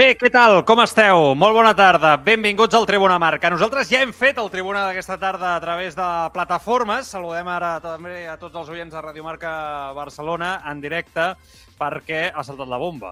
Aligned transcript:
Bé, 0.00 0.14
què 0.16 0.30
tal? 0.32 0.62
Com 0.64 0.80
esteu? 0.80 1.34
Molt 1.36 1.52
bona 1.52 1.74
tarda. 1.76 2.14
Benvinguts 2.24 2.72
al 2.72 2.86
Tribuna 2.88 3.18
Marca. 3.20 3.50
Nosaltres 3.52 3.90
ja 3.90 3.98
hem 4.00 4.14
fet 4.16 4.38
el 4.40 4.46
Tribuna 4.48 4.86
d'aquesta 4.86 5.18
tarda 5.20 5.50
a 5.52 5.60
través 5.60 5.92
de 5.92 6.06
plataformes. 6.32 7.10
Saludem 7.12 7.50
ara 7.52 7.74
també 7.84 8.22
a 8.24 8.38
tots 8.40 8.56
els 8.56 8.70
oients 8.72 8.94
de 8.94 9.02
Radio 9.04 9.26
Marca 9.26 9.50
Barcelona 9.92 10.62
en 10.70 10.80
directe 10.80 11.26
perquè 11.76 12.22
ha 12.32 12.44
saltat 12.48 12.70
la 12.70 12.78
bomba. 12.80 13.10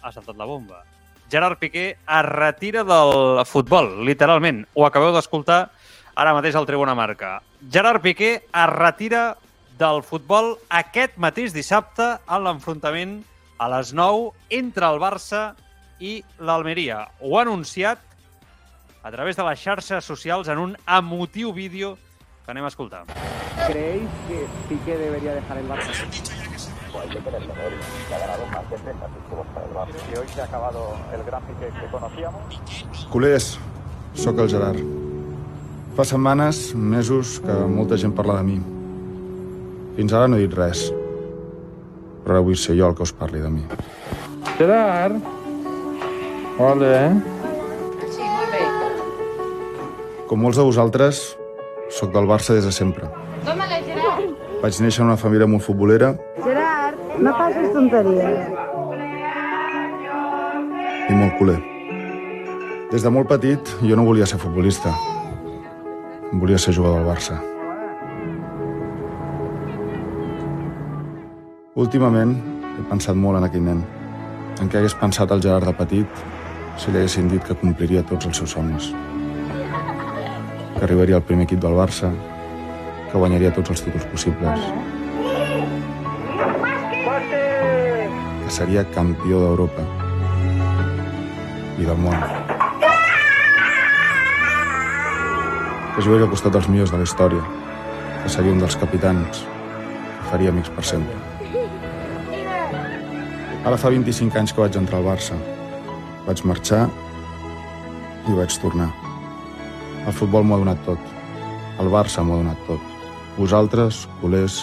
Ha 0.00 0.12
saltat 0.14 0.38
la 0.40 0.46
bomba. 0.48 0.80
Gerard 1.28 1.60
Piqué 1.60 1.84
es 2.00 2.24
retira 2.30 2.80
del 2.80 3.44
futbol, 3.44 3.90
literalment. 4.08 4.62
Ho 4.72 4.86
acabeu 4.88 5.12
d'escoltar 5.12 5.66
ara 6.14 6.32
mateix 6.32 6.56
al 6.56 6.68
Tribuna 6.70 6.94
Marca. 6.96 7.42
Gerard 7.68 8.00
Piqué 8.00 8.38
es 8.40 8.70
retira 8.72 9.34
del 9.76 10.00
futbol 10.00 10.54
aquest 10.70 11.20
mateix 11.20 11.52
dissabte 11.52 12.14
en 12.24 12.48
l'enfrontament 12.48 13.18
a 13.60 13.68
les 13.76 13.92
9 13.92 14.32
entre 14.62 14.88
el 14.88 14.96
Barça 14.96 15.50
i 16.02 16.16
l'Almeria. 16.42 17.06
Ho 17.22 17.38
ha 17.38 17.44
anunciat 17.46 18.02
a 19.02 19.10
través 19.14 19.38
de 19.38 19.44
les 19.46 19.58
xarxes 19.62 20.04
socials 20.04 20.50
en 20.50 20.58
un 20.58 20.76
emotiu 20.86 21.52
vídeo 21.54 21.96
que 22.44 22.50
anem 22.50 22.66
a 22.66 22.70
escoltar. 22.72 23.04
¿Creéis 23.68 24.10
que 24.26 24.46
Piqué 24.68 24.98
debería 24.98 25.34
dejar 25.34 25.58
el 25.58 25.68
Barça? 25.68 25.92
Y 30.12 30.18
hoy 30.18 30.28
se 30.34 30.40
ha 30.40 30.44
acabado 30.44 30.96
el 31.14 31.22
gran 31.24 31.42
Piqué 31.42 31.70
que 31.80 31.86
conocíamos. 31.90 32.60
Culers, 33.10 33.58
sóc 34.14 34.38
el 34.38 34.50
Gerard. 34.50 34.82
Fa 35.96 36.04
setmanes, 36.08 36.74
mesos, 36.74 37.38
que 37.44 37.52
molta 37.68 37.98
gent 38.00 38.14
parla 38.16 38.38
de 38.40 38.46
mi. 38.46 38.56
Fins 39.98 40.14
ara 40.16 40.28
no 40.28 40.38
he 40.38 40.46
dit 40.46 40.54
res. 40.56 40.86
Però 42.24 42.38
ara 42.38 42.44
vull 42.46 42.56
ser 42.56 42.78
jo 42.78 42.88
el 42.88 42.96
que 42.96 43.04
us 43.04 43.12
parli 43.12 43.42
de 43.44 43.50
mi. 43.52 43.66
Gerard? 44.56 45.20
Hola. 46.58 47.16
Com 50.28 50.42
molts 50.44 50.58
de 50.60 50.64
vosaltres, 50.66 51.20
sóc 51.88 52.12
del 52.12 52.26
Barça 52.28 52.52
des 52.52 52.66
de 52.68 52.72
sempre. 52.72 53.08
Tómala, 53.46 53.78
Gerard. 53.86 54.34
Vaig 54.60 54.80
néixer 54.84 55.00
en 55.00 55.08
una 55.08 55.16
família 55.16 55.48
molt 55.48 55.64
futbolera 55.64 56.12
Gerard, 56.44 56.98
no 57.18 57.32
pases 57.38 57.72
tonteries. 57.72 58.52
i 61.08 61.14
molt 61.14 61.38
culer. 61.38 61.58
Des 62.92 63.02
de 63.02 63.10
molt 63.10 63.28
petit, 63.28 63.72
jo 63.82 63.96
no 63.96 64.04
volia 64.04 64.26
ser 64.26 64.38
futbolista. 64.38 64.92
Volia 66.32 66.58
ser 66.58 66.74
jugador 66.74 67.00
del 67.00 67.08
Barça. 67.08 67.40
Últimament, 71.74 72.36
he 72.78 72.84
pensat 72.90 73.16
molt 73.16 73.40
en 73.40 73.48
aquell 73.48 73.64
nen. 73.64 73.82
En 74.60 74.68
què 74.68 74.78
hagués 74.78 74.94
pensat 74.94 75.32
el 75.32 75.40
Gerard 75.42 75.66
de 75.66 75.72
petit 75.72 76.22
si 76.76 76.90
li 76.90 76.98
haguessin 76.98 77.28
dit 77.30 77.44
que 77.44 77.56
compliria 77.58 78.02
tots 78.06 78.26
els 78.28 78.38
seus 78.40 78.54
somnis. 78.56 78.90
Que 80.76 80.84
arribaria 80.86 81.18
al 81.18 81.26
primer 81.26 81.46
equip 81.46 81.60
del 81.62 81.76
Barça, 81.78 82.10
que 83.10 83.20
guanyaria 83.20 83.52
tots 83.54 83.74
els 83.74 83.82
títols 83.84 84.06
possibles. 84.12 84.64
Que 88.42 88.50
seria 88.56 88.86
campió 88.94 89.42
d'Europa 89.44 89.84
i 91.78 91.84
del 91.84 92.00
món. 92.00 92.16
Que 95.92 96.00
jugaria 96.00 96.24
al 96.24 96.32
costat 96.32 96.56
dels 96.56 96.70
millors 96.72 96.92
de 96.94 97.02
la 97.02 97.08
història, 97.08 97.44
que 98.22 98.32
seria 98.32 98.54
un 98.54 98.62
dels 98.64 98.78
capitans, 98.80 99.44
que 99.44 100.30
faria 100.32 100.54
amics 100.54 100.72
per 100.72 100.88
sempre. 100.88 101.20
Ara 103.62 103.76
fa 103.78 103.92
25 103.92 104.40
anys 104.40 104.54
que 104.54 104.64
vaig 104.64 104.78
entrar 104.80 104.98
al 105.02 105.10
Barça. 105.12 105.36
Vaig 106.26 106.44
marxar 106.46 106.86
i 108.28 108.36
vaig 108.36 108.54
tornar. 108.62 108.90
El 110.06 110.14
futbol 110.14 110.44
m'ho 110.46 110.56
ha 110.56 110.62
donat 110.62 110.82
tot. 110.86 111.10
El 111.82 111.90
Barça 111.90 112.22
m'ho 112.22 112.36
ha 112.36 112.42
donat 112.42 112.66
tot. 112.68 112.90
Vosaltres, 113.38 114.06
culers, 114.20 114.62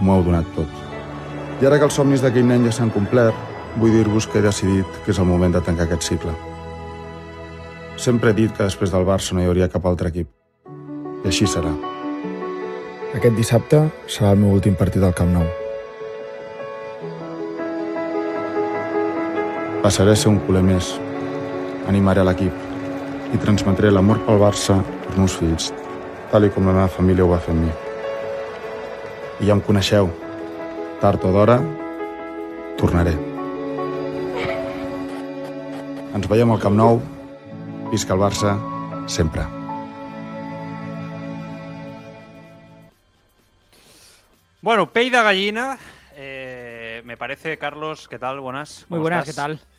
m'ho 0.00 0.16
heu 0.16 0.26
donat 0.26 0.48
tot. 0.56 0.80
I 1.60 1.68
ara 1.68 1.78
que 1.78 1.88
els 1.88 1.96
somnis 1.96 2.24
d'aquell 2.24 2.48
nen 2.48 2.64
ja 2.64 2.72
s'han 2.72 2.92
complert, 2.94 3.36
vull 3.76 3.92
dir-vos 3.94 4.26
que 4.26 4.40
he 4.40 4.46
decidit 4.46 5.00
que 5.04 5.12
és 5.14 5.20
el 5.20 5.28
moment 5.28 5.52
de 5.54 5.62
tancar 5.64 5.86
aquest 5.88 6.08
cicle. 6.08 6.34
Sempre 8.00 8.32
he 8.32 8.38
dit 8.38 8.52
que 8.56 8.64
després 8.64 8.92
del 8.92 9.04
Barça 9.04 9.36
no 9.36 9.44
hi 9.44 9.48
hauria 9.50 9.68
cap 9.68 9.86
altre 9.86 10.08
equip. 10.08 10.30
I 11.20 11.28
així 11.28 11.48
serà. 11.48 11.74
Aquest 13.12 13.36
dissabte 13.36 13.88
serà 14.08 14.32
el 14.32 14.40
meu 14.44 14.56
últim 14.56 14.78
partit 14.78 15.04
al 15.04 15.16
Camp 15.16 15.36
Nou. 15.36 15.59
Passaré 19.82 20.12
a 20.12 20.16
ser 20.16 20.28
un 20.28 20.38
culer 20.44 20.60
més. 20.64 20.90
Animaré 21.88 22.20
l'equip 22.26 23.32
i 23.32 23.38
transmetré 23.40 23.90
l'amor 23.90 24.18
pel 24.26 24.40
Barça 24.42 24.76
als 24.82 25.16
meus 25.16 25.36
fills, 25.40 25.70
tal 26.32 26.44
i 26.44 26.50
com 26.52 26.66
la 26.68 26.74
meva 26.76 26.90
família 26.92 27.24
ho 27.24 27.30
va 27.30 27.38
fer 27.40 27.54
amb 27.54 27.64
mi. 27.64 27.70
I 29.40 29.48
ja 29.48 29.56
em 29.56 29.62
coneixeu. 29.64 30.10
Tard 31.00 31.24
o 31.24 31.30
d'hora, 31.32 31.56
tornaré. 32.76 33.14
Ens 36.12 36.28
veiem 36.28 36.52
al 36.52 36.60
Camp 36.60 36.76
Nou. 36.76 37.00
Visca 37.90 38.12
el 38.14 38.20
Barça, 38.20 38.52
sempre. 39.08 39.46
Bueno, 44.60 44.90
pey 44.92 45.08
de 45.08 45.22
gallina. 45.22 45.78
Eh, 46.14 47.00
me 47.06 47.16
parece, 47.16 47.56
Carlos, 47.56 48.06
¿qué 48.08 48.18
tal? 48.18 48.40
Buenas. 48.40 48.84
Muy 48.90 48.98
¿cómo 48.98 49.02
buenas, 49.04 49.26
estás? 49.26 49.34
¿qué 49.34 49.56
tal? 49.56 49.69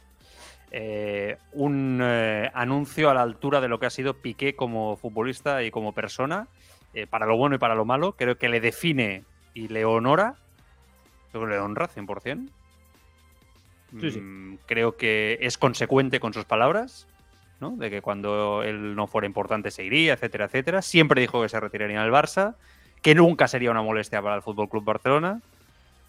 Eh, 0.74 1.38
un 1.52 2.00
eh, 2.02 2.50
anuncio 2.54 3.10
a 3.10 3.14
la 3.14 3.22
altura 3.22 3.60
de 3.60 3.68
lo 3.68 3.78
que 3.78 3.88
ha 3.88 3.90
sido 3.90 4.14
Piqué 4.14 4.56
como 4.56 4.96
futbolista 4.96 5.64
y 5.64 5.72
como 5.72 5.92
persona, 5.92 6.48
eh, 6.94 7.08
para 7.08 7.26
lo 7.26 7.36
bueno 7.36 7.56
y 7.56 7.60
para 7.60 7.76
lo 7.76 7.84
malo. 7.84 8.14
Creo 8.14 8.38
que 8.38 8.48
le 8.48 8.62
define 8.62 9.24
y 9.54 9.68
le 9.68 9.84
honora. 9.84 10.36
Creo 11.32 11.44
que 11.44 11.52
le 11.52 11.60
honra 11.60 11.90
100%. 11.90 12.50
Sí, 14.00 14.12
sí. 14.12 14.20
Mm, 14.22 14.60
Creo 14.66 14.96
que 14.96 15.38
es 15.42 15.58
consecuente 15.58 16.22
con 16.22 16.34
sus 16.34 16.46
palabras, 16.46 17.06
¿no? 17.60 17.72
De 17.72 17.90
que 17.90 18.02
cuando 18.02 18.64
él 18.64 18.96
no 18.96 19.08
fuera 19.08 19.28
importante 19.28 19.72
se 19.72 19.84
iría, 19.84 20.14
etcétera, 20.14 20.46
etcétera. 20.46 20.82
Siempre 20.82 21.20
dijo 21.20 21.42
que 21.42 21.50
se 21.50 21.60
retiraría 21.60 22.02
del 22.02 22.12
Barça, 22.12 22.56
que 23.02 23.14
nunca 23.14 23.50
sería 23.50 23.72
una 23.72 23.82
molestia 23.82 24.22
para 24.22 24.36
el 24.36 24.42
Fútbol 24.42 24.70
Club 24.70 24.86
Barcelona. 24.86 25.42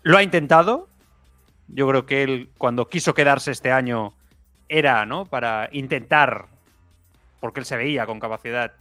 Lo 0.02 0.18
ha 0.18 0.22
intentado. 0.22 0.88
Yo 1.66 1.88
creo 1.88 2.06
que 2.06 2.22
él, 2.22 2.50
cuando 2.58 2.88
quiso 2.88 3.14
quedarse 3.14 3.50
este 3.50 3.72
año, 3.72 4.14
era, 4.72 5.04
¿no? 5.06 5.26
Para 5.26 5.68
intentar, 5.72 6.46
porque 7.40 7.60
él 7.60 7.66
se 7.66 7.76
veía 7.76 8.06
con 8.06 8.18
capacidad 8.18 8.72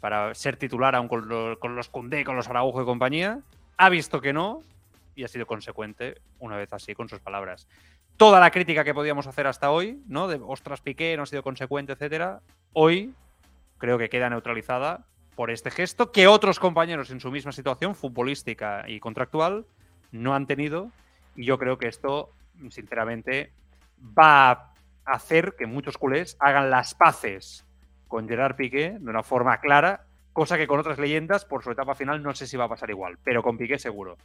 para 0.00 0.34
ser 0.34 0.56
titular 0.56 0.94
aún 0.94 1.08
con, 1.08 1.28
lo- 1.28 1.58
con 1.58 1.76
los 1.76 1.88
Koundé, 1.88 2.24
con 2.24 2.36
los 2.36 2.48
Araujo 2.48 2.82
y 2.82 2.84
compañía. 2.84 3.40
Ha 3.76 3.88
visto 3.88 4.20
que 4.20 4.32
no 4.32 4.60
y 5.14 5.24
ha 5.24 5.28
sido 5.28 5.46
consecuente, 5.46 6.16
una 6.38 6.56
vez 6.56 6.72
así, 6.72 6.94
con 6.94 7.08
sus 7.08 7.20
palabras. 7.20 7.68
Toda 8.16 8.40
la 8.40 8.50
crítica 8.50 8.84
que 8.84 8.94
podíamos 8.94 9.26
hacer 9.26 9.46
hasta 9.46 9.70
hoy, 9.70 10.00
¿no? 10.06 10.28
De 10.28 10.40
ostras, 10.44 10.80
Piqué, 10.80 11.16
no 11.16 11.24
ha 11.24 11.26
sido 11.26 11.42
consecuente, 11.42 11.92
etcétera. 11.92 12.40
Hoy 12.72 13.12
creo 13.78 13.98
que 13.98 14.08
queda 14.08 14.30
neutralizada 14.30 15.04
por 15.36 15.50
este 15.50 15.70
gesto 15.70 16.12
que 16.12 16.26
otros 16.28 16.58
compañeros 16.60 17.10
en 17.10 17.20
su 17.20 17.30
misma 17.30 17.52
situación, 17.52 17.94
futbolística 17.94 18.84
y 18.88 19.00
contractual, 19.00 19.66
no 20.12 20.34
han 20.34 20.46
tenido. 20.46 20.90
Y 21.36 21.44
yo 21.44 21.58
creo 21.58 21.76
que 21.78 21.88
esto, 21.88 22.30
sinceramente, 22.70 23.52
va 24.16 24.50
a 24.50 24.73
hacer 25.04 25.54
que 25.56 25.66
muchos 25.66 25.98
culés 25.98 26.36
hagan 26.40 26.70
las 26.70 26.94
paces 26.94 27.64
con 28.08 28.28
Gerard 28.28 28.56
Piqué 28.56 28.96
de 28.98 29.10
una 29.10 29.22
forma 29.22 29.60
clara 29.60 30.06
cosa 30.34 30.58
que 30.58 30.66
con 30.66 30.80
otras 30.80 30.98
leyendas, 30.98 31.44
por 31.46 31.62
su 31.62 31.70
etapa 31.70 31.94
final, 31.94 32.22
no 32.22 32.34
sé 32.34 32.46
si 32.46 32.56
va 32.56 32.64
a 32.64 32.68
pasar 32.68 32.90
igual, 32.90 33.18
pero 33.22 33.42
con 33.42 33.56
Piqué 33.56 33.78
seguro. 33.78 34.18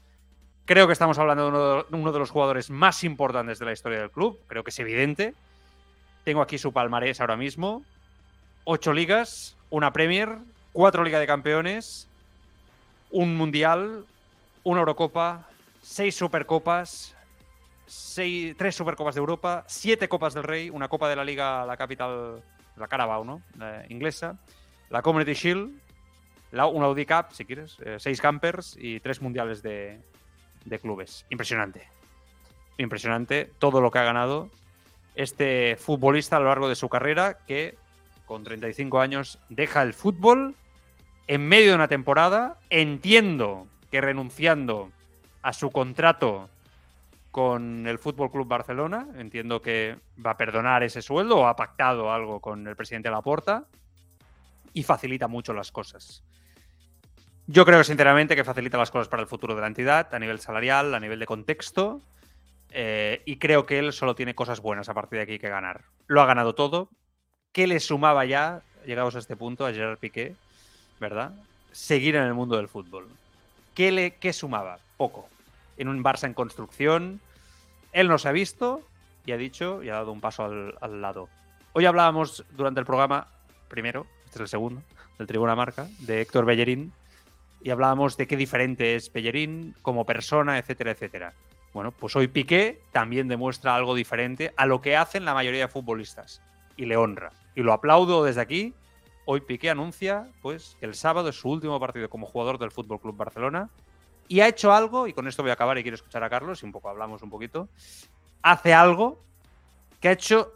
Creo 0.65 0.87
que 0.87 0.93
estamos 0.93 1.17
hablando 1.19 1.43
de 1.43 1.49
uno, 1.49 1.83
de 1.83 1.95
uno 1.95 2.11
de 2.11 2.19
los 2.19 2.31
jugadores 2.31 2.69
más 2.69 3.03
importantes 3.03 3.59
de 3.59 3.65
la 3.65 3.71
historia 3.71 3.99
del 3.99 4.11
club, 4.11 4.39
creo 4.47 4.63
que 4.63 4.71
es 4.71 4.79
evidente. 4.79 5.35
Tengo 6.23 6.41
aquí 6.41 6.57
su 6.57 6.73
palmarés 6.73 7.21
ahora 7.21 7.37
mismo. 7.37 7.83
Ocho 8.65 8.91
ligas, 8.91 9.55
una 9.69 9.93
Premier, 9.93 10.39
cuatro 10.73 11.03
Liga 11.03 11.19
de 11.19 11.27
Campeones, 11.27 12.09
un 13.11 13.37
Mundial, 13.37 14.05
una 14.63 14.79
Eurocopa, 14.79 15.47
seis 15.81 16.15
Supercopas, 16.15 17.15
seis, 17.89 18.55
tres 18.57 18.75
Supercopas 18.75 19.15
de 19.15 19.19
Europa, 19.19 19.63
siete 19.67 20.07
Copas 20.07 20.33
del 20.33 20.43
Rey, 20.43 20.69
una 20.69 20.87
Copa 20.87 21.09
de 21.09 21.15
la 21.15 21.23
Liga, 21.23 21.65
la 21.65 21.75
capital, 21.75 22.43
la 22.77 22.87
Carabao, 22.87 23.25
¿no? 23.25 23.41
La 23.57 23.83
inglesa, 23.89 24.37
la 24.89 25.01
Community 25.01 25.33
Shield, 25.33 25.71
la, 26.51 26.67
una 26.67 26.85
Audi 26.85 27.05
Cup, 27.05 27.27
si 27.31 27.45
quieres, 27.45 27.77
eh, 27.83 27.97
seis 27.99 28.21
campers 28.21 28.77
y 28.79 28.99
tres 28.99 29.21
mundiales 29.21 29.61
de, 29.63 29.99
de 30.65 30.79
clubes. 30.79 31.25
Impresionante. 31.29 31.87
Impresionante 32.77 33.51
todo 33.59 33.81
lo 33.81 33.91
que 33.91 33.99
ha 33.99 34.03
ganado 34.03 34.49
este 35.15 35.75
futbolista 35.75 36.37
a 36.37 36.39
lo 36.39 36.45
largo 36.45 36.69
de 36.69 36.75
su 36.75 36.87
carrera 36.87 37.39
que 37.45 37.75
con 38.25 38.43
35 38.43 39.01
años 39.01 39.39
deja 39.49 39.81
el 39.81 39.93
fútbol 39.93 40.55
en 41.27 41.47
medio 41.47 41.69
de 41.69 41.75
una 41.75 41.87
temporada. 41.87 42.57
Entiendo 42.69 43.67
que 43.91 43.99
renunciando 43.99 44.91
a 45.41 45.53
su 45.53 45.71
contrato 45.71 46.49
con 47.39 47.87
el 47.87 47.99
Fútbol 47.99 48.29
Club 48.29 48.49
Barcelona, 48.49 49.07
entiendo 49.15 49.61
que 49.61 49.95
va 50.25 50.31
a 50.31 50.37
perdonar 50.37 50.83
ese 50.83 51.01
sueldo 51.01 51.37
o 51.37 51.47
ha 51.47 51.55
pactado 51.55 52.11
algo 52.11 52.41
con 52.41 52.67
el 52.67 52.75
presidente 52.75 53.09
Laporta 53.09 53.63
y 54.73 54.83
facilita 54.83 55.29
mucho 55.29 55.53
las 55.53 55.71
cosas. 55.71 56.21
Yo 57.47 57.63
creo 57.63 57.81
sinceramente 57.85 58.35
que 58.35 58.43
facilita 58.43 58.77
las 58.77 58.91
cosas 58.91 59.07
para 59.07 59.21
el 59.21 59.29
futuro 59.29 59.55
de 59.55 59.61
la 59.61 59.67
entidad 59.67 60.13
a 60.13 60.19
nivel 60.19 60.41
salarial, 60.41 60.93
a 60.93 60.99
nivel 60.99 61.17
de 61.17 61.25
contexto. 61.25 62.01
eh, 62.71 63.21
y 63.25 63.37
creo 63.37 63.65
que 63.65 63.79
él 63.79 63.93
solo 63.93 64.15
tiene 64.15 64.35
cosas 64.35 64.59
buenas 64.59 64.89
a 64.89 64.93
partir 64.93 65.19
de 65.19 65.23
aquí 65.23 65.39
que 65.39 65.47
ganar. 65.47 65.85
Lo 66.07 66.21
ha 66.21 66.25
ganado 66.25 66.55
todo. 66.55 66.89
¿Qué 67.53 67.67
le 67.67 67.79
sumaba 67.79 68.25
ya, 68.25 68.63
llegados 68.85 69.15
a 69.15 69.19
este 69.19 69.37
punto, 69.37 69.65
a 69.65 69.71
Gerard 69.71 69.97
Piqué, 69.97 70.35
¿verdad? 70.99 71.31
Seguir 71.71 72.17
en 72.17 72.23
el 72.23 72.33
mundo 72.33 72.57
del 72.57 72.67
fútbol. 72.67 73.07
¿Qué, 73.75 73.93
le, 73.93 74.15
qué 74.15 74.33
sumaba? 74.33 74.79
Poco. 74.97 75.29
En 75.77 75.87
un 75.87 76.03
Barça 76.03 76.25
en 76.25 76.33
construcción. 76.33 77.21
Él 77.91 78.07
no 78.07 78.17
se 78.17 78.29
ha 78.29 78.31
visto 78.31 78.81
y 79.25 79.31
ha 79.31 79.37
dicho 79.37 79.83
y 79.83 79.89
ha 79.89 79.95
dado 79.95 80.11
un 80.11 80.21
paso 80.21 80.45
al, 80.45 80.75
al 80.81 81.01
lado. 81.01 81.29
Hoy 81.73 81.85
hablábamos 81.85 82.45
durante 82.55 82.79
el 82.79 82.85
programa, 82.85 83.27
primero, 83.67 84.05
este 84.25 84.37
es 84.37 84.41
el 84.41 84.47
segundo, 84.47 84.81
del 85.17 85.27
Tribuna 85.27 85.55
Marca, 85.55 85.87
de 85.99 86.21
Héctor 86.21 86.45
Bellerín, 86.45 86.93
y 87.61 87.69
hablábamos 87.71 88.17
de 88.17 88.27
qué 88.27 88.37
diferente 88.37 88.95
es 88.95 89.11
Bellerín 89.11 89.75
como 89.81 90.05
persona, 90.05 90.57
etcétera, 90.57 90.91
etcétera. 90.91 91.33
Bueno, 91.73 91.91
pues 91.91 92.15
hoy 92.15 92.27
Piqué 92.27 92.81
también 92.91 93.27
demuestra 93.27 93.75
algo 93.75 93.93
diferente 93.93 94.53
a 94.57 94.65
lo 94.65 94.81
que 94.81 94.95
hacen 94.95 95.25
la 95.25 95.33
mayoría 95.33 95.61
de 95.61 95.67
futbolistas 95.67 96.41
y 96.77 96.85
le 96.85 96.97
honra. 96.97 97.31
Y 97.55 97.61
lo 97.61 97.73
aplaudo 97.73 98.23
desde 98.23 98.41
aquí. 98.41 98.73
Hoy 99.25 99.41
Piqué 99.41 99.69
anuncia 99.69 100.27
pues 100.41 100.77
que 100.79 100.87
el 100.87 100.95
sábado 100.95 101.29
es 101.29 101.35
su 101.35 101.49
último 101.49 101.79
partido 101.79 102.09
como 102.09 102.25
jugador 102.25 102.57
del 102.57 102.71
Fútbol 102.71 102.99
Club 102.99 103.15
Barcelona 103.15 103.69
y 104.29 104.39
ha 104.39 104.47
hecho 104.47 104.71
algo 104.71 105.07
y 105.07 105.13
con 105.13 105.27
esto 105.27 105.43
voy 105.43 105.49
a 105.49 105.55
acabar 105.55 105.77
y 105.77 105.81
quiero 105.81 105.95
escuchar 105.95 106.23
a 106.23 106.29
Carlos 106.29 106.63
y 106.63 106.65
un 106.65 106.71
poco 106.71 106.87
hablamos 106.87 107.21
un 107.21 107.29
poquito. 107.29 107.67
Hace 108.41 108.73
algo 108.73 109.21
que 109.99 110.07
ha 110.07 110.11
hecho 110.13 110.53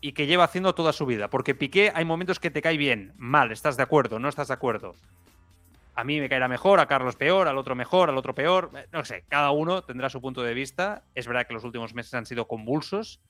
y 0.00 0.12
que 0.12 0.26
lleva 0.26 0.42
haciendo 0.42 0.74
toda 0.74 0.92
su 0.92 1.06
vida, 1.06 1.30
porque 1.30 1.54
Piqué 1.54 1.92
hay 1.94 2.04
momentos 2.04 2.40
que 2.40 2.50
te 2.50 2.60
cae 2.60 2.76
bien, 2.76 3.14
mal, 3.16 3.52
estás 3.52 3.76
de 3.76 3.84
acuerdo, 3.84 4.18
no 4.18 4.28
estás 4.28 4.48
de 4.48 4.54
acuerdo 4.54 4.96
a 5.96 6.04
mí 6.04 6.20
me 6.20 6.28
caerá 6.28 6.48
mejor, 6.48 6.80
a 6.80 6.86
Carlos 6.86 7.16
peor, 7.16 7.46
al 7.48 7.58
otro 7.58 7.74
mejor, 7.74 8.08
al 8.08 8.18
otro 8.18 8.34
peor. 8.34 8.70
No 8.92 9.04
sé, 9.04 9.24
cada 9.28 9.50
uno 9.52 9.82
tendrá 9.84 10.10
su 10.10 10.20
punto 10.20 10.42
de 10.42 10.54
vista. 10.54 11.04
Es 11.14 11.26
verdad 11.26 11.46
que 11.46 11.54
los 11.54 11.64
últimos 11.64 11.94
meses 11.94 12.14
han 12.14 12.26
sido 12.26 12.48
convulsos, 12.48 13.20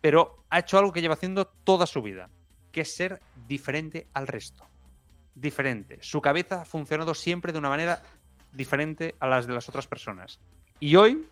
pero 0.00 0.44
ha 0.48 0.60
hecho 0.60 0.78
algo 0.78 0.92
que 0.92 1.02
lleva 1.02 1.14
haciendo 1.14 1.46
toda 1.46 1.86
su 1.86 2.02
vida, 2.02 2.30
que 2.72 2.82
es 2.82 2.94
ser 2.94 3.20
diferente 3.46 4.06
al 4.14 4.26
resto. 4.26 4.66
Diferente. 5.34 5.98
Su 6.00 6.20
cabeza 6.20 6.62
ha 6.62 6.64
funcionado 6.64 7.14
siempre 7.14 7.52
de 7.52 7.58
una 7.58 7.68
manera 7.68 8.02
diferente 8.52 9.14
a 9.20 9.26
las 9.26 9.46
de 9.46 9.54
las 9.54 9.68
otras 9.68 9.86
personas. 9.86 10.40
Y 10.80 10.96
hoy, 10.96 11.26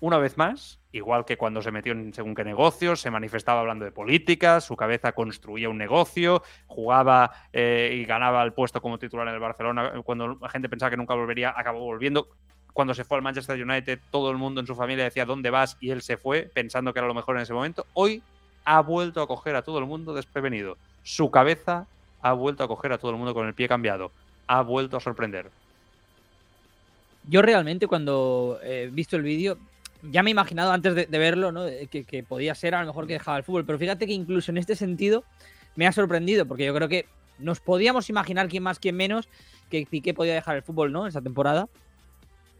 una 0.00 0.18
vez 0.18 0.36
más, 0.36 0.80
igual 0.92 1.24
que 1.24 1.36
cuando 1.36 1.62
se 1.62 1.70
metió 1.70 1.92
en 1.92 2.12
según 2.12 2.34
qué 2.34 2.44
negocios, 2.44 3.00
se 3.00 3.10
manifestaba 3.10 3.60
hablando 3.60 3.84
de 3.84 3.92
política, 3.92 4.60
su 4.60 4.76
cabeza 4.76 5.12
construía 5.12 5.68
un 5.68 5.78
negocio, 5.78 6.42
jugaba 6.66 7.30
eh, 7.52 7.96
y 8.00 8.04
ganaba 8.04 8.42
el 8.42 8.52
puesto 8.52 8.80
como 8.80 8.98
titular 8.98 9.26
en 9.28 9.34
el 9.34 9.40
Barcelona, 9.40 9.92
cuando 10.04 10.38
la 10.40 10.48
gente 10.48 10.68
pensaba 10.68 10.90
que 10.90 10.96
nunca 10.96 11.14
volvería, 11.14 11.54
acabó 11.56 11.80
volviendo. 11.80 12.28
Cuando 12.72 12.92
se 12.92 13.04
fue 13.04 13.16
al 13.16 13.22
Manchester 13.22 13.62
United, 13.62 14.00
todo 14.10 14.30
el 14.30 14.36
mundo 14.36 14.60
en 14.60 14.66
su 14.66 14.74
familia 14.74 15.04
decía 15.04 15.24
dónde 15.24 15.50
vas 15.50 15.76
y 15.80 15.90
él 15.90 16.02
se 16.02 16.16
fue 16.16 16.50
pensando 16.52 16.92
que 16.92 16.98
era 16.98 17.06
lo 17.06 17.14
mejor 17.14 17.36
en 17.36 17.42
ese 17.42 17.54
momento. 17.54 17.86
Hoy 17.94 18.22
ha 18.64 18.80
vuelto 18.80 19.22
a 19.22 19.26
coger 19.26 19.54
a 19.56 19.62
todo 19.62 19.78
el 19.78 19.86
mundo 19.86 20.12
desprevenido. 20.12 20.76
Su 21.02 21.30
cabeza 21.30 21.86
ha 22.20 22.32
vuelto 22.32 22.64
a 22.64 22.68
coger 22.68 22.92
a 22.92 22.98
todo 22.98 23.10
el 23.10 23.16
mundo 23.16 23.34
con 23.34 23.46
el 23.46 23.54
pie 23.54 23.68
cambiado. 23.68 24.10
Ha 24.46 24.62
vuelto 24.62 24.96
a 24.96 25.00
sorprender. 25.00 25.50
Yo 27.28 27.42
realmente 27.42 27.86
cuando 27.86 28.58
he 28.62 28.88
visto 28.88 29.16
el 29.16 29.22
vídeo, 29.22 29.58
ya 30.10 30.22
me 30.22 30.30
he 30.30 30.32
imaginado 30.32 30.72
antes 30.72 30.94
de, 30.94 31.18
verlo, 31.18 31.52
¿no? 31.52 31.64
Que, 31.90 32.24
podía 32.26 32.54
ser 32.54 32.74
a 32.74 32.80
lo 32.80 32.86
mejor 32.86 33.06
que 33.06 33.14
dejaba 33.14 33.38
el 33.38 33.44
fútbol. 33.44 33.64
Pero 33.64 33.78
fíjate 33.78 34.06
que 34.06 34.12
incluso 34.12 34.50
en 34.50 34.58
este 34.58 34.76
sentido 34.76 35.24
me 35.76 35.86
ha 35.86 35.92
sorprendido, 35.92 36.46
porque 36.46 36.66
yo 36.66 36.74
creo 36.74 36.88
que 36.88 37.06
nos 37.38 37.60
podíamos 37.60 38.10
imaginar 38.10 38.48
quién 38.48 38.62
más, 38.62 38.78
quién 38.78 38.96
menos, 38.96 39.28
que 39.70 39.86
Piqué 39.90 40.14
podía 40.14 40.34
dejar 40.34 40.56
el 40.56 40.62
fútbol, 40.62 40.92
¿no? 40.92 41.06
Esa 41.06 41.22
temporada. 41.22 41.68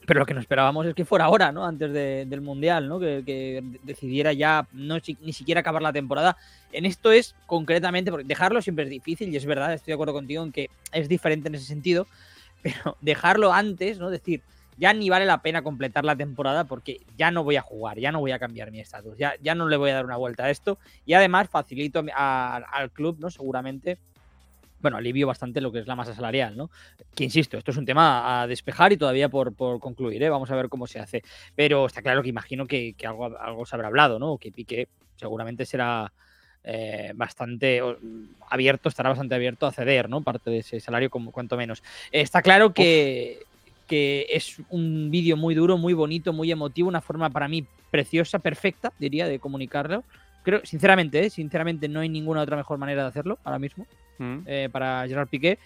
Pero 0.06 0.20
lo 0.20 0.26
que 0.26 0.34
nos 0.34 0.42
esperábamos 0.42 0.86
es 0.86 0.94
que 0.94 1.04
fuera 1.04 1.26
ahora, 1.26 1.50
¿no? 1.50 1.64
Antes 1.64 1.92
de- 1.92 2.26
del 2.26 2.40
Mundial, 2.40 2.88
¿no? 2.88 2.98
Que, 3.00 3.62
decidiera 3.82 4.32
ya 4.32 4.66
no 4.72 4.98
ni 5.20 5.32
siquiera 5.32 5.60
acabar 5.60 5.80
la 5.80 5.92
temporada. 5.92 6.36
En 6.72 6.84
esto 6.84 7.10
es 7.12 7.34
concretamente, 7.46 8.10
porque 8.10 8.26
dejarlo 8.26 8.60
siempre 8.60 8.84
es 8.84 8.90
difícil, 8.90 9.32
y 9.32 9.36
es 9.36 9.46
verdad, 9.46 9.72
estoy 9.72 9.92
de 9.92 9.94
acuerdo 9.94 10.12
contigo 10.12 10.42
en 10.42 10.52
que 10.52 10.70
es 10.92 11.08
diferente 11.08 11.48
en 11.48 11.54
ese 11.54 11.64
sentido, 11.64 12.06
pero 12.62 12.96
dejarlo 13.00 13.52
antes, 13.52 13.98
¿no? 13.98 14.10
Decir, 14.10 14.42
ya 14.76 14.92
ni 14.92 15.08
vale 15.10 15.26
la 15.26 15.42
pena 15.42 15.62
completar 15.62 16.04
la 16.04 16.16
temporada 16.16 16.64
porque 16.64 17.00
ya 17.16 17.30
no 17.30 17.44
voy 17.44 17.56
a 17.56 17.62
jugar, 17.62 17.98
ya 17.98 18.12
no 18.12 18.20
voy 18.20 18.32
a 18.32 18.38
cambiar 18.38 18.70
mi 18.70 18.80
estatus, 18.80 19.16
ya, 19.16 19.34
ya 19.42 19.54
no 19.54 19.68
le 19.68 19.76
voy 19.76 19.90
a 19.90 19.94
dar 19.94 20.04
una 20.04 20.16
vuelta 20.16 20.44
a 20.44 20.50
esto. 20.50 20.78
Y 21.06 21.14
además 21.14 21.48
facilito 21.48 22.04
al 22.14 22.90
club, 22.90 23.16
¿no? 23.20 23.30
Seguramente, 23.30 23.98
bueno, 24.80 24.96
alivio 24.96 25.26
bastante 25.26 25.60
lo 25.60 25.72
que 25.72 25.78
es 25.78 25.86
la 25.86 25.96
masa 25.96 26.14
salarial, 26.14 26.56
¿no? 26.56 26.70
Que 27.14 27.24
insisto, 27.24 27.56
esto 27.56 27.70
es 27.70 27.76
un 27.76 27.86
tema 27.86 28.42
a 28.42 28.46
despejar 28.46 28.92
y 28.92 28.96
todavía 28.96 29.28
por, 29.28 29.54
por 29.54 29.80
concluir, 29.80 30.22
¿eh? 30.22 30.28
Vamos 30.28 30.50
a 30.50 30.56
ver 30.56 30.68
cómo 30.68 30.86
se 30.86 31.00
hace. 31.00 31.22
Pero 31.54 31.86
está 31.86 32.02
claro 32.02 32.22
que 32.22 32.28
imagino 32.28 32.66
que, 32.66 32.94
algo, 33.04 33.38
algo 33.38 33.66
se 33.66 33.76
habrá 33.76 33.88
hablado, 33.88 34.18
¿no? 34.18 34.38
Que 34.38 34.52
Piqué 34.52 34.88
seguramente 35.16 35.64
será 35.64 36.12
eh, 36.64 37.12
bastante 37.14 37.80
abierto, 38.50 38.88
estará 38.88 39.10
bastante 39.10 39.34
abierto 39.34 39.66
a 39.66 39.72
ceder, 39.72 40.08
¿no? 40.08 40.22
Parte 40.22 40.50
de 40.50 40.58
ese 40.58 40.80
salario, 40.80 41.10
como, 41.10 41.30
cuanto 41.30 41.56
menos. 41.56 41.82
Está 42.10 42.42
claro 42.42 42.74
que, 42.74 43.42
que 43.86 44.26
es 44.30 44.56
un 44.70 45.10
vídeo 45.10 45.36
muy 45.36 45.54
duro, 45.54 45.76
muy 45.78 45.92
bonito, 45.92 46.32
muy 46.32 46.50
emotivo, 46.50 46.88
una 46.88 47.00
forma 47.00 47.30
para 47.30 47.48
mí 47.48 47.66
preciosa, 47.90 48.38
perfecta, 48.38 48.92
diría, 48.98 49.26
de 49.26 49.38
comunicarlo. 49.38 50.04
Creo, 50.42 50.60
sinceramente, 50.64 51.24
¿eh? 51.24 51.30
sinceramente 51.30 51.88
no 51.88 52.00
hay 52.00 52.08
ninguna 52.08 52.42
otra 52.42 52.56
mejor 52.56 52.78
manera 52.78 53.02
de 53.02 53.08
hacerlo 53.08 53.38
ahora 53.44 53.58
mismo 53.58 53.86
Mm. 54.18 54.38
eh, 54.46 54.68
para 54.70 55.06
Gerard 55.06 55.28
Piqué. 55.28 55.58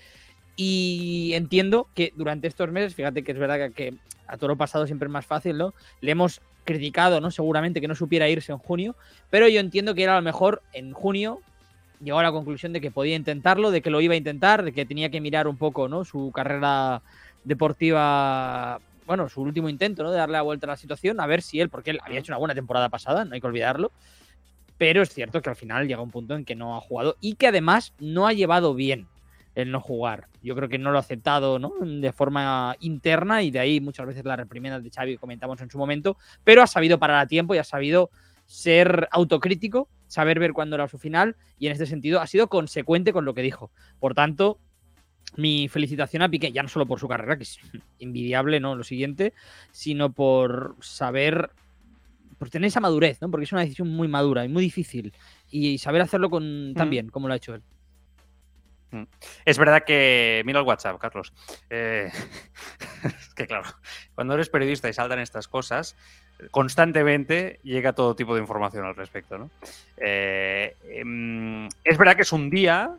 Y 0.57 1.33
entiendo 1.35 1.89
que 1.95 2.13
durante 2.17 2.49
estos 2.49 2.71
meses, 2.71 2.95
fíjate 2.95 3.23
que 3.23 3.33
es 3.33 3.39
verdad 3.39 3.71
que, 3.73 3.95
a 4.27 4.37
toro 4.37 4.57
pasado 4.57 4.87
siempre 4.87 5.07
es 5.07 5.13
más 5.13 5.27
fácil, 5.27 5.57
¿no? 5.57 5.73
Le 6.01 6.13
hemos 6.13 6.41
criticado, 6.65 7.21
¿no? 7.21 7.31
Seguramente 7.31 7.81
que 7.81 7.89
no 7.89 7.95
supiera 7.95 8.29
irse 8.29 8.53
en 8.53 8.59
junio, 8.59 8.97
pero 9.31 9.49
yo 9.49 9.61
entiendo 9.61 9.95
que 9.95 10.03
era 10.03 10.15
a 10.15 10.17
lo 10.17 10.23
mejor 10.23 10.63
en 10.73 10.93
junio 10.93 11.41
llegó 12.03 12.19
a 12.19 12.23
la 12.23 12.33
conclusión 12.33 12.73
de 12.73 12.81
que 12.81 12.91
podía 12.91 13.17
intentarlo, 13.17 13.71
de 13.71 13.81
que 13.81 13.91
lo 13.91 14.01
iba 14.01 14.15
a 14.15 14.17
intentar, 14.17 14.63
de 14.63 14.73
que 14.73 14.85
tenía 14.85 15.11
que 15.11 15.21
mirar 15.21 15.49
un 15.49 15.57
poco, 15.57 15.89
¿no? 15.89 16.05
Su 16.05 16.31
carrera 16.35 17.03
deportiva, 17.49 18.81
bueno, 19.07 19.29
su 19.29 19.41
último 19.41 19.69
intento, 19.69 20.03
¿no? 20.03 20.11
De 20.11 20.19
darle 20.19 20.35
la 20.35 20.43
vuelta 20.43 20.67
a 20.67 20.69
la 20.69 20.77
situación, 20.77 21.19
a 21.19 21.27
ver 21.27 21.43
si 21.43 21.61
él, 21.61 21.71
porque 21.71 21.91
él 21.91 22.01
había 22.05 22.21
hecho 22.21 22.31
una 22.31 22.39
buena 22.39 22.55
temporada 22.55 22.89
pasada, 22.91 23.25
no 23.25 23.35
hay 23.35 23.41
que 23.41 23.47
olvidarlo, 23.47 23.91
pero 24.77 25.03
es 25.03 25.09
cierto 25.09 25.43
que 25.43 25.51
al 25.51 25.57
final 25.57 25.89
llega 25.89 26.03
un 26.03 26.11
punto 26.11 26.37
en 26.37 26.45
que 26.45 26.55
no 26.55 26.77
ha 26.77 26.81
jugado 26.81 27.17
y 27.21 27.35
que 27.35 27.49
además 27.49 27.95
no 27.99 28.27
ha 28.29 28.33
llevado 28.33 28.75
bien 28.75 29.09
el 29.55 29.73
no 29.73 29.81
jugar. 29.81 30.29
Yo 30.43 30.55
creo 30.55 30.69
que 30.69 30.79
no 30.79 30.93
lo 30.93 30.99
ha 30.99 31.01
aceptado 31.01 31.59
¿no? 31.59 31.73
de 31.81 32.13
forma 32.13 32.77
interna 32.79 33.43
y 33.43 33.51
de 33.51 33.59
ahí 33.59 33.81
muchas 33.81 34.07
veces 34.07 34.25
la 34.25 34.37
reprimenda 34.37 34.79
de 34.79 34.91
Xavi 34.91 35.13
que 35.15 35.19
comentamos 35.19 35.61
en 35.61 35.71
su 35.71 35.79
momento, 35.79 36.17
pero 36.45 36.63
ha 36.63 36.67
sabido 36.67 36.99
parar 36.99 37.19
a 37.19 37.27
tiempo 37.27 37.55
y 37.55 37.59
ha 37.59 37.65
sabido 37.65 38.11
ser 38.45 39.09
autocrítico, 39.11 39.89
saber 40.07 40.39
ver 40.39 40.53
cuándo 40.53 40.77
era 40.77 40.87
su 40.87 40.99
final 40.99 41.35
y 41.59 41.67
en 41.67 41.73
este 41.73 41.87
sentido 41.87 42.21
ha 42.21 42.27
sido 42.27 42.49
consecuente 42.49 43.13
con 43.13 43.25
lo 43.25 43.35
que 43.35 43.43
dijo. 43.43 43.73
Por 43.99 44.15
tanto, 44.15 44.61
mi 45.37 45.69
felicitación 45.69 46.23
a 46.23 46.29
Piqué, 46.29 46.53
ya 46.53 46.63
no 46.63 46.69
solo 46.69 46.87
por 46.87 46.99
su 47.01 47.09
carrera, 47.09 47.37
que 47.37 47.43
es 47.45 47.59
envidiable, 47.99 48.61
¿no? 48.61 48.75
Lo 48.77 48.85
siguiente, 48.85 49.33
sino 49.71 50.11
por 50.13 50.77
saber, 50.81 51.51
por 52.39 52.51
tener 52.51 52.69
esa 52.69 52.81
madurez, 52.81 53.21
¿no? 53.21 53.31
Porque 53.31 53.45
es 53.45 53.53
una 53.53 53.63
decisión 53.63 53.89
muy 53.89 54.09
madura 54.09 54.45
y 54.45 54.49
muy 54.49 54.63
difícil. 54.63 55.13
Y 55.51 55.79
saber 55.79 56.03
hacerlo 56.03 56.31
con, 56.31 56.75
tan 56.75 56.89
Mm. 56.89 56.91
bien 56.91 57.09
como 57.11 57.29
lo 57.29 57.35
ha 57.35 57.39
hecho 57.39 57.55
él. 57.55 57.63
Mm. 58.91 59.03
Es 59.45 59.59
verdad 59.59 59.85
que. 59.85 60.43
Mira 60.47 60.61
el 60.61 60.67
WhatsApp, 60.67 60.99
Carlos. 60.99 61.33
Eh, 61.69 62.11
es 63.05 63.35
que 63.35 63.47
claro, 63.47 63.69
cuando 64.15 64.35
eres 64.35 64.49
periodista 64.49 64.89
y 64.89 64.93
saltan 64.95 65.19
estas 65.19 65.47
cosas, 65.47 65.95
constantemente 66.51 67.61
llega 67.63 67.93
todo 67.93 68.15
tipo 68.17 68.35
de 68.35 68.41
información 68.41 68.87
al 68.87 68.97
respecto. 68.97 69.37
¿no? 69.39 69.51
Eh, 69.99 70.75
em, 70.91 71.67
es 71.85 71.99
verdad 71.99 72.17
que 72.17 72.23
es 72.23 72.33
un 72.33 72.49
día 72.49 72.97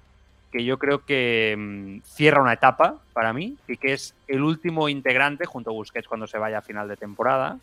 que 0.52 0.64
yo 0.66 0.78
creo 0.80 1.06
que 1.06 1.56
mm, 1.58 2.02
cierra 2.06 2.42
una 2.42 2.54
etapa 2.54 3.00
para 3.14 3.34
mí 3.34 3.58
y 3.68 3.78
que 3.78 3.94
es 3.94 4.16
el 4.28 4.42
último 4.42 4.90
integrante, 4.90 5.46
junto 5.46 5.70
a 5.70 5.74
Busquets 5.74 6.08
cuando 6.08 6.28
se 6.28 6.38
vaya 6.38 6.60
a 6.60 6.62
final 6.62 6.88
de 6.88 6.98
temporada, 6.98 7.60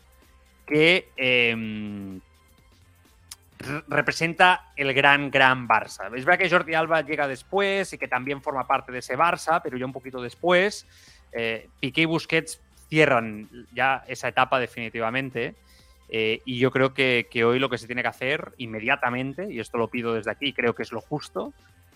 que 0.65 1.09
em, 1.17 2.19
re- 3.59 3.83
representa 3.87 4.71
el 4.75 4.93
gran, 4.93 5.29
gran 5.31 5.67
Barça. 5.67 6.05
Es 6.15 6.25
verdad 6.25 6.39
que 6.39 6.49
Jordi 6.49 6.73
Alba 6.73 7.01
llega 7.01 7.27
después 7.27 7.91
y 7.93 7.97
que 7.97 8.07
también 8.07 8.41
forma 8.41 8.65
parte 8.67 8.91
de 8.91 8.99
ese 8.99 9.17
Barça, 9.17 9.61
pero 9.63 9.77
ya 9.77 9.85
un 9.85 9.93
poquito 9.93 10.21
después. 10.21 10.85
Eh, 11.33 11.67
Piqué 11.79 12.01
y 12.01 12.05
Busquets 12.05 12.59
cierran 12.89 13.49
ya 13.73 14.03
esa 14.07 14.29
etapa 14.29 14.59
definitivamente. 14.59 15.55
eh, 16.09 16.41
y 16.45 16.57
yo 16.57 16.71
creo 16.71 16.93
que, 16.93 17.27
que 17.29 17.43
hoy 17.43 17.59
lo 17.59 17.69
que 17.69 17.77
se 17.77 17.85
tiene 17.85 18.01
que 18.01 18.07
hacer 18.07 18.53
inmediatamente, 18.57 19.51
y 19.51 19.59
esto 19.59 19.77
lo 19.77 19.89
pido 19.89 20.13
desde 20.13 20.31
aquí, 20.31 20.53
creo 20.53 20.73
que 20.73 20.83
es 20.83 20.93
lo 20.93 21.01
justo, 21.01 21.53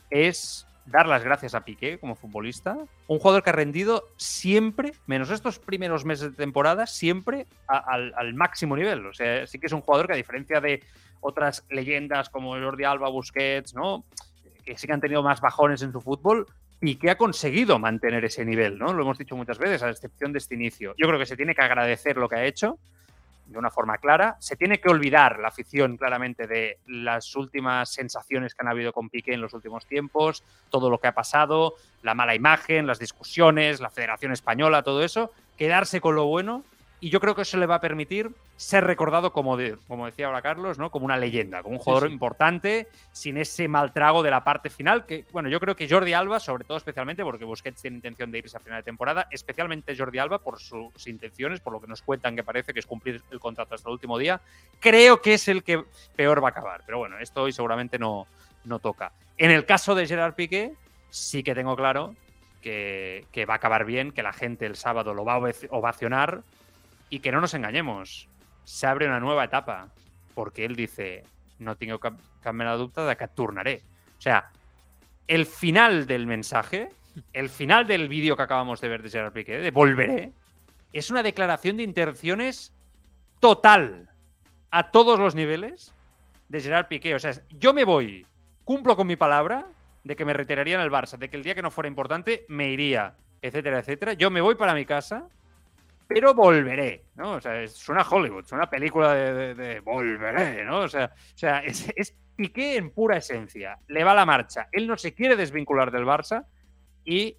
es 0.10 0.68
dar 0.86 1.08
las 1.08 1.24
gracias 1.24 1.54
a 1.56 1.64
Piqué 1.64 2.00
como 2.00 2.16
futbolista. 2.16 2.78
Un 3.08 3.20
jugador 3.20 3.44
que 3.44 3.50
ha 3.52 3.54
rendido 3.54 4.04
siempre, 4.18 4.94
menos 5.08 5.30
estos 5.30 5.60
primeros 5.60 6.06
meses 6.06 6.32
de 6.32 6.38
temporada, 6.38 6.88
siempre 6.88 7.48
a- 7.68 7.78
al, 7.78 8.14
al 8.16 8.34
máximo 8.34 8.76
nivel. 8.76 9.06
O 9.06 9.14
sea, 9.14 9.46
sí 9.48 9.60
que 9.60 9.68
es 9.68 9.74
un 9.74 9.82
jugador 9.82 10.08
que 10.08 10.14
a 10.14 10.18
diferencia 10.18 10.60
de 10.60 10.84
otras 11.22 11.66
leyendas 11.70 12.30
como 12.30 12.52
Jordi 12.60 12.84
Alba, 12.84 13.10
Busquets, 13.10 13.76
¿no? 13.76 14.04
Que 14.66 14.78
sí 14.78 14.88
que 14.88 14.94
han 14.94 15.02
tenido 15.02 15.22
más 15.24 15.40
bajones 15.42 15.82
en 15.84 15.92
su 15.92 16.02
fútbol, 16.02 16.46
Piqué 16.80 17.12
ha 17.12 17.18
conseguido 17.18 17.78
mantener 17.78 18.26
ese 18.26 18.44
nivel, 18.44 18.80
¿no? 18.80 18.92
Lo 18.92 19.04
hemos 19.04 19.20
dicho 19.20 19.36
muchas 19.36 19.60
veces, 19.60 19.84
a 19.84 19.90
excepción 19.92 20.34
de 20.34 20.40
este 20.40 20.56
inicio. 20.56 20.96
Yo 20.98 21.06
creo 21.08 21.20
que 21.20 21.28
se 21.28 21.38
tiene 21.38 21.54
que 21.54 21.62
agradecer 21.62 22.18
lo 22.18 22.28
que 22.28 22.38
ha 22.38 22.46
hecho 22.46 22.80
de 23.51 23.60
una 23.60 23.70
forma 23.70 23.98
clara. 23.98 24.38
Se 24.39 24.55
tiene 24.55 24.79
que 24.79 24.89
olvidar 24.89 25.39
la 25.39 25.50
afición 25.50 25.98
claramente 25.98 26.48
de 26.48 26.79
las 26.88 27.36
últimas 27.36 27.89
sensaciones 27.93 28.55
que 28.55 28.63
han 28.63 28.70
habido 28.70 28.93
con 28.93 29.10
Piqué 29.10 29.34
en 29.34 29.41
los 29.41 29.53
últimos 29.53 29.86
tiempos, 29.86 30.43
todo 30.70 30.89
lo 30.89 31.00
que 31.00 31.08
ha 31.08 31.13
pasado, 31.13 31.75
la 32.01 32.15
mala 32.15 32.36
imagen, 32.36 32.88
las 32.88 33.00
discusiones, 33.00 33.79
la 33.79 33.89
Federación 33.89 34.31
Española, 34.31 34.84
todo 34.84 35.03
eso, 35.03 35.31
quedarse 35.58 36.01
con 36.01 36.15
lo 36.15 36.25
bueno 36.25 36.63
y 37.03 37.10
yo 37.10 37.20
creo 37.20 37.34
que 37.34 37.41
eso 37.41 37.58
le 37.58 37.65
va 37.65 37.75
a 37.75 37.81
permitir 37.81 38.29
ser 38.55 38.86
recordado 38.86 39.34
como, 39.34 39.58
de, 39.58 39.75
como 39.88 40.05
decía 40.05 40.27
ahora 40.27 40.43
Carlos, 40.43 40.77
¿no? 40.77 40.91
como 40.91 41.05
una 41.05 41.17
leyenda, 41.17 41.63
como 41.63 41.75
un 41.75 41.81
jugador 41.81 42.08
sí. 42.08 42.13
importante, 42.13 42.88
sin 43.12 43.38
ese 43.38 43.67
mal 43.67 43.91
trago 43.91 44.22
de 44.22 44.29
la 44.29 44.43
parte 44.43 44.70
final, 44.70 45.08
que 45.08 45.25
bueno, 45.31 45.50
yo 45.50 45.60
creo 45.60 45.75
que 45.75 45.89
Jordi 45.89 46.13
Alba, 46.13 46.39
sobre 46.39 46.63
todo 46.63 46.77
especialmente 46.77 47.24
porque 47.24 47.43
Busquets 47.43 47.81
tiene 47.81 47.98
intención 47.98 48.31
de 48.31 48.38
irse 48.38 48.55
a 48.55 48.60
final 48.60 48.79
de 48.79 48.84
temporada, 48.84 49.27
especialmente 49.31 49.98
Jordi 49.98 50.20
Alba 50.20 50.38
por 50.38 50.60
sus 50.60 51.08
intenciones, 51.08 51.60
por 51.60 51.74
lo 51.74 51.81
que 51.81 51.88
nos 51.88 52.03
cuentan 52.03 52.36
que 52.36 52.43
parece 52.43 52.72
que 52.72 52.79
es 52.79 52.86
cumplir 52.86 53.24
el 53.31 53.39
contrato 53.39 53.74
hasta 53.74 53.89
el 53.89 53.93
último 53.93 54.20
día, 54.20 54.39
creo 54.79 55.24
que 55.24 55.34
es 55.34 55.48
el 55.48 55.63
que 55.63 55.84
peor 56.15 56.43
va 56.43 56.50
a 56.50 56.51
acabar. 56.51 56.84
Pero 56.86 57.00
bueno, 57.00 57.17
esto 57.17 57.41
hoy 57.41 57.51
seguramente 57.51 57.98
no, 57.98 58.27
no 58.63 58.77
toca. 58.77 59.12
En 59.39 59.50
el 59.50 59.65
caso 59.65 59.96
de 59.96 60.05
Gerard 60.05 60.36
Piqué, 60.36 60.74
sí 61.10 61.41
que 61.41 61.55
tengo 61.55 61.75
claro 61.75 62.15
que, 62.62 63.25
que 63.31 63.48
va 63.48 63.55
a 63.55 63.58
acabar 63.58 63.86
bien, 63.86 64.12
que 64.12 64.22
la 64.22 64.34
gente 64.34 64.67
el 64.67 64.75
sábado 64.75 65.15
lo 65.15 65.25
va 65.25 65.34
a 65.34 65.51
ovacionar 65.72 66.43
y 67.12 67.20
que 67.20 67.32
no 67.32 67.39
nos 67.39 67.53
engañemos. 67.53 68.27
Se 68.63 68.88
abre 68.88 69.06
una 69.06 69.20
nueva 69.20 69.44
etapa 69.44 69.89
porque 70.34 70.65
él 70.65 70.75
dice, 70.75 71.24
no 71.60 71.75
tengo 71.75 72.00
cap 72.00 72.15
mena 72.53 72.75
de 72.75 73.15
que 73.15 73.24
et 73.25 73.36
tornaré. 73.36 73.84
O 74.18 74.22
sea, 74.22 74.50
el 75.27 75.46
final 75.46 76.08
del 76.08 76.25
mensaje, 76.25 76.89
el 77.34 77.50
final 77.50 77.86
del 77.86 78.08
vídeo 78.08 78.36
que 78.36 78.44
acabamos 78.44 78.82
de 78.82 78.88
ver 78.88 79.03
de 79.03 79.10
Gerard 79.10 79.34
Piqué, 79.34 79.58
de 79.58 79.72
volveré, 79.72 80.32
es 80.94 81.12
una 81.12 81.22
declaración 81.22 81.77
de 81.77 81.84
intenciones 81.84 82.74
total 83.39 84.10
a 84.72 84.89
todos 84.91 85.20
los 85.20 85.36
niveles 85.36 85.94
de 86.50 86.62
Gerard 86.62 86.88
Piqué. 86.88 87.13
O 87.13 87.20
sea, 87.20 87.34
yo 87.50 87.74
me 87.74 87.84
voy, 87.84 88.25
cumplo 88.63 88.96
con 88.96 89.08
mi 89.08 89.18
palabra 89.18 89.68
de 90.03 90.15
que 90.15 90.25
me 90.25 90.34
retiraría 90.34 90.75
en 90.75 90.82
el 90.82 90.91
Barça, 90.91 91.18
de 91.18 91.30
que 91.30 91.38
el 91.38 91.44
día 91.44 91.56
que 91.56 91.62
no 91.62 91.72
fuera 91.72 91.88
importante 91.88 92.46
me 92.48 92.70
iría, 92.70 93.15
etcétera, 93.41 93.80
etcétera. 93.80 94.13
Yo 94.13 94.32
me 94.32 94.41
voy 94.41 94.56
para 94.56 94.74
mi 94.74 94.86
casa, 94.86 95.27
pero 96.13 96.34
volveré, 96.34 97.06
¿no? 97.15 97.34
O 97.34 97.41
sea, 97.41 97.65
suena 97.68 98.01
Hollywood, 98.01 98.46
suena 98.46 98.70
película 98.70 99.13
de, 99.13 99.80
volveré, 99.80 100.65
¿no? 100.65 100.80
O 100.80 100.89
sea, 100.89 101.12
o 101.15 101.38
sea 101.38 101.60
es, 101.60 101.91
es 101.96 102.13
Piqué 102.36 102.75
en 102.75 102.89
pura 102.89 103.18
esencia. 103.18 103.77
Le 103.88 104.03
va 104.03 104.15
la 104.15 104.25
marcha. 104.25 104.68
Él 104.72 104.88
no 104.88 104.98
se 104.98 105.13
quiere 105.13 105.36
desvincular 105.36 105.91
del 105.91 106.06
Barça 106.06 106.46
y 107.06 107.38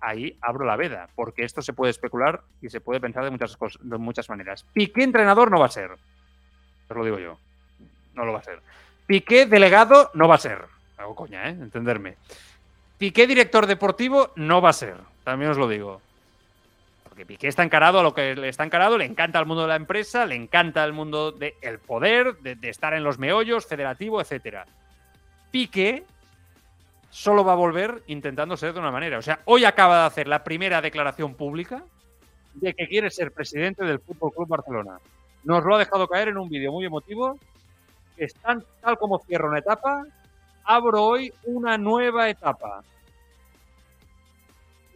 ahí 0.00 0.36
abro 0.40 0.64
la 0.64 0.74
veda, 0.76 1.08
porque 1.14 1.44
esto 1.44 1.62
se 1.62 1.72
puede 1.72 1.92
especular 1.92 2.42
y 2.60 2.68
se 2.68 2.80
puede 2.80 3.00
pensar 3.00 3.22
de 3.22 3.30
muchas, 3.30 3.56
cosas, 3.56 3.80
de 3.80 3.96
muchas 3.96 4.28
maneras. 4.28 4.66
Piqué 4.72 5.04
entrenador 5.04 5.50
no 5.50 5.60
va 5.60 5.66
a 5.66 5.70
ser. 5.70 5.92
Os 5.92 6.96
lo 6.96 7.04
digo 7.04 7.18
yo. 7.18 7.38
No 8.14 8.24
lo 8.24 8.32
va 8.32 8.40
a 8.40 8.42
ser. 8.42 8.60
Piqué 9.06 9.46
delegado 9.46 10.10
no 10.14 10.26
va 10.26 10.34
a 10.34 10.38
ser. 10.38 10.64
Hago 10.96 11.14
coña, 11.14 11.48
¿eh? 11.48 11.52
Entenderme. 11.52 12.16
Piqué 12.98 13.26
director 13.26 13.66
deportivo 13.66 14.32
no 14.36 14.60
va 14.60 14.70
a 14.70 14.74
ser. 14.74 14.96
También 15.22 15.52
os 15.52 15.58
lo 15.58 15.68
digo. 15.68 16.02
Porque 17.20 17.34
Piqué 17.34 17.48
está 17.48 17.62
encarado 17.62 18.00
a 18.00 18.02
lo 18.02 18.14
que 18.14 18.34
le 18.34 18.48
está 18.48 18.64
encarado, 18.64 18.96
le 18.96 19.04
encanta 19.04 19.38
el 19.38 19.44
mundo 19.44 19.60
de 19.60 19.68
la 19.68 19.76
empresa, 19.76 20.24
le 20.24 20.36
encanta 20.36 20.82
el 20.84 20.94
mundo 20.94 21.32
del 21.32 21.78
poder, 21.78 22.38
de, 22.38 22.56
estar 22.70 22.94
en 22.94 23.04
los 23.04 23.18
meollos, 23.18 23.66
federativo, 23.66 24.22
etcétera. 24.22 24.64
Piqué 25.50 26.04
solo 27.10 27.44
va 27.44 27.52
a 27.52 27.56
volver 27.56 28.02
intentando 28.06 28.56
ser 28.56 28.72
de 28.72 28.80
una 28.80 28.90
manera. 28.90 29.18
O 29.18 29.22
sea, 29.22 29.40
hoy 29.44 29.66
acaba 29.66 30.00
de 30.00 30.06
hacer 30.06 30.28
la 30.28 30.42
primera 30.42 30.80
declaración 30.80 31.34
pública 31.34 31.84
de 32.54 32.72
que 32.72 32.88
quiere 32.88 33.10
ser 33.10 33.32
presidente 33.32 33.84
del 33.84 34.00
Fútbol 34.00 34.32
Club 34.32 34.48
Barcelona. 34.48 34.96
Nos 35.44 35.62
lo 35.62 35.74
ha 35.74 35.78
dejado 35.78 36.08
caer 36.08 36.28
en 36.28 36.38
un 36.38 36.48
vídeo 36.48 36.72
muy 36.72 36.86
emotivo. 36.86 37.38
Que 38.16 38.24
es 38.24 38.32
tan, 38.32 38.64
tal 38.80 38.96
como 38.96 39.18
cierro 39.18 39.50
una 39.50 39.58
etapa, 39.58 40.04
abro 40.64 41.04
hoy 41.04 41.34
una 41.44 41.76
nueva 41.76 42.30
etapa. 42.30 42.82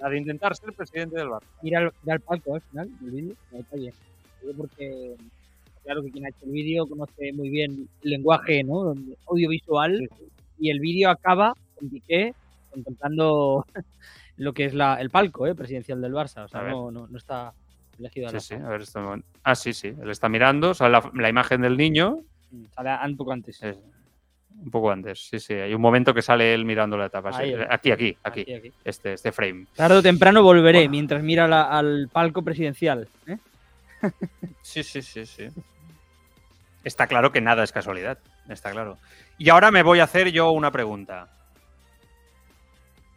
La 0.01 0.09
de 0.09 0.19
intentar 0.19 0.55
ser 0.57 0.73
presidente 0.73 1.17
del 1.17 1.29
Barça. 1.29 1.45
Ir 1.63 1.77
al, 1.77 1.93
ir 2.05 2.13
al 2.13 2.21
palco 2.21 2.55
al 2.55 2.61
final 2.63 2.89
del 3.01 3.11
vídeo, 3.11 3.35
está 3.53 3.77
Porque 4.57 5.15
claro 5.83 6.03
que 6.03 6.11
quien 6.11 6.27
ha 6.27 6.29
hecho 6.29 6.45
el 6.45 6.51
vídeo 6.53 6.87
conoce 6.87 7.33
muy 7.33 7.49
bien 7.51 7.89
el 8.03 8.11
lenguaje 8.11 8.63
¿no? 8.65 8.95
audiovisual 9.29 10.09
y 10.59 10.71
el 10.71 10.81
vídeo 10.81 11.11
acaba 11.11 11.55
con 11.79 11.89
Piqué 11.91 12.35
contemplando 12.71 13.65
lo 14.37 14.53
que 14.53 14.65
es 14.67 14.75
la, 14.75 15.01
el 15.01 15.11
palco 15.11 15.47
¿eh? 15.47 15.55
presidencial 15.55 16.01
del 16.01 16.13
Barça. 16.13 16.45
O 16.45 16.49
sea, 16.49 16.63
no, 16.63 16.91
no, 16.91 17.07
no 17.07 17.19
está 17.19 17.53
elegido 17.99 18.29
Sí, 18.31 18.41
sí, 18.41 18.55
a 18.55 18.69
ver, 18.69 18.81
esto- 18.83 19.17
Ah, 19.43 19.55
sí, 19.55 19.73
sí. 19.73 19.89
Él 19.89 20.11
está 20.11 20.29
mirando, 20.29 20.75
sale 20.75 20.93
la, 20.93 21.11
la 21.15 21.29
imagen 21.29 21.61
del 21.63 21.77
niño. 21.77 22.21
Sale 22.75 22.91
un 23.07 23.17
poco 23.17 23.33
antes. 23.33 23.63
Es- 23.63 23.79
un 24.63 24.71
poco 24.71 24.91
antes, 24.91 25.27
sí, 25.29 25.39
sí. 25.41 25.55
Hay 25.55 25.75
un 25.75 25.81
momento 25.81 26.15
que 26.15 26.23
sale 26.23 26.55
él 26.55 26.65
mirando 26.65 26.97
la 26.97 27.07
etapa. 27.07 27.33
sí. 27.33 27.43
Ahí, 27.43 27.55
Aquí, 27.69 27.91
aquí, 27.91 28.17
aquí. 28.23 28.41
Aquí, 28.43 28.55
aquí. 28.55 28.73
Este, 28.85 29.13
este 29.15 29.33
frame. 29.33 29.67
Tarde 29.75 29.97
o 29.99 30.03
temprano 30.03 30.43
volveré 30.43 30.89
mientras 30.89 31.23
mira 31.23 31.47
la- 31.49 31.65
al 31.65 32.09
palco 32.13 32.43
presidencial. 32.43 33.09
¿eh? 33.27 33.39
Sí, 34.63 34.83
sí, 34.83 35.03
sí, 35.03 35.25
sí. 35.27 35.49
Está 36.85 37.07
claro 37.07 37.33
que 37.33 37.41
nada 37.41 37.63
es 37.65 37.73
casualidad. 37.73 38.19
Está 38.49 38.71
claro. 38.71 38.99
Y 39.39 39.49
ahora 39.49 39.71
me 39.71 39.83
voy 39.83 40.01
a 40.01 40.05
hacer 40.05 40.31
yo 40.33 40.51
una 40.53 40.71
pregunta. 40.71 41.29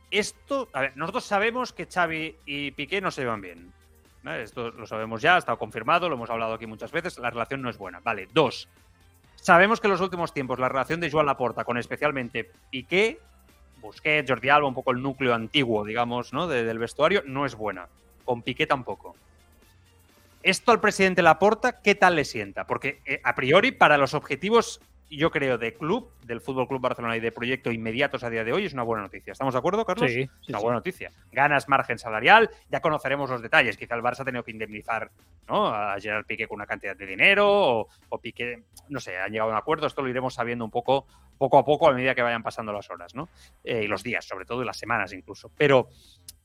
Esto, 0.09 0.69
a 0.73 0.81
ver, 0.81 0.93
nosotros 0.97 1.25
sabemos 1.25 1.73
que 1.73 1.85
Xavi 1.85 2.35
y 2.45 2.71
Piqué 2.71 3.01
no 3.01 3.11
se 3.11 3.21
llevan 3.21 3.41
bien. 3.41 3.73
¿vale? 4.23 4.43
Esto 4.43 4.71
lo 4.71 4.87
sabemos 4.87 5.21
ya, 5.21 5.35
ha 5.35 5.39
estado 5.39 5.57
confirmado, 5.57 6.07
lo 6.07 6.15
hemos 6.15 6.29
hablado 6.29 6.53
aquí 6.53 6.65
muchas 6.65 6.91
veces, 6.91 7.17
la 7.19 7.29
relación 7.29 7.61
no 7.61 7.69
es 7.69 7.77
buena. 7.77 7.99
Vale, 7.99 8.27
dos. 8.33 8.69
Sabemos 9.47 9.79
que 9.79 9.87
en 9.87 9.91
los 9.91 10.01
últimos 10.01 10.33
tiempos 10.33 10.59
la 10.59 10.67
relación 10.67 10.99
de 10.99 11.09
Joan 11.09 11.25
Laporta 11.25 11.63
con 11.63 11.77
especialmente 11.77 12.51
Piqué, 12.69 13.17
Busquets, 13.79 14.29
Jordi 14.29 14.49
Alba, 14.49 14.67
un 14.67 14.73
poco 14.73 14.91
el 14.91 15.01
núcleo 15.01 15.33
antiguo, 15.33 15.85
digamos, 15.85 16.33
¿no? 16.33 16.47
de- 16.49 16.65
del 16.65 16.79
vestuario, 16.79 17.23
no 17.25 17.45
es 17.45 17.55
buena. 17.55 17.87
Con 18.25 18.41
Piqué 18.41 18.67
tampoco. 18.67 19.15
Esto 20.43 20.73
al 20.73 20.81
presidente 20.81 21.21
Laporta, 21.21 21.81
¿qué 21.81 21.95
tal 21.95 22.17
le 22.17 22.25
sienta? 22.25 22.67
Porque 22.67 22.99
eh, 23.05 23.21
a 23.23 23.35
priori, 23.35 23.71
para 23.71 23.97
los 23.97 24.13
objetivos, 24.13 24.81
yo 25.09 25.31
creo, 25.31 25.57
de 25.57 25.73
club, 25.73 26.11
del 26.25 26.41
Fútbol 26.41 26.67
Club 26.67 26.81
Barcelona 26.81 27.15
y 27.15 27.19
de 27.19 27.31
proyecto 27.31 27.71
inmediatos 27.71 28.23
a 28.23 28.29
día 28.29 28.43
de 28.43 28.51
hoy, 28.51 28.65
es 28.65 28.73
una 28.73 28.83
buena 28.83 29.03
noticia. 29.03 29.31
¿Estamos 29.31 29.53
de 29.53 29.59
acuerdo, 29.59 29.85
Carlos? 29.85 30.11
Sí, 30.11 30.23
sí, 30.23 30.49
una 30.49 30.57
sí. 30.59 30.63
buena 30.63 30.77
noticia. 30.77 31.11
Ganas 31.31 31.69
margen 31.69 31.97
salarial, 31.97 32.49
ya 32.69 32.81
conoceremos 32.81 33.29
los 33.29 33.41
detalles. 33.41 33.77
Quizá 33.77 33.95
el 33.95 34.01
Barça 34.01 34.21
ha 34.21 34.25
tenido 34.25 34.43
que 34.43 34.51
indemnizar 34.51 35.11
¿no? 35.47 35.67
a 35.67 35.99
Gerard 35.99 36.25
Piqué 36.25 36.47
con 36.47 36.55
una 36.55 36.65
cantidad 36.65 36.95
de 36.95 37.05
dinero 37.05 37.47
o, 37.49 37.87
o 38.09 38.19
Piqué, 38.19 38.63
no 38.89 38.99
sé, 38.99 39.17
han 39.17 39.31
llegado 39.31 39.49
a 39.49 39.53
un 39.53 39.57
acuerdo. 39.57 39.87
Esto 39.87 40.01
lo 40.01 40.09
iremos 40.09 40.33
sabiendo 40.33 40.65
un 40.65 40.71
poco, 40.71 41.07
poco 41.37 41.57
a 41.57 41.63
poco 41.65 41.87
a 41.87 41.93
medida 41.93 42.13
que 42.13 42.21
vayan 42.21 42.43
pasando 42.43 42.73
las 42.73 42.89
horas, 42.89 43.15
¿no? 43.15 43.29
Eh, 43.63 43.83
y 43.83 43.87
los 43.87 44.03
días, 44.03 44.25
sobre 44.25 44.45
todo, 44.45 44.61
y 44.61 44.65
las 44.65 44.77
semanas 44.77 45.13
incluso. 45.13 45.51
Pero 45.57 45.87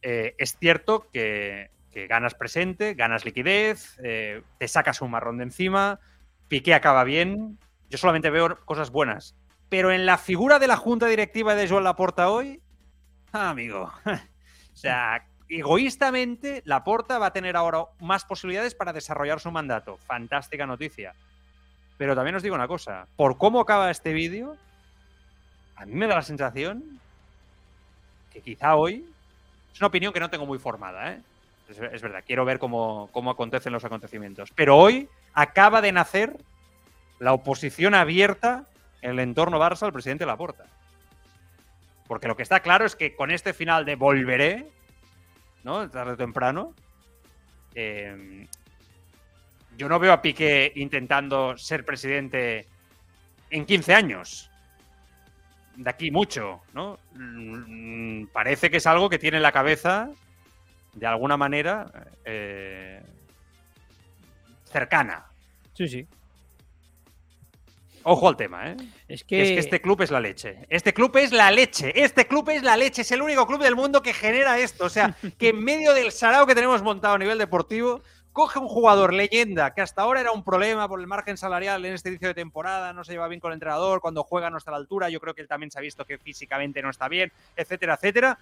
eh, 0.03 0.35
es 0.39 0.57
cierto 0.57 1.09
que, 1.13 1.71
que 1.91 2.07
ganas 2.07 2.35
presente, 2.35 2.95
ganas 2.95 3.25
liquidez, 3.25 3.99
eh, 4.03 4.43
te 4.59 4.69
sacas 4.69 5.01
un 5.03 5.11
marrón 5.11 5.39
de 5.39 5.45
encima, 5.45 6.01
Piqué 6.49 6.75
acaba 6.75 7.03
bien. 7.05 7.59
Yo 7.93 7.99
solamente 7.99 8.31
veo 8.31 8.59
cosas 8.65 8.91
buenas. 8.91 9.37
Pero 9.69 9.93
en 9.93 10.07
la 10.07 10.17
figura 10.17 10.59
de 10.59 10.67
la 10.67 10.79
junta 10.79 11.07
directiva 11.07 11.55
de 11.55 11.69
Joan 11.69 11.85
Laporta 11.85 12.31
hoy, 12.31 12.63
Ah, 13.33 13.51
amigo. 13.51 13.93
o 14.05 14.77
sea, 14.77 15.27
egoístamente, 15.47 16.63
Laporta 16.65 17.19
va 17.19 17.27
a 17.27 17.33
tener 17.35 17.55
ahora 17.55 17.85
más 18.01 18.25
posibilidades 18.25 18.75
para 18.75 18.95
desarrollar 18.95 19.41
su 19.41 19.51
mandato. 19.51 19.99
Fantástica 20.07 20.67
noticia. 20.67 21.15
Pero 21.99 22.15
también 22.15 22.35
os 22.35 22.43
digo 22.43 22.55
una 22.55 22.67
cosa, 22.67 23.07
por 23.15 23.37
cómo 23.37 23.61
acaba 23.61 23.91
este 23.91 24.15
vídeo, 24.15 24.57
a 25.77 25.85
mí 25.85 25.93
me 25.95 26.07
da 26.07 26.15
la 26.15 26.23
sensación 26.23 26.99
que 28.33 28.41
quizá 28.41 28.75
hoy, 28.75 29.07
es 29.73 29.81
una 29.81 29.89
opinión 29.89 30.15
que 30.15 30.21
no 30.21 30.31
tengo 30.31 30.47
muy 30.47 30.59
formada, 30.59 31.13
¿eh? 31.13 31.21
es, 31.69 31.79
es 31.79 32.03
verdad, 32.03 32.25
quiero 32.27 32.47
ver 32.47 32.59
cómo, 32.59 33.11
cómo 33.13 33.31
acontecen 33.31 33.75
los 33.75 33.85
acontecimientos, 33.85 34.51
pero 34.55 34.79
hoy 34.79 35.09
acaba 35.35 35.83
de 35.83 35.93
nacer 35.93 36.39
la 37.23 37.33
oposición 37.33 37.95
abierta 37.95 38.67
en 39.01 39.13
el 39.13 39.21
entorno 39.21 39.61
Barça 39.61 39.85
al 39.85 39.93
presidente 39.93 40.27
Laporta. 40.27 40.65
Porque 42.09 42.27
lo 42.27 42.37
que 42.37 42.43
está 42.43 42.59
claro 42.59 42.85
es 42.85 42.97
que 42.97 43.15
con 43.15 43.31
este 43.31 43.53
final 43.53 43.85
de 43.85 43.95
volveré, 43.95 44.67
¿no? 45.63 45.89
Tarde 45.89 46.15
o 46.15 46.17
temprano, 46.17 46.75
eh, 47.77 48.49
yo 49.77 49.89
no 49.89 50.01
veo 50.01 50.13
a 50.13 50.21
Piqué 50.21 50.73
intentando 50.75 51.57
ser 51.57 51.85
presidente 51.85 52.67
en 53.51 53.67
15 53.67 53.95
años. 53.95 54.51
De 55.77 55.89
aquí 55.89 56.11
mucho, 56.11 56.63
¿no? 56.75 56.99
Mm, 57.15 58.27
Parece 58.33 58.69
que 58.69 58.79
es 58.79 58.87
algo 58.89 59.09
que 59.09 59.21
tiene 59.21 59.37
en 59.37 59.45
la 59.45 59.53
cabeza, 59.53 60.11
de 60.93 61.07
alguna 61.07 61.37
manera, 61.37 61.87
eh, 62.25 63.01
cercana. 64.65 65.27
Sí, 65.73 65.87
sí. 65.87 66.09
Ojo 68.05 68.29
al 68.29 68.37
tema, 68.37 68.71
¿eh? 68.71 68.77
Es 69.09 69.25
Que... 69.25 69.43
Es 69.43 69.49
que 69.51 69.59
este 69.59 69.81
club 69.81 70.03
es 70.03 70.11
la 70.11 70.21
leche. 70.21 70.67
Este 70.69 70.93
club 70.93 71.17
es 71.17 71.33
la 71.33 71.51
leche. 71.51 71.93
Este 72.03 72.27
club 72.27 72.51
es 72.51 72.63
la 72.63 72.77
leche. 72.77 73.03
Es 73.03 73.13
el 73.13 73.23
único 73.23 73.47
club 73.47 73.63
del 73.63 73.77
mundo 73.77 74.03
que 74.03 74.13
genera 74.13 74.59
esto. 74.59 74.87
O 74.87 74.89
sea, 74.91 75.17
que 75.39 75.51
en 75.51 75.63
medio 75.63 75.95
del 75.95 76.13
sarao 76.13 76.47
que 76.47 76.55
tenemos 76.55 76.83
montado 76.83 77.15
a 77.15 77.19
nivel 77.19 77.39
deportivo, 77.39 78.03
coge 78.33 78.59
un 78.59 78.69
jugador 78.69 79.13
leyenda 79.13 79.75
que 79.75 79.83
hasta 79.83 80.03
ahora 80.03 80.21
era 80.21 80.33
un 80.33 80.43
problema 80.43 80.89
por 80.89 81.01
el 81.01 81.07
margen 81.07 81.37
salarial 81.37 81.85
en 81.85 81.95
este 81.95 82.09
inicio 82.09 82.29
de 82.29 82.35
temporada, 82.35 82.93
no 82.93 83.05
se 83.05 83.13
lleva 83.13 83.29
bien 83.29 83.41
con 83.41 83.53
el 83.53 83.57
entrenador, 83.57 84.01
cuando 84.01 84.25
juega 84.25 84.49
no 84.49 84.57
está 84.57 84.71
a 84.71 84.73
la 84.73 84.79
altura, 84.79 85.11
yo 85.11 85.21
creo 85.21 85.35
que 85.35 85.43
él 85.43 85.49
también 85.49 85.71
se 85.71 85.79
ha 85.79 85.83
visto 85.83 86.05
que 86.07 86.19
físicamente 86.19 86.81
no 86.81 86.91
está 86.91 87.09
bien, 87.09 87.31
etcétera, 87.57 87.95
etcétera, 87.95 88.39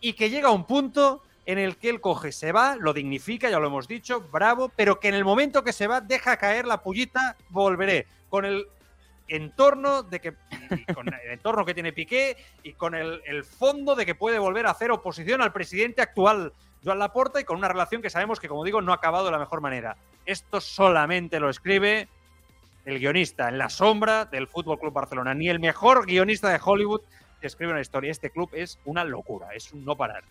y 0.00 0.14
que 0.14 0.30
llega 0.30 0.48
a 0.48 0.52
un 0.52 0.64
punto 0.64 1.22
en 1.44 1.58
el 1.58 1.76
que 1.76 1.90
él 1.90 2.00
coge, 2.00 2.32
se 2.32 2.50
va, 2.50 2.76
lo 2.76 2.92
dignifica, 2.92 3.50
ya 3.50 3.60
lo 3.60 3.66
hemos 3.66 3.86
dicho, 3.86 4.20
bravo, 4.32 4.70
pero 4.74 4.98
que 4.98 5.08
en 5.08 5.14
el 5.14 5.24
momento 5.24 5.62
que 5.62 5.72
se 5.72 5.86
va 5.86 6.00
deja 6.00 6.38
caer 6.38 6.66
la 6.66 6.82
pullita, 6.82 7.36
volveré, 7.50 8.06
con 8.30 8.44
el 8.44 8.66
entorno 9.28 10.02
de 10.02 10.20
que 10.20 10.34
con 10.94 11.08
el 11.08 11.64
que 11.64 11.74
tiene 11.74 11.92
Piqué 11.92 12.36
y 12.62 12.72
con 12.72 12.94
el, 12.94 13.44
fondo 13.44 13.94
de 13.94 14.06
que 14.06 14.14
puede 14.14 14.38
volver 14.38 14.66
a 14.66 14.70
hacer 14.70 14.90
oposición 14.90 15.42
al 15.42 15.52
presidente 15.52 16.02
actual 16.02 16.52
Joan 16.84 16.98
Laporta 16.98 17.40
y 17.40 17.44
con 17.44 17.56
una 17.56 17.68
relación 17.68 18.02
que 18.02 18.10
sabemos 18.10 18.38
que 18.38 18.48
como 18.48 18.64
digo 18.64 18.80
no 18.80 18.92
ha 18.92 18.96
acabado 18.96 19.26
de 19.26 19.32
la 19.32 19.38
mejor 19.38 19.60
manera. 19.60 19.96
Esto 20.24 20.60
solamente 20.60 21.40
lo 21.40 21.50
escribe 21.50 22.08
el 22.84 22.98
guionista 22.98 23.48
en 23.48 23.58
la 23.58 23.68
sombra 23.68 24.24
del 24.26 24.46
Fútbol 24.46 24.78
Club 24.78 24.92
Barcelona, 24.92 25.34
ni 25.34 25.48
el 25.48 25.58
mejor 25.58 26.06
guionista 26.06 26.50
de 26.50 26.60
Hollywood 26.62 27.00
escribe 27.46 27.72
una 27.72 27.80
historia. 27.80 28.10
Este 28.10 28.30
club 28.30 28.50
es 28.52 28.78
una 28.84 29.04
locura, 29.04 29.48
es 29.54 29.72
un 29.72 29.84
no 29.84 29.96
parar. 29.96 30.24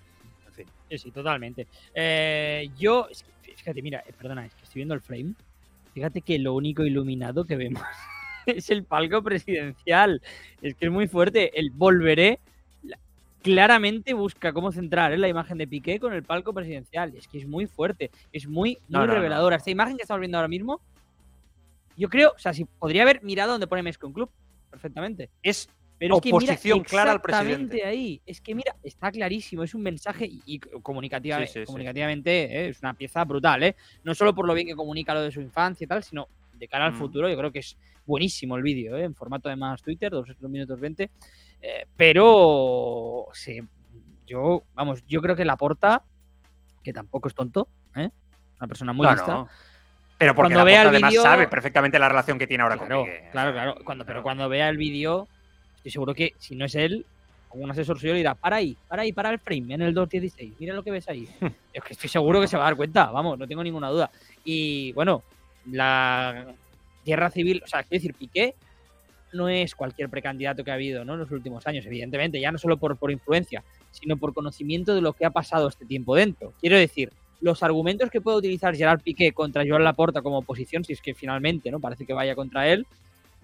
En 0.47 0.53
fin. 0.53 0.65
Sí, 0.89 0.97
sí, 0.97 1.11
totalmente. 1.11 1.67
Eh, 1.93 2.69
yo, 2.77 3.07
fíjate, 3.41 3.81
mira, 3.81 4.03
eh, 4.05 4.13
perdona, 4.17 4.45
es 4.45 4.53
que 4.53 4.63
estoy 4.63 4.79
viendo 4.79 4.93
el 4.93 5.01
frame. 5.01 5.33
Fíjate 5.93 6.21
que 6.21 6.37
lo 6.39 6.53
único 6.53 6.83
iluminado 6.83 7.45
que 7.45 7.55
vemos 7.55 7.83
es 8.59 8.69
el 8.69 8.83
palco 8.83 9.21
presidencial. 9.23 10.21
Es 10.61 10.75
que 10.75 10.85
es 10.85 10.91
muy 10.91 11.07
fuerte. 11.07 11.57
El 11.59 11.71
volveré 11.71 12.39
claramente 13.41 14.13
busca 14.13 14.51
cómo 14.53 14.71
centrar 14.71 15.13
¿eh? 15.13 15.17
la 15.19 15.27
imagen 15.27 15.59
de 15.59 15.67
Piqué 15.67 15.99
con 15.99 16.13
el 16.13 16.23
palco 16.23 16.51
presidencial. 16.53 17.13
Es 17.15 17.27
que 17.27 17.37
es 17.37 17.47
muy 17.47 17.67
fuerte, 17.67 18.09
es 18.31 18.47
muy, 18.47 18.73
muy 18.73 18.79
No, 18.89 19.05
no, 19.05 19.13
reveladora. 19.13 19.57
Esta 19.57 19.69
imagen 19.69 19.97
que 19.97 20.01
estamos 20.01 20.19
viendo 20.19 20.37
ahora 20.39 20.47
mismo, 20.47 20.81
yo 21.95 22.09
creo, 22.09 22.31
o 22.35 22.39
sea, 22.39 22.53
si 22.53 22.65
podría 22.65 23.03
haber 23.03 23.23
mirado 23.23 23.51
donde 23.51 23.67
pone 23.67 23.83
Mescon 23.83 24.11
Club, 24.13 24.31
perfectamente. 24.71 25.29
Es 25.43 25.69
Pero 25.99 26.15
es 26.15 26.21
que 26.21 26.29
mira 26.33 26.53
oposición 26.53 26.83
clara 26.83 27.11
al 27.11 27.21
presidente. 27.21 27.85
ahí. 27.85 28.19
Es 28.25 28.41
que 28.41 28.55
mira, 28.55 28.75
está 28.81 29.11
clarísimo, 29.11 29.61
es 29.61 29.75
un 29.75 29.83
mensaje 29.83 30.25
y, 30.25 30.41
y 30.47 30.59
comunicativa- 30.59 31.37
Sí, 31.41 31.45
sí, 31.45 31.59
sí. 31.59 31.65
comunicativamente 31.65 32.45
¿eh? 32.45 32.69
es 32.69 32.79
una 32.81 32.95
pieza 32.95 33.23
brutal, 33.25 33.61
¿eh? 33.61 33.75
No 34.03 34.15
solo 34.15 34.33
por 34.33 34.47
lo 34.47 34.55
bien 34.55 34.65
que 34.67 34.75
comunica 34.75 35.13
lo 35.13 35.21
de 35.21 35.31
su 35.31 35.39
infancia 35.41 35.85
y 35.85 35.87
tal, 35.87 36.03
sino 36.03 36.27
de 36.65 36.69
cara 36.69 36.85
al 36.85 36.93
Mm. 36.93 36.97
futuro, 36.97 37.29
yo 37.29 37.37
creo 37.37 37.51
que 37.51 37.59
es 37.59 37.77
buenísimo 38.05 38.55
el 38.57 38.63
vídeo, 38.63 38.97
¿eh? 38.97 39.03
En 39.03 39.15
formato 39.15 39.49
de 39.49 39.55
más 39.55 39.81
Twitter, 39.81 40.11
2 40.11 40.27
minutos 40.49 40.79
20. 40.79 41.11
eh, 41.61 41.85
pero 41.95 43.27
sí, 43.33 43.59
yo, 44.27 44.63
vamos, 44.73 45.03
yo 45.07 45.21
creo 45.21 45.35
que 45.35 45.45
la 45.45 45.57
porta, 45.57 46.03
que 46.83 46.93
tampoco 46.93 47.27
es 47.27 47.33
tonto, 47.35 47.69
¿eh? 47.95 48.09
Una 48.59 48.67
persona 48.67 48.93
muy 48.93 49.05
No, 49.05 49.13
lista. 49.13 49.27
no. 49.33 49.49
Pero 50.17 50.33
porque 50.35 50.53
Cuando 50.53 50.65
vea 50.65 50.75
Laporta 50.83 50.89
el 50.89 50.95
además 50.95 51.11
vídeo- 51.11 51.21
sabe 51.23 51.47
perfectamente 51.47 51.99
la 51.99 52.07
relación 52.09 52.37
que 52.39 52.47
tiene 52.47 52.63
ahora 52.63 52.77
Claro, 52.77 52.97
con 53.01 53.05
Piqué. 53.05 53.29
claro, 53.31 53.51
claro. 53.51 53.75
Cuando, 53.83 54.05
pero 54.05 54.23
cuando 54.23 54.47
vea 54.49 54.69
el 54.69 54.77
vídeo, 54.77 55.27
estoy 55.75 55.91
seguro 55.91 56.13
que 56.13 56.33
si 56.37 56.55
no 56.55 56.65
es 56.65 56.75
él, 56.75 57.05
algún 57.51 57.71
asesor 57.71 57.99
suyo 57.99 58.13
le 58.13 58.19
dirá, 58.19 58.35
para 58.35 58.57
ahí, 58.57 58.77
para 58.87 59.01
ahí, 59.03 59.11
para 59.11 59.29
el 59.29 59.39
frame 59.39 59.73
en 59.73 59.81
el 59.81 59.93
2.16, 59.95 60.55
mira 60.59 60.73
lo 60.73 60.83
que 60.83 60.91
ves 60.91 61.07
ahí. 61.09 61.27
es 61.73 61.83
que 61.83 61.93
estoy 61.93 62.09
seguro 62.09 62.39
que 62.41 62.47
se 62.47 62.57
va 62.57 62.63
a 62.63 62.67
dar 62.67 62.75
cuenta, 62.77 63.11
vamos, 63.11 63.37
no 63.39 63.47
tengo 63.47 63.63
ninguna 63.63 63.89
duda. 63.89 64.09
Y 64.43 64.91
bueno, 64.93 65.23
la 65.71 66.45
guerra 67.05 67.29
civil, 67.31 67.61
o 67.63 67.67
sea, 67.67 67.83
quiero 67.83 68.01
decir, 68.01 68.13
Piqué 68.13 68.55
no 69.33 69.49
es 69.49 69.75
cualquier 69.75 70.09
precandidato 70.09 70.63
que 70.63 70.71
ha 70.71 70.75
habido 70.75 71.03
¿no? 71.03 71.13
en 71.13 71.19
los 71.19 71.31
últimos 71.31 71.67
años, 71.67 71.85
evidentemente, 71.85 72.39
ya 72.39 72.51
no 72.51 72.57
solo 72.57 72.77
por, 72.77 72.97
por 72.97 73.11
influencia, 73.11 73.63
sino 73.91 74.17
por 74.17 74.33
conocimiento 74.33 74.95
de 74.95 75.01
lo 75.01 75.13
que 75.13 75.25
ha 75.25 75.29
pasado 75.29 75.67
este 75.67 75.85
tiempo 75.85 76.15
dentro. 76.15 76.53
Quiero 76.61 76.77
decir, 76.77 77.11
los 77.41 77.61
argumentos 77.63 78.09
que 78.09 78.21
puede 78.21 78.37
utilizar 78.37 78.75
Gerard 78.75 79.01
Piqué 79.01 79.33
contra 79.33 79.63
Joan 79.67 79.83
Laporta 79.83 80.21
como 80.21 80.39
oposición, 80.39 80.83
si 80.83 80.93
es 80.93 81.01
que 81.01 81.13
finalmente 81.13 81.69
no 81.69 81.79
parece 81.79 82.05
que 82.05 82.13
vaya 82.13 82.33
contra 82.33 82.67
él, 82.67 82.85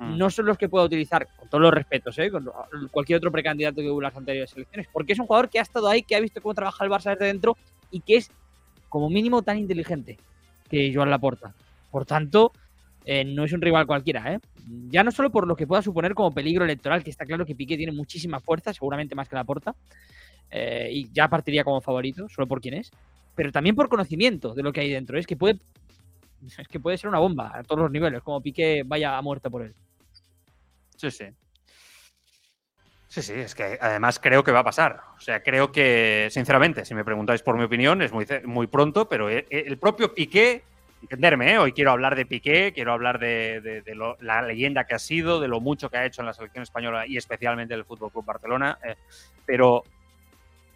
Mm. 0.01 0.17
no 0.17 0.31
son 0.31 0.47
los 0.47 0.57
que 0.57 0.67
pueda 0.67 0.85
utilizar, 0.85 1.27
con 1.37 1.47
todos 1.47 1.61
los 1.61 1.71
respetos, 1.71 2.17
¿eh? 2.17 2.31
con 2.31 2.49
cualquier 2.89 3.17
otro 3.17 3.31
precandidato 3.31 3.81
que 3.81 3.89
hubo 3.89 3.99
en 3.99 4.05
las 4.05 4.17
anteriores 4.17 4.51
elecciones, 4.55 4.87
porque 4.91 5.13
es 5.13 5.19
un 5.19 5.27
jugador 5.27 5.47
que 5.47 5.59
ha 5.59 5.61
estado 5.61 5.87
ahí, 5.87 6.01
que 6.01 6.15
ha 6.15 6.19
visto 6.19 6.41
cómo 6.41 6.55
trabaja 6.55 6.83
el 6.83 6.89
Barça 6.89 7.11
desde 7.11 7.25
dentro 7.25 7.55
y 7.91 7.99
que 7.99 8.15
es 8.15 8.31
como 8.89 9.11
mínimo 9.11 9.43
tan 9.43 9.59
inteligente 9.59 10.17
que 10.71 10.91
Joan 10.93 11.11
Laporta. 11.11 11.53
Por 11.91 12.05
tanto, 12.05 12.51
eh, 13.05 13.23
no 13.25 13.43
es 13.43 13.53
un 13.53 13.61
rival 13.61 13.85
cualquiera, 13.85 14.33
¿eh? 14.33 14.39
Ya 14.89 15.03
no 15.03 15.11
solo 15.11 15.29
por 15.29 15.45
lo 15.47 15.55
que 15.55 15.67
pueda 15.67 15.81
suponer 15.81 16.13
como 16.15 16.33
peligro 16.33 16.63
electoral, 16.65 17.03
que 17.03 17.09
está 17.09 17.25
claro 17.25 17.45
que 17.45 17.55
Piqué 17.55 17.77
tiene 17.77 17.91
muchísima 17.91 18.39
fuerza, 18.39 18.73
seguramente 18.73 19.13
más 19.15 19.27
que 19.27 19.35
Laporta, 19.35 19.75
eh, 20.49 20.89
y 20.91 21.11
ya 21.11 21.27
partiría 21.27 21.63
como 21.63 21.81
favorito, 21.81 22.27
solo 22.29 22.47
por 22.47 22.61
quién 22.61 22.75
es, 22.75 22.91
pero 23.35 23.51
también 23.51 23.75
por 23.75 23.89
conocimiento 23.89 24.53
de 24.53 24.63
lo 24.63 24.71
que 24.73 24.81
hay 24.81 24.91
dentro. 24.91 25.17
Es 25.19 25.27
que 25.27 25.35
puede, 25.35 25.59
es 26.57 26.67
que 26.67 26.79
puede 26.79 26.97
ser 26.97 27.09
una 27.09 27.19
bomba 27.19 27.51
a 27.53 27.63
todos 27.63 27.81
los 27.81 27.91
niveles, 27.91 28.21
como 28.23 28.41
Piqué 28.41 28.83
vaya 28.85 29.17
a 29.17 29.21
muerte 29.21 29.49
por 29.49 29.63
él. 29.63 29.75
Sí, 30.95 31.11
sí. 31.11 31.25
Sí, 33.07 33.21
sí, 33.21 33.33
es 33.33 33.55
que 33.55 33.77
además 33.81 34.19
creo 34.19 34.41
que 34.41 34.53
va 34.53 34.59
a 34.59 34.63
pasar. 34.63 35.01
O 35.17 35.19
sea, 35.19 35.43
creo 35.43 35.69
que, 35.73 36.29
sinceramente, 36.31 36.85
si 36.85 36.95
me 36.95 37.03
preguntáis 37.03 37.41
por 37.41 37.57
mi 37.57 37.65
opinión, 37.65 38.01
es 38.01 38.13
muy, 38.13 38.25
muy 38.45 38.67
pronto, 38.67 39.09
pero 39.09 39.29
e- 39.29 39.45
e- 39.49 39.65
el 39.67 39.77
propio 39.77 40.13
Piqué, 40.13 40.63
entenderme, 41.01 41.53
¿eh? 41.53 41.57
hoy 41.57 41.73
quiero 41.73 41.91
hablar 41.91 42.15
de 42.15 42.25
Piqué, 42.25 42.71
quiero 42.73 42.93
hablar 42.93 43.19
de, 43.19 43.83
lo- 43.95 44.17
la 44.21 44.41
leyenda 44.41 44.83
que 44.85 44.95
ha 44.95 44.99
sido, 44.99 45.39
de 45.39 45.47
lo 45.47 45.59
mucho 45.59 45.89
que 45.89 45.97
ha 45.97 46.05
hecho 46.05 46.21
en 46.21 46.27
la 46.27 46.33
selección 46.33 46.63
española 46.63 47.05
y 47.07 47.17
especialmente 47.17 47.73
en 47.73 47.79
el 47.79 47.85
Fútbol 47.85 48.11
Club 48.11 48.25
Barcelona, 48.25 48.77
eh, 48.83 48.95
pero, 49.45 49.83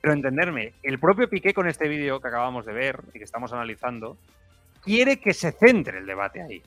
pero 0.01 0.13
entenderme, 0.13 0.73
el 0.83 0.99
propio 0.99 1.29
Piqué 1.29 1.53
con 1.53 1.67
este 1.67 1.87
vídeo 1.87 2.19
que 2.19 2.27
acabamos 2.27 2.65
de 2.65 2.73
ver 2.73 2.99
y 3.13 3.19
que 3.19 3.23
estamos 3.23 3.53
analizando, 3.53 4.17
quiere 4.83 5.19
que 5.19 5.33
se 5.33 5.51
centre 5.51 5.99
el 5.99 6.05
debate 6.05 6.41
ahí. 6.41 6.61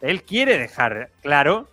Él 0.00 0.22
quiere 0.24 0.58
dejar 0.58 1.10
claro 1.22 1.68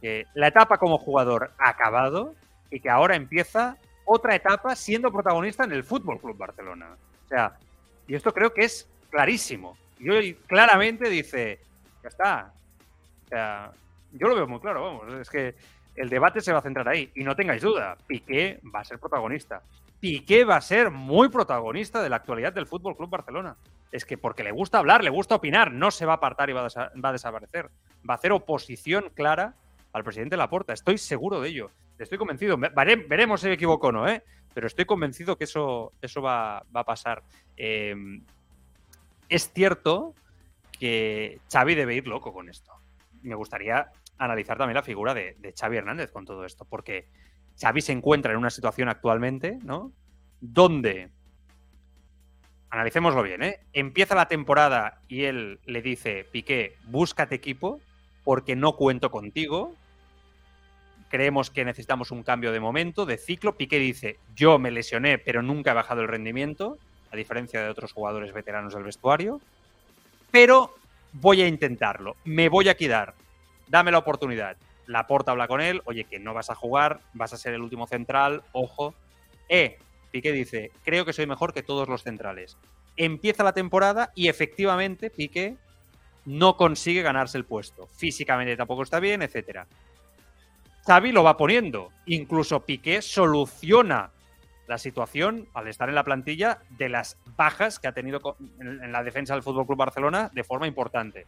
que 0.00 0.26
la 0.34 0.48
etapa 0.48 0.78
como 0.78 0.98
jugador 0.98 1.52
ha 1.58 1.70
acabado 1.70 2.34
y 2.70 2.80
que 2.80 2.90
ahora 2.90 3.16
empieza 3.16 3.76
otra 4.04 4.34
etapa 4.34 4.76
siendo 4.76 5.10
protagonista 5.10 5.64
en 5.64 5.72
el 5.72 5.82
Fútbol 5.82 6.20
Club 6.20 6.36
Barcelona. 6.36 6.96
O 7.24 7.28
sea, 7.28 7.56
y 8.06 8.14
esto 8.14 8.32
creo 8.32 8.52
que 8.52 8.64
es 8.64 8.86
clarísimo. 9.10 9.76
Y 9.98 10.10
hoy 10.10 10.34
claramente 10.46 11.08
dice, 11.08 11.60
ya 12.02 12.08
está. 12.08 12.52
O 13.24 13.28
sea, 13.28 13.72
yo 14.12 14.28
lo 14.28 14.34
veo 14.34 14.46
muy 14.46 14.60
claro, 14.60 14.82
vamos. 14.82 15.20
Es 15.20 15.30
que 15.30 15.54
el 15.96 16.08
debate 16.08 16.40
se 16.40 16.52
va 16.52 16.58
a 16.58 16.62
centrar 16.62 16.88
ahí. 16.88 17.10
Y 17.14 17.24
no 17.24 17.36
tengáis 17.36 17.62
duda, 17.62 17.96
Piqué 18.06 18.60
va 18.74 18.80
a 18.80 18.84
ser 18.84 18.98
protagonista. 18.98 19.62
Piqué 20.00 20.44
va 20.44 20.56
a 20.56 20.60
ser 20.60 20.90
muy 20.90 21.28
protagonista 21.28 22.02
de 22.02 22.10
la 22.10 22.16
actualidad 22.16 22.52
del 22.52 22.66
Fútbol 22.66 22.96
Club 22.96 23.10
Barcelona. 23.10 23.56
Es 23.90 24.04
que 24.04 24.18
porque 24.18 24.42
le 24.44 24.50
gusta 24.50 24.78
hablar, 24.78 25.04
le 25.04 25.10
gusta 25.10 25.36
opinar, 25.36 25.72
no 25.72 25.90
se 25.90 26.04
va 26.04 26.14
a 26.14 26.16
apartar 26.16 26.50
y 26.50 26.52
va 26.52 26.66
a, 26.66 26.90
va 27.00 27.08
a 27.08 27.12
desaparecer. 27.12 27.70
Va 28.08 28.14
a 28.14 28.16
hacer 28.16 28.32
oposición 28.32 29.10
clara 29.14 29.54
al 29.92 30.04
presidente 30.04 30.36
Laporta. 30.36 30.72
Estoy 30.72 30.98
seguro 30.98 31.40
de 31.40 31.48
ello. 31.48 31.70
Estoy 31.98 32.18
convencido. 32.18 32.58
Veremos 32.58 33.40
si 33.40 33.46
me 33.46 33.54
equivoco 33.54 33.88
o 33.88 33.92
no, 33.92 34.08
¿eh? 34.08 34.22
Pero 34.52 34.66
estoy 34.66 34.84
convencido 34.84 35.36
que 35.36 35.44
eso, 35.44 35.92
eso 36.02 36.20
va, 36.20 36.64
va 36.74 36.80
a 36.80 36.84
pasar. 36.84 37.22
Eh, 37.56 37.94
es 39.34 39.52
cierto 39.52 40.14
que 40.78 41.40
Xavi 41.52 41.74
debe 41.74 41.94
ir 41.94 42.06
loco 42.06 42.32
con 42.32 42.48
esto. 42.48 42.72
Me 43.22 43.34
gustaría 43.34 43.90
analizar 44.18 44.56
también 44.58 44.76
la 44.76 44.82
figura 44.82 45.14
de, 45.14 45.36
Xavi 45.58 45.76
Hernández 45.76 46.12
con 46.12 46.24
todo 46.24 46.44
esto, 46.44 46.64
porque 46.64 47.08
Xavi 47.60 47.80
se 47.80 47.92
encuentra 47.92 48.32
en 48.32 48.38
una 48.38 48.50
situación 48.50 48.88
actualmente, 48.88 49.58
¿no? 49.62 49.92
donde, 50.40 51.10
analicémoslo 52.70 53.22
bien, 53.22 53.42
¿eh? 53.42 53.60
empieza 53.72 54.14
la 54.14 54.28
temporada 54.28 55.00
y 55.08 55.24
él 55.24 55.60
le 55.64 55.82
dice, 55.82 56.24
Piqué, 56.30 56.76
búscate 56.84 57.34
equipo 57.34 57.80
porque 58.24 58.56
no 58.56 58.76
cuento 58.76 59.10
contigo, 59.10 59.74
creemos 61.08 61.50
que 61.50 61.64
necesitamos 61.64 62.10
un 62.10 62.22
cambio 62.22 62.52
de 62.52 62.60
momento, 62.60 63.06
de 63.06 63.18
ciclo. 63.18 63.56
Piqué 63.56 63.78
dice, 63.78 64.18
yo 64.34 64.58
me 64.58 64.70
lesioné, 64.70 65.18
pero 65.18 65.42
nunca 65.42 65.70
he 65.70 65.74
bajado 65.74 66.02
el 66.02 66.08
rendimiento, 66.08 66.78
a 67.14 67.16
diferencia 67.16 67.62
de 67.62 67.70
otros 67.70 67.92
jugadores 67.92 68.32
veteranos 68.32 68.74
del 68.74 68.82
vestuario, 68.82 69.40
pero 70.32 70.74
voy 71.12 71.42
a 71.42 71.46
intentarlo, 71.46 72.16
me 72.24 72.48
voy 72.48 72.68
a 72.68 72.76
quedar, 72.76 73.14
dame 73.68 73.92
la 73.92 73.98
oportunidad. 73.98 74.56
La 74.86 75.06
porta 75.06 75.30
habla 75.30 75.48
con 75.48 75.60
él, 75.60 75.80
oye, 75.84 76.04
que 76.04 76.18
no 76.18 76.34
vas 76.34 76.50
a 76.50 76.56
jugar, 76.56 77.00
vas 77.14 77.32
a 77.32 77.38
ser 77.38 77.54
el 77.54 77.62
último 77.62 77.86
central, 77.86 78.42
ojo. 78.52 78.94
Eh, 79.48 79.78
Piqué 80.10 80.32
dice, 80.32 80.72
creo 80.84 81.04
que 81.04 81.12
soy 81.12 81.26
mejor 81.26 81.54
que 81.54 81.62
todos 81.62 81.88
los 81.88 82.02
centrales. 82.02 82.58
Empieza 82.96 83.44
la 83.44 83.52
temporada 83.52 84.10
y 84.14 84.28
efectivamente 84.28 85.08
Piqué 85.08 85.56
no 86.24 86.56
consigue 86.56 87.02
ganarse 87.02 87.38
el 87.38 87.44
puesto. 87.44 87.86
Físicamente 87.86 88.56
tampoco 88.56 88.82
está 88.82 88.98
bien, 88.98 89.22
etcétera. 89.22 89.66
Xavi 90.84 91.12
lo 91.12 91.22
va 91.22 91.36
poniendo. 91.36 91.90
Incluso 92.06 92.60
Piqué 92.60 93.00
soluciona 93.00 94.10
la 94.66 94.78
situación 94.78 95.48
al 95.54 95.68
estar 95.68 95.88
en 95.88 95.94
la 95.94 96.04
plantilla 96.04 96.60
de 96.70 96.88
las 96.88 97.18
bajas 97.36 97.78
que 97.78 97.88
ha 97.88 97.92
tenido 97.92 98.36
en 98.60 98.92
la 98.92 99.02
defensa 99.02 99.34
del 99.34 99.42
Fútbol 99.42 99.66
Club 99.66 99.78
Barcelona 99.78 100.30
de 100.32 100.44
forma 100.44 100.66
importante. 100.66 101.26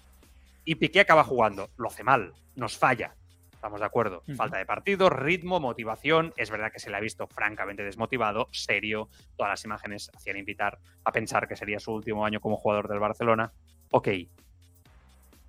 Y 0.64 0.76
Piqué 0.76 1.00
acaba 1.00 1.24
jugando. 1.24 1.70
Lo 1.76 1.88
hace 1.88 2.02
mal, 2.02 2.32
nos 2.56 2.76
falla. 2.76 3.14
Estamos 3.52 3.80
de 3.80 3.86
acuerdo. 3.86 4.22
Falta 4.36 4.58
de 4.58 4.66
partido, 4.66 5.08
ritmo, 5.10 5.60
motivación. 5.60 6.32
Es 6.36 6.50
verdad 6.50 6.70
que 6.70 6.78
se 6.78 6.90
le 6.90 6.96
ha 6.96 7.00
visto 7.00 7.26
francamente 7.26 7.82
desmotivado, 7.82 8.48
serio. 8.52 9.08
Todas 9.36 9.50
las 9.50 9.64
imágenes 9.64 10.10
hacían 10.14 10.36
invitar 10.36 10.78
a 11.04 11.12
pensar 11.12 11.48
que 11.48 11.56
sería 11.56 11.80
su 11.80 11.92
último 11.92 12.24
año 12.24 12.40
como 12.40 12.56
jugador 12.56 12.86
del 12.86 12.98
Barcelona. 12.98 13.52
Ok. 13.90 14.08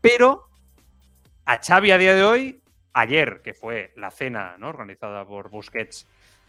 Pero 0.02 0.47
a 1.45 1.60
Xavi 1.62 1.91
a 1.91 1.97
día 1.97 2.15
de 2.15 2.23
hoy, 2.23 2.62
ayer, 2.93 3.41
que 3.43 3.54
fue 3.54 3.93
la 3.95 4.10
cena 4.10 4.56
¿no? 4.58 4.69
organizada 4.69 5.26
por 5.26 5.50
Busquets, 5.50 6.08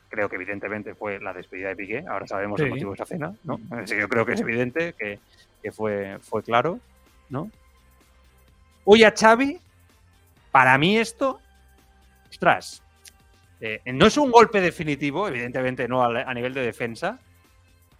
creo 0.09 0.29
que 0.29 0.37
evidentemente 0.37 0.94
fue 0.94 1.21
la 1.21 1.33
despedida 1.33 1.68
de 1.68 1.77
Piqué. 1.77 2.05
Ahora 2.09 2.27
sabemos 2.27 2.61
el 2.61 2.71
motivo 2.71 2.90
de 2.90 2.94
esa 2.97 3.07
cena, 3.07 3.35
¿no? 3.44 3.61
Así 3.71 3.94
que 3.94 4.01
yo 4.01 4.09
creo 4.09 4.25
que 4.27 4.33
es 4.33 4.40
evidente 4.40 4.94
que, 4.94 5.18
que 5.62 5.73
fue, 5.73 6.18
fue 6.21 6.42
claro, 6.42 6.81
¿no? 7.29 7.51
Hoy 8.85 9.05
a 9.05 9.12
Xavi, 9.14 9.61
para 10.51 10.79
mí 10.79 10.97
esto, 10.99 11.40
ostras, 12.31 12.83
eh, 13.61 13.81
no 13.87 14.07
es 14.07 14.16
un 14.16 14.31
golpe 14.31 14.61
definitivo, 14.61 15.29
evidentemente 15.29 15.87
no 15.88 16.03
a, 16.03 16.23
a 16.23 16.35
nivel 16.35 16.55
de 16.55 16.62
defensa, 16.62 17.18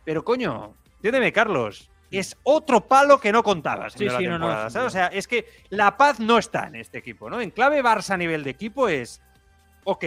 pero 0.05 0.25
coño, 0.25 0.75
entiéndeme, 0.97 1.33
Carlos, 1.33 1.91
es 2.11 2.37
otro 2.43 2.81
palo 2.81 3.21
que 3.21 3.33
no 3.33 3.43
contabas 3.43 3.93
Sí, 3.93 4.09
sí, 4.09 4.27
no, 4.27 4.39
no. 4.39 4.67
O 4.67 4.91
sea, 4.91 5.09
es 5.09 5.29
que 5.29 5.47
la 5.69 5.97
paz 5.97 6.21
no 6.21 6.39
está 6.39 6.69
en 6.69 6.77
este 6.77 6.99
equipo, 6.99 7.29
¿no? 7.29 7.41
En 7.41 7.51
clave 7.51 7.83
Barça 7.83 8.15
a 8.15 8.17
nivel 8.17 8.45
de 8.45 8.51
equipo 8.51 8.89
es, 8.89 9.21
ok, 9.85 10.05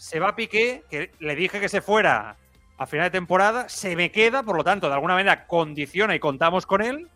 se 0.00 0.18
va 0.18 0.34
Piqué, 0.34 0.82
que 0.88 1.10
le 1.18 1.36
dije 1.36 1.60
que 1.60 1.68
se 1.68 1.82
fuera 1.82 2.34
a 2.78 2.86
final 2.86 3.08
de 3.08 3.10
temporada, 3.10 3.68
se 3.68 3.94
me 3.94 4.10
queda, 4.10 4.42
por 4.42 4.56
lo 4.56 4.64
tanto, 4.64 4.88
de 4.88 4.94
alguna 4.94 5.12
manera 5.12 5.46
condiciona 5.46 6.14
y 6.14 6.18
contamos 6.18 6.64
con 6.64 6.80
él, 6.80 7.06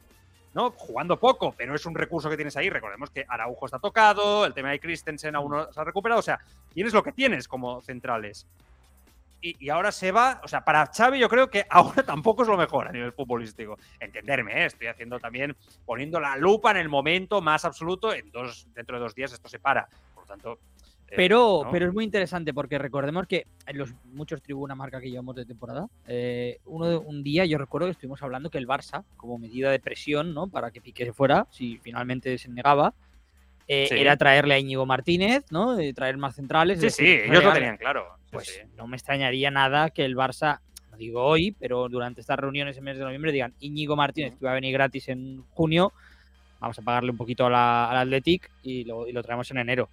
¿no? 0.53 0.71
Jugando 0.73 1.19
poco, 1.19 1.55
pero 1.57 1.75
es 1.75 1.87
un 1.87 1.95
recurso 1.95 2.29
que 2.29 2.37
tienes 2.37 2.59
ahí. 2.59 2.69
Recordemos 2.69 3.09
que 3.09 3.25
Araujo 3.27 3.65
está 3.65 3.79
tocado, 3.79 4.45
el 4.45 4.53
tema 4.53 4.71
de 4.71 4.81
Christensen 4.81 5.35
aún 5.35 5.53
no 5.53 5.73
se 5.73 5.81
ha 5.81 5.85
recuperado, 5.85 6.19
o 6.19 6.23
sea, 6.23 6.39
tienes 6.75 6.93
lo 6.93 7.03
que 7.03 7.13
tienes 7.13 7.49
como 7.49 7.81
centrales. 7.81 8.47
Y, 9.41 9.71
ahora 9.71 9.91
se 9.91 10.13
va, 10.13 10.43
o 10.45 10.49
sea, 10.49 10.63
para 10.63 10.87
Xavi 10.87 11.19
yo 11.19 11.31
creo 11.31 11.49
que 11.49 11.65
ahora 11.71 12.03
tampoco 12.05 12.43
es 12.43 12.49
lo 12.49 12.59
mejor 12.59 12.89
a 12.89 12.93
nivel 12.93 13.13
futbolístico. 13.13 13.79
Entenderme, 13.99 14.61
¿eh? 14.61 14.67
estoy 14.67 14.89
haciendo 14.89 15.19
también, 15.19 15.57
poniendo 15.87 16.21
la 16.21 16.37
lupa 16.37 16.71
en 16.73 16.77
el 16.77 16.91
momento 16.91 17.41
más 17.41 17.65
absoluto, 17.65 18.13
en 18.13 18.31
dos, 18.31 18.69
dentro 18.75 18.99
de 18.99 19.05
dos 19.05 19.15
días 19.15 19.33
esto 19.33 19.49
se 19.49 19.59
para. 19.59 19.89
Por 20.15 20.25
lo 20.25 20.29
tanto... 20.29 20.59
eh, 21.15 21.17
Pero, 21.17 21.63
¿no? 21.65 21.71
pero 21.71 21.87
es 21.87 21.93
muy 21.95 22.05
interesante 22.05 22.53
porque 22.53 22.79
recordemos 22.79 23.27
que 23.27 23.47
en 23.67 23.79
los 23.79 23.95
muchos 24.13 24.43
tribuna 24.43 24.75
marca 24.75 25.01
que 25.01 25.11
llevamos 25.11 25.37
de 25.37 25.47
temporada, 25.47 25.87
eh, 26.07 26.59
uno 26.67 26.87
de- 26.89 26.97
un 26.97 27.23
día 27.23 27.45
yo 27.45 27.59
recuerdo 27.59 27.87
que 27.87 27.93
estuvimos 27.93 28.23
hablando 28.23 28.51
que 28.51 28.59
el 28.59 28.67
Barça, 28.67 29.05
como 29.17 29.39
medida 29.39 29.71
de 29.71 29.79
presión, 29.81 30.35
¿no? 30.35 30.49
Para 30.49 30.71
que 30.71 30.81
Piqué 30.81 31.05
se 31.05 31.13
fuera, 31.13 31.47
si 31.51 31.79
finalmente 31.79 32.37
se 32.39 32.49
negaba, 32.51 32.95
eh, 33.67 33.87
Sí. 33.89 33.95
era 33.99 34.17
traerle 34.17 34.55
a 34.55 34.59
Íñigo 34.59 34.85
Martínez, 34.87 35.45
¿no? 35.51 35.75
De 35.75 35.95
traer 35.95 36.17
más 36.19 36.35
centrales. 36.35 36.81
Sí, 36.81 36.91
sí, 36.91 37.07
ellos 37.07 37.43
lo 37.45 37.53
tenían 37.53 37.77
claro. 37.79 38.05
Sí, 38.25 38.31
Pues 38.33 38.47
sí. 38.49 38.61
no 38.77 38.87
me 38.87 38.97
extrañaría 38.97 39.51
nada 39.51 39.91
que 39.91 40.05
el 40.05 40.17
Barça, 40.17 40.59
no 40.91 40.97
digo 40.99 41.23
hoy, 41.25 41.53
pero 41.59 41.89
durante 41.89 42.21
estas 42.21 42.39
reuniones 42.39 42.77
en 42.77 42.85
mes 42.85 42.99
de 42.99 43.05
noviembre 43.05 43.33
digan 43.33 43.55
Íñigo 43.61 43.97
Martínez, 43.97 44.33
que 44.33 44.39
iba 44.43 44.51
a 44.51 44.55
venir 44.55 44.73
gratis 44.73 45.09
en 45.09 45.43
junio, 45.51 45.93
vamos 46.61 46.79
a 46.79 46.83
pagarle 46.83 47.11
un 47.11 47.17
poquito 47.17 47.47
a 47.47 47.51
la- 47.51 47.91
al 47.91 47.97
Athletic 47.99 48.51
y 48.63 48.85
lo, 48.85 49.07
y 49.09 49.13
lo 49.13 49.23
traemos 49.23 49.51
en 49.51 49.59
enero. 49.59 49.89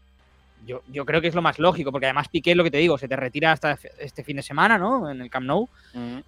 Yo, 0.66 0.82
yo 0.88 1.06
creo 1.06 1.22
que 1.22 1.28
es 1.28 1.36
lo 1.36 1.42
más 1.42 1.58
lógico, 1.60 1.92
porque 1.92 2.06
además 2.06 2.28
Piqué, 2.30 2.54
lo 2.56 2.64
que 2.64 2.72
te 2.72 2.78
digo, 2.78 2.98
se 2.98 3.08
te 3.08 3.16
retira 3.16 3.52
hasta 3.52 3.78
este 4.00 4.24
fin 4.24 4.36
de 4.38 4.44
semana, 4.44 4.78
¿no? 4.78 5.10
En 5.10 5.22
el 5.22 5.30
Camp 5.30 5.46
Nou. 5.48 5.68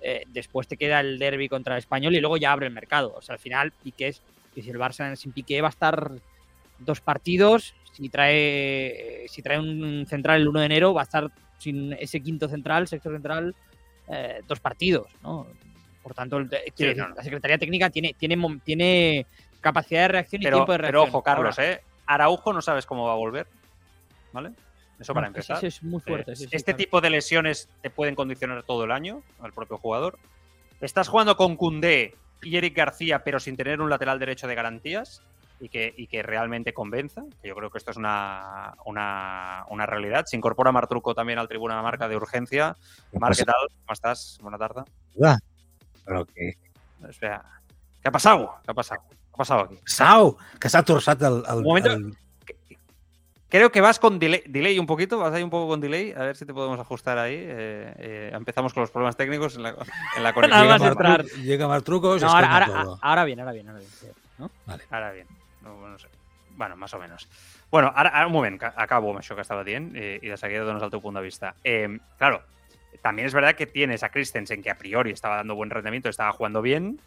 Eh, 0.02 0.24
después 0.28 0.68
te 0.68 0.76
queda 0.78 1.00
el 1.02 1.20
derby 1.20 1.48
contra 1.48 1.76
el 1.76 1.80
Español 1.80 2.16
y 2.16 2.20
luego 2.20 2.38
ya 2.38 2.52
abre 2.52 2.68
el 2.68 2.74
mercado. 2.74 3.14
O 3.16 3.22
sea, 3.22 3.34
al 3.34 3.40
final 3.40 3.72
Piqué 3.84 4.08
es, 4.08 4.22
y 4.56 4.62
si 4.64 4.70
el 4.72 4.78
Barça 4.78 5.16
sin 5.16 5.34
Piqué 5.34 5.62
va 5.62 5.68
a 5.68 5.70
estar 5.70 6.12
dos 6.80 7.00
partidos, 7.02 7.74
si 7.94 8.10
trae, 8.10 9.26
si 9.28 9.42
trae 9.42 9.60
un 9.60 10.06
central 10.08 10.42
el 10.42 10.48
1 10.48 10.60
de 10.62 10.66
enero, 10.66 10.94
va 10.94 11.02
a 11.02 11.04
estar 11.04 11.30
sin 11.60 11.94
ese 11.94 12.22
quinto 12.22 12.48
central, 12.50 12.88
sexto 12.88 13.12
central, 13.12 13.56
eh, 14.10 14.42
dos 14.48 14.60
partidos, 14.60 15.08
¿no? 15.22 15.48
Por 16.02 16.14
tanto, 16.14 16.38
el- 16.38 16.50
no, 16.50 17.08
no. 17.10 17.16
la 17.16 17.24
Secretaría 17.24 17.58
Técnica 17.58 17.90
tiene, 17.90 18.14
tiene, 18.18 18.38
tiene 18.66 19.26
capacidad 19.62 20.02
de 20.02 20.08
reacción 20.10 20.42
y 20.42 20.46
Pero, 20.46 20.58
tiempo 20.58 20.72
de 20.74 20.80
pero 20.80 20.92
reacción. 20.92 21.10
ojo, 21.10 21.24
Carlos, 21.24 21.60
¿eh? 21.60 21.80
Araujo 22.06 22.52
no 22.52 22.62
sabes 22.62 22.86
cómo 22.86 23.06
va 23.06 23.14
a 23.14 23.16
volver. 23.16 23.48
¿Vale? 24.34 24.52
Eso 25.00 25.14
para 25.14 25.28
no, 25.28 25.30
empezar. 25.30 25.58
Eso 25.58 25.68
es 25.68 25.82
muy 25.84 26.02
fuerte. 26.02 26.34
Eh, 26.34 26.36
sí, 26.36 26.44
sí, 26.44 26.50
este 26.52 26.74
claro. 26.74 26.78
tipo 26.78 27.02
de 27.02 27.10
lesiones 27.10 27.70
te 27.82 27.90
pueden 27.90 28.16
condicionar 28.16 28.64
todo 28.64 28.84
el 28.84 28.92
año 28.92 29.24
al 29.40 29.54
propio 29.54 29.78
jugador. 29.78 30.20
Estás 30.82 31.08
jugando 31.08 31.38
con 31.38 31.56
Cundé 31.56 32.16
y 32.42 32.58
Eric 32.58 32.76
García, 32.76 33.24
pero 33.24 33.40
sin 33.40 33.56
tener 33.56 33.80
un 33.80 33.90
lateral 33.90 34.20
derecho 34.20 34.48
de 34.48 34.56
garantías 34.56 35.22
y 35.62 35.70
que, 35.70 35.94
y 35.96 36.08
que 36.08 36.22
realmente 36.24 36.74
convenza. 36.74 37.24
Que 37.42 37.48
yo 37.48 37.56
creo 37.56 37.70
que 37.70 37.78
esto 37.78 37.92
es 37.92 37.98
una, 37.98 38.76
una, 38.86 39.66
una 39.70 39.86
realidad. 39.86 40.26
Se 40.26 40.36
incorpora 40.36 40.74
Martruco 40.74 41.16
también 41.16 41.40
al 41.40 41.48
tribuna 41.48 41.78
de 41.78 41.84
marca 41.84 42.10
de 42.10 42.18
urgencia. 42.18 42.76
Mar, 43.14 43.34
¿qué 43.36 43.46
tal? 43.46 43.56
¿Cómo 43.86 43.94
estás? 43.94 44.38
Buena 44.42 44.58
tarde. 44.58 44.84
Va. 45.16 45.38
Però 46.04 46.26
què? 46.28 46.50
Espera. 47.08 47.38
¿Qué 48.02 48.10
ha 48.10 48.12
pasado? 48.12 48.60
¿Qué 48.66 48.72
ha 48.72 48.74
pasado? 48.74 49.02
¿Qué 49.08 49.32
ha 49.32 49.38
pasado 49.38 49.62
aquí? 49.62 49.78
Sau, 49.88 50.36
que 50.60 50.68
s'ha 50.68 50.84
torçat 50.84 51.22
el... 51.24 51.38
el... 51.48 52.10
Creo 53.54 53.72
que 53.72 53.82
vas 53.82 54.00
con 54.00 54.18
delay, 54.18 54.42
delay 54.48 54.80
un 54.80 54.88
poquito, 54.88 55.20
vas 55.20 55.32
ahí 55.32 55.44
un 55.44 55.52
poco 55.52 55.68
con 55.68 55.80
delay, 55.80 56.12
a 56.12 56.24
ver 56.24 56.36
si 56.36 56.44
te 56.44 56.56
podemos 56.56 56.80
ajustar 56.80 57.20
ahí. 57.20 57.36
Eh, 57.36 57.94
eh, 58.00 58.32
empezamos 58.34 58.74
con 58.74 58.82
los 58.82 58.90
problemas 58.90 59.16
técnicos 59.16 59.56
en 59.58 59.62
la, 59.62 59.76
en 60.18 60.24
la 60.24 60.34
conexión. 60.34 60.68
más 60.68 60.82
Llega 60.82 60.92
entrar. 60.92 61.24
Llega 61.24 61.68
No, 61.68 62.16
es 62.16 62.24
ahora, 62.24 62.52
ahora, 62.52 62.66
todo. 62.66 63.00
ahora 63.00 63.24
bien, 63.26 63.40
ahora 63.42 63.52
bien, 63.52 63.70
ahora 63.70 63.80
bien. 63.80 64.82
Ara 64.90 65.12
bien. 65.12 65.28
No, 65.62 65.88
no 65.88 66.00
sé. 66.00 66.08
Bueno, 66.56 66.76
más 66.78 66.96
o 66.96 66.98
menos. 66.98 67.30
Bueno, 67.70 67.94
ara, 67.96 68.10
ara 68.10 68.26
un 68.26 68.34
moment, 68.34 68.58
que 68.60 68.66
acabo 68.66 69.12
amb 69.14 69.22
això 69.22 69.36
que 69.38 69.46
estava 69.46 69.62
dient 69.64 69.92
eh, 69.94 70.18
i 70.18 70.34
de 70.34 70.38
seguida 70.42 70.66
dones 70.66 70.82
el 70.82 70.90
teu 70.90 71.02
punt 71.02 71.14
de 71.14 71.22
vista. 71.22 71.54
Eh, 71.64 72.00
claro, 72.18 72.42
también 73.04 73.28
es 73.28 73.36
verdad 73.36 73.54
que 73.54 73.68
tienes 73.68 74.02
a 74.02 74.10
Christensen, 74.10 74.64
que 74.64 74.72
a 74.74 74.80
priori 74.82 75.12
estaba 75.12 75.36
dando 75.36 75.54
buen 75.54 75.70
rendimiento, 75.70 76.10
estaba 76.10 76.32
jugando 76.34 76.64
bien. 76.64 77.00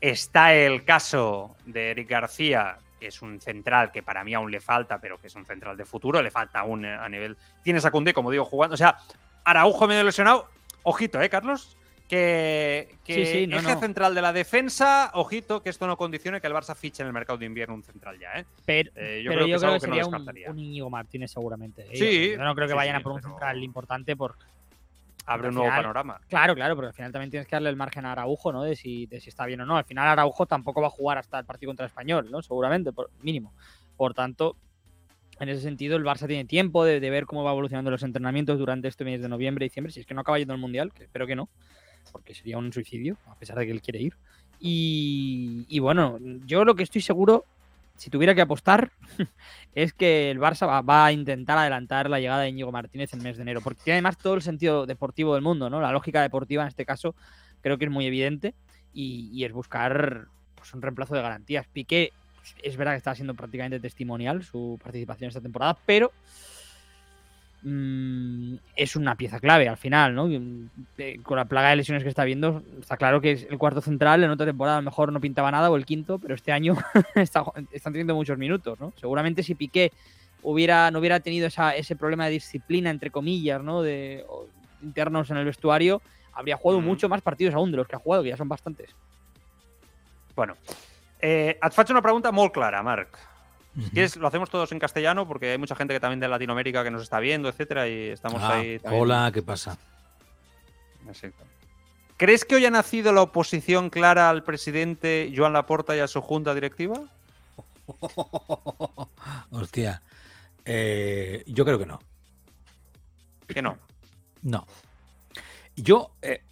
Está 0.00 0.54
el 0.54 0.82
caso 0.82 1.54
de 1.66 1.92
Eric 1.92 2.08
García, 2.10 2.78
es 3.06 3.22
un 3.22 3.40
central 3.40 3.92
que 3.92 4.02
para 4.02 4.24
mí 4.24 4.34
aún 4.34 4.50
le 4.50 4.60
falta, 4.60 5.00
pero 5.00 5.18
que 5.18 5.28
es 5.28 5.34
un 5.36 5.46
central 5.46 5.76
de 5.76 5.84
futuro, 5.84 6.20
le 6.22 6.30
falta 6.30 6.60
aún 6.60 6.84
eh, 6.84 6.92
a 6.94 7.08
nivel... 7.08 7.36
Tienes 7.62 7.84
a 7.84 7.90
Koundé, 7.90 8.12
como 8.12 8.30
digo, 8.30 8.44
jugando. 8.44 8.74
O 8.74 8.76
sea, 8.76 8.96
Araujo 9.44 9.86
medio 9.86 10.02
lesionado. 10.04 10.48
Ojito, 10.82 11.20
¿eh, 11.20 11.28
Carlos? 11.28 11.76
Que, 12.08 12.96
que 13.04 13.14
Sí, 13.14 13.26
sí, 13.40 13.46
no, 13.46 13.58
eje 13.58 13.74
no. 13.74 13.80
central 13.80 14.14
de 14.14 14.22
la 14.22 14.32
defensa, 14.32 15.10
ojito, 15.12 15.62
que 15.62 15.68
esto 15.68 15.86
no 15.86 15.98
condicione 15.98 16.40
que 16.40 16.46
el 16.46 16.54
Barça 16.54 16.74
fiche 16.74 17.02
en 17.02 17.06
el 17.08 17.12
mercado 17.12 17.38
de 17.38 17.44
invierno 17.44 17.74
un 17.74 17.82
central 17.82 18.18
ya, 18.18 18.32
¿eh? 18.40 18.46
Pero, 18.64 18.90
Eh, 18.94 19.22
yo 19.22 19.30
pero 19.30 19.44
creo 19.44 19.46
que 19.46 19.52
yo 19.52 19.58
creo 19.58 19.72
que 19.74 19.80
que 19.80 19.86
no 19.86 19.92
sería 19.92 20.06
un, 20.06 20.12
descartaría. 20.12 20.50
un 20.50 20.58
Íñigo 20.58 20.88
Martínez 20.88 21.30
seguramente. 21.30 21.82
¿eh? 21.82 21.96
Sí, 21.96 22.30
Yo 22.32 22.42
no 22.42 22.54
creo 22.54 22.66
que 22.66 22.72
vayan 22.72 22.96
a 22.96 23.00
por 23.00 23.12
un 23.12 23.18
pero- 23.20 23.28
central 23.30 23.62
importante 23.62 24.16
por... 24.16 24.36
Abre 25.28 25.48
un 25.48 25.54
nuevo 25.54 25.68
final- 25.68 25.82
panorama. 25.82 26.20
Claro, 26.28 26.54
claro, 26.54 26.74
porque 26.74 26.88
al 26.88 26.94
final 26.94 27.12
también 27.12 27.30
tienes 27.30 27.46
que 27.46 27.56
darle 27.56 27.70
el 27.70 27.76
margen 27.76 28.04
a 28.06 28.12
Araujo, 28.12 28.52
¿no? 28.52 28.62
De 28.62 28.76
si, 28.76 29.06
de 29.06 29.20
si 29.20 29.28
está 29.28 29.46
bien 29.46 29.60
o 29.60 29.66
no. 29.66 29.76
Al 29.76 29.84
final 29.84 30.08
Araujo 30.08 30.46
tampoco 30.46 30.80
va 30.80 30.86
a 30.88 30.90
jugar 30.90 31.18
hasta 31.18 31.38
el 31.38 31.44
partido 31.44 31.70
contra 31.70 31.84
el 31.84 31.90
Español, 31.90 32.30
¿no? 32.30 32.42
Seguramente, 32.42 32.92
por 32.92 33.10
mínimo. 33.22 33.52
Por 33.96 34.14
tanto, 34.14 34.56
en 35.40 35.48
ese 35.48 35.60
sentido, 35.60 35.96
el 35.96 36.04
Barça 36.04 36.26
tiene 36.26 36.44
tiempo 36.44 36.84
de, 36.84 37.00
de 37.00 37.10
ver 37.10 37.26
cómo 37.26 37.44
va 37.44 37.50
evolucionando 37.52 37.90
los 37.90 38.02
entrenamientos 38.02 38.58
durante 38.58 38.88
este 38.88 39.04
mes 39.04 39.20
de 39.20 39.28
noviembre 39.28 39.64
y 39.66 39.68
diciembre. 39.68 39.92
Si 39.92 40.00
es 40.00 40.06
que 40.06 40.14
no 40.14 40.22
acaba 40.22 40.38
yendo 40.38 40.54
al 40.54 40.60
Mundial, 40.60 40.92
que 40.92 41.04
espero 41.04 41.26
que 41.26 41.36
no, 41.36 41.48
porque 42.10 42.34
sería 42.34 42.58
un 42.58 42.72
suicidio, 42.72 43.16
a 43.26 43.34
pesar 43.36 43.58
de 43.58 43.66
que 43.66 43.72
él 43.72 43.82
quiere 43.82 44.00
ir. 44.00 44.16
Y, 44.60 45.66
y 45.68 45.78
bueno, 45.78 46.18
yo 46.46 46.64
lo 46.64 46.74
que 46.74 46.82
estoy 46.82 47.00
seguro 47.00 47.44
si 47.98 48.10
tuviera 48.10 48.34
que 48.34 48.40
apostar, 48.40 48.92
es 49.74 49.92
que 49.92 50.30
el 50.30 50.38
Barça 50.38 50.66
va, 50.66 51.04
a 51.04 51.12
intentar 51.12 51.58
adelantar 51.58 52.08
la 52.08 52.20
llegada 52.20 52.42
de 52.42 52.48
Íñigo 52.48 52.72
Martínez 52.72 53.12
en 53.12 53.20
el 53.20 53.24
mes 53.24 53.36
de 53.36 53.42
enero, 53.42 53.60
porque 53.60 53.82
tiene 53.82 53.96
además 53.96 54.16
todo 54.16 54.34
el 54.34 54.42
sentido 54.42 54.86
deportivo 54.86 55.34
del 55.34 55.42
mundo, 55.42 55.68
¿no? 55.68 55.80
La 55.80 55.92
lógica 55.92 56.22
deportiva 56.22 56.62
en 56.62 56.68
este 56.68 56.86
caso 56.86 57.14
creo 57.60 57.76
que 57.76 57.86
es 57.86 57.90
muy 57.90 58.06
evidente 58.06 58.54
y, 58.94 59.30
y 59.32 59.44
es 59.44 59.52
buscar 59.52 60.28
pues, 60.54 60.72
un 60.72 60.80
reemplazo 60.80 61.14
de 61.14 61.22
garantías. 61.22 61.66
Piqué 61.66 62.12
pues, 62.36 62.54
es 62.62 62.76
verdad 62.76 62.92
que 62.92 62.98
está 62.98 63.14
siendo 63.14 63.34
prácticamente 63.34 63.80
testimonial 63.80 64.44
su 64.44 64.78
participación 64.82 65.28
esta 65.28 65.40
temporada, 65.40 65.76
pero 65.84 66.12
mm, 67.62 68.54
es 68.76 68.96
una 68.96 69.14
pieza 69.16 69.40
clave 69.40 69.68
al 69.68 69.76
final, 69.76 70.14
¿no? 70.14 70.28
Con 71.22 71.36
la 71.36 71.44
plaga 71.46 71.70
de 71.70 71.76
lesiones 71.76 72.02
que 72.02 72.08
está 72.08 72.24
viendo, 72.24 72.62
está 72.80 72.96
claro 72.96 73.20
que 73.20 73.32
es 73.32 73.46
el 73.50 73.58
cuarto 73.58 73.80
central. 73.80 74.22
En 74.24 74.30
otra 74.30 74.46
temporada 74.46 74.78
a 74.78 74.80
lo 74.80 74.84
mejor 74.84 75.12
no 75.12 75.20
pintaba 75.20 75.50
nada 75.50 75.70
o 75.70 75.76
el 75.76 75.84
quinto, 75.86 76.18
pero 76.18 76.34
este 76.34 76.52
año 76.52 76.76
está- 77.14 77.44
están 77.72 77.92
teniendo 77.92 78.14
muchos 78.14 78.38
minutos, 78.38 78.78
¿no? 78.80 78.92
Seguramente 79.00 79.42
si 79.42 79.54
Piqué 79.54 79.92
hubiera, 80.42 80.90
no 80.90 81.00
hubiera 81.00 81.20
tenido 81.20 81.46
esa- 81.48 81.74
ese 81.74 81.96
problema 81.96 82.26
de 82.26 82.32
disciplina, 82.32 82.90
entre 82.90 83.10
comillas, 83.10 83.62
¿no? 83.62 83.82
De 83.82 84.24
o- 84.28 84.46
internos 84.82 85.28
en 85.30 85.36
el 85.38 85.44
vestuario, 85.44 86.00
habría 86.32 86.56
jugado 86.56 86.80
Mm. 86.80 86.84
mucho 86.84 87.08
más 87.08 87.20
partidos 87.20 87.54
aún 87.54 87.70
de 87.72 87.76
los 87.78 87.88
que 87.88 87.96
ha 87.96 87.98
jugado, 87.98 88.22
que 88.22 88.28
ya 88.28 88.36
son 88.36 88.48
bastantes. 88.48 88.90
Bueno, 90.36 90.54
eh, 91.20 91.58
et 91.60 91.72
faig 91.72 91.90
una 91.90 92.00
pregunta 92.00 92.30
molt 92.30 92.52
clara, 92.54 92.80
Marc. 92.80 93.18
Si 93.74 93.90
quieres, 93.90 94.16
lo 94.16 94.26
hacemos 94.26 94.50
todos 94.50 94.72
en 94.72 94.78
castellano 94.78 95.26
porque 95.28 95.52
hay 95.52 95.58
mucha 95.58 95.76
gente 95.76 95.94
que 95.94 96.00
también 96.00 96.18
de 96.20 96.28
Latinoamérica 96.28 96.82
que 96.82 96.90
nos 96.90 97.02
está 97.02 97.20
viendo, 97.20 97.48
etcétera, 97.48 97.86
y 97.88 98.08
estamos 98.08 98.42
Ah, 98.42 98.54
ahí. 98.54 98.78
también. 98.80 99.02
hola, 99.02 99.30
¿qué 99.32 99.42
pasa? 99.42 99.78
Exacto. 101.06 101.44
¿Crees 102.16 102.44
que 102.44 102.56
hoy 102.56 102.66
ha 102.66 102.70
nacido 102.70 103.12
la 103.12 103.22
oposición 103.22 103.90
clara 103.90 104.28
al 104.30 104.42
presidente 104.42 105.32
Joan 105.36 105.52
Laporta 105.52 105.94
y 105.96 106.00
a 106.00 106.08
su 106.08 106.20
junta 106.20 106.52
directiva? 106.54 107.00
Hostia. 109.50 110.02
Eh, 110.64 111.44
yo 111.46 111.64
creo 111.64 111.78
que 111.78 111.86
no. 111.86 112.00
Que 113.46 113.62
no. 113.62 113.78
No. 114.42 114.66
Yo, 115.76 116.10
eh, 116.22 116.42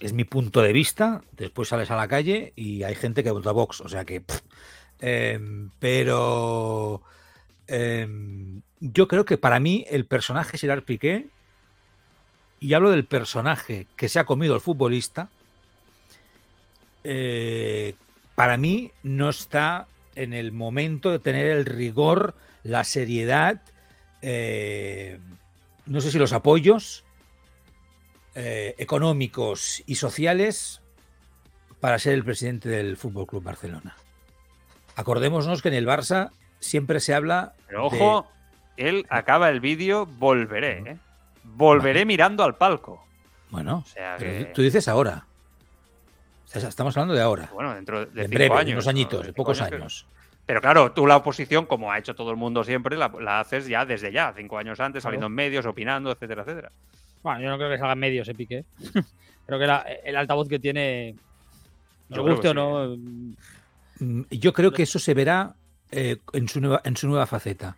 es 0.00 0.12
mi 0.12 0.24
punto 0.24 0.62
de 0.62 0.72
vista, 0.72 1.22
después 1.32 1.68
sales 1.68 1.90
a 1.90 1.96
la 1.96 2.08
calle 2.08 2.52
y 2.56 2.82
hay 2.82 2.94
gente 2.94 3.22
que 3.22 3.30
vota 3.30 3.52
Vox, 3.52 3.80
o 3.82 3.88
sea 3.88 4.04
que... 4.04 4.20
pff, 4.22 4.40
em, 5.02 5.68
pero 5.80 7.02
em, 7.66 8.62
yo 8.80 9.08
creo 9.08 9.24
que 9.24 9.36
para 9.36 9.60
mí 9.60 9.84
el 9.90 10.06
personaje 10.06 10.56
Gerard 10.56 10.84
Piqué, 10.84 11.26
y 12.60 12.74
hablo 12.74 12.90
del 12.90 13.04
personaje 13.04 13.88
que 13.96 14.08
se 14.08 14.20
ha 14.20 14.24
comido 14.24 14.54
el 14.54 14.60
futbolista, 14.60 15.28
eh, 17.02 17.94
para 18.36 18.56
mí 18.56 18.92
no 19.02 19.28
está 19.28 19.88
en 20.14 20.32
el 20.32 20.52
momento 20.52 21.10
de 21.10 21.18
tener 21.18 21.46
el 21.46 21.64
rigor, 21.66 22.34
la 22.62 22.84
seriedad, 22.84 23.60
eh, 24.22 25.18
no 25.86 26.00
sé 26.00 26.12
si 26.12 26.18
los 26.18 26.32
apoyos 26.32 27.04
eh, 28.36 28.76
económicos 28.78 29.82
y 29.86 29.96
sociales 29.96 30.80
para 31.80 31.98
ser 31.98 32.14
el 32.14 32.24
presidente 32.24 32.68
del 32.68 32.96
Fútbol 32.96 33.26
Club 33.26 33.42
Barcelona. 33.42 33.96
Acordémonos 34.96 35.62
que 35.62 35.68
en 35.68 35.74
el 35.74 35.86
Barça 35.86 36.30
siempre 36.60 37.00
se 37.00 37.14
habla. 37.14 37.52
Pero 37.66 37.88
de- 37.90 37.96
ojo, 37.96 38.26
él 38.76 39.06
acaba 39.08 39.48
el 39.50 39.60
vídeo, 39.60 40.06
volveré, 40.06 40.78
¿eh? 40.78 40.96
Volveré 41.44 42.04
mirando 42.04 42.44
al 42.44 42.56
palco. 42.56 43.04
Bueno, 43.50 43.82
O 43.84 43.88
sea 43.88 44.16
pero 44.18 44.46
que- 44.46 44.52
tú 44.54 44.62
dices 44.62 44.86
ahora. 44.88 45.26
O 46.46 46.48
sea, 46.60 46.68
Estamos 46.68 46.96
hablando 46.96 47.14
de 47.14 47.22
ahora. 47.22 47.48
Bueno, 47.52 47.74
dentro 47.74 48.00
de 48.06 48.22
en 48.22 48.28
cinco 48.28 48.34
breve, 48.34 48.54
años. 48.54 48.66
de 48.66 48.72
unos 48.72 48.84
¿no? 48.86 48.90
añitos, 48.90 49.26
de 49.26 49.32
pocos 49.32 49.60
años. 49.60 50.06
Pero 50.44 50.60
claro, 50.60 50.92
tú 50.92 51.06
la 51.06 51.16
oposición, 51.16 51.66
como 51.66 51.90
ha 51.92 51.98
hecho 51.98 52.14
todo 52.14 52.30
el 52.30 52.36
mundo 52.36 52.62
siempre, 52.64 52.96
la, 52.96 53.10
la 53.20 53.40
haces 53.40 53.66
ya 53.68 53.86
desde 53.86 54.12
ya, 54.12 54.34
cinco 54.36 54.58
años 54.58 54.78
antes, 54.80 55.02
saliendo 55.02 55.26
en 55.28 55.32
medios, 55.32 55.64
opinando, 55.66 56.10
etcétera, 56.10 56.42
etcétera. 56.42 56.70
Bueno, 57.22 57.40
yo 57.40 57.48
no 57.48 57.56
creo 57.56 57.70
que 57.70 57.78
salga 57.78 57.92
en 57.94 57.98
medios, 58.00 58.28
eh, 58.28 58.34
Piqué. 58.34 58.64
creo 59.46 59.58
que 59.58 59.66
la- 59.66 59.86
el 60.04 60.16
altavoz 60.16 60.48
que 60.48 60.58
tiene, 60.58 61.14
Yo 62.10 62.22
creo 62.22 62.34
guste 62.34 62.48
o 62.50 62.54
no, 62.54 62.96
Mm, 62.96 63.34
Yo 64.30 64.52
creo 64.52 64.72
que 64.72 64.82
eso 64.84 64.98
se 64.98 65.14
verá 65.14 65.54
eh, 65.90 66.18
en, 66.32 66.48
su 66.48 66.60
nueva, 66.60 66.80
en 66.84 66.96
su 66.96 67.08
nueva 67.08 67.26
faceta. 67.26 67.76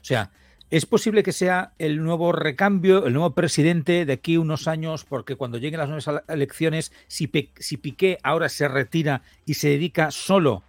O 0.00 0.04
sea, 0.04 0.30
es 0.70 0.86
posible 0.86 1.22
que 1.22 1.32
sea 1.32 1.72
el 1.78 2.02
nuevo 2.02 2.32
recambio, 2.32 3.06
el 3.06 3.12
nuevo 3.12 3.34
presidente 3.34 4.04
de 4.04 4.12
aquí 4.12 4.36
unos 4.36 4.66
años, 4.66 5.04
porque 5.04 5.36
cuando 5.36 5.58
lleguen 5.58 5.78
las 5.78 5.88
nuevas 5.88 6.08
ele- 6.08 6.22
elecciones, 6.28 6.92
si, 7.06 7.26
Pe- 7.26 7.52
si 7.58 7.76
Piqué 7.76 8.18
ahora 8.22 8.48
se 8.48 8.66
retira 8.68 9.22
y 9.46 9.54
se 9.54 9.68
dedica 9.68 10.10
solo, 10.10 10.64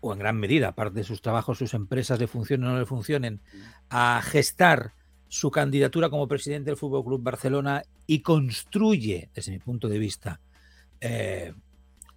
o 0.00 0.12
en 0.12 0.18
gran 0.18 0.36
medida, 0.36 0.68
aparte 0.68 0.98
de 0.98 1.04
sus 1.04 1.22
trabajos, 1.22 1.58
sus 1.58 1.72
empresas 1.74 2.18
le 2.18 2.26
funcionen 2.26 2.68
o 2.68 2.72
no 2.72 2.78
le 2.78 2.86
funcionen, 2.86 3.40
a 3.88 4.20
gestar 4.22 4.92
su 5.28 5.50
candidatura 5.50 6.10
como 6.10 6.28
presidente 6.28 6.70
del 6.70 6.76
Fútbol 6.76 7.04
Club 7.04 7.22
Barcelona 7.22 7.82
y 8.06 8.20
construye, 8.20 9.30
desde 9.34 9.52
mi 9.52 9.58
punto 9.58 9.88
de 9.88 9.98
vista, 9.98 10.40
eh, 11.00 11.54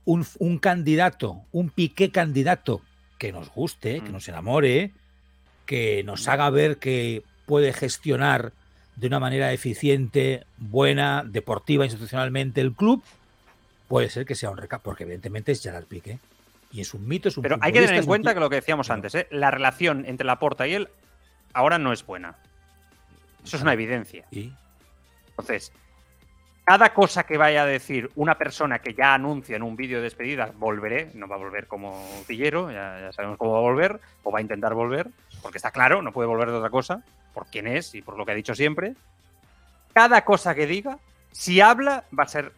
un, 0.08 0.26
un 0.40 0.58
candidato, 0.58 1.42
un 1.52 1.70
piqué 1.70 2.12
candidato 2.12 2.82
que 3.18 3.34
nos 3.34 3.50
guste, 3.50 3.96
que 4.00 4.10
Mm. 4.10 4.14
nos 4.14 4.28
enamore, 4.30 4.92
que 5.66 6.02
nos 6.06 6.28
haga 6.30 6.50
ver 6.50 6.78
que 6.78 7.24
puede 7.46 7.74
gestionar 7.74 8.54
de 8.96 9.08
una 9.08 9.20
manera 9.20 9.52
eficiente, 9.52 10.46
buena, 10.58 11.24
deportiva, 11.28 11.84
institucionalmente 11.84 12.62
el 12.62 12.72
club, 12.72 13.04
puede 13.90 14.10
ser 14.10 14.26
que 14.26 14.36
sea 14.36 14.50
un 14.50 14.58
recap, 14.58 14.82
porque 14.82 15.04
evidentemente 15.04 15.52
es 15.52 15.62
Gerard 15.62 15.86
Piqué. 15.86 16.20
Y 16.72 16.80
es 16.82 16.94
un 16.94 17.06
mito, 17.06 17.28
es 17.28 17.36
un 17.38 17.44
Pero 17.44 17.58
hay 17.60 17.74
que 17.74 17.82
tener 17.82 17.96
en 17.98 18.06
cuenta 18.06 18.34
que 18.34 18.40
lo 18.40 18.50
que 18.50 18.56
decíamos 18.58 18.90
antes, 18.90 19.14
¿eh? 19.14 19.28
la 19.30 19.52
relación 19.52 20.06
entre 20.06 20.26
Laporta 20.26 20.68
y 20.68 20.74
él 20.74 20.88
ahora 21.54 21.78
no 21.80 21.92
es 21.92 22.06
buena. 22.06 22.36
Eso 23.44 23.58
es 23.58 23.62
una 23.62 23.74
evidencia. 23.74 24.26
Y- 24.32 24.52
Entonces, 25.30 25.72
cada 26.68 26.94
cosa 26.94 27.24
que 27.24 27.38
vaya 27.38 27.64
a 27.64 27.66
decir 27.66 28.12
una 28.16 28.38
persona 28.38 28.80
que 28.80 28.94
ya 28.94 29.14
anuncia 29.14 29.56
en 29.56 29.64
un 29.64 29.78
vídeo 29.78 30.00
de 30.00 30.04
despedida, 30.04 30.52
volveré, 30.54 31.12
no 31.14 31.26
va 31.26 31.36
a 31.36 31.40
volver 31.40 31.66
como 31.66 31.98
Tillero, 32.28 32.70
ya, 32.70 33.00
ya 33.00 33.14
sabemos 33.14 33.38
cómo 33.38 33.54
va 33.54 33.60
a 33.60 33.62
volver, 33.62 34.02
o 34.24 34.32
va 34.34 34.40
a 34.40 34.42
intentar 34.42 34.74
volver, 34.74 35.08
porque 35.42 35.60
está 35.60 35.72
claro, 35.72 36.02
no 36.02 36.12
puede 36.12 36.28
volver 36.28 36.50
de 36.52 36.58
otra 36.58 36.70
cosa, 36.70 37.02
por 37.34 37.46
quién 37.48 37.68
es 37.68 37.96
y 37.96 38.02
por 38.02 38.18
lo 38.18 38.26
que 38.26 38.34
ha 38.34 38.36
dicho 38.36 38.54
siempre. 38.54 38.96
Cada 39.94 40.26
cosa 40.26 40.54
que 40.56 40.68
diga, 40.68 41.00
si 41.32 41.62
habla, 41.62 42.04
va 42.18 42.24
a 42.24 42.28
ser 42.28 42.52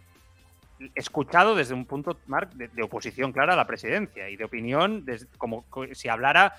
escuchado 0.96 1.54
desde 1.54 1.76
un 1.76 1.86
punto, 1.86 2.18
Marc, 2.26 2.52
de, 2.54 2.68
de 2.70 2.82
oposición 2.82 3.32
clara 3.32 3.54
a 3.54 3.58
la 3.58 3.68
presidencia 3.68 4.28
y 4.28 4.38
de 4.38 4.46
opinión, 4.46 5.06
des- 5.06 5.28
como 5.38 5.66
co- 5.70 5.94
si 5.94 6.10
hablara, 6.10 6.56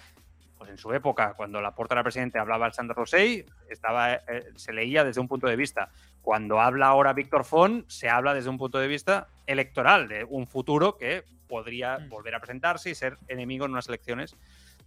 pues 0.60 0.68
en 0.70 0.76
su 0.76 0.92
época, 0.92 1.32
cuando 1.38 1.62
la 1.62 1.74
porta 1.74 1.94
era 1.94 2.02
presidente, 2.02 2.38
hablaba 2.38 2.66
Alexander 2.66 2.94
Rosell, 2.94 3.46
estaba, 3.70 4.12
eh, 4.12 4.52
se 4.56 4.74
leía 4.74 5.04
desde 5.04 5.18
un 5.18 5.26
punto 5.26 5.46
de 5.46 5.56
vista. 5.56 5.88
Cuando 6.20 6.60
habla 6.60 6.88
ahora 6.88 7.14
Víctor 7.14 7.46
Font, 7.46 7.88
se 7.88 8.10
habla 8.10 8.34
desde 8.34 8.50
un 8.50 8.58
punto 8.58 8.78
de 8.78 8.86
vista 8.86 9.28
electoral, 9.46 10.06
de 10.06 10.22
un 10.24 10.46
futuro 10.46 10.98
que 10.98 11.24
podría 11.48 11.98
Mm. 11.98 12.10
volver 12.10 12.34
a 12.34 12.40
presentarse 12.40 12.90
y 12.90 12.94
ser 12.94 13.16
enemigo 13.26 13.64
en 13.64 13.72
unas 13.72 13.88
elecciones 13.88 14.36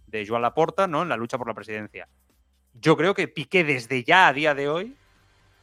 de 0.06 0.24
Joan 0.24 0.42
Laporta, 0.42 0.86
¿no? 0.86 1.02
En 1.02 1.08
la 1.08 1.16
lucha 1.16 1.38
por 1.38 1.48
la 1.48 1.54
presidencia. 1.54 2.06
Yo 2.74 2.96
creo 2.96 3.12
que 3.14 3.26
Piqué 3.26 3.64
desde 3.64 4.04
ya 4.04 4.28
a 4.28 4.32
día 4.32 4.54
de 4.54 4.68
hoy, 4.68 4.94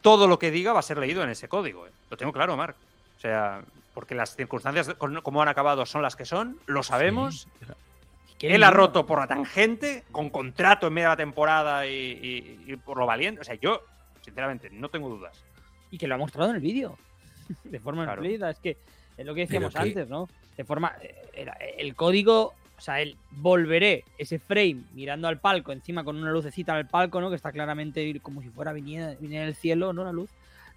todo 0.02 0.28
lo 0.28 0.40
que 0.40 0.52
diga 0.52 0.74
va 0.74 0.80
a 0.80 0.84
ser 0.84 0.98
leído 0.98 1.24
en 1.24 1.30
ese 1.30 1.48
código. 1.48 1.88
¿eh? 1.88 1.92
Lo 2.10 2.18
tengo 2.18 2.34
claro, 2.34 2.58
Marc. 2.58 2.76
O 3.16 3.20
sea, 3.22 3.62
porque 3.94 4.14
las 4.14 4.36
circunstancias 4.36 4.94
como 5.24 5.42
han 5.42 5.48
acabado 5.48 5.86
son 5.86 6.02
las 6.02 6.18
que 6.18 6.26
son, 6.26 6.60
lo 6.66 6.84
sabemos. 6.84 7.48
Sí, 7.60 7.66
Él 8.48 8.64
ha 8.64 8.72
roto 8.72 9.06
por 9.06 9.20
la 9.20 9.28
tangente, 9.28 10.04
con 10.12 10.30
contrato 10.30 10.88
en 10.88 10.94
medio 10.94 11.10
de 11.10 11.14
la 11.14 11.18
temporada 11.18 11.86
y, 11.88 11.92
y- 11.92 12.72
y 12.74 12.76
por 12.78 12.98
lo 12.98 13.06
valiente. 13.06 13.42
O 13.42 13.44
sea, 13.44 13.56
yo, 13.56 13.82
sinceramente, 14.22 14.70
no 14.72 14.90
tengo 14.90 15.10
dudas. 15.10 15.44
Y 15.92 15.98
que 15.98 16.08
lo 16.08 16.16
ha 16.16 16.18
mostrado 16.18 16.50
en 16.50 16.56
el 16.56 16.62
vídeo. 16.62 16.98
De 17.64 17.80
forma 17.80 18.04
Claro. 18.06 18.22
explícita. 18.22 18.50
Es 18.50 18.60
que 18.60 18.78
es 19.18 19.26
lo 19.26 19.34
que 19.36 19.42
decíamos 19.42 19.74
Pero 19.74 19.84
que- 19.84 19.90
antes, 19.90 20.10
¿no? 20.10 20.28
De 20.58 20.64
forma. 20.64 20.94
eh, 21.02 21.16
era- 21.34 21.54
El 21.78 21.96
código. 21.96 22.54
O 22.78 22.84
sea, 22.84 23.00
el 23.00 23.16
volveré 23.30 24.04
ese 24.18 24.40
frame 24.40 24.82
mirando 24.96 25.28
al 25.28 25.40
palco, 25.40 25.72
encima 25.72 26.04
con 26.04 26.16
una 26.18 26.32
lucecita 26.32 26.74
al 26.74 26.88
palco, 26.88 27.22
¿no? 27.22 27.30
Que 27.30 27.36
está 27.36 27.52
claramente 27.52 28.20
como 28.22 28.42
si 28.42 28.50
fuera 28.50 28.74
viniera, 28.74 29.14
viniera 29.20 29.46
del 29.46 29.54
cielo, 29.54 29.94
¿no? 29.94 30.04
La 30.04 30.12
luz. 30.12 30.32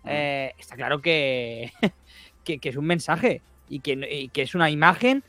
Eh, 0.04 0.52
está 0.58 0.76
claro 0.76 1.00
que, 1.00 1.72
que, 2.44 2.58
que 2.58 2.68
es 2.68 2.76
un 2.76 2.84
mensaje 2.84 3.40
y 3.70 3.80
que, 3.80 3.92
y 4.10 4.28
que 4.28 4.42
es 4.42 4.54
una 4.54 4.68
imagen 4.68 5.24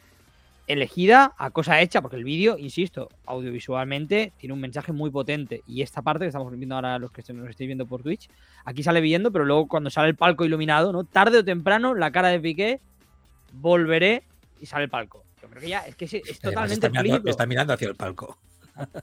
elegida 0.67 1.34
a 1.38 1.51
cosa 1.51 1.80
hecha, 1.82 2.01
porque 2.01 2.17
el 2.17 2.23
vídeo, 2.23 2.58
insisto, 2.58 3.10
audiovisualmente 3.25 4.34
tiene 4.38 4.54
un 4.54 4.60
mensaje 4.62 4.91
muy 4.91 5.12
potente. 5.12 5.62
Y 5.67 5.82
esta 5.84 6.01
parte 6.01 6.25
que 6.25 6.28
estamos 6.30 6.51
viendo 6.58 6.75
ahora 6.75 6.97
los 6.99 7.12
que 7.12 7.21
se- 7.21 7.34
nos 7.34 7.47
estáis 7.49 7.67
viendo 7.67 7.86
por 7.86 8.01
Twitch, 8.01 8.30
aquí 8.63 8.82
sale 8.82 8.99
viendo, 9.01 9.32
pero 9.32 9.45
luego 9.45 9.67
cuando 9.67 9.89
sale 9.89 10.10
el 10.10 10.15
palco 10.15 10.43
iluminado, 10.45 10.91
¿no? 10.91 11.04
Tarde 11.04 11.38
o 11.39 11.45
temprano, 11.45 11.93
la 11.93 12.12
cara 12.12 12.30
de 12.30 12.39
Piqué, 12.39 12.80
volveré 13.54 14.23
y 14.60 14.65
sale 14.65 14.86
el 14.86 14.89
palco. 14.89 15.23
Yo 15.41 15.49
creo 15.49 15.62
que 15.62 15.69
ya 15.69 15.80
es 15.82 15.95
que 15.95 16.06
es, 16.06 16.13
es 16.15 16.21
Además, 16.23 16.39
totalmente 16.41 16.88
está, 16.88 17.01
mirando, 17.04 17.30
está 17.30 17.45
mirando 17.45 17.73
hacia 17.73 17.88
el 17.89 17.95
palco. 17.95 18.38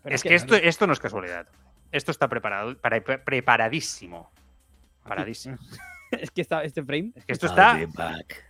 Pero 0.02 0.14
es 0.16 0.22
que 0.22 0.34
esto, 0.34 0.54
esto 0.56 0.86
no 0.86 0.92
es 0.92 0.98
casualidad. 1.00 1.46
Esto 1.92 2.10
está 2.10 2.26
preparado, 2.28 2.76
para- 2.78 3.00
preparadísimo. 3.02 4.30
Preparadísimo. 5.02 5.58
es 6.10 6.30
que 6.30 6.40
está 6.40 6.64
este 6.64 6.82
frame. 6.82 7.12
Es 7.14 7.24
que 7.24 7.32
esto 7.32 7.46
está 7.46 7.78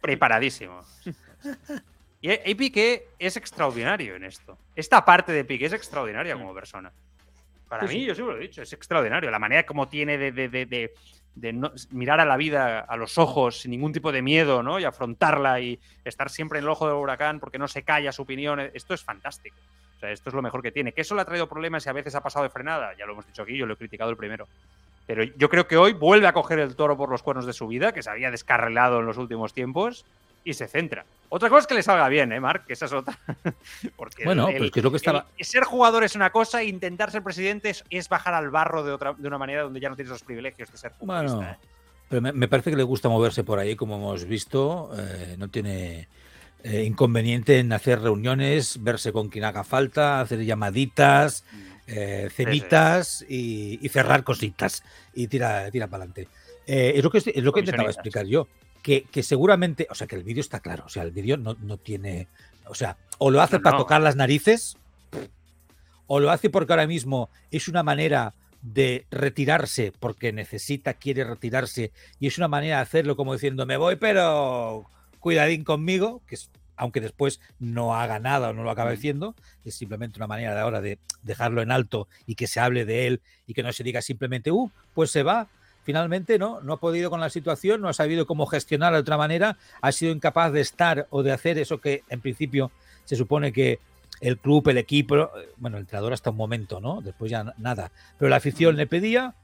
preparadísimo. 0.00 0.80
Y, 2.22 2.50
y 2.50 2.54
Piqué 2.54 3.08
es 3.18 3.36
extraordinario 3.36 4.14
en 4.16 4.24
esto. 4.24 4.56
Esta 4.74 5.04
parte 5.04 5.32
de 5.32 5.44
Piqué 5.44 5.66
es 5.66 5.72
extraordinaria 5.74 6.34
como 6.34 6.54
persona. 6.54 6.90
Para 7.68 7.86
Sí, 7.88 7.94
mí, 7.94 8.00
sí. 8.02 8.06
yo 8.06 8.14
siempre 8.14 8.36
lo 8.36 8.40
he 8.40 8.44
dicho, 8.46 8.62
es 8.62 8.72
extraordinario. 8.72 9.30
La 9.30 9.38
manera 9.38 9.64
como 9.66 9.88
tiene 9.88 10.16
de, 10.18 10.32
de- 10.32 10.48
de- 10.48 10.66
de- 10.66 10.94
de 11.34 11.52
no- 11.52 11.72
mirar 11.90 12.20
a 12.20 12.24
la 12.26 12.36
vida 12.36 12.80
a 12.80 12.96
los 12.96 13.16
ojos 13.18 13.60
sin 13.62 13.70
ningún 13.72 13.92
tipo 13.92 14.12
de 14.12 14.20
miedo, 14.22 14.62
¿no? 14.62 14.78
Y 14.78 14.84
afrontarla 14.84 15.60
y 15.60 15.80
estar 16.04 16.28
siempre 16.30 16.58
en 16.58 16.64
el 16.66 16.70
ojo 16.70 16.86
del 16.86 16.96
huracán 16.96 17.40
porque 17.40 17.58
no 17.58 17.66
se 17.68 17.82
calla 17.82 18.12
su 18.12 18.22
opinión. 18.22 18.60
Esto 18.60 18.92
es 18.94 19.02
fantástico. 19.02 19.56
O 19.96 20.00
sea, 20.00 20.10
esto 20.10 20.28
es 20.30 20.34
lo 20.34 20.42
mejor 20.42 20.62
que 20.62 20.70
tiene. 20.72 20.92
Que 20.92 21.00
eso 21.00 21.14
le 21.14 21.22
ha 21.22 21.24
traído 21.24 21.48
problemas 21.48 21.86
y 21.86 21.88
a 21.88 21.92
veces 21.92 22.14
ha 22.14 22.22
pasado 22.22 22.42
de 22.44 22.50
frenada. 22.50 22.94
Ya 22.98 23.06
lo 23.06 23.12
hemos 23.14 23.26
dicho 23.26 23.42
aquí, 23.42 23.56
yo 23.56 23.64
lo 23.66 23.74
he 23.74 23.76
criticado 23.76 24.10
el 24.10 24.16
primero. 24.16 24.46
Pero 25.06 25.24
yo 25.24 25.48
creo 25.48 25.66
que 25.66 25.76
hoy 25.78 25.94
vuelve 25.94 26.26
a 26.26 26.32
coger 26.34 26.58
el 26.58 26.76
toro 26.76 26.96
por 26.98 27.08
los 27.08 27.22
cuernos 27.22 27.46
de 27.46 27.52
su 27.54 27.66
vida, 27.66 27.92
que 27.92 28.02
se 28.02 28.10
había 28.10 28.30
descarrilado 28.30 29.00
en 29.00 29.06
los 29.06 29.16
últimos 29.16 29.54
tiempos, 29.54 30.04
y 30.44 30.54
se 30.54 30.66
centra. 30.68 31.04
Otra 31.28 31.48
cosa 31.48 31.60
es 31.60 31.66
que 31.66 31.74
le 31.74 31.82
salga 31.82 32.08
bien, 32.08 32.30
¿eh, 32.32 32.40
Marc? 32.40 32.66
Que 32.66 32.74
esa 32.74 32.86
es 32.86 32.92
otra. 32.92 33.18
Porque 33.96 34.24
Bueno, 34.24 34.48
el- 34.48 34.58
pues 34.58 34.70
que 34.70 34.80
es 34.80 34.84
lo 34.84 34.90
que 34.90 34.96
estaba. 34.98 35.26
el 35.38 35.44
ser 35.46 35.64
jugador 35.64 36.04
es 36.04 36.14
una 36.14 36.30
cosa, 36.30 36.62
intentar 36.62 37.10
ser 37.10 37.22
presidente 37.22 37.70
es, 37.70 37.84
es 37.90 38.08
bajar 38.08 38.34
al 38.34 38.50
barro 38.50 38.82
de, 38.84 38.92
otra, 38.92 39.14
de 39.16 39.28
una 39.28 39.38
manera 39.38 39.62
donde 39.62 39.80
ya 39.80 39.88
no 39.88 39.96
tienes 39.96 40.10
los 40.10 40.22
privilegios 40.22 40.70
de 40.70 40.76
ser 40.78 40.92
futbolista. 40.92 41.34
Bueno, 41.36 41.50
¿eh? 41.50 41.56
pero 42.08 42.20
me, 42.22 42.32
me 42.32 42.48
parece 42.48 42.70
que 42.70 42.76
le 42.76 42.82
gusta 42.82 43.08
moverse 43.08 43.44
por 43.44 43.58
ahí, 43.58 43.76
como 43.76 43.96
hemos 43.96 44.24
visto. 44.26 44.90
eh, 44.98 45.36
no 45.38 45.48
tiene 45.48 46.08
eh, 46.64 46.82
inconveniente 46.84 47.58
en 47.58 47.72
hacer 47.72 48.00
reuniones, 48.02 48.82
verse 48.82 49.12
con 49.12 49.28
quien 49.30 49.44
haga 49.44 49.64
falta, 49.64 50.20
hacer 50.20 50.44
llamaditas, 50.44 51.44
eh, 51.86 52.28
cenitas 52.34 53.24
y, 53.28 53.78
y 53.84 53.88
cerrar 53.88 54.22
cositas 54.22 54.82
y 55.14 55.28
tira, 55.28 55.70
tira 55.70 55.86
para 55.86 56.04
adelante. 56.04 56.28
es 56.66 57.02
lo 57.02 57.10
que, 57.10 57.18
es 57.18 57.42
lo 57.42 57.52
que 57.52 57.60
intentaba 57.60 57.88
explicar 57.88 58.26
yo. 58.26 58.46
Que, 58.82 59.04
que 59.04 59.22
seguramente, 59.22 59.86
o 59.90 59.94
sea, 59.94 60.06
que 60.06 60.16
el 60.16 60.24
vídeo 60.24 60.40
está 60.40 60.60
claro. 60.60 60.84
O 60.86 60.88
sea, 60.88 61.04
el 61.04 61.12
vídeo 61.12 61.36
no, 61.36 61.56
no 61.60 61.76
tiene. 61.78 62.28
O 62.66 62.74
sea, 62.74 62.96
o 63.18 63.30
lo 63.30 63.40
hace 63.40 63.58
No, 63.58 63.62
para 63.62 63.76
no. 63.76 63.82
tocar 63.82 64.00
las 64.00 64.16
narices, 64.16 64.76
o 66.06 66.20
lo 66.20 66.30
hace 66.30 66.50
porque 66.50 66.72
ahora 66.72 66.86
mismo 66.86 67.30
es 67.50 67.68
una 67.68 67.82
manera 67.82 68.34
de 68.60 69.06
retirarse 69.10 69.92
porque 69.98 70.32
necesita, 70.32 70.94
quiere 70.94 71.24
retirarse 71.24 71.92
y 72.20 72.26
es 72.28 72.38
una 72.38 72.48
manera 72.48 72.76
de 72.76 72.82
hacerlo 72.82 73.16
como 73.16 73.32
diciendo 73.32 73.66
me 73.66 73.76
voy 73.76 73.96
pero 73.96 74.86
cuidadín 75.18 75.64
conmigo, 75.64 76.22
que 76.26 76.36
es, 76.36 76.50
aunque 76.76 77.00
después 77.00 77.40
no 77.58 77.94
haga 77.94 78.18
nada 78.18 78.50
o 78.50 78.52
no 78.52 78.62
lo 78.62 78.70
acabe 78.70 78.94
haciendo, 78.94 79.34
es 79.64 79.74
simplemente 79.74 80.18
una 80.18 80.26
manera 80.26 80.54
de 80.54 80.60
ahora 80.60 80.80
de 80.80 80.98
dejarlo 81.22 81.62
en 81.62 81.70
alto 81.70 82.08
y 82.26 82.34
que 82.34 82.46
se 82.46 82.60
hable 82.60 82.84
de 82.84 83.06
él 83.06 83.22
y 83.46 83.54
que 83.54 83.62
no 83.62 83.72
se 83.72 83.84
diga 83.84 84.02
simplemente, 84.02 84.50
uh, 84.50 84.70
pues 84.94 85.10
se 85.10 85.22
va. 85.22 85.48
Finalmente 85.82 86.38
no, 86.38 86.60
no 86.60 86.74
ha 86.74 86.80
podido 86.80 87.10
con 87.10 87.20
la 87.20 87.30
situación, 87.30 87.80
no 87.80 87.88
ha 87.88 87.92
sabido 87.92 88.26
cómo 88.26 88.46
gestionar 88.46 88.92
de 88.92 89.00
otra 89.00 89.16
manera, 89.16 89.58
ha 89.80 89.92
sido 89.92 90.12
incapaz 90.12 90.52
de 90.52 90.60
estar 90.60 91.06
o 91.10 91.22
de 91.22 91.32
hacer 91.32 91.58
eso 91.58 91.80
que 91.80 92.04
en 92.08 92.20
principio 92.20 92.70
se 93.04 93.16
supone 93.16 93.52
que 93.52 93.80
el 94.20 94.38
club, 94.38 94.68
el 94.68 94.78
equipo, 94.78 95.16
eh, 95.16 95.48
bueno, 95.56 95.76
el 95.76 95.82
entrenador 95.82 96.12
hasta 96.12 96.30
un 96.30 96.36
momento, 96.36 96.80
¿no? 96.80 97.00
Después 97.00 97.30
ya 97.30 97.52
nada. 97.58 97.90
Pero 98.18 98.28
la 98.28 98.36
afición 98.36 98.76
le 98.76 98.86
pedía 98.86 99.34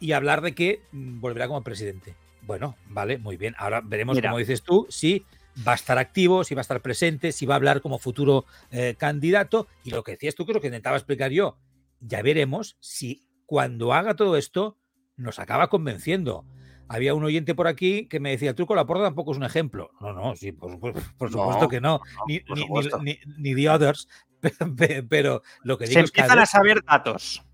y 0.00 0.12
hablar 0.12 0.40
de 0.40 0.54
que 0.54 0.82
mm, 0.92 1.20
volverá 1.20 1.46
como 1.46 1.62
presidente. 1.62 2.16
Bueno, 2.42 2.76
vale, 2.88 3.18
muy 3.18 3.36
bien. 3.36 3.54
Ahora 3.58 3.80
veremos, 3.84 4.16
Mira. 4.16 4.30
como 4.30 4.38
dices 4.38 4.62
tú, 4.62 4.86
si 4.88 5.24
va 5.66 5.72
a 5.72 5.74
estar 5.76 5.98
activo, 5.98 6.44
si 6.44 6.54
va 6.54 6.60
a 6.60 6.62
estar 6.62 6.80
presente, 6.80 7.32
si 7.32 7.46
va 7.46 7.54
a 7.54 7.56
hablar 7.56 7.80
como 7.80 7.98
futuro 7.98 8.44
eh, 8.70 8.96
candidato. 8.98 9.68
Y 9.84 9.90
lo 9.90 10.02
que 10.02 10.12
decías 10.12 10.34
tú, 10.34 10.44
lo 10.46 10.60
que 10.60 10.68
intentaba 10.68 10.96
explicar 10.96 11.30
yo, 11.30 11.56
ya 12.00 12.22
veremos 12.22 12.76
si 12.80 13.26
cuando 13.46 13.92
haga 13.92 14.14
todo 14.14 14.36
esto 14.36 14.76
nos 15.18 15.38
acaba 15.38 15.68
convenciendo. 15.68 16.44
Había 16.88 17.12
un 17.14 17.22
oyente 17.22 17.54
por 17.54 17.66
aquí 17.68 18.06
que 18.08 18.18
me 18.18 18.30
decía, 18.30 18.48
el 18.50 18.54
truco 18.56 18.74
la 18.74 18.86
porta 18.86 19.04
tampoco 19.04 19.32
es 19.32 19.36
un 19.36 19.44
ejemplo. 19.44 19.90
No, 20.00 20.12
no, 20.14 20.34
sí, 20.36 20.52
por, 20.52 20.70
supuesto- 20.72 21.00
por 21.18 21.30
No, 21.30 21.38
supuesto 21.38 21.68
que 21.68 21.80
no. 21.82 21.98
no, 21.98 22.24
ni, 22.26 22.40
por 22.40 22.56
ni- 22.56 22.62
ni- 22.62 22.66
supuesto. 22.68 23.02
ni- 23.02 23.18
ni 23.36 23.54
The 23.54 23.68
Others. 23.70 24.08
Pero, 25.10 25.42
lo 25.64 25.76
que 25.76 25.86
Se 25.86 25.90
digo 25.90 26.04
es 26.04 26.10
que 26.12 26.20
empiezan 26.20 26.38
a 26.38 26.42
ver- 26.42 26.48
saber 26.48 26.84
datos. 26.84 27.44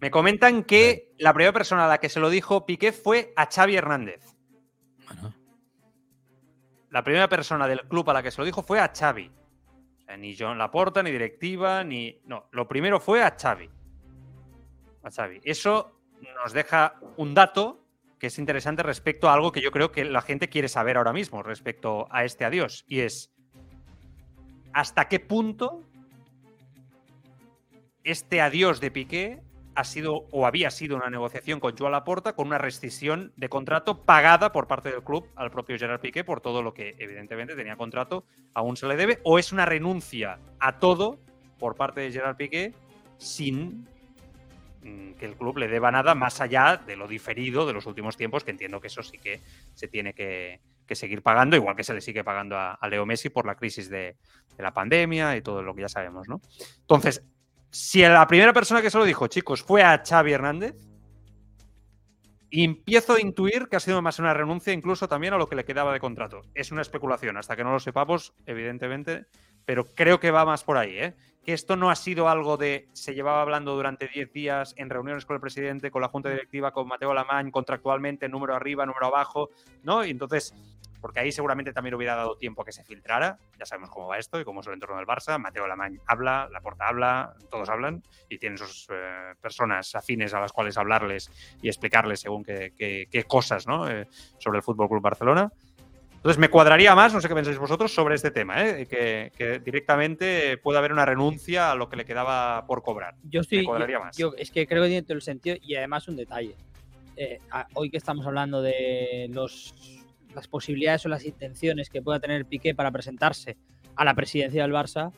Me 0.00 0.10
comentan 0.10 0.64
que 0.64 1.12
la 1.18 1.32
primera 1.32 1.52
persona 1.52 1.84
a 1.84 1.88
la 1.88 1.98
que 1.98 2.08
se 2.08 2.18
lo 2.18 2.28
dijo 2.28 2.66
Piqué 2.66 2.90
fue 2.90 3.32
a 3.36 3.46
Xavi 3.46 3.76
Hernández. 3.76 4.34
Bueno, 5.06 5.32
La 6.90 7.04
primera 7.04 7.28
persona 7.28 7.68
del 7.68 7.82
club 7.86 8.08
a 8.10 8.14
la 8.14 8.22
que 8.22 8.30
se 8.32 8.40
lo 8.40 8.44
dijo 8.46 8.62
fue 8.64 8.80
a 8.80 8.90
Xavi. 8.92 9.30
O 9.98 10.00
sea, 10.04 10.16
ni 10.16 10.36
John 10.36 10.58
Laporta, 10.58 11.02
ni 11.04 11.10
directiva, 11.12 11.84
ni. 11.84 12.20
No, 12.24 12.48
lo 12.50 12.66
primero 12.66 12.98
fue 12.98 13.22
a 13.22 13.36
Xavi. 13.38 13.68
A 15.04 15.10
Xavi. 15.10 15.40
Eso 15.44 15.95
nos 16.42 16.52
deja 16.52 16.94
un 17.16 17.34
dato 17.34 17.82
que 18.18 18.28
es 18.28 18.38
interesante 18.38 18.82
respecto 18.82 19.28
a 19.28 19.34
algo 19.34 19.52
que 19.52 19.60
yo 19.60 19.70
creo 19.70 19.92
que 19.92 20.04
la 20.04 20.22
gente 20.22 20.48
quiere 20.48 20.68
saber 20.68 20.96
ahora 20.96 21.12
mismo 21.12 21.42
respecto 21.42 22.06
a 22.10 22.24
este 22.24 22.44
adiós. 22.44 22.84
Y 22.88 23.00
es. 23.00 23.32
¿Hasta 24.72 25.08
qué 25.08 25.20
punto 25.20 25.82
este 28.04 28.40
adiós 28.40 28.80
de 28.80 28.90
Piqué 28.90 29.42
ha 29.74 29.84
sido 29.84 30.26
o 30.30 30.46
había 30.46 30.70
sido 30.70 30.96
una 30.96 31.10
negociación 31.10 31.60
con 31.60 31.76
Joan 31.76 32.02
con 32.34 32.46
una 32.46 32.58
rescisión 32.58 33.32
de 33.36 33.48
contrato 33.48 34.02
pagada 34.02 34.52
por 34.52 34.66
parte 34.66 34.90
del 34.90 35.04
club 35.04 35.26
al 35.36 35.50
propio 35.50 35.78
Gerard 35.78 36.00
Piqué 36.00 36.24
por 36.24 36.40
todo 36.40 36.62
lo 36.62 36.72
que 36.72 36.94
evidentemente 36.98 37.54
tenía 37.54 37.76
contrato, 37.76 38.24
aún 38.54 38.76
se 38.76 38.86
le 38.86 38.96
debe, 38.96 39.20
o 39.22 39.38
es 39.38 39.52
una 39.52 39.66
renuncia 39.66 40.38
a 40.60 40.78
todo 40.78 41.18
por 41.58 41.76
parte 41.76 42.00
de 42.00 42.12
Gerard 42.12 42.36
Piqué 42.36 42.74
sin 43.18 43.86
que 45.18 45.26
el 45.26 45.36
club 45.36 45.58
le 45.58 45.68
deba 45.68 45.90
nada 45.90 46.14
más 46.14 46.40
allá 46.40 46.76
de 46.84 46.96
lo 46.96 47.08
diferido 47.08 47.66
de 47.66 47.72
los 47.72 47.86
últimos 47.86 48.16
tiempos, 48.16 48.44
que 48.44 48.50
entiendo 48.50 48.80
que 48.80 48.88
eso 48.88 49.02
sí 49.02 49.18
que 49.18 49.40
se 49.74 49.88
tiene 49.88 50.14
que, 50.14 50.60
seguir 50.90 51.22
pagando, 51.22 51.56
igual 51.56 51.76
que 51.76 51.84
se 51.84 51.94
le 51.94 52.00
sigue 52.00 52.22
pagando 52.22 52.56
a, 52.56 52.74
a 52.74 52.88
Leo 52.88 53.06
Messi 53.06 53.28
por 53.28 53.46
la 53.46 53.56
crisis 53.56 53.88
de, 53.90 54.16
de 54.56 54.62
la 54.62 54.72
pandemia 54.72 55.36
y 55.36 55.42
todo 55.42 55.62
lo 55.62 55.74
que 55.74 55.82
ya 55.82 55.88
sabemos, 55.88 56.28
¿no? 56.28 56.40
Entonces, 56.80 57.22
si 57.70 58.00
la 58.02 58.26
primera 58.26 58.52
persona 58.52 58.80
que 58.80 58.90
se 58.90 58.98
lo 58.98 59.04
dijo, 59.04 59.26
chicos, 59.26 59.62
fue 59.62 59.82
a 59.82 60.02
Xavi 60.04 60.32
Hernández, 60.32 60.76
empiezo 62.50 63.14
a 63.14 63.20
intuir 63.20 63.68
que 63.68 63.76
ha 63.76 63.80
sido 63.80 64.00
más 64.02 64.18
una 64.18 64.32
renuncia 64.32 64.72
incluso 64.72 65.08
también 65.08 65.34
a 65.34 65.38
lo 65.38 65.48
que 65.48 65.56
le 65.56 65.64
quedaba 65.64 65.92
de 65.92 66.00
contrato. 66.00 66.42
Es 66.54 66.72
una 66.72 66.82
especulación, 66.82 67.36
hasta 67.36 67.56
que 67.56 67.64
no 67.64 67.72
lo 67.72 67.80
sepamos, 67.80 68.34
evidentemente, 68.46 69.26
pero 69.64 69.84
creo 69.84 70.20
que 70.20 70.30
va 70.30 70.44
más 70.44 70.64
por 70.64 70.78
ahí, 70.78 70.96
¿eh? 70.98 71.14
Que 71.46 71.52
esto 71.52 71.76
no 71.76 71.90
ha 71.90 71.94
sido 71.96 72.28
algo 72.28 72.56
de 72.56 72.88
se 72.92 73.14
llevaba 73.14 73.40
hablando 73.40 73.74
durante 73.76 74.08
10 74.08 74.32
días 74.32 74.74
en 74.76 74.90
reuniones 74.90 75.24
con 75.24 75.34
el 75.34 75.40
presidente, 75.40 75.92
con 75.92 76.02
la 76.02 76.08
junta 76.08 76.28
directiva, 76.28 76.72
con 76.72 76.88
Mateo 76.88 77.12
Alamán, 77.12 77.52
contractualmente, 77.52 78.28
número 78.28 78.54
arriba, 78.56 78.84
número 78.84 79.06
abajo, 79.06 79.50
¿no? 79.84 80.04
Y 80.04 80.10
entonces, 80.10 80.52
porque 81.00 81.20
ahí 81.20 81.30
seguramente 81.30 81.72
también 81.72 81.94
hubiera 81.94 82.16
dado 82.16 82.36
tiempo 82.36 82.62
a 82.62 82.64
que 82.64 82.72
se 82.72 82.82
filtrara. 82.82 83.38
Ya 83.60 83.64
sabemos 83.64 83.90
cómo 83.90 84.08
va 84.08 84.18
esto 84.18 84.40
y 84.40 84.44
cómo 84.44 84.60
es 84.60 84.66
el 84.66 84.72
entorno 84.72 84.96
del 84.96 85.06
Barça. 85.06 85.38
Mateo 85.38 85.64
Alamán 85.66 86.00
habla, 86.08 86.48
Laporta 86.50 86.88
habla, 86.88 87.34
todos 87.48 87.68
hablan 87.68 88.02
y 88.28 88.38
tienen 88.38 88.58
sus 88.58 88.88
eh, 88.90 89.34
personas 89.40 89.94
afines 89.94 90.34
a 90.34 90.40
las 90.40 90.50
cuales 90.52 90.76
hablarles 90.76 91.30
y 91.62 91.68
explicarles 91.68 92.18
según 92.22 92.42
qué, 92.44 92.72
qué- 92.76 93.06
qué 93.08 93.22
cosas 93.22 93.68
¿no? 93.68 93.88
Eh, 93.88 94.08
sobre 94.38 94.56
el 94.58 94.64
Fútbol 94.64 94.88
Club 94.88 95.00
Barcelona. 95.00 95.52
Entonces 96.26 96.40
me 96.40 96.48
cuadraría 96.48 96.92
más, 96.96 97.14
no 97.14 97.20
sé 97.20 97.28
qué 97.28 97.36
pensáis 97.36 97.56
vosotros, 97.56 97.94
sobre 97.94 98.16
este 98.16 98.32
tema, 98.32 98.60
¿eh? 98.66 98.88
que, 98.90 99.30
que 99.38 99.60
directamente 99.60 100.58
puede 100.58 100.76
haber 100.76 100.92
una 100.92 101.06
renuncia 101.06 101.70
a 101.70 101.76
lo 101.76 101.88
que 101.88 101.94
le 101.94 102.04
quedaba 102.04 102.66
por 102.66 102.82
cobrar. 102.82 103.14
Yo 103.22 103.42
estoy. 103.42 103.58
me 103.58 103.64
cuadraría 103.64 103.98
yo- 103.98 104.04
más. 104.04 104.16
yo- 104.16 104.34
es 104.36 104.50
que 104.50 104.66
creo 104.66 104.82
que 104.82 104.88
tiene 104.88 105.02
todo 105.04 105.14
el 105.14 105.22
sentido 105.22 105.54
y 105.62 105.76
además 105.76 106.08
un 106.08 106.16
detalle. 106.16 106.56
Eh, 107.16 107.38
hoy 107.74 107.90
que 107.90 107.98
estamos 107.98 108.26
hablando 108.26 108.60
de 108.60 109.28
los, 109.32 109.72
las 110.34 110.48
posibilidades 110.48 111.06
o 111.06 111.08
las 111.10 111.24
intenciones 111.24 111.90
que 111.90 112.02
pueda 112.02 112.18
tener 112.18 112.44
Piqué 112.44 112.74
para 112.74 112.90
presentarse 112.90 113.56
a 113.94 114.04
la 114.04 114.12
presidencia 114.14 114.62
del 114.62 114.72
Barça, 114.72 115.12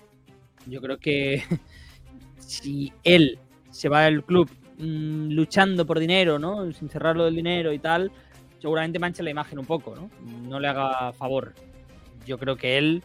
yo 0.67 0.83
creo 0.83 0.99
que 0.99 1.43
si 2.39 2.93
él 3.03 3.39
se 3.71 3.89
va 3.89 4.03
del 4.03 4.25
club 4.25 4.51
mm, 4.77 5.31
luchando 5.31 5.87
por 5.87 6.01
dinero, 6.01 6.39
¿no? 6.39 6.71
Sin 6.75 6.91
cerrarlo 6.91 7.25
del 7.25 7.35
dinero 7.37 7.73
y 7.73 7.79
tal, 7.79 8.13
seguramente 8.59 8.99
mancha 8.99 9.23
la 9.23 9.31
imagen 9.31 9.59
un 9.59 9.67
poco, 9.67 9.95
¿no? 9.95 10.11
No 10.49 10.61
le 10.61 10.69
haga 10.69 11.13
favor. 11.13 11.55
Yo 12.27 12.39
creo 12.39 12.57
que 12.57 12.79
él 12.79 13.03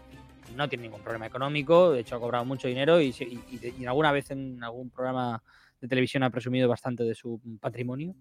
no 0.55 0.67
tiene 0.69 0.83
ningún 0.83 1.01
problema 1.01 1.25
económico, 1.25 1.91
de 1.91 2.01
hecho 2.01 2.15
ha 2.15 2.19
cobrado 2.19 2.45
mucho 2.45 2.67
dinero 2.67 3.01
y, 3.01 3.13
alguna 3.87 4.11
vez 4.11 4.29
en 4.31 4.63
algún 4.63 4.89
programa 4.89 5.41
de 5.79 5.87
televisión 5.87 6.23
ha 6.23 6.29
presumido 6.29 6.67
bastante 6.69 7.03
de 7.03 7.15
su 7.15 7.41
patrimonio. 7.59 8.15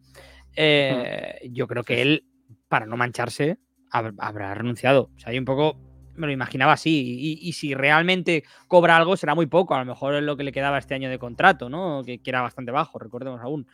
Eh, 0.56 1.48
Yo 1.50 1.66
creo 1.66 1.84
que 1.84 2.02
él, 2.02 2.24
para 2.68 2.86
no 2.86 2.96
mancharse, 2.96 3.58
hab- 3.90 4.14
habrá 4.18 4.54
renunciado. 4.54 5.10
O 5.14 5.18
sea, 5.18 5.30
hay 5.30 5.38
un 5.38 5.44
poco, 5.44 5.76
me 6.14 6.26
lo 6.26 6.32
imaginaba 6.32 6.72
así. 6.72 7.16
Y, 7.18 7.48
y 7.48 7.52
si 7.52 7.74
realmente 7.74 8.44
cobra 8.68 8.96
algo, 8.96 9.16
será 9.16 9.34
muy 9.34 9.46
poco. 9.46 9.74
A 9.74 9.78
lo 9.80 9.84
mejor 9.84 10.14
es 10.14 10.22
lo 10.22 10.36
que 10.36 10.44
le 10.44 10.52
quedaba 10.52 10.78
este 10.78 10.94
año 10.94 11.10
de 11.10 11.18
contrato, 11.18 11.68
¿no? 11.68 12.02
Que, 12.04 12.18
que 12.20 12.30
era 12.30 12.40
bastante 12.42 12.72
bajo, 12.72 12.98
recordemos 12.98 13.40
aún. 13.40 13.66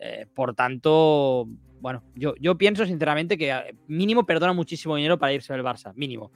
Eh, 0.00 0.26
por 0.34 0.54
tanto, 0.54 1.46
bueno, 1.80 2.02
yo, 2.14 2.34
yo 2.40 2.56
pienso 2.56 2.86
sinceramente 2.86 3.36
que 3.36 3.50
eh, 3.50 3.74
mínimo 3.86 4.24
perdona 4.24 4.52
muchísimo 4.52 4.96
dinero 4.96 5.18
para 5.18 5.34
irse 5.34 5.52
del 5.52 5.62
Barça, 5.62 5.92
mínimo. 5.94 6.32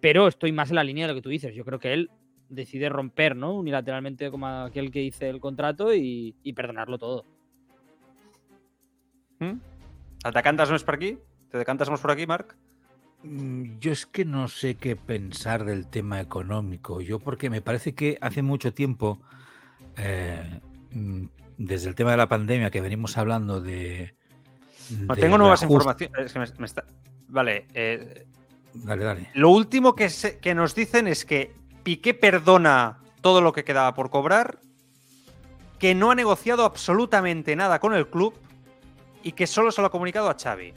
Pero 0.00 0.26
estoy 0.28 0.52
más 0.52 0.70
en 0.70 0.76
la 0.76 0.84
línea 0.84 1.06
de 1.06 1.12
lo 1.12 1.16
que 1.16 1.22
tú 1.22 1.30
dices. 1.30 1.54
Yo 1.54 1.64
creo 1.64 1.78
que 1.78 1.92
él 1.92 2.10
decide 2.48 2.88
romper, 2.88 3.36
¿no? 3.36 3.54
Unilateralmente 3.54 4.30
como 4.30 4.46
aquel 4.46 4.90
que 4.90 5.00
dice 5.00 5.30
el 5.30 5.40
contrato 5.40 5.94
y, 5.94 6.34
y 6.42 6.52
perdonarlo 6.52 6.98
todo. 6.98 7.24
¿Mm? 9.38 9.58
¿Te 10.22 10.30
decantas 10.30 10.70
más 10.70 10.84
por 10.84 10.94
aquí? 10.94 11.18
¿Te 11.50 11.58
decantas 11.58 11.88
más 11.88 12.00
por 12.00 12.10
aquí, 12.10 12.26
Marc? 12.26 12.56
Mm, 13.22 13.78
Yo 13.78 13.92
es 13.92 14.06
que 14.06 14.24
no 14.24 14.48
sé 14.48 14.74
qué 14.76 14.96
pensar 14.96 15.64
del 15.64 15.86
tema 15.86 16.20
económico. 16.20 17.00
Yo 17.00 17.18
porque 17.18 17.48
me 17.50 17.62
parece 17.62 17.94
que 17.94 18.18
hace 18.20 18.42
mucho 18.42 18.74
tiempo, 18.74 19.20
eh, 19.96 20.60
mm, 20.92 21.26
desde 21.56 21.88
el 21.88 21.94
tema 21.94 22.10
de 22.12 22.16
la 22.16 22.28
pandemia 22.28 22.70
que 22.70 22.80
venimos 22.80 23.16
hablando 23.18 23.60
de... 23.60 24.14
No, 24.90 25.14
de 25.14 25.20
tengo 25.20 25.38
nuevas 25.38 25.62
informaciones. 25.62 26.26
es 26.26 26.32
que 26.32 26.38
me- 26.38 26.46
me 26.58 26.66
está- 26.66 26.84
Vale, 27.28 27.66
eh, 27.74 28.26
Dale, 28.74 29.04
dale. 29.04 29.30
lo 29.34 29.50
último 29.50 29.94
que, 29.94 30.10
se- 30.10 30.38
que 30.38 30.54
nos 30.54 30.74
dicen 30.74 31.08
es 31.08 31.24
que 31.24 31.52
Piqué 31.82 32.14
perdona 32.14 32.98
todo 33.20 33.40
lo 33.40 33.52
que 33.52 33.64
quedaba 33.64 33.94
por 33.94 34.10
cobrar, 34.10 34.58
que 35.78 35.94
no 35.94 36.10
ha 36.10 36.14
negociado 36.14 36.64
absolutamente 36.64 37.56
nada 37.56 37.78
con 37.78 37.94
el 37.94 38.08
club 38.08 38.34
y 39.22 39.32
que 39.32 39.46
solo 39.46 39.70
se 39.72 39.80
lo 39.80 39.86
ha 39.88 39.90
comunicado 39.90 40.28
a 40.28 40.36
Xavi. 40.38 40.74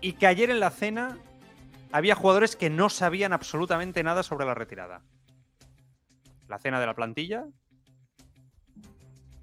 Y 0.00 0.12
que 0.14 0.26
ayer 0.26 0.50
en 0.50 0.60
la 0.60 0.70
cena 0.70 1.18
había 1.92 2.14
jugadores 2.14 2.56
que 2.56 2.70
no 2.70 2.88
sabían 2.88 3.32
absolutamente 3.32 4.02
nada 4.02 4.22
sobre 4.22 4.46
la 4.46 4.54
retirada. 4.54 5.02
La 6.48 6.58
cena 6.58 6.80
de 6.80 6.86
la 6.86 6.94
plantilla. 6.94 7.44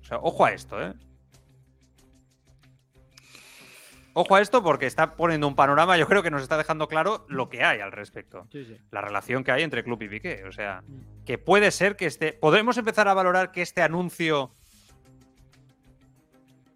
Sea, 0.09 0.17
ojo 0.23 0.43
a 0.43 0.51
esto, 0.51 0.81
¿eh? 0.81 0.93
Ojo 4.13 4.35
a 4.35 4.41
esto 4.41 4.63
porque 4.63 4.87
está 4.87 5.15
poniendo 5.15 5.47
un 5.47 5.55
panorama, 5.55 5.95
yo 5.97 6.07
creo 6.07 6.23
que 6.23 6.31
nos 6.31 6.41
está 6.41 6.57
dejando 6.57 6.87
claro 6.87 7.25
lo 7.29 7.47
que 7.47 7.63
hay 7.63 7.79
al 7.79 7.91
respecto. 7.91 8.47
Sí, 8.51 8.65
sí. 8.65 8.75
La 8.89 9.01
relación 9.01 9.43
que 9.43 9.51
hay 9.51 9.61
entre 9.61 9.83
club 9.83 10.01
y 10.01 10.09
Piqué. 10.09 10.45
O 10.45 10.51
sea, 10.51 10.83
que 11.25 11.37
puede 11.37 11.69
ser 11.69 11.95
que 11.95 12.07
este. 12.07 12.33
¿Podemos 12.33 12.77
empezar 12.77 13.07
a 13.07 13.13
valorar 13.13 13.51
que 13.51 13.61
este 13.61 13.83
anuncio 13.83 14.51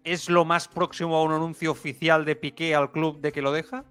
es 0.04 0.30
lo 0.30 0.44
más 0.44 0.68
próximo 0.68 1.16
a 1.16 1.24
un 1.24 1.32
anuncio 1.32 1.72
oficial 1.72 2.24
de 2.24 2.36
Piqué 2.36 2.76
al 2.76 2.92
club 2.92 3.20
de 3.20 3.32
que 3.32 3.42
lo 3.42 3.50
deja? 3.50 3.84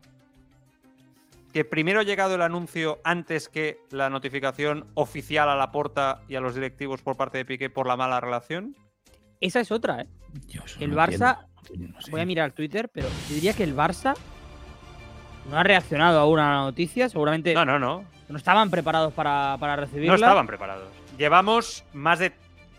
Que 1.52 1.66
primero 1.66 2.00
ha 2.00 2.04
llegado 2.04 2.36
el 2.36 2.42
anuncio 2.42 3.02
antes 3.04 3.50
que 3.50 3.78
la 3.92 4.10
notificación 4.10 4.88
oficial 4.94 5.50
a 5.50 5.56
la 5.58 5.72
porta 5.72 6.22
y 6.30 6.36
a 6.36 6.40
los 6.40 6.56
directivos 6.56 7.02
por 7.02 7.18
parte 7.18 7.40
de 7.40 7.46
Piqué 7.46 7.70
por 7.70 7.88
la 7.88 7.98
mala 7.98 8.22
relación. 8.22 8.74
Esa 9.46 9.60
es 9.60 9.72
otra, 9.72 10.02
¿eh? 10.02 10.08
Eso 10.50 10.80
El 10.80 10.92
no 10.92 10.96
Barça, 10.98 11.38
entiendo, 11.64 11.94
no 11.96 12.02
sé. 12.02 12.12
voy 12.12 12.22
a 12.22 12.26
mirar 12.26 12.52
Twitter, 12.52 12.90
pero 12.90 13.08
yo 13.30 13.36
diría 13.36 13.54
que 13.54 13.64
el 13.64 13.76
Barça 13.76 14.16
no 15.50 15.58
ha 15.58 15.64
reaccionado 15.64 16.20
aún 16.20 16.40
a 16.40 16.50
la 16.56 16.62
noticia. 16.62 17.10
Seguramente 17.10 17.54
No, 17.54 17.66
no, 17.66 17.78
no. 17.78 18.06
no 18.30 18.38
estaban 18.38 18.70
preparados 18.70 19.14
para, 19.14 19.58
para 19.60 19.76
recibirla. 19.76 20.10
No 20.12 20.16
estaban 20.16 20.48
preparados. 20.48 20.88
Llevamos 21.18 21.84
más 21.94 22.20
de 22.20 22.32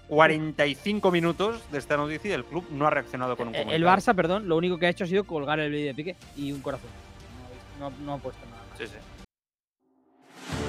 45 0.08 1.10
minutos 1.10 1.62
de 1.70 1.78
esta 1.78 1.96
noticia 1.96 2.30
y 2.30 2.32
el 2.34 2.44
club 2.44 2.66
no 2.70 2.86
ha 2.86 2.90
reaccionado 2.90 3.36
con 3.36 3.48
un 3.48 3.54
Eh, 3.54 3.58
El 3.58 3.64
comunicado. 3.66 3.96
Barça, 3.96 4.14
perdón, 4.16 4.48
lo 4.48 4.56
único 4.56 4.78
que 4.78 4.86
ha 4.86 4.90
hecho 4.90 5.04
ha 5.04 5.06
sido 5.06 5.24
colgar 5.24 5.60
el 5.60 5.70
vídeo 5.70 5.86
de 5.88 5.94
Piqué 5.94 6.16
y 6.36 6.52
un 6.52 6.60
corazón. 6.62 6.90
No, 7.78 7.90
no- 7.90 7.96
no 8.04 8.12
ha 8.14 8.18
puesto 8.18 8.40
nada. 8.46 8.62
más. 8.70 8.78
Sí, 8.78 8.86
sí. 8.86 8.94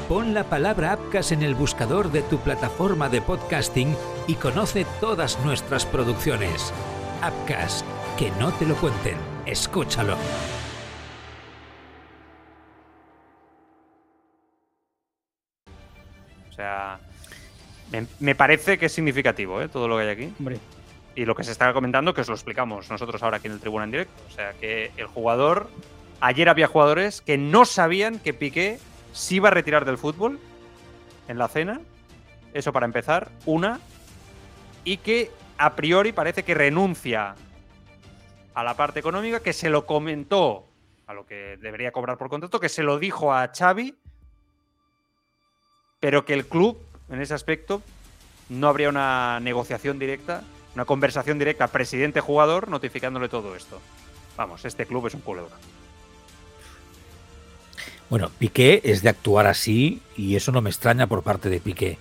Pon 0.07 0.33
la 0.33 0.43
palabra 0.43 0.91
Apcas 0.93 1.31
en 1.31 1.41
el 1.41 1.55
buscador 1.55 2.11
de 2.11 2.21
tu 2.21 2.37
plataforma 2.39 3.09
de 3.09 3.21
podcasting 3.21 3.95
y 4.27 4.35
conoce 4.35 4.85
todas 4.99 5.39
nuestras 5.45 5.85
producciones. 5.85 6.73
Apcas, 7.21 7.83
que 8.17 8.31
no 8.31 8.51
te 8.53 8.65
lo 8.65 8.75
cuenten, 8.75 9.17
escúchalo. 9.45 10.17
O 16.49 16.53
sea, 16.55 16.99
me, 17.91 18.07
me 18.19 18.35
parece 18.35 18.77
que 18.77 18.85
es 18.87 18.91
significativo 18.91 19.61
¿eh? 19.61 19.67
todo 19.67 19.87
lo 19.87 19.97
que 19.97 20.03
hay 20.03 20.09
aquí. 20.09 20.33
Hombre, 20.39 20.59
Y 21.15 21.25
lo 21.25 21.35
que 21.35 21.43
se 21.43 21.51
está 21.51 21.71
comentando, 21.73 22.13
que 22.13 22.21
os 22.21 22.29
lo 22.29 22.33
explicamos 22.33 22.89
nosotros 22.89 23.21
ahora 23.23 23.37
aquí 23.37 23.47
en 23.47 23.53
el 23.53 23.59
Tribuna 23.59 23.83
en 23.83 23.91
directo. 23.91 24.23
O 24.29 24.31
sea, 24.31 24.53
que 24.53 24.91
el 24.97 25.07
jugador. 25.07 25.69
Ayer 26.21 26.47
había 26.47 26.67
jugadores 26.67 27.21
que 27.21 27.37
no 27.37 27.65
sabían 27.65 28.19
que 28.19 28.33
Piqué 28.33 28.79
se 29.11 29.35
iba 29.35 29.49
a 29.49 29.51
retirar 29.51 29.83
del 29.83 29.97
fútbol 29.97 30.39
en 31.27 31.37
la 31.37 31.49
cena. 31.49 31.81
Eso 32.53 32.71
para 32.71 32.85
empezar. 32.85 33.31
Una. 33.45 33.81
Y 34.85 34.97
que 34.97 35.29
a 35.57 35.75
priori 35.75 36.13
parece 36.13 36.43
que 36.43 36.53
renuncia 36.53 37.35
a 38.53 38.63
la 38.63 38.75
parte 38.75 38.99
económica, 38.99 39.41
que 39.41 39.51
se 39.51 39.69
lo 39.69 39.85
comentó 39.85 40.65
a 41.07 41.13
lo 41.13 41.25
que 41.25 41.57
debería 41.61 41.91
cobrar 41.91 42.17
por 42.17 42.29
contrato, 42.29 42.59
que 42.59 42.69
se 42.69 42.83
lo 42.83 42.97
dijo 42.97 43.33
a 43.33 43.51
Xavi, 43.53 43.95
pero 45.99 46.23
que 46.23 46.33
el 46.33 46.45
club, 46.45 46.77
en 47.09 47.21
ese 47.21 47.33
aspecto, 47.33 47.81
no 48.49 48.67
habría 48.67 48.89
una 48.89 49.39
negociación 49.39 49.99
directa, 49.99 50.43
una 50.73 50.85
conversación 50.85 51.39
directa 51.39 51.67
presidente-jugador 51.67 52.69
notificándole 52.69 53.29
todo 53.29 53.55
esto. 53.55 53.81
Vamos, 54.37 54.65
este 54.65 54.85
club 54.85 55.07
es 55.07 55.13
un 55.13 55.21
culebra. 55.21 55.55
Bueno, 58.09 58.29
Piqué 58.37 58.81
es 58.83 59.01
de 59.01 59.09
actuar 59.09 59.47
así 59.47 60.01
y 60.15 60.35
eso 60.35 60.51
no 60.51 60.61
me 60.61 60.69
extraña 60.69 61.07
por 61.07 61.23
parte 61.23 61.49
de 61.49 61.59
Piqué. 61.59 61.97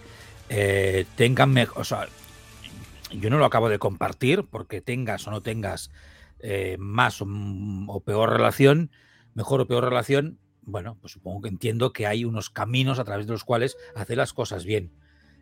Eh, 0.51 1.07
tengan, 1.17 1.57
o 1.75 1.85
sea, 1.85 2.09
yo 3.19 3.31
no 3.31 3.39
lo 3.39 3.45
acabo 3.45 3.69
de 3.69 3.79
compartir 3.79 4.45
porque 4.51 4.81
tengas 4.81 5.27
o 5.27 5.31
no 5.31 5.43
tengas 5.43 5.91
eh, 6.41 6.77
más 6.79 7.21
o, 7.21 7.25
m- 7.25 7.87
o 7.89 8.01
peor 8.01 8.31
relación, 8.31 8.91
mejor 9.35 9.61
o 9.61 9.67
peor 9.67 9.85
relación, 9.85 10.39
bueno, 10.63 10.97
pues 11.01 11.13
supongo 11.13 11.43
que 11.43 11.49
entiendo 11.49 11.93
que 11.93 12.07
hay 12.07 12.25
unos 12.25 12.51
caminos 12.51 12.99
a 12.99 13.05
través 13.05 13.27
de 13.27 13.33
los 13.33 13.45
cuales 13.45 13.77
hacer 13.95 14.17
las 14.17 14.33
cosas 14.33 14.65
bien, 14.65 14.91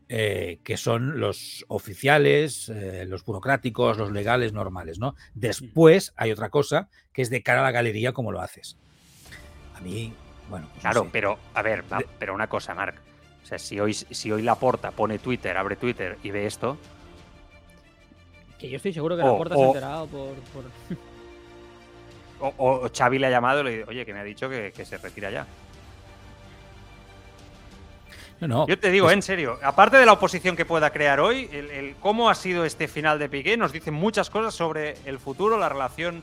eh, 0.09 0.59
que 0.65 0.77
son 0.77 1.21
los 1.21 1.65
oficiales, 1.69 2.69
eh, 2.69 3.05
los 3.07 3.25
burocráticos, 3.25 3.99
los 3.99 4.13
legales, 4.13 4.53
normales, 4.53 4.99
¿no? 4.99 5.15
Después 5.35 6.13
hay 6.17 6.33
otra 6.33 6.51
cosa 6.51 6.89
que 7.13 7.23
es 7.23 7.31
de 7.31 7.43
cara 7.43 7.61
a 7.61 7.65
la 7.65 7.71
galería 7.71 8.13
como 8.13 8.33
lo 8.33 8.41
haces. 8.41 8.77
A 9.75 9.81
mí, 9.81 10.13
bueno, 10.49 10.67
pues 10.73 10.77
no 10.85 10.91
Claro, 10.91 11.05
sé. 11.05 11.09
pero, 11.13 11.39
a 11.55 11.63
ver, 11.63 11.85
va, 11.93 12.01
pero 12.19 12.35
una 12.35 12.49
cosa, 12.49 12.75
Marc. 12.75 12.97
O 13.43 13.47
sea, 13.47 13.59
si 13.59 13.81
hoy, 13.81 13.95
si 13.95 14.31
hoy 14.31 14.43
Laporta 14.43 14.91
pone 14.93 15.19
Twitter, 15.19 15.57
abre 15.57 15.77
Twitter 15.77 16.19
y 16.23 16.31
ve 16.31 16.47
esto, 16.47 16.79
que 18.63 18.71
yo 18.71 18.77
estoy 18.77 18.93
seguro 18.93 19.17
que 19.17 19.23
O- 19.23 19.27
la 19.33 19.37
puerta 19.37 19.57
se 19.57 19.63
ha 19.63 19.67
enterado 19.67 20.07
por. 20.07 20.35
por- 20.35 20.97
o, 22.59 22.85
o 22.85 22.91
Xavi 22.97 23.19
le 23.19 23.27
ha 23.27 23.31
llamado 23.31 23.61
y 23.61 23.65
le 23.65 23.71
dice, 23.79 23.85
oye, 23.89 24.07
que 24.07 24.15
me 24.15 24.21
ha 24.21 24.25
dicho 24.25 24.49
que, 24.49 24.73
que 24.75 24.85
se 24.85 24.97
retira 24.99 25.31
ya. 25.31 25.47
No, 28.41 28.49
no, 28.49 28.67
Yo 28.67 28.77
te 28.79 28.91
digo, 28.91 29.07
pues- 29.07 29.15
en 29.15 29.23
serio, 29.23 29.59
aparte 29.63 29.97
de 29.99 30.07
la 30.07 30.13
oposición 30.15 30.57
que 30.57 30.65
pueda 30.65 30.91
crear 30.91 31.21
hoy, 31.21 31.49
el, 31.53 31.71
el 31.71 31.95
cómo 31.97 32.29
ha 32.29 32.35
sido 32.35 32.65
este 32.65 32.89
final 32.89 33.19
de 33.19 33.29
Piqué 33.29 33.57
nos 33.57 33.73
dice 33.73 33.91
muchas 33.93 34.31
cosas 34.31 34.55
sobre 34.55 34.97
el 35.05 35.19
futuro, 35.21 35.59
la 35.59 35.69
relación 35.69 36.23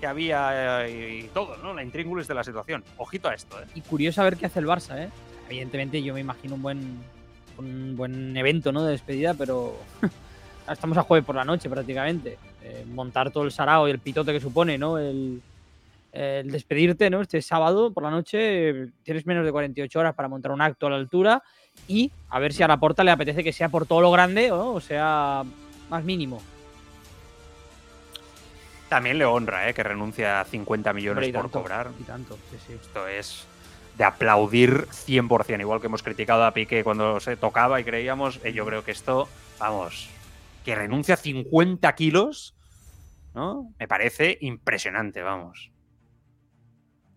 que 0.00 0.06
había 0.06 0.86
eh, 0.86 1.20
y, 1.24 1.28
todo, 1.28 1.56
¿no? 1.58 1.74
La 1.74 1.82
intríngulis 1.84 2.26
de 2.26 2.34
la 2.34 2.42
situación. 2.42 2.82
Ojito 2.96 3.28
a 3.28 3.34
esto, 3.34 3.60
¿eh? 3.60 3.66
Y 3.74 3.82
curioso 3.82 4.20
a 4.20 4.24
ver 4.24 4.36
qué 4.36 4.46
hace 4.46 4.58
el 4.58 4.66
Barça, 4.66 4.98
¿eh? 4.98 5.10
Evidentemente, 5.48 6.02
yo 6.02 6.14
me 6.14 6.20
imagino 6.20 6.54
un 6.54 6.62
buen, 6.62 6.98
un 7.58 7.96
buen 7.96 8.36
evento, 8.36 8.72
¿no? 8.72 8.82
De 8.84 8.92
despedida, 8.92 9.34
pero 9.34 9.76
estamos 10.68 10.96
a 10.98 11.02
jueves 11.02 11.24
por 11.24 11.34
la 11.34 11.44
noche 11.44 11.68
prácticamente. 11.68 12.38
Eh, 12.62 12.84
montar 12.92 13.30
todo 13.30 13.44
el 13.44 13.52
sarao 13.52 13.88
y 13.88 13.90
el 13.90 13.98
pitote 13.98 14.32
que 14.32 14.40
supone, 14.40 14.76
¿no? 14.78 14.98
El, 14.98 15.40
el 16.12 16.50
despedirte, 16.50 17.08
¿no? 17.10 17.20
Este 17.20 17.40
sábado 17.40 17.92
por 17.92 18.02
la 18.02 18.10
noche 18.10 18.88
tienes 19.02 19.26
menos 19.26 19.44
de 19.44 19.52
48 19.52 19.98
horas 19.98 20.14
para 20.14 20.28
montar 20.28 20.52
un 20.52 20.60
acto 20.60 20.86
a 20.86 20.90
la 20.90 20.96
altura 20.96 21.42
y 21.86 22.10
a 22.28 22.38
ver 22.38 22.52
si 22.52 22.62
a 22.62 22.68
la 22.68 22.78
porta 22.78 23.04
le 23.04 23.10
apetece 23.10 23.44
que 23.44 23.52
sea 23.52 23.68
por 23.68 23.86
todo 23.86 24.00
lo 24.00 24.10
grande 24.10 24.48
¿no? 24.48 24.72
o 24.72 24.80
sea 24.80 25.44
más 25.88 26.04
mínimo. 26.04 26.40
También 28.88 29.18
le 29.18 29.24
honra, 29.24 29.68
¿eh? 29.68 29.74
Que 29.74 29.84
renuncia 29.84 30.40
a 30.40 30.44
50 30.44 30.92
millones 30.92 31.28
y 31.28 31.32
por 31.32 31.42
tanto, 31.42 31.60
cobrar. 31.60 31.90
Y 32.00 32.02
tanto, 32.02 32.36
sí, 32.50 32.56
sí. 32.66 32.72
Esto 32.72 33.06
es 33.06 33.46
de 33.96 34.04
aplaudir 34.04 34.88
100%, 34.88 35.60
igual 35.60 35.80
que 35.80 35.86
hemos 35.86 36.02
criticado 36.02 36.44
a 36.44 36.52
Piqué 36.52 36.82
cuando 36.82 37.20
se 37.20 37.36
tocaba 37.36 37.80
y 37.80 37.84
creíamos, 37.84 38.40
eh, 38.42 38.52
yo 38.52 38.64
creo 38.66 38.82
que 38.82 38.90
esto, 38.90 39.28
vamos, 39.60 40.08
que 40.64 40.74
renuncia 40.74 41.14
a 41.14 41.16
50 41.18 41.94
kilos, 41.94 42.54
¿no? 43.34 43.72
Me 43.78 43.88
parece 43.88 44.36
impresionante, 44.40 45.22
vamos. 45.22 45.70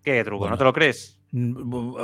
¿Qué 0.03 0.23
truco? 0.23 0.39
Bueno. 0.39 0.53
¿No 0.55 0.57
te 0.57 0.63
lo 0.65 0.73
crees? 0.73 1.19
Mm, 1.31 1.95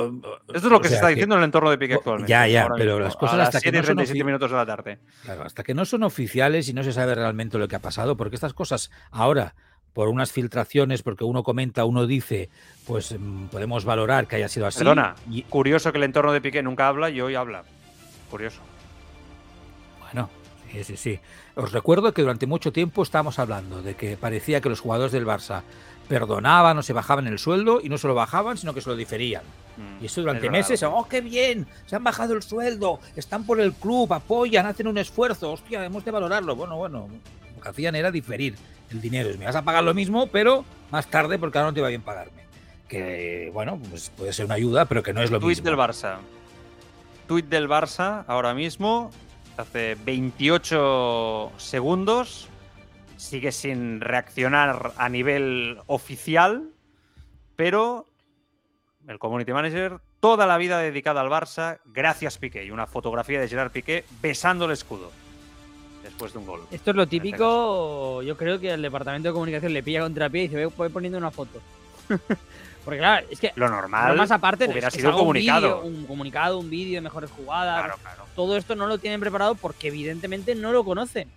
Esto 0.48 0.56
es 0.56 0.62
lo 0.64 0.78
o 0.78 0.80
que 0.80 0.88
se 0.88 0.94
está 0.94 1.06
que- 1.08 1.14
diciendo 1.14 1.36
en 1.36 1.40
el 1.40 1.44
entorno 1.44 1.70
de 1.70 1.78
Piqué 1.78 1.94
actualmente. 1.94 2.30
ya, 2.30 2.46
ya, 2.48 2.66
pero 2.76 2.94
mismo, 2.94 3.04
las 3.04 3.16
cosas 3.16 3.38
las 3.38 3.48
hasta 3.48 3.58
que 3.60 3.64
7 3.70 3.76
y 3.76 3.80
no 3.80 3.86
son 3.86 3.96
37 3.96 4.20
ofi- 4.22 4.26
minutos 4.26 4.50
de 4.50 4.56
la 4.56 4.66
tarde. 4.66 4.98
Claro, 5.22 5.44
hasta 5.44 5.62
que 5.62 5.74
no 5.74 5.84
son 5.84 6.02
oficiales 6.02 6.68
y 6.68 6.72
no 6.74 6.82
se 6.82 6.92
sabe 6.92 7.14
realmente 7.14 7.56
lo 7.58 7.68
que 7.68 7.76
ha 7.76 7.80
pasado, 7.80 8.16
porque 8.16 8.34
estas 8.34 8.54
cosas 8.54 8.90
ahora, 9.12 9.54
por 9.92 10.08
unas 10.08 10.32
filtraciones, 10.32 11.02
porque 11.02 11.24
uno 11.24 11.42
comenta, 11.44 11.84
uno 11.84 12.06
dice, 12.06 12.48
pues 12.86 13.14
mm, 13.18 13.46
podemos 13.46 13.84
valorar 13.84 14.26
que 14.26 14.36
haya 14.36 14.48
sido 14.48 14.66
así. 14.66 14.78
Perdona, 14.78 15.14
Y 15.30 15.42
curioso 15.42 15.92
que 15.92 15.98
el 15.98 16.04
entorno 16.04 16.32
de 16.32 16.40
Piqué 16.40 16.62
nunca 16.62 16.88
habla 16.88 17.10
y 17.10 17.20
hoy 17.20 17.34
habla. 17.36 17.62
Curioso. 18.30 18.60
bueno, 20.00 20.28
sí, 20.72 20.84
sí, 20.84 20.96
sí. 20.96 21.20
Os 21.56 21.72
recuerdo 21.72 22.12
que 22.12 22.22
durante 22.22 22.46
mucho 22.46 22.72
tiempo 22.72 23.02
estábamos 23.02 23.38
hablando 23.38 23.82
de 23.82 23.94
que 23.94 24.16
parecía 24.16 24.60
que 24.60 24.68
los 24.68 24.80
jugadores 24.80 25.12
del 25.12 25.26
Barça 25.26 25.62
perdonaban 26.08 26.76
o 26.78 26.82
se 26.82 26.92
bajaban 26.92 27.26
el 27.28 27.38
sueldo 27.38 27.80
y 27.82 27.88
no 27.88 27.96
se 27.98 28.08
lo 28.08 28.14
bajaban, 28.14 28.56
sino 28.58 28.74
que 28.74 28.80
se 28.80 28.90
lo 28.90 28.96
diferían. 28.96 29.42
Mm, 29.76 30.02
Y 30.02 30.06
eso 30.06 30.20
durante 30.20 30.46
es 30.46 30.52
meses, 30.52 30.82
¡oh, 30.82 31.06
qué 31.08 31.20
bien! 31.20 31.66
Se 31.86 31.94
han 31.96 32.02
bajado 32.04 32.34
el 32.34 32.42
sueldo, 32.42 32.98
están 33.16 33.44
por 33.44 33.60
el 33.60 33.72
club, 33.72 34.12
apoyan, 34.12 34.66
hacen 34.66 34.88
un 34.88 34.98
esfuerzo, 34.98 35.52
hostia, 35.52 35.84
hemos 35.84 36.04
de 36.04 36.10
valorarlo. 36.10 36.56
Bueno, 36.56 36.76
bueno, 36.76 37.08
lo 37.56 37.60
que 37.62 37.68
hacían 37.68 37.94
era 37.94 38.10
diferir 38.10 38.56
el 38.90 39.00
dinero. 39.00 39.30
Me 39.38 39.44
vas 39.46 39.54
a 39.56 39.62
pagar 39.62 39.84
lo 39.84 39.94
mismo, 39.94 40.26
pero 40.26 40.64
más 40.90 41.06
tarde 41.06 41.38
porque 41.38 41.58
ahora 41.58 41.70
no 41.70 41.74
te 41.74 41.80
va 41.80 41.88
bien 41.88 42.02
pagarme. 42.02 42.40
que, 42.88 43.50
bueno, 43.54 43.78
pues 43.88 44.10
puede 44.16 44.32
ser 44.32 44.46
una 44.46 44.54
ayuda, 44.56 44.86
pero 44.86 45.04
que 45.04 45.12
no 45.12 45.22
es 45.22 45.30
lo 45.30 45.38
Tweet 45.38 45.50
mismo. 45.62 45.70
del 45.70 45.78
Barça. 45.78 46.16
Tweet 47.28 47.44
del 47.44 47.68
Barça 47.68 48.24
ahora 48.26 48.52
mismo, 48.52 49.12
hace 49.56 49.96
28 50.04 51.52
segundos. 51.56 52.48
Sigue 53.16 53.52
sin 53.52 54.00
reaccionar 54.00 54.92
a 54.96 55.08
nivel 55.08 55.78
oficial, 55.86 56.70
pero 57.56 58.06
el 59.06 59.18
community 59.18 59.52
manager, 59.52 60.00
toda 60.20 60.46
la 60.46 60.56
vida 60.56 60.78
dedicada 60.78 61.20
al 61.20 61.28
Barça, 61.28 61.80
gracias 61.84 62.38
Piqué. 62.38 62.64
Y 62.64 62.70
una 62.70 62.86
fotografía 62.86 63.40
de 63.40 63.48
Gerard 63.48 63.72
Piqué 63.72 64.04
besando 64.22 64.64
el 64.64 64.72
escudo 64.72 65.10
después 66.02 66.32
de 66.32 66.38
un 66.38 66.46
gol. 66.46 66.62
Esto 66.70 66.90
es 66.90 66.96
lo 66.96 67.06
típico, 67.06 68.22
yo 68.22 68.36
creo 68.36 68.58
que 68.58 68.70
el 68.70 68.82
departamento 68.82 69.28
de 69.28 69.32
comunicación 69.32 69.72
le 69.72 69.82
pilla 69.82 70.00
contra 70.00 70.30
pie 70.30 70.44
y 70.44 70.48
dice, 70.48 70.66
voy 70.66 70.88
poniendo 70.88 71.18
una 71.18 71.30
foto. 71.30 71.60
Porque 72.84 72.98
claro, 72.98 73.26
es 73.30 73.38
que 73.38 73.52
Lo 73.56 73.68
normal 73.68 74.16
más 74.16 74.30
aparte 74.30 74.64
hubiera 74.66 74.88
es 74.88 74.94
que 74.94 75.00
sido 75.00 75.12
un 75.12 75.18
comunicado. 75.18 75.82
un 75.84 76.06
comunicado, 76.06 76.58
un 76.58 76.70
vídeo 76.70 76.94
de 76.96 77.00
mejores 77.02 77.30
jugadas. 77.30 77.84
Claro, 77.84 77.98
claro. 78.00 78.24
Todo 78.34 78.56
esto 78.56 78.74
no 78.74 78.86
lo 78.86 78.98
tienen 78.98 79.20
preparado 79.20 79.54
porque 79.54 79.88
evidentemente 79.88 80.54
no 80.54 80.72
lo 80.72 80.82
conocen. 80.84 81.28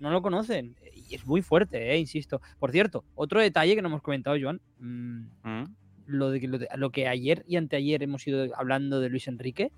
No 0.00 0.10
lo 0.10 0.22
conocen. 0.22 0.74
Y 1.10 1.14
es 1.14 1.26
muy 1.26 1.42
fuerte, 1.42 1.92
eh, 1.92 1.98
insisto. 1.98 2.40
Por 2.58 2.70
cierto, 2.72 3.04
otro 3.14 3.40
detalle 3.40 3.74
que 3.74 3.82
no 3.82 3.88
hemos 3.88 4.02
comentado, 4.02 4.36
Joan. 4.40 4.60
mm, 4.78 5.20
Mm. 5.44 5.64
lo, 6.06 6.30
de, 6.30 6.40
que- 6.40 6.48
lo, 6.48 6.58
de- 6.58 6.68
lo 6.76 6.90
que 6.90 7.06
ayer 7.06 7.44
y 7.46 7.56
anteayer 7.56 8.02
hemos 8.02 8.26
ido 8.26 8.46
hablando 8.56 8.98
de 9.00 9.08
Luis 9.10 9.28
Enrique 9.28 9.70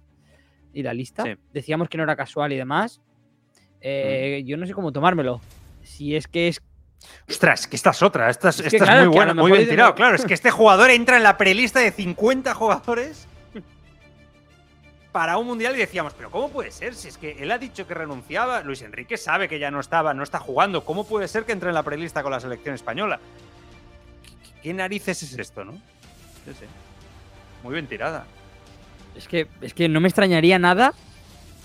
y 0.73 0.83
la 0.83 0.95
lista. 0.95 1.25
Sí. 1.25 1.31
Decíamos 1.53 1.89
que 1.89 1.97
no 1.99 2.05
era 2.05 2.15
casual 2.17 2.53
y 2.53 2.57
demás. 2.57 3.01
Eh, 3.81 4.43
Yo 4.47 4.57
no 4.57 4.67
sé 4.67 4.73
cómo 4.73 4.93
tomármelo. 4.93 5.41
Si 5.83 6.17
es 6.17 6.27
que 6.29 6.49
es 6.49 6.63
Ostras, 7.29 7.67
que 7.67 7.77
esta 7.77 7.91
es 7.91 8.03
otra. 8.03 8.29
Esta 8.31 8.51
es, 8.51 8.73
muy 8.73 9.07
buena, 9.09 9.35
muy 9.35 9.53
bien 9.53 9.69
tirado. 9.69 9.95
Claro, 9.95 10.17
es 10.17 10.25
que 10.25 10.35
este 10.35 10.51
jugador 10.51 10.91
entra 10.91 11.17
en 11.17 11.23
la 11.23 11.37
prelista 11.37 11.81
de 11.81 11.91
50 11.91 12.55
jugadores 12.55 13.27
para 15.13 15.39
un 15.39 15.47
mundial 15.47 15.75
y 15.77 15.79
decíamos, 15.79 16.13
pero 16.15 16.31
¿cómo 16.31 16.51
puede 16.51 16.71
ser? 16.73 16.95
Si 16.95 17.09
es 17.09 17.17
que 17.17 17.37
él 17.39 17.51
ha 17.53 17.59
dicho 17.59 17.87
que 17.87 17.95
renunciaba, 17.95 18.63
Luis 18.63 18.83
Enrique 18.83 19.17
sabe 19.17 19.49
que 19.49 19.59
ya 19.59 19.71
no 19.71 19.81
estaba, 19.81 20.13
no 20.13 20.23
está 20.23 20.41
jugando. 20.41 20.85
¿Cómo 20.85 21.07
puede 21.07 21.29
ser 21.29 21.45
que 21.45 21.53
entre 21.53 21.69
en 21.69 21.75
la 21.75 21.85
prelista 21.85 22.23
con 22.23 22.33
la 22.33 22.41
selección 22.41 22.75
española? 22.75 23.21
¿Qué, 24.23 24.51
qué 24.63 24.75
narices 24.75 25.23
es 25.23 25.39
esto, 25.39 25.65
no? 25.65 25.81
Muy 27.63 27.73
bien 27.75 27.87
tirada. 27.87 28.27
Es 29.17 29.29
que, 29.29 29.47
es 29.61 29.73
que 29.73 29.89
no 29.89 30.01
me 30.01 30.09
extrañaría 30.09 30.59
nada, 30.59 30.93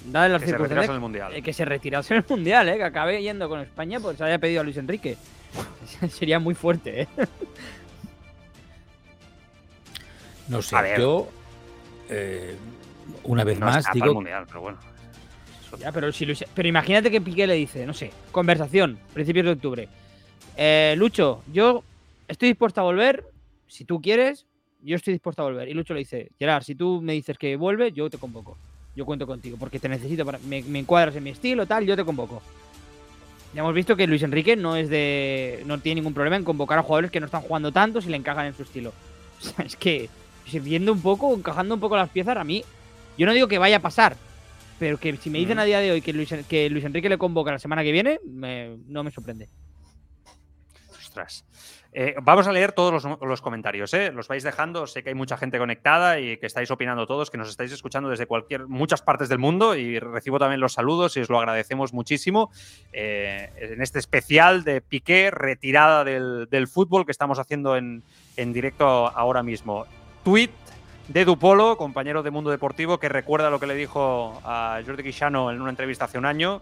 dadas 0.06 0.32
las 0.32 0.41
Que 0.41 0.47
se 0.50 0.58
retirase 0.58 0.64
en 0.64 0.68
circunstancias, 0.89 0.95
el 0.95 1.00
mundial. 1.02 1.34
eh, 1.36 1.41
que 1.41 1.54
se 1.54 1.66
retirase 1.66 2.14
en 2.14 2.18
el 2.20 2.26
Mundial, 2.30 2.70
eh, 2.70 2.78
que 2.78 2.84
acabe 2.84 3.22
yendo 3.22 3.47
con 3.50 3.60
España, 3.60 4.00
pues 4.00 4.18
se 4.18 4.24
haya 4.24 4.39
pedido 4.39 4.62
a 4.62 4.64
Luis 4.64 4.78
Enrique. 4.78 5.18
Sería 6.10 6.39
muy 6.39 6.56
fuerte, 6.56 7.02
¿eh? 7.02 7.08
No 10.47 10.62
sé, 10.62 10.76
A 10.76 10.82
ver. 10.82 11.00
yo, 11.00 11.28
eh, 12.10 12.56
una 13.24 13.43
vez 13.43 13.60
No 13.60 13.68
más, 13.68 13.78
está 13.78 13.89
para 13.91 13.97
el 13.97 14.02
digo, 14.04 14.14
mundial, 14.16 14.45
pero 14.47 14.62
bueno. 14.62 14.78
Ya, 15.80 15.91
pero, 15.91 16.12
si 16.12 16.26
Luis- 16.26 16.45
pero 16.56 16.68
imagínate 16.68 17.12
que 17.12 17.22
Piqué 17.22 17.45
le 17.45 17.54
dice, 17.54 17.86
no 17.86 17.93
sé, 17.93 18.12
conversación, 18.32 18.97
principios 19.14 19.45
de 19.45 19.52
octubre. 19.52 19.88
Eh, 20.58 20.95
Lucho, 20.97 21.43
yo 21.54 21.84
estoy 22.28 22.50
dispuesto 22.50 22.82
a 22.82 22.84
volver, 22.84 23.24
si 23.68 23.86
tú 23.86 24.02
quieres, 24.02 24.47
yo 24.82 24.95
estoy 24.95 25.14
dispuesto 25.14 25.43
a 25.43 25.45
volver. 25.45 25.68
Y 25.70 25.74
Lucho 25.76 25.93
le 25.93 26.00
dice, 26.00 26.32
Gerard, 26.39 26.64
si 26.64 26.74
tú 26.74 27.00
me 27.04 27.14
dices 27.14 27.38
que 27.38 27.56
vuelve, 27.56 27.91
yo 27.91 28.10
te 28.10 28.18
convoco. 28.18 28.58
Yo 29.00 29.06
cuento 29.06 29.26
contigo, 29.26 29.56
porque 29.58 29.80
te 29.80 29.88
necesito, 29.88 30.26
para, 30.26 30.39
me, 30.39 30.62
me 30.62 30.80
encuadras 30.80 31.16
en 31.16 31.24
mi 31.24 31.30
estilo, 31.30 31.66
tal, 31.66 31.86
yo 31.86 31.95
te 31.95 32.04
convoco. 32.04 32.41
Ya 33.54 33.62
hemos 33.62 33.74
visto 33.74 33.95
que 33.95 34.06
Luis 34.06 34.22
Enrique 34.24 34.58
no 34.58 34.76
es 34.76 34.89
de. 34.89 35.64
no 35.66 35.80
tiene 35.80 36.02
ningún 36.02 36.14
problema 36.14 36.36
en 36.36 36.43
convocar 36.43 36.78
a 36.78 36.84
jugadores 36.84 37.10
que 37.10 37.22
no 37.22 37.26
están 37.28 37.41
jugando 37.43 37.72
tanto 37.72 38.02
si 38.02 38.10
le 38.10 38.18
encajan 38.18 38.47
en 38.47 38.54
su 38.56 38.64
estilo. 38.64 38.91
O 39.39 39.41
sea, 39.41 39.64
es 39.66 39.78
que, 39.78 40.10
viendo 40.52 40.91
un 40.91 41.02
poco, 41.02 41.34
encajando 41.34 41.76
un 41.76 41.80
poco 41.80 41.95
las 41.95 42.10
piezas, 42.10 42.36
a 42.36 42.43
mí. 42.43 42.62
Yo 43.18 43.26
no 43.26 43.32
digo 43.34 43.47
que 43.47 43.58
vaya 43.58 43.78
a 43.78 43.82
pasar, 43.82 44.18
pero 44.80 44.97
que 44.97 45.16
si 45.16 45.30
me 45.30 45.39
dicen 45.39 45.56
Mm. 45.56 45.60
a 45.62 45.64
día 45.64 45.80
de 45.80 45.91
hoy 45.93 46.02
que 46.02 46.12
Luis, 46.12 46.30
que 46.50 46.70
Luis 46.70 46.84
Enrique 46.84 47.08
le 47.08 47.18
convoca 47.18 47.54
la 47.54 47.60
semana 47.60 47.82
que 47.84 47.93
viene, 47.93 48.20
me- 48.26 48.76
no 48.88 49.02
me 49.06 49.12
sorprende. 49.12 49.47
Ostras. 51.00 51.45
Eh, 51.92 52.16
vamos 52.22 52.46
a 52.48 52.52
leer 52.52 52.72
todos 52.74 53.04
los, 53.20 53.42
comentarios, 53.42 53.94
¿eh? 53.94 54.12
Los 54.12 54.28
vais 54.28 54.44
dejando. 54.44 54.86
Sé 54.86 55.02
que 55.02 55.10
hay 55.10 55.16
mucha 55.16 55.38
gente 55.38 55.58
conectada 55.58 56.20
y 56.20 56.38
que 56.38 56.46
estáis 56.46 56.70
opinando 56.70 57.08
todos, 57.08 57.32
que 57.32 57.38
nos 57.38 57.50
estáis 57.50 57.72
escuchando 57.72 58.10
desde 58.10 58.28
cualquier, 58.28 58.68
muchas 58.68 59.02
partes 59.02 59.28
del 59.30 59.40
mundo 59.40 59.76
y 59.76 60.00
recibo 60.00 60.38
también 60.38 60.60
los 60.60 60.74
saludos 60.74 61.18
y 61.18 61.22
os 61.22 61.30
lo 61.30 61.40
agradecemos 61.40 61.94
muchísimo. 61.94 62.52
eh, 62.94 63.50
en 63.58 63.82
este 63.82 64.00
especial 64.00 64.64
de 64.64 64.82
Piqué, 64.82 65.32
retirada 65.32 66.04
del, 66.04 66.68
fútbol 66.68 67.06
que 67.06 67.12
estamos 67.12 67.40
haciendo 67.40 67.76
en, 67.76 68.04
en 68.38 68.54
directo 68.54 68.86
ahora 68.86 69.42
mismo. 69.42 69.86
Tweet 70.24 70.52
de 71.08 71.26
Dupolo, 71.26 71.76
compañero 71.78 72.22
de 72.22 72.30
Mundo 72.30 72.52
Deportivo, 72.52 73.00
que 73.00 73.10
recuerda 73.10 73.50
lo 73.50 73.60
que 73.60 73.66
le 73.66 73.74
dijo 73.74 74.40
a 74.44 74.80
Jordi 74.86 75.02
Quixano 75.02 75.50
en 75.52 75.60
una 75.60 75.72
entrevista 75.72 76.06
hace 76.06 76.20
un 76.20 76.26
año. 76.26 76.62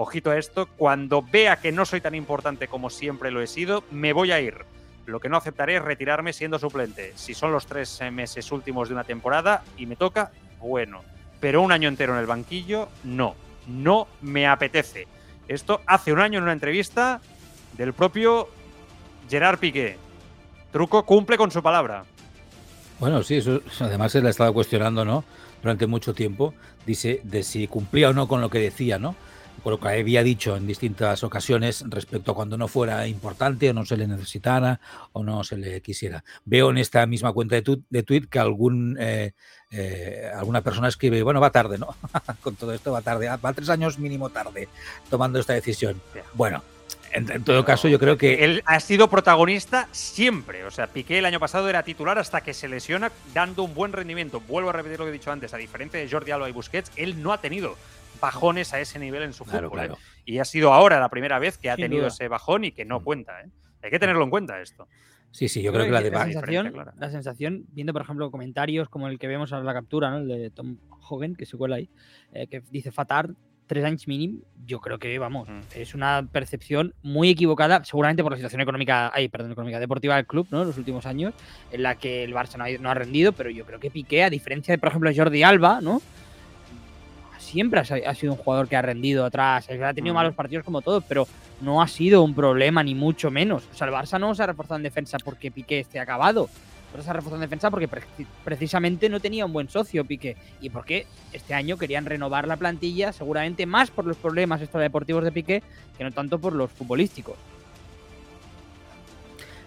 Ojito 0.00 0.30
a 0.30 0.38
esto, 0.38 0.68
cuando 0.76 1.22
vea 1.22 1.56
que 1.56 1.72
no 1.72 1.84
soy 1.84 2.00
tan 2.00 2.14
importante 2.14 2.68
como 2.68 2.88
siempre 2.88 3.32
lo 3.32 3.42
he 3.42 3.48
sido, 3.48 3.82
me 3.90 4.12
voy 4.12 4.30
a 4.30 4.40
ir. 4.40 4.58
Lo 5.06 5.18
que 5.18 5.28
no 5.28 5.36
aceptaré 5.36 5.74
es 5.74 5.82
retirarme 5.82 6.32
siendo 6.32 6.56
suplente. 6.60 7.14
Si 7.16 7.34
son 7.34 7.50
los 7.50 7.66
tres 7.66 8.00
eh, 8.00 8.12
meses 8.12 8.52
últimos 8.52 8.88
de 8.88 8.94
una 8.94 9.02
temporada 9.02 9.64
y 9.76 9.86
me 9.86 9.96
toca, 9.96 10.30
bueno. 10.60 11.02
Pero 11.40 11.62
un 11.62 11.72
año 11.72 11.88
entero 11.88 12.12
en 12.12 12.20
el 12.20 12.26
banquillo, 12.26 12.88
no. 13.02 13.34
No 13.66 14.06
me 14.20 14.46
apetece. 14.46 15.08
Esto 15.48 15.80
hace 15.84 16.12
un 16.12 16.20
año 16.20 16.38
en 16.38 16.44
una 16.44 16.52
entrevista 16.52 17.20
del 17.76 17.92
propio 17.92 18.48
Gerard 19.28 19.58
Piqué. 19.58 19.98
Truco 20.70 21.04
cumple 21.04 21.36
con 21.36 21.50
su 21.50 21.60
palabra. 21.60 22.04
Bueno, 23.00 23.24
sí, 23.24 23.38
eso 23.38 23.60
además 23.80 24.12
se 24.12 24.20
le 24.20 24.28
ha 24.28 24.30
estado 24.30 24.54
cuestionando, 24.54 25.04
¿no? 25.04 25.24
Durante 25.60 25.88
mucho 25.88 26.14
tiempo, 26.14 26.54
dice 26.86 27.20
de 27.24 27.42
si 27.42 27.66
cumplía 27.66 28.10
o 28.10 28.12
no 28.12 28.28
con 28.28 28.40
lo 28.40 28.48
que 28.48 28.60
decía, 28.60 29.00
¿no? 29.00 29.16
Con 29.62 29.72
lo 29.72 29.80
que 29.80 29.88
había 29.88 30.22
dicho 30.22 30.56
en 30.56 30.66
distintas 30.66 31.24
ocasiones 31.24 31.84
respecto 31.88 32.32
a 32.32 32.34
cuando 32.34 32.56
no 32.56 32.68
fuera 32.68 33.06
importante 33.06 33.70
o 33.70 33.72
no 33.72 33.84
se 33.84 33.96
le 33.96 34.06
necesitara 34.06 34.80
o 35.12 35.24
no 35.24 35.42
se 35.44 35.56
le 35.56 35.80
quisiera. 35.80 36.24
Veo 36.44 36.70
en 36.70 36.78
esta 36.78 37.04
misma 37.06 37.32
cuenta 37.32 37.56
de, 37.56 37.62
tu, 37.62 37.82
de 37.90 38.02
tweet 38.02 38.28
que 38.30 38.38
algún 38.38 38.96
eh, 39.00 39.32
eh, 39.70 40.30
alguna 40.34 40.62
persona 40.62 40.88
escribe, 40.88 41.22
bueno, 41.22 41.40
va 41.40 41.50
tarde, 41.50 41.78
¿no? 41.78 41.94
con 42.42 42.56
todo 42.56 42.72
esto 42.72 42.92
va 42.92 43.02
tarde, 43.02 43.28
va 43.28 43.52
tres 43.52 43.68
años 43.68 43.98
mínimo 43.98 44.30
tarde 44.30 44.68
tomando 45.10 45.38
esta 45.38 45.52
decisión. 45.52 46.00
Bueno, 46.34 46.62
en, 47.12 47.30
en 47.30 47.44
todo 47.44 47.64
caso, 47.64 47.88
yo 47.88 47.98
creo 47.98 48.16
que 48.16 48.44
Él 48.44 48.62
ha 48.66 48.80
sido 48.80 49.08
protagonista 49.08 49.88
siempre. 49.92 50.64
O 50.64 50.70
sea, 50.70 50.86
Piqué 50.86 51.18
el 51.18 51.24
año 51.24 51.40
pasado 51.40 51.68
era 51.68 51.82
titular 51.82 52.18
hasta 52.18 52.40
que 52.40 52.54
se 52.54 52.68
lesiona 52.68 53.12
dando 53.34 53.62
un 53.62 53.74
buen 53.74 53.92
rendimiento. 53.92 54.40
Vuelvo 54.40 54.70
a 54.70 54.72
repetir 54.72 54.98
lo 54.98 55.04
que 55.04 55.10
he 55.10 55.12
dicho 55.12 55.32
antes. 55.32 55.52
A 55.54 55.56
diferencia 55.56 56.00
de 56.00 56.08
Jordi 56.08 56.30
Alba 56.30 56.48
y 56.48 56.52
Busquets, 56.52 56.90
él 56.96 57.22
no 57.22 57.32
ha 57.32 57.40
tenido 57.40 57.76
bajones 58.20 58.72
a 58.74 58.80
ese 58.80 58.98
nivel 58.98 59.22
en 59.22 59.32
su 59.32 59.44
Claro, 59.44 59.68
fútbol. 59.68 59.84
¿eh? 59.84 59.86
claro. 59.88 60.00
Y 60.24 60.38
ha 60.38 60.44
sido 60.44 60.72
ahora 60.72 61.00
la 61.00 61.08
primera 61.08 61.38
vez 61.38 61.58
que 61.58 61.70
ha 61.70 61.76
Sin 61.76 61.84
tenido 61.84 62.02
duda. 62.02 62.08
ese 62.08 62.28
bajón 62.28 62.64
y 62.64 62.72
que 62.72 62.84
no 62.84 63.00
cuenta. 63.02 63.40
¿eh? 63.42 63.48
Hay 63.82 63.90
que 63.90 63.98
tenerlo 63.98 64.24
en 64.24 64.30
cuenta 64.30 64.60
esto. 64.60 64.86
sí, 65.30 65.48
sí, 65.48 65.62
yo 65.62 65.72
creo 65.72 65.84
que 65.84 65.90
la 65.92 66.00
de 66.02 66.10
la 66.10 66.24
sensación, 66.24 66.74
la 66.98 67.10
sensación, 67.10 67.64
viendo 67.72 67.92
por 67.92 68.02
ejemplo 68.02 68.30
comentarios 68.30 68.88
como 68.88 69.08
el 69.08 69.18
que 69.18 69.26
vemos 69.28 69.52
en 69.52 69.64
la 69.64 69.72
captura, 69.74 70.10
¿no? 70.10 70.18
el 70.18 70.28
de 70.28 70.50
Tom 70.50 70.78
Hogan, 71.08 71.34
que 71.36 71.46
se 71.46 71.56
cuela 71.56 71.76
ahí, 71.76 71.88
eh, 72.32 72.46
que 72.48 72.62
dice 72.70 72.90
Fatar, 72.90 73.30
tres 73.66 73.84
años 73.84 74.08
mínimo, 74.08 74.40
yo 74.64 74.80
creo 74.80 74.98
que, 74.98 75.18
vamos, 75.18 75.46
Mm. 75.48 75.60
es 75.74 75.94
una 75.94 76.26
percepción 76.32 76.94
muy 77.02 77.28
equivocada, 77.28 77.84
seguramente 77.84 78.22
por 78.22 78.32
la 78.32 78.38
situación 78.38 78.62
económica, 78.62 79.10
ay, 79.14 79.28
perdón, 79.28 79.52
económica, 79.52 79.78
deportiva 79.78 80.16
del 80.16 80.26
club, 80.26 80.46
¿no? 80.50 80.62
En 80.62 80.68
los 80.68 80.78
últimos 80.78 81.04
años, 81.04 81.34
en 81.70 81.82
la 81.82 81.94
que 81.96 82.24
el 82.24 82.32
Barça 82.34 82.56
no 82.56 82.64
ha, 82.64 82.70
no 82.80 82.90
ha 82.90 82.94
rendido, 82.94 83.32
pero 83.32 83.50
yo 83.50 83.66
creo 83.66 83.78
que 83.78 83.90
Piqué, 83.90 84.24
a 84.24 84.30
diferencia 84.30 84.72
de, 84.72 84.78
por 84.78 84.88
ejemplo, 84.88 85.10
Jordi 85.14 85.42
Alba, 85.42 85.80
¿no? 85.82 86.00
Siempre 87.48 87.80
ha, 87.80 88.14
sido 88.14 88.32
un 88.32 88.38
jugador 88.38 88.68
que 88.68 88.76
ha 88.76 88.82
rendido 88.82 89.24
atrás, 89.24 89.66
ha 89.70 89.94
tenido 89.94 90.12
Mm. 90.14 90.16
malos 90.16 90.34
partidos 90.34 90.64
como 90.64 90.82
todos, 90.82 91.02
pero 91.08 91.26
no 91.62 91.80
ha 91.80 91.88
sido 91.88 92.22
un 92.22 92.34
problema, 92.34 92.82
ni 92.82 92.94
mucho 92.94 93.30
menos. 93.30 93.64
O 93.72 93.74
sea, 93.74 93.86
el 93.86 93.94
Barça 93.94 94.20
no 94.20 94.34
se 94.34 94.42
ha 94.42 94.46
reforzado 94.46 94.76
en 94.76 94.82
defensa 94.82 95.16
porque 95.24 95.50
Piqué 95.50 95.80
esté 95.80 95.98
acabado. 95.98 96.48
Pero 96.92 97.02
se 97.02 97.10
ha 97.10 97.12
reforzado 97.12 97.36
en 97.42 97.48
defensa 97.48 97.70
porque 97.70 97.88
pre- 97.88 98.02
precisamente 98.44 99.08
no 99.08 99.20
tenía 99.20 99.44
un 99.46 99.52
buen 99.52 99.68
socio 99.68 100.04
Piqué. 100.04 100.36
Y 100.60 100.70
porque 100.70 101.06
este 101.32 101.54
año 101.54 101.76
querían 101.78 102.04
renovar 102.06 102.46
la 102.46 102.56
plantilla, 102.56 103.12
seguramente 103.12 103.66
más 103.66 103.90
por 103.90 104.04
los 104.06 104.16
problemas 104.16 104.60
extradeportivos 104.62 105.24
de 105.24 105.32
Piqué 105.32 105.62
que 105.96 106.04
no 106.04 106.12
tanto 106.12 106.38
por 106.38 106.52
los 106.54 106.70
futbolísticos. 106.70 107.36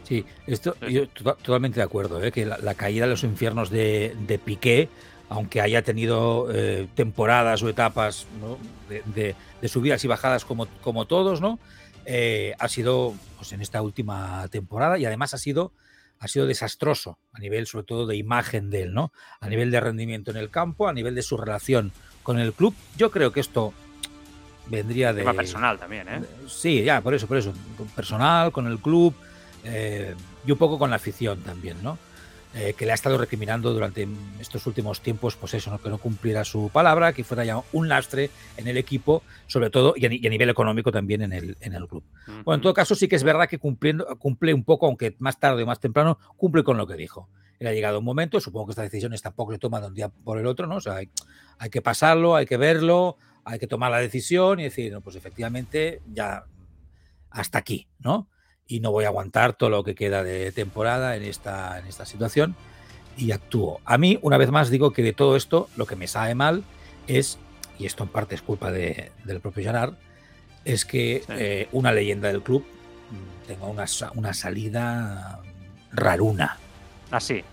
Sí, 0.03 0.25
esto 0.47 0.75
yo 0.89 1.07
to- 1.09 1.35
totalmente 1.35 1.79
de 1.79 1.83
acuerdo, 1.83 2.21
¿eh? 2.23 2.31
que 2.31 2.45
la, 2.45 2.57
la 2.57 2.73
caída 2.75 3.05
de 3.05 3.11
los 3.11 3.23
infiernos 3.23 3.69
de, 3.69 4.15
de 4.27 4.37
Piqué, 4.39 4.89
aunque 5.33 5.61
haya 5.61 5.81
tenido 5.81 6.49
eh, 6.53 6.89
temporadas 6.93 7.63
o 7.63 7.69
etapas 7.69 8.27
¿no? 8.41 8.57
de, 8.89 9.01
de- 9.15 9.35
de 9.61 9.67
subidas 9.69 10.03
y 10.03 10.07
bajadas 10.07 10.43
como, 10.43 10.65
como 10.81 11.05
todos, 11.05 11.39
¿no? 11.39 11.57
Eh, 12.05 12.53
ha 12.59 12.67
sido 12.67 13.13
pues, 13.37 13.53
en 13.53 13.61
esta 13.61 13.81
última 13.81 14.45
temporada 14.49 14.97
y 14.97 15.05
además 15.05 15.33
ha 15.33 15.37
sido, 15.37 15.71
ha 16.19 16.27
sido 16.27 16.47
desastroso 16.47 17.17
a 17.31 17.39
nivel 17.39 17.65
sobre 17.65 17.85
todo 17.85 18.07
de 18.07 18.17
imagen 18.17 18.69
de 18.69 18.81
él, 18.83 18.93
¿no? 18.93 19.13
A 19.39 19.47
nivel 19.47 19.71
de 19.71 19.79
rendimiento 19.79 20.31
en 20.31 20.37
el 20.37 20.49
campo, 20.49 20.87
a 20.89 20.93
nivel 20.93 21.15
de 21.15 21.21
su 21.21 21.37
relación 21.37 21.93
con 22.23 22.37
el 22.39 22.51
club. 22.51 22.75
Yo 22.97 23.09
creo 23.11 23.31
que 23.31 23.39
esto 23.39 23.73
vendría 24.67 25.13
de... 25.13 25.21
Tema 25.21 25.33
personal 25.33 25.79
también, 25.79 26.07
¿eh? 26.09 26.21
Sí, 26.47 26.83
ya, 26.83 26.99
por 27.01 27.13
eso, 27.13 27.27
por 27.27 27.37
eso. 27.37 27.53
Personal, 27.95 28.51
con 28.51 28.67
el 28.67 28.79
club 28.79 29.13
eh, 29.63 30.13
y 30.45 30.51
un 30.51 30.57
poco 30.57 30.77
con 30.77 30.89
la 30.89 30.95
afición 30.97 31.39
también, 31.41 31.77
¿no? 31.83 31.97
Eh, 32.53 32.73
que 32.77 32.85
le 32.85 32.91
ha 32.91 32.95
estado 32.95 33.17
recriminando 33.17 33.73
durante 33.73 34.07
estos 34.39 34.67
últimos 34.67 34.99
tiempos, 34.99 35.37
pues 35.37 35.53
eso, 35.53 35.71
¿no? 35.71 35.81
que 35.81 35.89
no 35.89 35.97
cumpliera 35.97 36.43
su 36.43 36.69
palabra, 36.69 37.13
que 37.13 37.23
fuera 37.23 37.45
ya 37.45 37.61
un 37.71 37.87
lastre 37.87 38.29
en 38.57 38.67
el 38.67 38.75
equipo, 38.77 39.23
sobre 39.47 39.69
todo, 39.69 39.93
y 39.95 40.05
a, 40.05 40.09
y 40.11 40.27
a 40.27 40.29
nivel 40.29 40.49
económico 40.49 40.91
también 40.91 41.21
en 41.21 41.31
el, 41.31 41.57
en 41.61 41.73
el 41.73 41.87
club. 41.87 42.03
Bueno, 42.43 42.55
en 42.55 42.61
todo 42.61 42.73
caso, 42.73 42.93
sí 42.93 43.07
que 43.07 43.15
es 43.15 43.23
verdad 43.23 43.47
que 43.47 43.57
cumpliendo, 43.57 44.05
cumple 44.17 44.53
un 44.53 44.65
poco, 44.65 44.85
aunque 44.87 45.15
más 45.19 45.39
tarde 45.39 45.63
o 45.63 45.65
más 45.65 45.79
temprano, 45.79 46.19
cumple 46.35 46.63
con 46.63 46.75
lo 46.77 46.85
que 46.85 46.95
dijo. 46.95 47.29
Él 47.57 47.67
ha 47.67 47.73
llegado 47.73 47.99
un 47.99 48.05
momento, 48.05 48.39
supongo 48.41 48.67
que 48.67 48.71
estas 48.71 48.85
decisiones 48.91 49.21
tampoco 49.21 49.53
se 49.53 49.59
toman 49.59 49.83
de 49.83 49.87
un 49.87 49.93
día 49.93 50.09
por 50.09 50.37
el 50.37 50.47
otro, 50.47 50.67
¿no? 50.67 50.77
O 50.77 50.81
sea, 50.81 50.95
hay, 50.95 51.09
hay 51.57 51.69
que 51.69 51.81
pasarlo, 51.81 52.35
hay 52.35 52.45
que 52.45 52.57
verlo, 52.57 53.17
hay 53.45 53.59
que 53.59 53.67
tomar 53.67 53.91
la 53.91 53.99
decisión 53.99 54.59
y 54.59 54.63
decir, 54.63 54.91
no, 54.91 55.01
pues 55.01 55.15
efectivamente, 55.15 56.01
ya 56.11 56.43
hasta 57.29 57.59
aquí, 57.59 57.87
¿no? 57.99 58.27
Y 58.71 58.79
no 58.79 58.91
voy 58.91 59.03
a 59.03 59.09
aguantar 59.09 59.51
todo 59.51 59.69
lo 59.69 59.83
que 59.83 59.95
queda 59.95 60.23
de 60.23 60.53
temporada 60.53 61.17
en 61.17 61.23
esta, 61.23 61.77
en 61.77 61.87
esta 61.87 62.05
situación 62.05 62.55
y 63.17 63.33
actúo. 63.33 63.81
A 63.83 63.97
mí, 63.97 64.17
una 64.21 64.37
vez 64.37 64.49
más, 64.49 64.69
digo 64.69 64.91
que 64.93 65.03
de 65.03 65.11
todo 65.11 65.35
esto 65.35 65.67
lo 65.75 65.85
que 65.85 65.97
me 65.97 66.07
sabe 66.07 66.35
mal 66.35 66.63
es, 67.05 67.37
y 67.77 67.85
esto 67.85 68.03
en 68.03 68.09
parte 68.09 68.35
es 68.35 68.41
culpa 68.41 68.71
de, 68.71 69.11
del 69.25 69.41
propio 69.41 69.63
Gerard, 69.63 69.95
es 70.63 70.85
que 70.85 71.21
eh, 71.27 71.67
una 71.73 71.91
leyenda 71.91 72.29
del 72.29 72.41
club 72.41 72.65
tenga 73.45 73.65
una, 73.65 73.85
una 74.15 74.33
salida 74.33 75.41
raruna. 75.91 76.57
Así. 77.11 77.43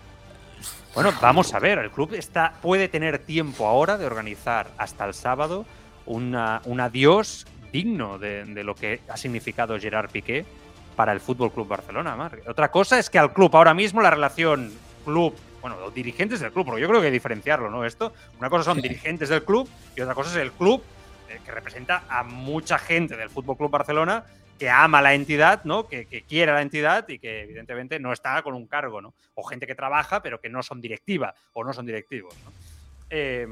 Bueno, 0.95 1.11
vamos 1.21 1.53
a 1.53 1.59
ver, 1.59 1.79
el 1.79 1.91
club 1.91 2.13
está, 2.13 2.53
puede 2.61 2.87
tener 2.87 3.19
tiempo 3.19 3.67
ahora 3.67 3.97
de 3.97 4.05
organizar 4.05 4.71
hasta 4.77 5.05
el 5.05 5.13
sábado 5.13 5.65
una, 6.05 6.61
un 6.63 6.79
adiós 6.79 7.45
digno 7.73 8.17
de, 8.17 8.45
de 8.45 8.63
lo 8.63 8.73
que 8.73 9.01
ha 9.09 9.17
significado 9.17 9.77
Gerard 9.77 10.09
Piqué 10.09 10.45
para 10.99 11.13
el 11.13 11.21
Fútbol 11.21 11.49
Club 11.53 11.65
Barcelona. 11.65 12.13
Mar. 12.17 12.41
Otra 12.45 12.69
cosa 12.69 12.99
es 12.99 13.09
que 13.09 13.17
al 13.17 13.31
club 13.31 13.55
ahora 13.55 13.73
mismo 13.73 14.01
la 14.01 14.09
relación 14.09 14.69
club, 15.05 15.33
bueno, 15.61 15.79
los 15.79 15.93
dirigentes 15.93 16.41
del 16.41 16.51
club, 16.51 16.65
porque 16.65 16.81
yo 16.81 16.89
creo 16.89 16.99
que 16.99 17.05
hay 17.05 17.11
que 17.11 17.13
diferenciarlo, 17.13 17.69
¿no? 17.69 17.85
Esto, 17.85 18.11
una 18.37 18.49
cosa 18.49 18.65
son 18.65 18.75
sí. 18.75 18.81
dirigentes 18.81 19.29
del 19.29 19.45
club 19.45 19.69
y 19.95 20.01
otra 20.01 20.13
cosa 20.13 20.31
es 20.31 20.35
el 20.35 20.51
club 20.51 20.83
eh, 21.29 21.39
que 21.45 21.51
representa 21.53 22.03
a 22.09 22.23
mucha 22.23 22.77
gente 22.77 23.15
del 23.15 23.29
Fútbol 23.29 23.55
Club 23.55 23.71
Barcelona 23.71 24.25
que 24.59 24.69
ama 24.69 25.01
la 25.01 25.13
entidad, 25.13 25.63
¿no? 25.63 25.87
Que, 25.87 26.05
que, 26.05 26.23
quiere 26.23 26.51
la 26.51 26.61
entidad 26.61 27.07
y 27.07 27.17
que 27.17 27.43
evidentemente 27.43 27.97
no 27.97 28.11
está 28.11 28.41
con 28.41 28.53
un 28.53 28.67
cargo, 28.67 28.99
¿no? 28.99 29.13
O 29.35 29.43
gente 29.43 29.65
que 29.65 29.75
trabaja 29.75 30.21
pero 30.21 30.41
que 30.41 30.49
no 30.49 30.61
son 30.63 30.81
directiva 30.81 31.33
o 31.53 31.63
no 31.63 31.71
son 31.71 31.85
directivos. 31.85 32.35
¿no? 32.43 32.51
Eh, 33.09 33.47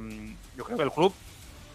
yo 0.58 0.66
creo 0.66 0.76
que 0.76 0.84
el 0.84 0.92
club, 0.92 1.14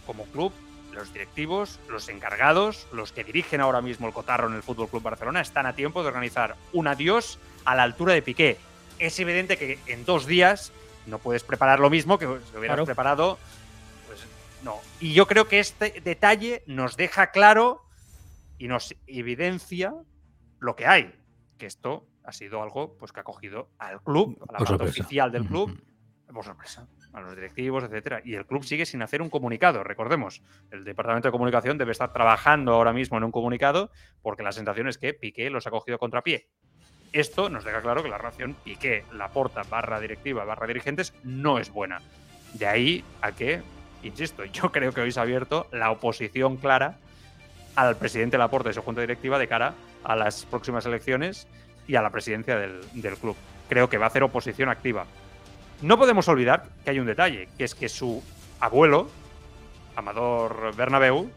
como 0.04 0.26
club, 0.26 0.52
los 0.92 1.12
directivos, 1.12 1.80
los 1.88 2.08
encargados, 2.08 2.86
los 2.92 3.12
que 3.12 3.24
dirigen 3.24 3.60
ahora 3.60 3.80
mismo 3.80 4.06
el 4.06 4.12
cotarro 4.12 4.48
en 4.48 4.54
el 4.54 4.62
Fútbol 4.62 4.88
Club 4.88 5.02
Barcelona 5.02 5.40
están 5.40 5.66
a 5.66 5.74
tiempo 5.74 6.02
de 6.02 6.08
organizar 6.08 6.56
un 6.72 6.86
adiós 6.86 7.38
a 7.64 7.74
la 7.74 7.82
altura 7.82 8.14
de 8.14 8.22
Piqué. 8.22 8.58
Es 8.98 9.18
evidente 9.18 9.56
que 9.56 9.78
en 9.86 10.04
dos 10.04 10.26
días 10.26 10.72
no 11.06 11.18
puedes 11.18 11.42
preparar 11.44 11.80
lo 11.80 11.90
mismo 11.90 12.18
que 12.18 12.26
si 12.26 12.56
hubieras 12.56 12.76
claro. 12.76 12.84
preparado. 12.84 13.38
Pues 14.06 14.20
no. 14.62 14.76
Y 15.00 15.14
yo 15.14 15.26
creo 15.26 15.48
que 15.48 15.60
este 15.60 16.00
detalle 16.00 16.62
nos 16.66 16.96
deja 16.96 17.30
claro 17.30 17.82
y 18.58 18.68
nos 18.68 18.94
evidencia 19.06 19.94
lo 20.60 20.76
que 20.76 20.86
hay. 20.86 21.14
Que 21.58 21.66
esto 21.66 22.06
ha 22.24 22.32
sido 22.32 22.62
algo 22.62 22.96
pues, 22.98 23.12
que 23.12 23.20
ha 23.20 23.24
cogido 23.24 23.68
al 23.78 24.00
club, 24.02 24.38
a 24.48 24.52
la 24.52 24.58
parte 24.58 24.84
oficial 24.84 25.32
del 25.32 25.46
club, 25.46 25.82
por 26.32 26.44
sorpresa 26.44 26.86
a 27.12 27.20
los 27.20 27.34
directivos, 27.34 27.84
etcétera. 27.84 28.22
Y 28.24 28.34
el 28.34 28.46
club 28.46 28.64
sigue 28.64 28.86
sin 28.86 29.02
hacer 29.02 29.22
un 29.22 29.30
comunicado. 29.30 29.84
Recordemos, 29.84 30.42
el 30.70 30.84
departamento 30.84 31.28
de 31.28 31.32
comunicación 31.32 31.78
debe 31.78 31.92
estar 31.92 32.12
trabajando 32.12 32.72
ahora 32.72 32.92
mismo 32.92 33.18
en 33.18 33.24
un 33.24 33.32
comunicado 33.32 33.90
porque 34.22 34.42
la 34.42 34.52
sensación 34.52 34.88
es 34.88 34.98
que 34.98 35.14
Piqué 35.14 35.50
los 35.50 35.66
ha 35.66 35.70
cogido 35.70 35.98
contrapié. 35.98 36.48
Esto 37.12 37.50
nos 37.50 37.64
deja 37.64 37.82
claro 37.82 38.02
que 38.02 38.08
la 38.08 38.18
relación 38.18 38.56
Piqué, 38.64 39.04
Laporta, 39.12 39.62
barra 39.68 40.00
directiva, 40.00 40.44
barra 40.44 40.66
dirigentes, 40.66 41.12
no 41.22 41.58
es 41.58 41.70
buena. 41.70 42.00
De 42.54 42.66
ahí 42.66 43.04
a 43.20 43.32
que, 43.32 43.62
insisto, 44.02 44.44
yo 44.46 44.72
creo 44.72 44.92
que 44.92 45.02
hoy 45.02 45.12
se 45.12 45.20
ha 45.20 45.22
abierto 45.22 45.66
la 45.72 45.90
oposición 45.90 46.56
clara 46.56 46.98
al 47.76 47.96
presidente 47.96 48.38
Laporta 48.38 48.70
y 48.70 48.74
su 48.74 48.82
junta 48.82 49.02
directiva 49.02 49.38
de 49.38 49.48
cara 49.48 49.74
a 50.04 50.16
las 50.16 50.46
próximas 50.46 50.86
elecciones 50.86 51.46
y 51.86 51.96
a 51.96 52.02
la 52.02 52.10
presidencia 52.10 52.56
del, 52.58 52.80
del 52.94 53.16
club. 53.16 53.36
Creo 53.68 53.88
que 53.88 53.98
va 53.98 54.06
a 54.06 54.08
hacer 54.08 54.22
oposición 54.22 54.68
activa. 54.68 55.06
No 55.82 55.98
podemos 55.98 56.28
olvidar 56.28 56.68
que 56.84 56.90
hay 56.90 57.00
un 57.00 57.06
detalle, 57.06 57.48
que 57.58 57.64
es 57.64 57.74
que 57.74 57.88
su 57.88 58.22
abuelo, 58.60 59.10
Amador 59.96 60.76
Bernabeu, 60.76 61.28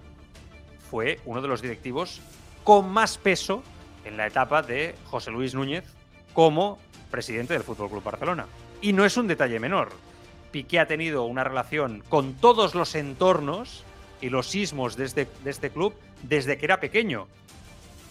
fue 0.91 1.19
uno 1.25 1.41
de 1.41 1.47
los 1.47 1.63
directivos 1.63 2.21
con 2.63 2.87
más 2.87 3.17
peso 3.17 3.63
en 4.05 4.17
la 4.17 4.27
etapa 4.27 4.61
de 4.61 4.93
José 5.05 5.31
Luis 5.31 5.55
Núñez 5.55 5.83
como 6.33 6.77
presidente 7.09 7.53
del 7.53 7.63
Fútbol 7.63 7.89
Club 7.89 8.03
Barcelona. 8.03 8.45
Y 8.81 8.93
no 8.93 9.03
es 9.03 9.17
un 9.17 9.25
detalle 9.27 9.59
menor. 9.59 9.89
Piqué 10.51 10.79
ha 10.79 10.85
tenido 10.85 11.23
una 11.23 11.43
relación 11.43 12.03
con 12.07 12.35
todos 12.35 12.75
los 12.75 12.93
entornos 12.93 13.83
y 14.21 14.29
los 14.29 14.47
sismos 14.47 14.95
de 14.95 15.05
este, 15.05 15.27
de 15.43 15.49
este 15.49 15.71
club 15.71 15.95
desde 16.21 16.59
que 16.59 16.65
era 16.65 16.79
pequeño. 16.79 17.27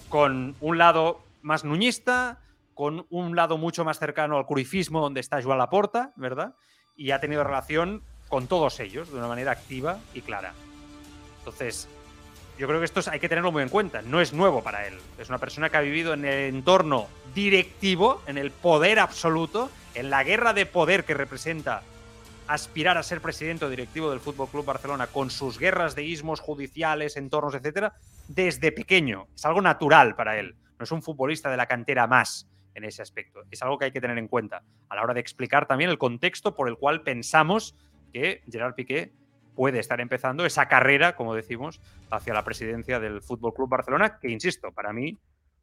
Con 0.08 0.56
un 0.60 0.78
lado 0.78 1.22
más 1.42 1.62
nuñista, 1.62 2.40
con 2.74 3.06
un 3.10 3.36
lado 3.36 3.58
mucho 3.58 3.84
más 3.84 3.98
cercano 3.98 4.36
al 4.36 4.46
curifismo, 4.46 5.00
donde 5.00 5.20
está 5.20 5.42
Joan 5.42 5.58
Laporta, 5.58 6.12
¿verdad? 6.16 6.54
Y 6.96 7.10
ha 7.10 7.20
tenido 7.20 7.44
relación 7.44 8.02
con 8.28 8.46
todos 8.46 8.80
ellos 8.80 9.10
de 9.10 9.18
una 9.18 9.28
manera 9.28 9.52
activa 9.52 9.98
y 10.12 10.20
clara. 10.20 10.52
Entonces, 11.38 11.88
yo 12.58 12.68
creo 12.68 12.78
que 12.78 12.86
esto 12.86 13.00
hay 13.10 13.20
que 13.20 13.28
tenerlo 13.28 13.52
muy 13.52 13.62
en 13.62 13.68
cuenta. 13.68 14.02
No 14.02 14.20
es 14.20 14.32
nuevo 14.32 14.62
para 14.62 14.86
él. 14.86 14.94
Es 15.18 15.28
una 15.28 15.38
persona 15.38 15.70
que 15.70 15.76
ha 15.76 15.80
vivido 15.80 16.14
en 16.14 16.24
el 16.24 16.54
entorno 16.54 17.08
directivo, 17.34 18.22
en 18.26 18.38
el 18.38 18.50
poder 18.50 19.00
absoluto, 19.00 19.70
en 19.94 20.10
la 20.10 20.22
guerra 20.22 20.52
de 20.52 20.66
poder 20.66 21.04
que 21.04 21.14
representa 21.14 21.82
aspirar 22.46 22.98
a 22.98 23.02
ser 23.02 23.20
presidente 23.20 23.64
o 23.64 23.70
directivo 23.70 24.10
del 24.10 24.20
Fútbol 24.20 24.48
Club 24.48 24.64
Barcelona 24.64 25.06
con 25.06 25.30
sus 25.30 25.58
guerras 25.58 25.94
de 25.94 26.04
ismos 26.04 26.40
judiciales, 26.40 27.16
entornos, 27.16 27.54
etcétera, 27.54 27.94
desde 28.28 28.70
pequeño. 28.70 29.26
Es 29.34 29.44
algo 29.44 29.62
natural 29.62 30.14
para 30.14 30.38
él. 30.38 30.56
No 30.78 30.84
es 30.84 30.92
un 30.92 31.02
futbolista 31.02 31.50
de 31.50 31.56
la 31.56 31.66
cantera 31.66 32.06
más 32.06 32.48
en 32.74 32.84
ese 32.84 33.02
aspecto. 33.02 33.42
Es 33.50 33.62
algo 33.62 33.78
que 33.78 33.86
hay 33.86 33.92
que 33.92 34.00
tener 34.00 34.18
en 34.18 34.28
cuenta 34.28 34.62
a 34.88 34.96
la 34.96 35.02
hora 35.02 35.14
de 35.14 35.20
explicar 35.20 35.66
también 35.66 35.90
el 35.90 35.98
contexto 35.98 36.54
por 36.54 36.68
el 36.68 36.76
cual 36.76 37.02
pensamos 37.02 37.76
que 38.12 38.42
Gerard 38.50 38.74
Piqué 38.74 39.12
puede 39.54 39.78
estar 39.78 40.00
empezando 40.00 40.44
esa 40.44 40.66
carrera, 40.66 41.14
como 41.16 41.34
decimos, 41.34 41.80
hacia 42.10 42.34
la 42.34 42.44
presidencia 42.44 43.00
del 43.00 43.22
Fútbol 43.22 43.54
Club 43.54 43.68
Barcelona, 43.68 44.18
que 44.18 44.30
insisto, 44.30 44.72
para 44.72 44.92
mí, 44.92 45.18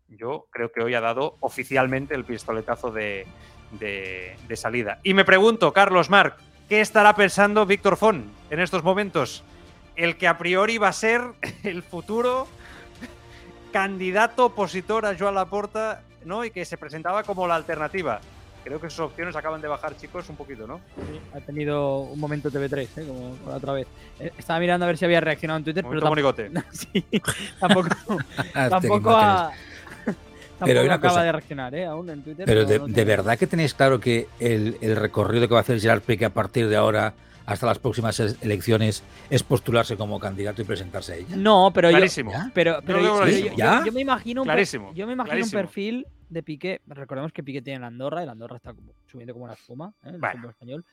yo 0.08 0.48
creo 0.52 0.72
que 0.72 0.82
hoy 0.82 0.94
ha 0.94 1.02
dado 1.02 1.38
oficialmente 1.40 2.16
el 2.16 2.26
pistoletazo 2.26 2.92
de, 2.92 3.28
de, 3.72 4.56
salida. 4.56 5.00
Y 5.04 5.14
me 5.14 5.26
pregunto, 5.26 5.74
Carlos 5.74 6.10
Marc, 6.10 6.38
¿qué 6.68 6.82
estará 6.82 7.16
pensando 7.16 7.66
Víctor 7.66 7.98
Font 7.98 8.26
en 8.50 8.60
estos 8.60 8.84
momentos? 8.84 9.44
El 9.96 10.18
que 10.18 10.28
a 10.28 10.38
priori 10.38 10.78
va 10.78 10.90
a 10.90 10.94
ser 10.94 11.22
el 11.64 11.84
futuro 11.84 12.48
candidato 13.72 14.48
opositor 14.48 15.06
a 15.06 15.18
Joan 15.18 15.36
Laporta 15.36 16.04
¿no? 16.26 16.44
Y 16.46 16.52
que 16.52 16.66
se 16.66 16.78
presentaba 16.78 17.24
como 17.24 17.48
la 17.48 17.56
alternativa. 17.56 18.20
Creo 18.64 18.80
que 18.80 18.90
sus 18.92 19.00
opciones 19.00 19.36
acaban 19.36 19.60
de 19.60 19.68
bajar, 19.68 19.98
chicos, 19.98 20.30
un 20.30 20.36
poquito, 20.36 20.68
¿no? 20.68 20.82
Sí, 20.96 21.20
ha 21.34 21.40
tenido 21.42 22.02
un 22.02 22.20
momento 22.20 22.52
TV3, 22.52 22.88
¿eh? 22.98 23.06
como 23.08 23.36
la 23.48 23.56
otra 23.56 23.74
vez. 23.74 23.88
Eh, 24.20 24.32
estaba 24.38 24.60
mirando 24.60 24.86
a 24.86 24.88
ver 24.88 24.98
si 24.98 25.06
había 25.06 25.20
reaccionado 25.20 25.58
en 25.58 25.64
Twitter, 25.64 25.84
pero 25.88 26.00
tampoco, 26.00 26.36
sí, 26.72 27.06
tampoco, 27.60 27.90
tampoco 28.54 29.10
ha, 29.18 29.52
pero 30.60 30.84
una 30.84 30.96
acaba 30.96 31.14
cosa, 31.14 31.24
de 31.24 31.32
reaccionar, 31.32 31.74
¿eh? 31.74 31.86
Aún 31.86 32.10
en 32.12 32.22
Twitter. 32.22 32.46
Pero, 32.46 32.66
de, 32.66 32.78
no 32.78 32.88
de, 32.88 33.04
verdad 33.04 33.38
que 33.38 33.48
tenéis 33.48 33.74
claro 33.74 34.00
que 34.00 34.28
el, 34.40 34.78
el, 34.82 34.96
recorrido 34.96 35.48
que 35.48 35.56
va 35.56 35.62
a 35.62 35.64
hacer 35.64 35.80
Gerard 35.80 36.02
Piqué 36.02 36.26
a 36.26 36.30
partir 36.30 36.70
de 36.70 36.76
ahora 36.76 37.16
hasta 37.46 37.66
las 37.66 37.80
próximas 37.80 38.20
elecciones 38.20 39.04
es 39.30 39.44
postularse 39.44 39.98
como 39.98 40.20
candidato 40.20 40.62
y 40.62 40.66
presentarse 40.66 41.14
a 41.14 41.16
ella. 41.18 41.36
No, 41.36 41.72
pero 41.74 41.90
clarísimo. 41.90 42.32
yo, 42.32 42.40
pero, 42.54 42.80
pero 42.86 43.02
yo, 43.02 43.28
¿Sí? 43.28 43.44
yo, 43.50 43.56
¿Ya? 43.56 43.84
yo, 43.86 43.92
me 43.92 44.02
imagino 44.02 44.42
un, 44.42 44.46
clarísimo. 44.46 44.94
yo 44.94 45.08
me 45.08 45.14
imagino 45.14 45.34
clarísimo. 45.34 45.60
un 45.60 45.66
perfil 45.66 46.08
de 46.30 46.44
Piqué. 46.44 46.82
Recordemos 46.88 47.32
que 47.32 47.44
Piqué 47.44 47.62
tiene 47.62 47.80
la 47.80 47.88
Andorra 47.88 48.24
y 48.24 48.26
la 48.26 48.32
Andorra 48.32 48.58
está 48.58 48.74
como, 48.74 48.94
subiendo 49.06 49.34
como 49.34 49.46
una 49.46 49.54
espuma, 49.54 49.94
¿eh? 50.04 50.10
el 50.10 50.20
bueno. 50.20 50.50
español. 50.50 50.86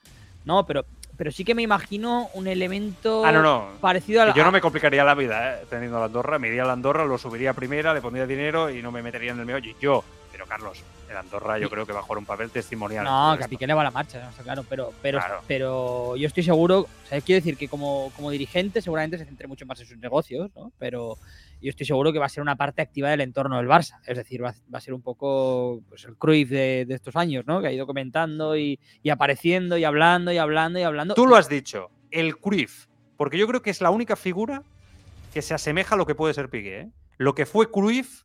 No, 0.45 0.65
pero, 0.65 0.85
pero 1.17 1.31
sí 1.31 1.45
que 1.45 1.55
me 1.55 1.63
imagino 1.63 2.29
un 2.35 2.47
elemento 2.47 3.25
ah, 3.25 3.33
no, 3.33 3.43
no. 3.43 3.69
parecido 3.81 4.23
a 4.23 4.27
la... 4.27 4.35
Yo 4.35 4.45
no 4.45 4.53
me 4.53 4.61
complicaría 4.61 5.05
la 5.05 5.15
vida 5.15 5.61
¿eh? 5.61 5.67
teniendo 5.69 5.99
la 5.99 6.07
Andorra, 6.07 6.39
me 6.39 6.49
iría 6.49 6.63
a 6.63 6.67
la 6.67 6.73
Andorra, 6.73 7.05
lo 7.05 7.19
subiría 7.19 7.51
a 7.51 7.55
primera, 7.55 7.93
le 7.93 8.01
pondría 8.01 8.27
dinero 8.27 8.71
y 8.71 8.83
no 8.83 8.91
me 8.91 9.03
metería 9.03 9.33
en 9.33 9.41
el 9.41 9.47
meollo. 9.47 9.75
Yo, 9.81 10.03
pero 10.33 10.47
Carlos, 10.47 10.83
el 11.09 11.17
Andorra 11.17 11.59
yo 11.59 11.71
creo 11.71 11.87
que 11.87 11.93
va 11.93 12.01
a 12.01 12.03
jugar 12.03 12.19
un 12.19 12.27
papel 12.27 12.51
testimonial. 12.51 13.05
No, 13.05 13.37
que 13.39 13.45
a 13.45 13.49
Piqué 13.49 13.67
le 13.67 13.75
va 13.75 13.83
la 13.83 13.91
marcha, 13.91 14.23
no 14.23 14.31
está 14.31 14.43
claro, 14.43 14.65
pero, 14.69 14.93
pero, 15.03 15.19
claro. 15.19 15.41
pero 15.47 16.17
yo 16.17 16.27
estoy 16.27 16.43
seguro, 16.43 16.81
o 16.81 17.07
sea, 17.09 17.21
quiero 17.21 17.39
decir 17.39 17.57
que 17.57 17.69
como, 17.69 18.13
como 18.15 18.31
dirigente 18.31 18.83
seguramente 18.83 19.19
se 19.19 19.25
centre 19.25 19.49
mucho 19.49 19.67
más 19.67 19.81
en 19.81 19.87
sus 19.87 19.99
negocios, 19.99 20.51
¿no? 20.55 20.73
Pero 20.79 21.19
yo 21.61 21.71
estoy 21.71 21.87
seguro 21.87 22.13
que 22.13 22.19
va 22.19 22.27
a 22.27 22.31
ser 22.31 22.43
una 22.43 22.57
parte 22.57 22.83
activa 22.83 23.11
del 23.11 23.21
entorno 23.21 23.57
del 23.57 23.67
Barça, 23.67 24.01
es 24.07 24.17
decir, 24.17 24.45
va, 24.45 24.55
va 24.73 24.79
a 24.79 24.81
ser 24.81 24.95
un 24.95 25.03
poco 25.03 25.83
pues, 25.89 26.05
el 26.05 26.17
Cruyff 26.17 26.51
de, 26.51 26.85
de, 26.87 26.95
estos 26.95 27.17
años, 27.17 27.47
¿no? 27.47 27.61
Que 27.61 27.69
ha 27.69 27.73
ido 27.73 27.87
comentando 27.87 28.57
y, 28.57 28.79
y, 29.03 29.11
apareciendo 29.11 29.77
y 29.77 29.85
hablando 29.85 30.33
y 30.33 30.39
hablando 30.39 30.79
y 30.79 30.83
hablando. 30.83 31.15
Tú 31.15 31.27
lo 31.27 31.37
has 31.37 31.49
dicho, 31.49 31.91
el 32.11 32.37
Cruyff, 32.39 32.87
porque 33.17 33.39
yo 33.39 33.47
creo 33.47 33.63
que 33.63 33.71
es 33.71 33.81
la 33.81 33.91
única 33.91 34.17
figura 34.17 34.63
que 35.33 35.43
se 35.43 35.55
asemeja 35.55 35.95
a 35.95 35.99
lo 35.99 36.07
que 36.07 36.15
puede 36.15 36.35
ser 36.35 36.49
Piqué, 36.49 36.81
¿eh? 36.81 36.91
Lo 37.17 37.35
que 37.35 37.47
fue 37.47 37.71
Cruyff 37.71 38.23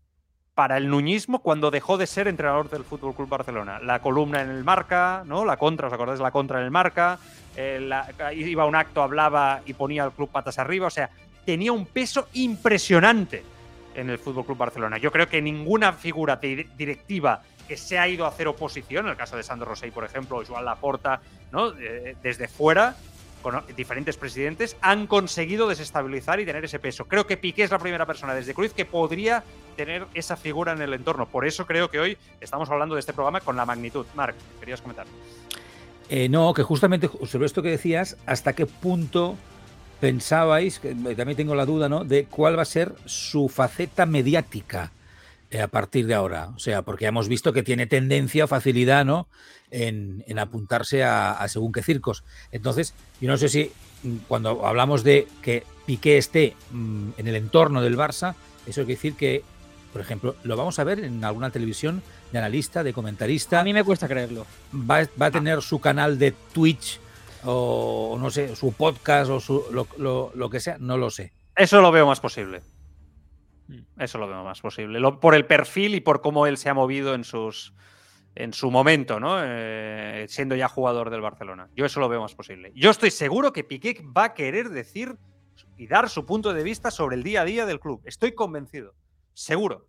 para 0.56 0.78
el 0.78 0.90
nuñismo 0.90 1.40
cuando 1.40 1.72
dejó 1.72 1.98
de 1.98 2.06
ser 2.06 2.28
entrenador 2.28 2.70
del 2.70 2.84
Fútbol 2.84 3.16
Club 3.16 3.30
Barcelona. 3.30 3.80
La 3.80 4.00
columna 4.00 4.42
en 4.42 4.50
el 4.50 4.64
marca, 4.64 5.24
¿no? 5.26 5.46
La 5.46 5.58
contra, 5.58 5.88
¿os 5.88 5.94
acordáis? 5.94 6.20
La 6.20 6.32
contra 6.32 6.60
en 6.60 6.66
el 6.66 6.72
marca. 6.72 7.20
eh, 7.56 7.80
la- 7.80 8.08
iba 8.34 8.64
a 8.64 8.66
un 8.66 8.74
acto, 8.76 9.04
hablaba 9.04 9.62
y 9.68 9.74
ponía 9.74 10.04
al 10.04 10.12
club 10.12 10.28
patas 10.32 10.58
arriba. 10.58 10.88
O 10.88 10.90
sea, 10.90 11.12
tenía 11.46 11.72
un 11.72 11.86
peso 11.86 12.28
impresionante 12.34 13.44
en 13.94 14.10
el 14.10 14.18
Fútbol 14.18 14.44
Club 14.44 14.58
Barcelona. 14.58 14.98
Yo 14.98 15.12
creo 15.12 15.30
que 15.30 15.40
ninguna 15.40 15.94
figura 15.94 16.38
di- 16.38 16.64
directiva 16.76 17.44
que 17.68 17.78
se 17.78 18.00
ha 18.00 18.08
ido 18.08 18.26
a 18.26 18.30
hacer 18.30 18.48
oposición, 18.48 19.06
en 19.06 19.12
el 19.12 19.18
caso 19.18 19.38
de 19.38 19.44
Sandro 19.44 19.70
Rosell, 19.70 19.92
por 19.92 20.04
ejemplo, 20.04 20.38
o 20.38 20.44
Joan 20.44 20.66
Laporta, 20.66 21.22
¿no? 21.52 21.74
Eh, 21.80 22.16
desde 22.24 22.48
fuera, 22.48 22.96
con 23.44 23.62
diferentes 23.76 24.18
presidentes, 24.18 24.76
han 24.82 25.06
conseguido 25.06 25.68
desestabilizar 25.68 26.40
y 26.40 26.46
tener 26.46 26.66
ese 26.66 26.80
peso. 26.80 27.06
Creo 27.06 27.28
que 27.28 27.38
Piqué 27.38 27.64
es 27.64 27.70
la 27.70 27.78
primera 27.78 28.08
persona 28.08 28.34
desde 28.34 28.56
Cruz 28.56 28.74
que 28.74 28.86
podría 28.86 29.44
tener 29.78 30.08
esa 30.16 30.36
figura 30.36 30.72
en 30.72 30.82
el 30.82 30.94
entorno. 30.94 31.28
Por 31.28 31.46
eso 31.46 31.68
creo 31.68 31.92
que 31.92 32.00
hoy 32.00 32.18
estamos 32.42 32.70
hablando 32.72 32.96
de 32.96 33.02
este 33.02 33.14
programa 33.14 33.42
con 33.42 33.56
la 33.56 33.66
magnitud. 33.66 34.08
Marc, 34.16 34.36
querías 34.60 34.82
comentar. 34.82 35.06
Eh, 36.10 36.30
no, 36.30 36.54
que 36.54 36.64
justamente 36.64 37.10
sobre 37.28 37.46
esto 37.46 37.62
que 37.62 37.70
decías, 37.70 38.18
¿hasta 38.26 38.54
qué 38.54 38.66
punto 38.66 39.36
pensabais, 40.00 40.80
que 40.80 40.94
también 40.94 41.36
tengo 41.36 41.56
la 41.56 41.66
duda, 41.66 41.88
¿no? 41.88 42.04
De 42.04 42.26
cuál 42.26 42.58
va 42.58 42.64
a 42.64 42.66
ser 42.66 42.94
su 43.06 43.48
faceta 43.50 44.06
mediática 44.06 44.86
eh, 44.86 45.03
a 45.62 45.68
partir 45.68 46.08
de 46.08 46.14
ahora. 46.14 46.50
O 46.56 46.60
sea, 46.60 46.82
porque 46.82 47.04
ya 47.04 47.10
hemos 47.10 47.28
visto 47.28 47.54
que 47.54 47.64
tiene 47.64 47.86
tendencia 47.88 48.46
o 48.46 48.48
facilidad, 48.48 49.06
¿no? 49.06 49.28
En, 49.72 50.24
en 50.28 50.40
apuntarse 50.40 51.04
a, 51.04 51.32
a 51.32 51.48
según 51.48 51.72
qué 51.72 51.82
circos. 51.82 52.24
Entonces, 52.52 52.94
yo 53.20 53.30
no 53.30 53.38
sé 53.38 53.50
si 53.50 53.72
mm, 54.04 54.18
cuando 54.28 54.66
hablamos 54.66 55.04
de 55.04 55.28
que 55.42 55.64
Piqué 55.86 56.18
esté 56.18 56.56
mm, 56.72 57.10
en 57.18 57.28
el 57.28 57.36
entorno 57.36 57.82
del 57.82 57.98
Barça, 57.98 58.36
eso 58.66 58.82
quiere 58.82 58.96
decir 58.96 59.16
que, 59.16 59.44
por 59.92 60.02
ejemplo, 60.02 60.36
lo 60.44 60.56
vamos 60.58 60.80
a 60.80 60.84
ver 60.84 61.00
en 61.00 61.24
alguna 61.24 61.50
televisión 61.52 62.02
de 62.32 62.40
analista, 62.40 62.84
de 62.84 62.94
comentarista. 62.94 63.60
A 63.60 63.64
mí 63.64 63.74
me 63.74 63.84
cuesta 63.84 64.08
creerlo. 64.08 64.46
va, 64.74 65.08
va 65.22 65.26
a 65.28 65.32
tener 65.32 65.62
su 65.62 65.80
canal 65.80 66.18
de 66.18 66.32
Twitch 66.54 67.00
o 67.46 68.18
no 68.20 68.30
sé, 68.32 68.56
su 68.56 68.72
podcast 68.74 69.30
o 69.30 69.40
su, 69.40 69.66
lo, 69.72 69.88
lo- 69.98 70.32
lo 70.36 70.50
que 70.50 70.60
sea, 70.60 70.78
no 70.80 70.98
lo 70.98 71.10
sé. 71.10 71.34
Eso 71.56 71.82
lo 71.82 71.92
veo 71.92 72.08
más 72.08 72.20
posible. 72.20 72.62
Mm. 73.68 73.80
Eso 74.02 74.18
lo 74.18 74.28
veo 74.28 74.44
más 74.44 74.60
posible. 74.62 75.00
Lo- 75.00 75.20
por 75.20 75.36
el 75.36 75.46
perfil 75.46 75.96
y 75.96 76.02
por 76.02 76.22
cómo 76.22 76.48
él 76.48 76.58
se 76.58 76.70
ha 76.70 76.74
movido 76.74 77.14
en 77.16 77.24
sus 77.24 77.74
en 78.36 78.52
su 78.52 78.72
momento, 78.72 79.20
¿no? 79.20 79.38
Eh, 79.44 80.26
siendo 80.28 80.56
ya 80.56 80.68
jugador 80.68 81.12
del 81.12 81.22
Barcelona. 81.22 81.70
Yo 81.76 81.86
eso 81.86 82.00
lo 82.00 82.10
veo 82.10 82.20
más 82.20 82.34
posible. 82.34 82.72
Yo 82.74 82.90
estoy 82.90 83.12
seguro 83.12 83.54
que 83.54 83.64
Piqué 83.64 84.02
va 84.18 84.24
a 84.26 84.34
querer 84.34 84.70
decir 84.70 85.18
y 85.78 85.86
dar 85.86 86.10
su 86.10 86.26
punto 86.26 86.52
de 86.52 86.64
vista 86.64 86.90
sobre 86.90 87.16
el 87.16 87.22
día 87.22 87.42
a 87.42 87.46
día 87.46 87.68
del 87.68 87.80
club. 87.80 88.02
Estoy 88.06 88.32
convencido. 88.32 88.96
Seguro. 89.36 89.86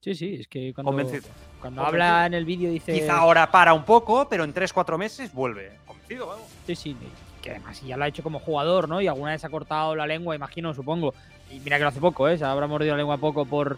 Sí, 0.00 0.14
sí, 0.16 0.34
es 0.40 0.48
que 0.48 0.74
cuando, 0.74 0.90
Convencido. 0.90 1.22
cuando 1.60 1.82
Convencido. 1.84 2.04
habla 2.12 2.26
en 2.26 2.34
el 2.34 2.44
vídeo 2.44 2.68
dice. 2.70 2.92
Quizá 2.92 3.16
ahora 3.18 3.50
para 3.52 3.72
un 3.74 3.84
poco, 3.84 4.28
pero 4.28 4.42
en 4.42 4.52
3-4 4.52 4.98
meses 4.98 5.32
vuelve. 5.32 5.78
Convencido, 5.86 6.26
vamos. 6.26 6.46
Sí, 6.66 6.74
sí, 6.74 6.96
que 7.44 7.50
además 7.50 7.82
ya 7.82 7.96
lo 7.98 8.04
ha 8.04 8.08
hecho 8.08 8.22
como 8.22 8.38
jugador, 8.40 8.88
¿no? 8.88 9.02
Y 9.02 9.06
alguna 9.06 9.32
vez 9.32 9.44
ha 9.44 9.50
cortado 9.50 9.94
la 9.94 10.06
lengua, 10.06 10.34
imagino, 10.34 10.72
supongo. 10.72 11.12
Y 11.50 11.60
mira 11.60 11.76
que 11.76 11.82
lo 11.82 11.88
hace 11.90 12.00
poco, 12.00 12.26
¿eh? 12.26 12.38
Se 12.38 12.44
habrá 12.44 12.66
mordido 12.66 12.92
la 12.92 12.98
lengua 12.98 13.18
poco 13.18 13.44
por. 13.44 13.76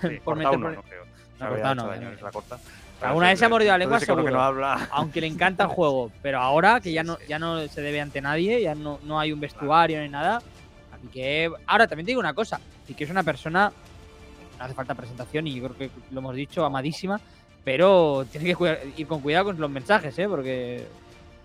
Sí, 0.00 0.18
por 0.24 0.36
meter 0.36 0.58
no, 0.58 0.64
por- 0.64 0.74
no 0.74 0.82
creo. 0.82 1.04
No, 1.38 1.48
cortado 1.50 1.74
no, 1.74 1.86
daño, 1.88 2.08
eh. 2.08 2.14
es 2.14 2.22
la 2.22 2.30
corta. 2.32 2.58
Alguna 3.02 3.28
vez 3.28 3.38
se 3.38 3.44
ha 3.44 3.48
mordido 3.50 3.72
la 3.72 3.78
lengua, 3.78 3.96
lo 3.96 4.00
que 4.00 4.06
seguro. 4.06 4.30
no 4.30 4.40
habla. 4.40 4.88
Aunque 4.92 5.20
le 5.20 5.26
encanta 5.26 5.64
el 5.64 5.68
juego. 5.76 6.10
Pero 6.22 6.38
ahora 6.40 6.80
que 6.80 6.92
ya 6.92 7.02
no, 7.02 7.18
ya 7.28 7.38
no 7.38 7.60
se 7.68 7.82
debe 7.82 8.00
ante 8.00 8.22
nadie, 8.22 8.62
ya 8.62 8.74
no, 8.74 8.98
no 9.04 9.20
hay 9.20 9.32
un 9.32 9.40
vestuario 9.40 10.00
ni 10.00 10.08
nada. 10.08 10.40
Así 10.90 11.06
que. 11.08 11.50
Ahora 11.66 11.86
también 11.86 12.06
te 12.06 12.10
digo 12.12 12.20
una 12.20 12.32
cosa. 12.32 12.58
Y 12.88 12.94
que 12.94 13.04
es 13.04 13.10
una 13.10 13.22
persona. 13.22 13.70
No 14.58 14.64
hace 14.64 14.72
falta 14.72 14.94
presentación 14.94 15.46
y 15.46 15.56
yo 15.56 15.64
creo 15.64 15.76
que 15.76 15.90
lo 16.10 16.20
hemos 16.20 16.34
dicho, 16.34 16.64
amadísima. 16.64 17.20
Pero 17.64 18.24
tiene 18.32 18.54
que 18.54 18.92
ir 18.96 19.06
con 19.06 19.20
cuidado 19.20 19.46
con 19.46 19.60
los 19.60 19.70
mensajes, 19.70 20.18
¿eh? 20.18 20.28
Porque 20.28 20.86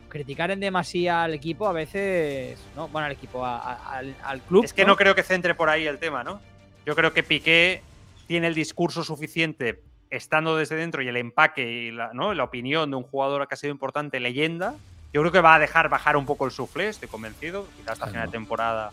criticar 0.10 0.52
en 0.52 0.60
demasía 0.60 1.24
al 1.24 1.34
equipo 1.34 1.68
a 1.68 1.72
veces. 1.74 2.60
¿no? 2.76 2.88
Bueno, 2.90 3.06
al 3.06 3.12
equipo, 3.14 3.46
a- 3.46 3.58
a- 3.60 3.98
al, 3.98 4.16
al 4.24 4.42
club. 4.42 4.64
Es 4.66 4.74
que 4.74 4.86
no 4.86 4.96
creo 4.96 5.16
que 5.16 5.24
centre 5.24 5.56
por 5.56 5.70
ahí 5.70 5.86
el 5.88 6.00
tema, 6.00 6.24
¿no? 6.24 6.42
Yo 6.86 6.96
creo 6.96 7.14
que 7.14 7.24
Piqué 7.24 7.82
tiene 8.28 8.48
el 8.48 8.56
discurso 8.56 9.04
suficiente 9.04 9.82
estando 10.10 10.58
desde 10.58 10.76
dentro 10.76 11.02
y 11.04 11.08
el 11.08 11.18
empaque 11.18 11.70
y 11.70 11.92
la, 11.92 12.12
¿no? 12.14 12.34
la 12.34 12.44
opinión 12.44 12.90
de 12.90 12.96
un 12.98 13.04
jugador 13.04 13.48
que 13.48 13.54
ha 13.54 13.58
sido 13.58 13.72
importante, 13.72 14.20
leyenda. 14.20 14.74
Yo 15.14 15.22
creo 15.22 15.32
que 15.32 15.42
va 15.42 15.56
a 15.56 15.60
dejar 15.60 15.90
bajar 15.90 16.18
un 16.18 16.26
poco 16.26 16.46
el 16.46 16.52
suflé, 16.52 16.88
estoy 16.90 17.08
convencido. 17.10 17.68
Quizás 17.78 17.94
hasta 17.94 18.08
final 18.08 18.26
de 18.28 18.32
temporada 18.32 18.92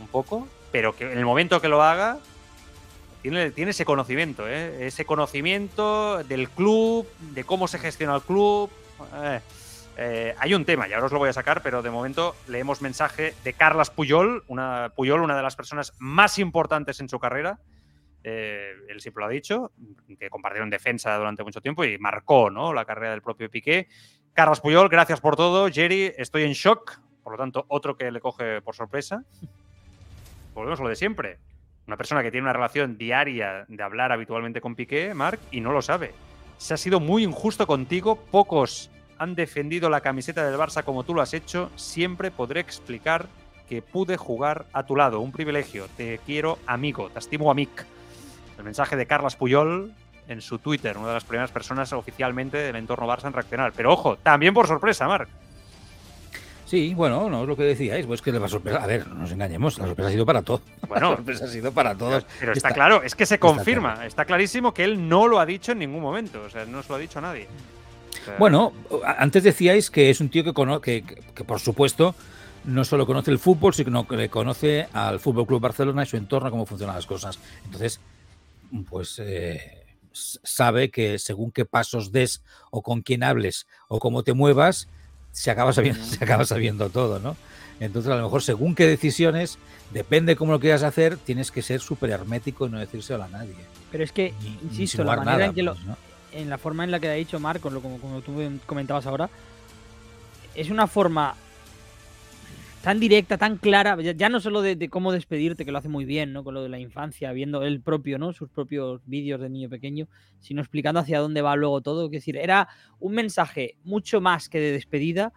un 0.00 0.06
poco. 0.08 0.46
Pero 0.72 0.94
que 0.94 1.10
en 1.10 1.18
el 1.18 1.24
momento 1.24 1.60
que 1.60 1.68
lo 1.68 1.82
haga, 1.82 2.18
tiene, 3.22 3.50
tiene 3.50 3.70
ese 3.72 3.84
conocimiento, 3.84 4.46
¿eh? 4.48 4.86
Ese 4.86 5.04
conocimiento 5.04 6.22
del 6.24 6.48
club, 6.50 7.08
de 7.32 7.44
cómo 7.44 7.66
se 7.68 7.78
gestiona 7.78 8.14
el 8.16 8.22
club. 8.22 8.70
Eh, 9.16 9.40
eh, 9.98 10.34
hay 10.38 10.52
un 10.54 10.64
tema, 10.64 10.86
y 10.86 10.92
ahora 10.92 11.06
os 11.06 11.12
lo 11.12 11.18
voy 11.18 11.30
a 11.30 11.32
sacar, 11.32 11.62
pero 11.62 11.82
de 11.82 11.90
momento 11.90 12.36
leemos 12.48 12.82
mensaje 12.82 13.34
de 13.42 13.52
Carlas 13.54 13.90
Puyol, 13.90 14.44
una, 14.46 14.92
Puyol, 14.94 15.22
una 15.22 15.36
de 15.36 15.42
las 15.42 15.56
personas 15.56 15.94
más 15.98 16.38
importantes 16.38 17.00
en 17.00 17.08
su 17.08 17.18
carrera. 17.18 17.58
Eh, 18.22 18.72
él 18.88 19.00
siempre 19.00 19.22
lo 19.22 19.26
ha 19.26 19.30
dicho, 19.30 19.72
que 20.18 20.28
compartieron 20.28 20.68
defensa 20.68 21.16
durante 21.16 21.44
mucho 21.44 21.62
tiempo 21.62 21.84
y 21.84 21.96
marcó 21.96 22.50
¿no? 22.50 22.74
la 22.74 22.84
carrera 22.84 23.12
del 23.12 23.22
propio 23.22 23.50
Piqué. 23.50 23.88
Carlas 24.34 24.60
Puyol, 24.60 24.88
gracias 24.90 25.20
por 25.20 25.34
todo. 25.34 25.70
Jerry, 25.70 26.12
estoy 26.16 26.42
en 26.42 26.52
shock. 26.52 27.00
Por 27.22 27.32
lo 27.32 27.38
tanto, 27.38 27.64
otro 27.68 27.96
que 27.96 28.10
le 28.10 28.20
coge 28.20 28.60
por 28.60 28.74
sorpresa. 28.74 29.24
Volvemos 30.54 30.78
a 30.78 30.82
lo 30.82 30.88
de 30.90 30.96
siempre. 30.96 31.38
Una 31.86 31.96
persona 31.96 32.22
que 32.22 32.30
tiene 32.30 32.44
una 32.44 32.52
relación 32.52 32.98
diaria 32.98 33.64
de 33.68 33.82
hablar 33.82 34.12
habitualmente 34.12 34.60
con 34.60 34.74
Piqué, 34.74 35.14
Marc, 35.14 35.40
y 35.50 35.60
no 35.60 35.72
lo 35.72 35.80
sabe. 35.80 36.12
Se 36.58 36.74
ha 36.74 36.76
sido 36.76 37.00
muy 37.00 37.24
injusto 37.24 37.66
contigo. 37.66 38.16
Pocos 38.16 38.90
han 39.18 39.34
defendido 39.34 39.88
la 39.90 40.00
camiseta 40.00 40.48
del 40.48 40.58
Barça 40.58 40.82
como 40.84 41.04
tú 41.04 41.14
lo 41.14 41.22
has 41.22 41.34
hecho. 41.34 41.70
Siempre 41.76 42.30
podré 42.30 42.60
explicar 42.60 43.26
que 43.68 43.82
pude 43.82 44.16
jugar 44.16 44.66
a 44.72 44.84
tu 44.84 44.94
lado. 44.96 45.20
Un 45.20 45.32
privilegio. 45.32 45.86
Te 45.96 46.20
quiero, 46.24 46.58
amigo. 46.66 47.10
Te 47.10 47.18
estimo, 47.18 47.50
amic. 47.50 47.84
El 48.58 48.64
mensaje 48.64 48.96
de 48.96 49.06
Carlas 49.06 49.36
Puyol 49.36 49.92
en 50.28 50.40
su 50.40 50.58
Twitter, 50.58 50.96
una 50.98 51.08
de 51.08 51.14
las 51.14 51.24
primeras 51.24 51.50
personas 51.50 51.92
oficialmente 51.92 52.56
del 52.56 52.76
entorno 52.76 53.06
Barça 53.06 53.26
en 53.26 53.32
reaccionar. 53.32 53.72
Pero 53.76 53.92
ojo, 53.92 54.16
también 54.16 54.54
por 54.54 54.66
sorpresa, 54.66 55.06
Marc. 55.06 55.28
Sí, 56.64 56.94
bueno, 56.94 57.30
no 57.30 57.42
es 57.42 57.48
lo 57.48 57.56
que 57.56 57.62
decíais, 57.62 58.06
pues 58.06 58.20
que 58.20 58.32
la 58.32 58.48
sorpresa, 58.48 58.82
a 58.82 58.86
ver, 58.88 59.06
no 59.06 59.14
nos 59.14 59.30
engañemos, 59.30 59.78
la 59.78 59.86
sorpresa 59.86 60.08
ha 60.08 60.12
sido 60.12 60.26
para 60.26 60.42
todos. 60.42 60.62
Bueno, 60.88 61.10
la 61.10 61.16
sorpresa 61.16 61.44
ha 61.44 61.48
sido 61.48 61.70
para 61.72 61.94
todos. 61.94 62.26
Pero 62.40 62.52
está, 62.52 62.68
Está- 62.70 62.74
claro, 62.74 63.02
es 63.04 63.14
que 63.14 63.24
se 63.24 63.34
está 63.36 63.46
confirma, 63.46 63.92
claro. 63.94 64.08
está 64.08 64.24
clarísimo 64.24 64.74
que 64.74 64.82
él 64.82 65.08
no 65.08 65.28
lo 65.28 65.38
ha 65.38 65.46
dicho 65.46 65.70
en 65.72 65.78
ningún 65.78 66.02
momento, 66.02 66.42
o 66.42 66.50
sea, 66.50 66.64
no 66.66 66.82
se 66.82 66.88
lo 66.88 66.96
ha 66.96 66.98
dicho 66.98 67.20
a 67.20 67.22
nadie. 67.22 67.46
Bueno, 68.38 68.72
antes 69.18 69.42
decíais 69.42 69.90
que 69.90 70.10
es 70.10 70.20
un 70.20 70.28
tío 70.28 70.44
que, 70.44 70.52
cono- 70.52 70.80
que, 70.80 71.02
que- 71.02 71.16
que, 71.34 71.44
por 71.44 71.60
supuesto, 71.60 72.14
no 72.64 72.84
solo 72.84 73.06
conoce 73.06 73.30
el 73.30 73.38
fútbol, 73.38 73.74
sino 73.74 74.06
que 74.08 74.16
le 74.16 74.28
conoce 74.28 74.88
al 74.92 75.20
Fútbol 75.20 75.46
Club 75.46 75.60
Barcelona 75.60 76.02
y 76.02 76.06
su 76.06 76.16
entorno, 76.16 76.50
cómo 76.50 76.66
funcionan 76.66 76.96
las 76.96 77.06
cosas. 77.06 77.38
Entonces, 77.64 78.00
pues 78.90 79.20
eh, 79.20 79.84
sabe 80.12 80.90
que 80.90 81.18
según 81.18 81.52
qué 81.52 81.64
pasos 81.64 82.10
des 82.10 82.42
o 82.70 82.82
con 82.82 83.02
quién 83.02 83.22
hables 83.22 83.66
o 83.88 83.98
cómo 84.00 84.22
te 84.24 84.32
muevas, 84.32 84.88
se 85.32 85.50
acaba 85.50 85.72
sabiendo, 85.72 86.02
se 86.04 86.24
acaba 86.24 86.44
sabiendo 86.44 86.88
todo, 86.90 87.18
¿no? 87.20 87.36
Entonces, 87.78 88.10
a 88.10 88.16
lo 88.16 88.22
mejor, 88.22 88.42
según 88.42 88.74
qué 88.74 88.86
decisiones, 88.86 89.58
depende 89.92 90.34
cómo 90.34 90.52
lo 90.52 90.60
quieras 90.60 90.82
hacer, 90.82 91.18
tienes 91.18 91.50
que 91.50 91.60
ser 91.60 91.80
súper 91.80 92.08
hermético 92.10 92.66
y 92.66 92.70
no 92.70 92.78
decírselo 92.78 93.22
a 93.22 93.28
nadie. 93.28 93.54
Pero 93.92 94.02
es 94.02 94.12
que, 94.12 94.32
Ni- 94.42 94.48
ni 94.50 94.56
insisto, 94.70 95.04
la 95.04 95.16
manera 95.16 95.32
nada, 95.36 95.46
en 95.46 95.54
que 95.54 95.62
lo, 95.62 95.74
pues, 95.74 95.84
¿no? 95.84 95.96
En 96.36 96.50
la 96.50 96.58
forma 96.58 96.84
en 96.84 96.90
la 96.90 97.00
que 97.00 97.08
ha 97.08 97.12
dicho 97.14 97.40
Marco, 97.40 97.70
como, 97.80 97.98
como 97.98 98.20
tú 98.20 98.32
comentabas 98.66 99.06
ahora, 99.06 99.28
es 100.54 100.70
una 100.70 100.86
forma 100.86 101.34
tan 102.82 103.00
directa, 103.00 103.36
tan 103.36 103.56
clara, 103.56 104.00
ya, 104.00 104.28
no 104.28 104.38
solo 104.38 104.62
de, 104.62 104.76
de 104.76 104.88
cómo 104.88 105.10
despedirte, 105.10 105.64
que 105.64 105.72
lo 105.72 105.78
hace 105.78 105.88
muy 105.88 106.04
bien, 106.04 106.32
¿no? 106.32 106.44
Con 106.44 106.54
lo 106.54 106.62
de 106.62 106.68
la 106.68 106.78
infancia, 106.78 107.32
viendo 107.32 107.64
él 107.64 107.80
propio, 107.80 108.16
¿no? 108.16 108.32
Sus 108.32 108.48
propios 108.48 109.00
vídeos 109.06 109.40
de 109.40 109.48
niño 109.50 109.68
pequeño, 109.68 110.06
sino 110.40 110.60
explicando 110.60 111.00
hacia 111.00 111.18
dónde 111.18 111.42
va 111.42 111.56
luego 111.56 111.80
todo. 111.80 112.04
Es 112.06 112.12
decir, 112.12 112.36
era 112.36 112.68
un 113.00 113.12
mensaje 113.14 113.74
mucho 113.82 114.20
más 114.20 114.48
que 114.48 114.60
de 114.60 114.70
despedida, 114.70 115.32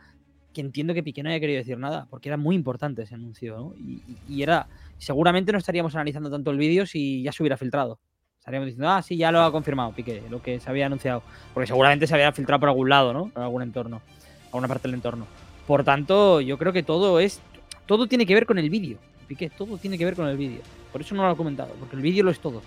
que 0.54 0.62
entiendo 0.62 0.93
que 0.93 1.02
Piqué 1.02 1.24
no 1.24 1.30
haya 1.30 1.39
querido 1.39 1.58
decir 1.58 1.78
nada, 1.80 2.06
porque 2.12 2.30
era 2.30 2.38
muy 2.38 2.56
importante 2.56 3.02
ese 3.02 3.16
anuncio, 3.16 3.58
¿no? 3.58 3.74
Y- 3.78 4.02
y 4.28 4.43
era, 4.43 4.68
seguramente 5.00 5.52
no 5.52 5.58
estaríamos 5.58 5.95
analizando 5.95 6.30
tanto 6.30 6.52
el 6.52 6.58
vídeo 6.60 6.86
si 6.86 7.24
ya 7.24 7.32
se 7.32 7.41
hubiera 7.41 7.58
filtrado. 7.58 8.00
Estaríamos 8.40 8.68
diciendo, 8.68 8.90
ah, 8.90 9.02
sí, 9.02 9.18
ya 9.18 9.32
lo 9.32 9.42
ha 9.42 9.52
confirmado 9.52 9.92
Piqué, 9.92 10.24
lo 10.30 10.42
que 10.42 10.60
se 10.60 10.70
había 10.70 10.86
anunciado. 10.86 11.22
Porque 11.54 11.68
seguramente 11.68 12.08
se 12.08 12.14
había 12.14 12.32
filtrado 12.32 12.60
por 12.60 12.70
algún 12.70 12.90
lado, 12.90 13.14
¿no? 13.14 13.30
Por 13.30 13.44
algún 13.44 13.62
entorno, 13.62 14.02
alguna 14.46 14.68
parte 14.68 14.88
del 14.88 14.96
entorno. 14.96 15.28
Por 15.68 15.84
tanto, 15.84 16.42
yo 16.42 16.58
creo 16.58 16.74
que 16.74 16.82
todo 16.82 17.20
es. 17.20 17.42
Todo 17.86 18.08
tiene 18.08 18.26
que 18.26 18.34
ver 18.34 18.46
con 18.46 18.58
el 18.58 18.70
vídeo. 18.70 18.98
Piqué, 19.28 19.50
todo 19.50 19.78
tiene 19.78 19.98
que 19.98 20.06
ver 20.06 20.16
con 20.16 20.28
el 20.28 20.38
vídeo. 20.38 20.62
Por 20.92 21.02
eso 21.02 21.14
no 21.14 21.24
lo 21.24 21.34
he 21.34 21.36
comentado, 21.36 21.74
porque 21.80 21.96
el 21.96 22.02
vídeo 22.02 22.24
lo 22.24 22.32
es 22.32 22.40
todo. 22.40 22.62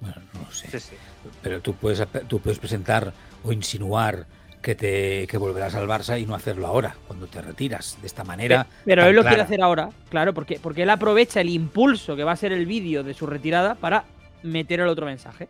Bueno, 0.00 0.16
no 0.34 0.40
lo 0.42 0.52
sé. 0.52 0.70
sí, 0.70 0.80
sí. 0.80 0.96
Pero 1.42 1.60
tú 1.60 1.74
puedes, 1.74 2.06
tú 2.28 2.38
puedes 2.38 2.58
presentar 2.58 3.12
o 3.42 3.52
insinuar 3.52 4.26
que 4.62 4.74
te 4.74 5.26
que 5.26 5.38
volverás 5.38 5.74
al 5.74 5.88
Barça 5.88 6.20
y 6.20 6.26
no 6.26 6.34
hacerlo 6.34 6.66
ahora, 6.66 6.94
cuando 7.06 7.26
te 7.26 7.40
retiras. 7.40 7.98
De 8.00 8.06
esta 8.06 8.24
manera. 8.24 8.66
Pero 8.84 9.04
él 9.06 9.16
lo 9.16 9.22
quiere 9.22 9.42
hacer 9.42 9.62
ahora, 9.62 9.90
claro, 10.10 10.34
porque, 10.34 10.58
porque 10.62 10.82
él 10.82 10.90
aprovecha 10.90 11.40
el 11.40 11.48
impulso 11.48 12.16
que 12.16 12.24
va 12.24 12.32
a 12.32 12.36
ser 12.36 12.52
el 12.52 12.66
vídeo 12.66 13.02
de 13.02 13.14
su 13.14 13.26
retirada 13.26 13.74
para 13.74 14.04
meter 14.42 14.80
el 14.80 14.88
otro 14.88 15.06
mensaje. 15.06 15.48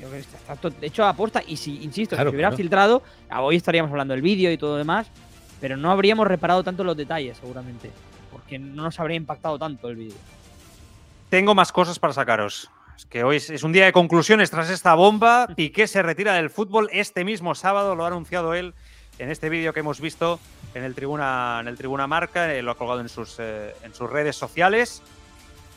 Yo 0.00 0.08
creo 0.08 0.12
que 0.12 0.18
está, 0.20 0.54
está 0.54 0.86
hecho 0.86 1.04
a 1.04 1.12
posta. 1.12 1.42
Y 1.46 1.56
si, 1.56 1.82
insisto, 1.82 2.16
Claro, 2.16 2.30
si 2.30 2.36
hubiera 2.36 2.48
claro. 2.48 2.56
filtrado, 2.56 3.02
hoy 3.38 3.56
estaríamos 3.56 3.90
hablando 3.90 4.14
del 4.14 4.22
vídeo 4.22 4.50
y 4.50 4.56
todo 4.56 4.72
lo 4.72 4.78
demás. 4.78 5.06
Pero 5.60 5.76
no 5.76 5.92
habríamos 5.92 6.26
reparado 6.26 6.64
tanto 6.64 6.82
los 6.82 6.96
detalles, 6.96 7.36
seguramente. 7.36 7.90
Porque 8.32 8.58
no 8.58 8.82
nos 8.82 8.98
habría 8.98 9.16
impactado 9.16 9.58
tanto 9.58 9.88
el 9.88 9.96
vídeo. 9.96 10.16
Tengo 11.30 11.54
más 11.54 11.70
cosas 11.70 11.98
para 11.98 12.12
sacaros. 12.12 12.68
Que 13.08 13.24
hoy 13.24 13.36
es- 13.36 13.62
un 13.62 13.72
día 13.72 13.84
de 13.84 13.92
conclusiones 13.92 14.50
tras 14.50 14.70
esta 14.70 14.94
bomba. 14.94 15.48
Piqué 15.54 15.86
se 15.86 16.02
retira 16.02 16.34
del 16.34 16.50
fútbol 16.50 16.88
este 16.92 17.24
mismo 17.24 17.54
sábado, 17.54 17.94
lo 17.94 18.04
ha 18.04 18.08
anunciado 18.08 18.54
él 18.54 18.74
en 19.18 19.30
este 19.30 19.48
vídeo 19.50 19.72
que 19.74 19.80
hemos 19.80 20.00
visto 20.00 20.40
en 20.74 20.82
el 20.84 20.94
Tribuna, 20.94 21.58
en 21.60 21.68
el 21.68 21.76
tribuna 21.76 22.06
Marca, 22.06 22.52
eh, 22.54 22.62
lo 22.62 22.70
ha 22.70 22.78
colgado 22.78 23.00
en 23.00 23.10
sus, 23.10 23.36
eh, 23.38 23.74
en 23.82 23.94
sus 23.94 24.08
redes 24.08 24.36
sociales. 24.36 25.02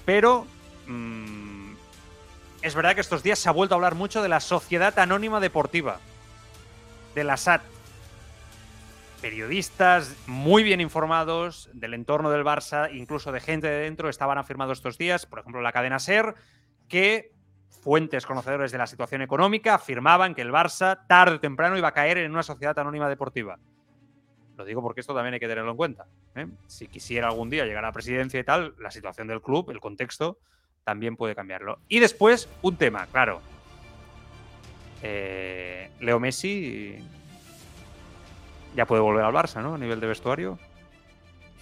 Pero 0.06 0.48
mm, 0.88 1.74
es 2.62 2.76
verdad 2.76 2.96
que 2.96 3.02
estos 3.02 3.22
días 3.24 3.38
se 3.40 3.50
ha 3.50 3.52
vuelto 3.52 3.76
a 3.76 3.78
hablar 3.78 3.96
mucho 3.96 4.22
de 4.24 4.30
la 4.30 4.40
Sociedad 4.40 4.98
Anónima 4.98 5.42
Deportiva, 5.42 6.00
de 7.14 7.24
la 7.26 7.36
SAT. 7.36 7.62
Periodistas 9.22 10.16
muy 10.28 10.64
bien 10.64 10.80
informados 10.80 11.70
del 11.74 11.94
entorno 11.96 12.30
del 12.30 12.44
Barça, 12.46 12.90
incluso 12.94 13.32
de 13.32 13.42
gente 13.42 13.68
de 13.68 13.80
dentro, 13.80 14.08
estaban 14.10 14.38
afirmando 14.38 14.74
estos 14.74 14.98
días, 14.98 15.26
por 15.26 15.40
ejemplo, 15.40 15.62
la 15.62 15.72
cadena 15.72 16.00
SER, 16.00 16.36
que 16.88 17.32
fuentes 17.86 18.26
conocedores 18.26 18.72
de 18.72 18.80
la 18.80 18.88
situación 18.88 19.22
económica 19.22 19.76
afirmaban 19.76 20.34
que 20.34 20.42
el 20.42 20.52
Barça 20.52 21.06
tarde 21.08 21.36
o 21.36 21.40
temprano 21.40 21.78
iba 21.78 21.90
a 21.90 21.94
caer 21.94 22.18
en 22.18 22.32
una 22.32 22.42
sociedad 22.42 22.78
anónima 22.80 23.08
deportiva. 23.08 23.60
Lo 24.58 24.66
digo 24.66 24.82
porque 24.82 25.02
esto 25.02 25.14
también 25.14 25.36
hay 25.36 25.40
que 25.40 25.48
tenerlo 25.48 25.72
en 25.72 25.78
cuenta. 25.78 26.08
¿eh? 26.36 26.48
Si 26.66 26.88
quisiera 26.88 27.28
algún 27.28 27.50
día 27.50 27.66
llegar 27.66 27.84
a 27.84 27.90
la 27.90 27.94
presidencia 27.94 28.40
y 28.40 28.44
tal, 28.44 28.74
la 28.80 28.90
situación 28.90 29.28
del 29.28 29.42
club, 29.42 29.70
el 29.70 29.80
contexto, 29.80 30.40
también 30.84 31.16
puede 31.16 31.36
cambiarlo. 31.36 31.80
Y 31.88 32.00
después, 32.00 32.50
un 32.62 32.76
tema, 32.78 33.06
claro. 33.08 33.42
Eh, 35.04 35.92
Leo 36.00 36.20
Messi 36.20 36.98
ya 38.76 38.86
puede 38.88 39.02
volver 39.02 39.26
al 39.26 39.34
Barça, 39.34 39.62
¿no? 39.62 39.76
A 39.76 39.78
nivel 39.78 40.00
de 40.00 40.08
vestuario. 40.08 40.58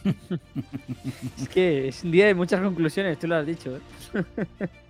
Es 1.38 1.50
que 1.50 1.88
es 1.88 2.04
un 2.04 2.12
día 2.12 2.28
de 2.28 2.34
muchas 2.34 2.62
conclusiones, 2.62 3.20
tú 3.20 3.28
lo 3.28 3.36
has 3.36 3.46
dicho. 3.46 3.78
¿eh? 4.14 4.70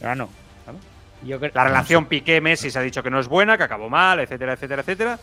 Pero 0.00 0.14
no. 0.14 0.28
Yo 1.22 1.38
creo- 1.38 1.50
La 1.54 1.64
relación 1.64 2.06
Piqué-Messi 2.06 2.70
se 2.70 2.78
ha 2.78 2.82
dicho 2.82 3.02
que 3.02 3.10
no 3.10 3.18
es 3.18 3.26
buena, 3.28 3.56
que 3.56 3.64
acabó 3.64 3.88
mal, 3.88 4.20
etcétera, 4.20 4.52
etcétera, 4.52 4.82
etcétera. 4.82 5.18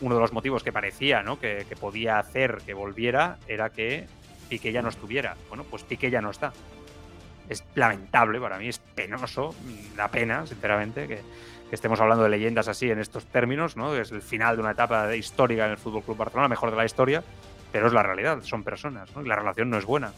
Uno 0.00 0.14
de 0.14 0.20
los 0.20 0.32
motivos 0.32 0.62
que 0.62 0.72
parecía, 0.72 1.22
¿no? 1.22 1.38
Que, 1.40 1.66
que 1.68 1.76
podía 1.76 2.18
hacer 2.18 2.58
que 2.64 2.72
volviera 2.74 3.36
era 3.48 3.70
que 3.70 4.06
Piqué 4.48 4.72
ya 4.72 4.82
no 4.82 4.88
estuviera. 4.88 5.36
Bueno, 5.48 5.64
pues 5.64 5.82
Piqué 5.82 6.10
ya 6.10 6.20
no 6.20 6.30
está. 6.30 6.52
Es 7.48 7.64
lamentable 7.74 8.40
para 8.40 8.58
mí, 8.58 8.68
es 8.68 8.78
penoso, 8.78 9.54
mm, 9.64 9.96
da 9.96 10.08
pena, 10.08 10.46
sinceramente, 10.46 11.08
que, 11.08 11.16
que 11.68 11.74
estemos 11.74 12.00
hablando 12.00 12.22
de 12.24 12.30
leyendas 12.30 12.68
así 12.68 12.90
en 12.90 13.00
estos 13.00 13.26
términos, 13.26 13.76
¿no? 13.76 13.94
Es 13.96 14.12
el 14.12 14.22
final 14.22 14.56
de 14.56 14.62
una 14.62 14.70
etapa 14.72 15.14
histórica 15.16 15.64
en 15.66 15.72
el 15.72 15.78
Fútbol 15.78 16.02
Club 16.04 16.16
Barcelona, 16.16 16.48
mejor 16.48 16.70
de 16.70 16.76
la 16.76 16.84
historia, 16.84 17.22
pero 17.72 17.88
es 17.88 17.92
la 17.92 18.02
realidad, 18.04 18.38
son 18.42 18.62
personas, 18.62 19.14
¿no? 19.16 19.22
Y 19.22 19.28
la 19.28 19.36
relación 19.36 19.68
no 19.68 19.78
es 19.78 19.84
buena. 19.84 20.12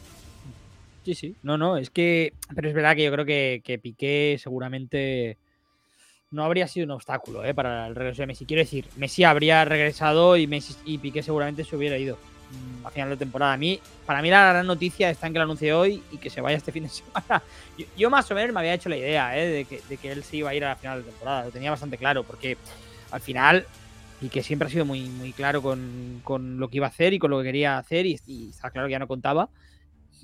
Sí, 1.05 1.14
sí. 1.14 1.36
No, 1.42 1.59
no, 1.59 1.76
es 1.76 1.90
que. 1.90 2.32
Pero 2.55 2.68
es 2.68 2.74
verdad 2.74 2.96
que 2.96 3.05
yo 3.05 3.12
creo 3.12 3.24
que, 3.24 3.61
que 3.64 3.78
Piqué 3.78 4.36
seguramente 4.40 5.36
no 6.30 6.44
habría 6.44 6.66
sido 6.66 6.84
un 6.86 6.90
obstáculo 6.92 7.44
¿eh? 7.44 7.55
para 7.55 7.86
el 7.86 7.94
regreso 7.94 8.22
de 8.22 8.26
Messi. 8.26 8.44
Quiero 8.44 8.62
decir, 8.62 8.86
Messi 8.96 9.22
habría 9.24 9.64
regresado 9.64 10.36
y 10.36 10.46
Messi 10.46 10.74
y 10.84 10.98
Piqué 10.98 11.22
seguramente 11.22 11.62
se 11.62 11.76
hubiera 11.76 11.96
ido 11.96 12.16
mm, 12.16 12.86
a 12.86 12.90
final 12.90 13.11
de 13.11 13.16
temporada. 13.16 13.52
A 13.52 13.57
mí, 13.57 13.78
para 14.05 14.20
mí 14.20 14.30
la 14.30 14.48
gran 14.50 14.66
noticia 14.66 15.11
está 15.11 15.28
en 15.28 15.32
que 15.32 15.38
lo 15.38 15.44
anuncie 15.44 15.72
hoy 15.72 16.02
y 16.11 16.18
que 16.18 16.30
se 16.30 16.40
vaya 16.40 16.57
este 16.57 16.72
fin 16.72 16.84
de 16.84 16.88
semana. 16.90 17.42
Yo, 17.78 17.86
yo 17.96 18.11
más 18.11 18.28
o 18.30 18.34
menos 18.34 18.52
me 18.52 18.61
había 18.61 18.74
hecho 18.74 18.88
la 18.88 18.96
idea 18.96 19.38
¿eh? 19.38 19.46
de, 19.46 19.64
que, 19.64 19.80
de 19.88 19.96
que 19.96 20.11
él 20.11 20.24
se 20.24 20.38
iba 20.38 20.50
a 20.50 20.55
ir 20.55 20.64
a 20.64 20.70
la 20.70 20.76
final 20.76 21.05
de 21.05 21.11
temporada. 21.11 21.44
Lo 21.44 21.50
tenía 21.50 21.70
bastante 21.70 21.98
claro 21.98 22.24
porque 22.24 22.57
al 23.11 23.20
final 23.20 23.66
Piqué 24.20 24.42
siempre 24.42 24.66
ha 24.66 24.70
sido 24.70 24.84
muy, 24.84 25.02
muy 25.02 25.32
claro 25.32 25.62
con, 25.62 26.20
con 26.24 26.59
lo 26.59 26.68
que 26.68 26.78
iba 26.78 26.86
a 26.86 26.90
hacer 26.90 27.12
y 27.12 27.18
con 27.18 27.30
lo 27.30 27.38
que 27.38 27.44
quería 27.44 27.78
hacer 27.78 28.07
y, 28.07 28.18
y 28.26 28.48
está 28.48 28.70
claro 28.70 28.88
que 28.88 28.92
ya 28.92 28.98
no 28.98 29.07
contaba 29.07 29.50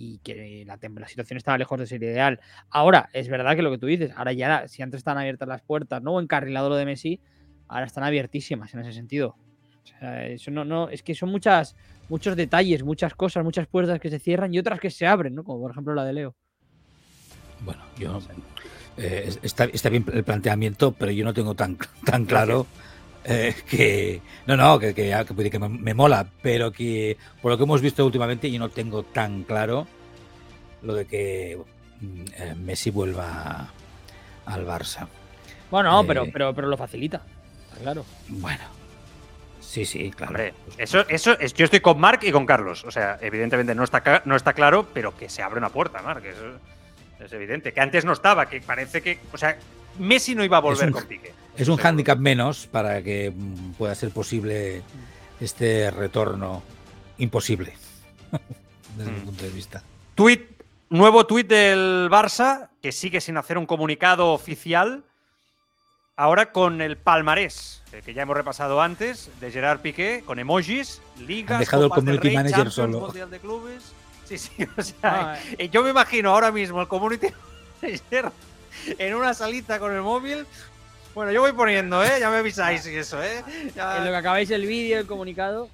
y 0.01 0.19
que 0.21 0.65
la, 0.67 0.79
situación 1.07 1.37
estaba 1.37 1.59
lejos 1.59 1.79
de 1.79 1.87
ser 1.87 2.03
ideal. 2.03 2.41
Ahora, 2.71 3.11
es 3.13 3.29
verdad 3.29 3.55
que 3.55 3.61
lo 3.61 3.71
que 3.71 3.77
tú 3.77 3.87
dices, 3.87 4.13
ahora 4.17 4.33
ya, 4.33 4.67
si 4.67 4.81
antes 4.81 4.99
están 4.99 5.19
abiertas 5.19 5.47
las 5.47 5.61
puertas, 5.61 6.03
¿no? 6.03 6.19
Encarrilado 6.19 6.71
lo 6.71 6.77
de 6.77 6.87
Messi, 6.87 7.21
ahora 7.69 7.85
están 7.85 8.05
abiertísimas 8.05 8.73
en 8.73 8.81
ese 8.81 8.95
sentido. 8.95 9.37
O 9.85 9.87
sea, 9.87 10.27
eso 10.27 10.51
no, 10.51 10.65
no, 10.65 10.89
es 10.89 11.03
que 11.03 11.15
son 11.15 11.29
muchas, 11.29 11.77
muchos 12.09 12.35
detalles, 12.35 12.83
muchas 12.83 13.15
cosas, 13.15 13.45
muchas 13.45 13.67
puertas 13.67 14.01
que 14.01 14.09
se 14.09 14.19
cierran 14.19 14.55
y 14.55 14.59
otras 14.59 14.81
que 14.81 14.89
se 14.89 15.07
abren, 15.07 15.35
¿no? 15.35 15.45
Como 15.45 15.61
por 15.61 15.71
ejemplo 15.73 15.95
la 15.95 16.07
de 16.07 16.15
Leo. 16.15 16.35
Bueno, 17.63 17.83
yo. 17.99 18.23
eh, 18.97 19.25
es- 19.27 19.39
está, 19.43 19.65
está 19.65 19.91
bien 19.91 20.07
el 20.15 20.25
planteamiento, 20.25 20.93
pero 20.93 21.13
yo 21.13 21.27
no 21.27 21.35
tengo 21.35 21.55
tan, 21.55 21.77
tan 22.07 22.25
claro 22.25 22.67
eh, 23.25 23.55
que. 23.68 24.21
No, 24.47 24.57
no, 24.57 24.79
que, 24.79 24.95
que, 24.95 25.14
que, 25.27 25.35
puede 25.35 25.51
que 25.51 25.59
me, 25.59 25.68
me 25.68 25.95
mola, 25.95 26.27
pero 26.43 26.73
que 26.73 27.16
por 27.43 27.53
lo 27.53 27.59
que 27.59 27.64
hemos 27.64 27.81
visto 27.81 28.05
últimamente, 28.05 28.51
yo 28.51 28.59
no 28.59 28.68
tengo 28.71 29.03
tan 29.03 29.43
claro 29.45 29.87
lo 30.83 30.95
de 30.95 31.07
que 31.07 31.59
mm, 32.01 32.23
eh, 32.37 32.55
Messi 32.59 32.91
vuelva 32.91 33.68
al 34.47 34.66
Barça. 34.66 35.07
Bueno, 35.71 36.01
Eh, 36.01 36.05
pero, 36.07 36.25
pero, 36.33 36.55
pero 36.55 36.68
lo 36.68 36.77
facilita. 36.77 37.23
Está 37.68 37.83
claro. 37.83 38.05
Bueno, 38.29 38.64
sí, 39.61 39.85
sí, 39.85 40.11
claro. 40.11 40.31
Hombre, 40.31 40.55
eso, 40.79 41.07
eso 41.09 41.39
es, 41.39 41.53
yo 41.55 41.64
estoy 41.66 41.81
con 41.81 42.01
Marc 42.01 42.25
y 42.25 42.33
con 42.33 42.47
Carlos. 42.47 42.85
O 42.85 42.91
sea, 42.91 43.18
evidentemente 43.21 43.75
no 43.75 43.85
está, 43.85 44.23
no 44.25 44.35
está 44.35 44.53
claro, 44.55 44.89
pero 44.93 45.16
que 45.16 45.29
se 45.29 45.43
abre 45.43 45.59
una 45.59 45.68
puerta, 45.68 46.03
Marc. 46.03 46.25
Eso 46.25 46.59
es 47.25 47.33
evidente. 47.33 47.73
Que 47.73 47.81
antes 47.81 48.05
no 48.05 48.12
estaba, 48.14 48.49
que 48.49 48.61
parece 48.62 49.03
que. 49.03 49.18
O 49.33 49.37
sea, 49.39 49.57
Messi 49.99 50.35
no 50.35 50.43
iba 50.43 50.57
a 50.57 50.61
volver 50.61 50.87
un- 50.89 50.93
con 50.93 51.05
Piqué. 51.05 51.33
Es 51.57 51.69
un 51.69 51.77
hándicap 51.77 52.19
menos 52.19 52.67
para 52.67 53.03
que 53.03 53.33
mm, 53.35 53.73
pueda 53.73 53.95
ser 53.95 54.11
posible 54.11 54.83
este 55.41 55.91
retorno 55.91 56.63
imposible, 57.19 57.75
desde 58.97 59.11
mi 59.11 59.21
Mm. 59.21 59.25
punto 59.25 59.45
de 59.45 59.51
vista. 59.51 59.83
Tweet, 60.15 60.47
nuevo 60.89 61.27
tuit 61.27 61.47
del 61.49 62.09
Barça, 62.11 62.69
que 62.83 62.93
sigue 62.93 63.21
sin 63.21 63.37
hacer 63.37 63.59
un 63.59 63.67
comunicado 63.67 64.33
oficial. 64.33 65.05
Ahora 66.17 66.53
con 66.53 66.83
el 66.83 66.99
palmarés, 66.99 67.83
eh, 67.93 68.03
que 68.05 68.13
ya 68.13 68.23
hemos 68.23 68.37
repasado 68.37 68.83
antes, 68.83 69.31
de 69.41 69.51
Gerard 69.51 69.81
Piqué, 69.81 70.23
con 70.27 70.39
emojis, 70.39 71.01
ligas, 71.19 71.55
Han 71.57 71.61
dejado 71.61 71.85
el 71.85 71.89
Copas 71.89 72.01
community 72.05 72.29
Rey, 72.29 72.37
manager 72.37 72.55
Champions, 72.57 72.75
solo. 72.75 73.01
Mundial 73.01 73.31
de 73.31 73.39
Clubes. 73.39 73.93
Sí, 74.27 74.37
sí, 74.39 74.51
o 74.77 74.83
sea, 74.83 74.97
Ah, 75.03 75.39
eh, 75.59 75.69
yo 75.71 75.83
me 75.83 75.91
imagino 75.91 76.31
ahora 76.31 76.53
mismo 76.53 76.81
el 76.83 76.89
community 76.89 77.29
manager 77.83 78.31
en 78.99 79.15
una 79.15 79.33
salita 79.35 79.79
con 79.79 79.95
el 79.95 80.03
móvil. 80.03 80.47
Bueno, 81.15 81.33
yo 81.33 81.41
voy 81.41 81.53
poniendo, 81.53 82.03
¿eh? 82.05 82.19
Ya 82.21 82.31
me 82.31 82.37
avisáis 82.37 82.87
y 82.87 82.95
eso, 82.97 83.23
¿eh? 83.23 83.43
Ya- 83.75 83.99
En 83.99 84.05
lo 84.05 84.11
que 84.11 84.17
acabáis 84.17 84.51
el 84.51 84.65
vídeo, 84.67 84.99
el 85.01 85.07
comunicado. 85.07 85.69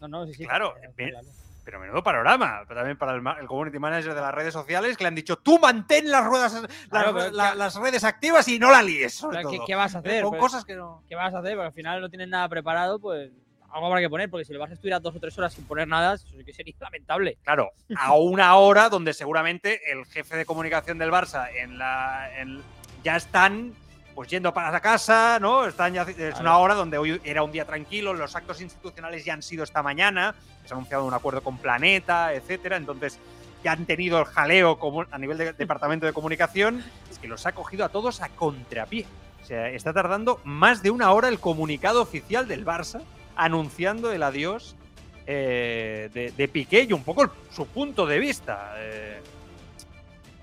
No, 0.00 0.08
no, 0.08 0.26
sí, 0.26 0.34
sí. 0.34 0.44
Claro, 0.44 0.74
claro. 0.96 1.26
Pero 1.64 1.80
menudo 1.80 2.02
panorama, 2.02 2.60
pero 2.68 2.80
también 2.80 2.98
para 2.98 3.14
el, 3.14 3.46
community 3.46 3.78
manager 3.78 4.14
de 4.14 4.20
las 4.20 4.34
redes 4.34 4.52
sociales 4.52 4.98
que 4.98 5.04
le 5.04 5.08
han 5.08 5.14
dicho, 5.14 5.36
tú 5.36 5.58
mantén 5.58 6.10
las 6.10 6.22
ruedas, 6.26 6.52
las, 6.52 6.66
Claro, 6.90 7.14
pero 7.14 7.30
la- 7.30 7.52
¿qué- 7.52 7.56
las 7.58 7.74
redes 7.76 8.04
activas 8.04 8.46
y 8.48 8.58
no 8.58 8.70
la 8.70 8.82
líes. 8.82 9.14
sobre 9.14 9.40
Claro, 9.40 9.64
¿qué, 9.66 9.74
vas 9.74 9.94
a 9.94 9.98
hacer? 10.00 10.22
Con 10.22 10.30
Pues, 10.32 10.40
cosas 10.42 10.64
que 10.66 10.74
no. 10.74 11.02
¿Qué 11.08 11.14
vas 11.14 11.32
a 11.32 11.38
hacer? 11.38 11.54
Porque 11.54 11.68
al 11.68 11.72
final 11.72 12.00
no 12.02 12.10
tienes 12.10 12.28
nada 12.28 12.46
preparado, 12.50 12.98
pues 12.98 13.30
algo 13.72 13.86
habrá 13.86 14.00
que 14.00 14.10
poner, 14.10 14.28
porque 14.28 14.44
si 14.44 14.52
le 14.52 14.58
vas 14.58 14.70
a 14.70 14.74
estudiar 14.74 15.00
dos 15.00 15.16
o 15.16 15.20
tres 15.20 15.36
horas 15.38 15.54
sin 15.54 15.64
poner 15.64 15.88
nada, 15.88 16.14
eso 16.16 16.26
sí 16.28 16.44
que 16.44 16.52
sería 16.52 16.74
lamentable. 16.80 17.38
Claro, 17.42 17.70
a 17.96 18.12
una 18.14 18.54
hora 18.56 18.90
donde 18.90 19.14
seguramente 19.14 19.90
el 19.90 20.04
jefe 20.04 20.36
de 20.36 20.44
comunicación 20.44 20.98
del 20.98 21.10
Barça 21.10 21.48
en 21.56 21.78
la, 21.78 22.30
en- 22.38 22.62
ya 23.02 23.16
están 23.16 23.72
pues 24.14 24.28
yendo 24.28 24.54
para 24.54 24.70
la 24.70 24.80
casa, 24.80 25.38
¿no? 25.40 25.66
Están 25.66 25.92
ya, 25.94 26.02
es 26.02 26.38
una 26.40 26.56
hora 26.58 26.74
donde 26.74 26.98
hoy 26.98 27.20
era 27.24 27.42
un 27.42 27.50
día 27.52 27.64
tranquilo, 27.64 28.14
los 28.14 28.34
actos 28.36 28.60
institucionales 28.60 29.24
ya 29.24 29.34
han 29.34 29.42
sido 29.42 29.64
esta 29.64 29.82
mañana, 29.82 30.34
se 30.64 30.72
ha 30.72 30.76
anunciado 30.76 31.04
un 31.04 31.14
acuerdo 31.14 31.40
con 31.42 31.58
Planeta, 31.58 32.32
etcétera, 32.32 32.76
entonces 32.76 33.18
ya 33.64 33.72
han 33.72 33.86
tenido 33.86 34.18
el 34.20 34.24
jaleo 34.26 34.78
a 35.10 35.18
nivel 35.18 35.38
de 35.38 35.52
departamento 35.54 36.06
de 36.06 36.12
comunicación, 36.12 36.84
es 37.10 37.18
que 37.18 37.26
los 37.28 37.44
ha 37.46 37.52
cogido 37.52 37.84
a 37.84 37.88
todos 37.88 38.20
a 38.20 38.28
contrapié. 38.28 39.06
O 39.42 39.46
sea, 39.46 39.68
está 39.68 39.92
tardando 39.92 40.40
más 40.44 40.82
de 40.82 40.90
una 40.90 41.12
hora 41.12 41.28
el 41.28 41.38
comunicado 41.40 42.00
oficial 42.00 42.46
del 42.48 42.64
Barça 42.64 43.02
anunciando 43.36 44.12
el 44.12 44.22
adiós 44.22 44.76
eh, 45.26 46.08
de, 46.14 46.30
de 46.32 46.48
Piqué 46.48 46.82
y 46.82 46.92
un 46.92 47.02
poco 47.02 47.22
el- 47.24 47.30
su 47.50 47.66
punto 47.66 48.06
de 48.06 48.18
vista. 48.18 48.74
eh, 48.76 49.20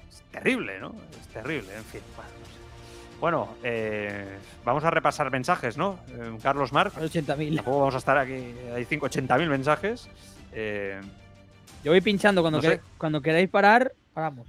es 0.09 0.21
terrible, 0.31 0.79
¿no? 0.79 0.93
Es 1.19 1.27
terrible, 1.29 1.75
en 1.75 1.85
fin. 1.85 2.01
Bueno. 2.15 2.29
Bueno, 3.21 3.55
eh, 3.63 4.25
vamos 4.65 4.83
a 4.83 4.89
repasar 4.89 5.31
mensajes, 5.31 5.77
¿no? 5.77 5.99
Eh, 6.09 6.37
Carlos 6.41 6.73
Marc. 6.73 6.97
Hay 6.97 7.05
80.000. 7.07 7.55
Tampoco 7.57 7.79
vamos 7.79 7.95
a 7.95 7.99
estar 7.99 8.17
aquí. 8.17 8.33
Hay 8.75 8.83
580.000 8.85 9.47
mensajes. 9.47 10.09
Eh, 10.51 10.99
Yo 11.83 11.91
voy 11.91 12.01
pinchando 12.01 12.41
cuando, 12.41 12.59
No 12.59 12.67
quer- 12.67 12.77
sé. 12.77 12.81
cuando 12.97 13.21
queráis 13.21 13.49
parar, 13.49 13.93
paramos. 14.13 14.47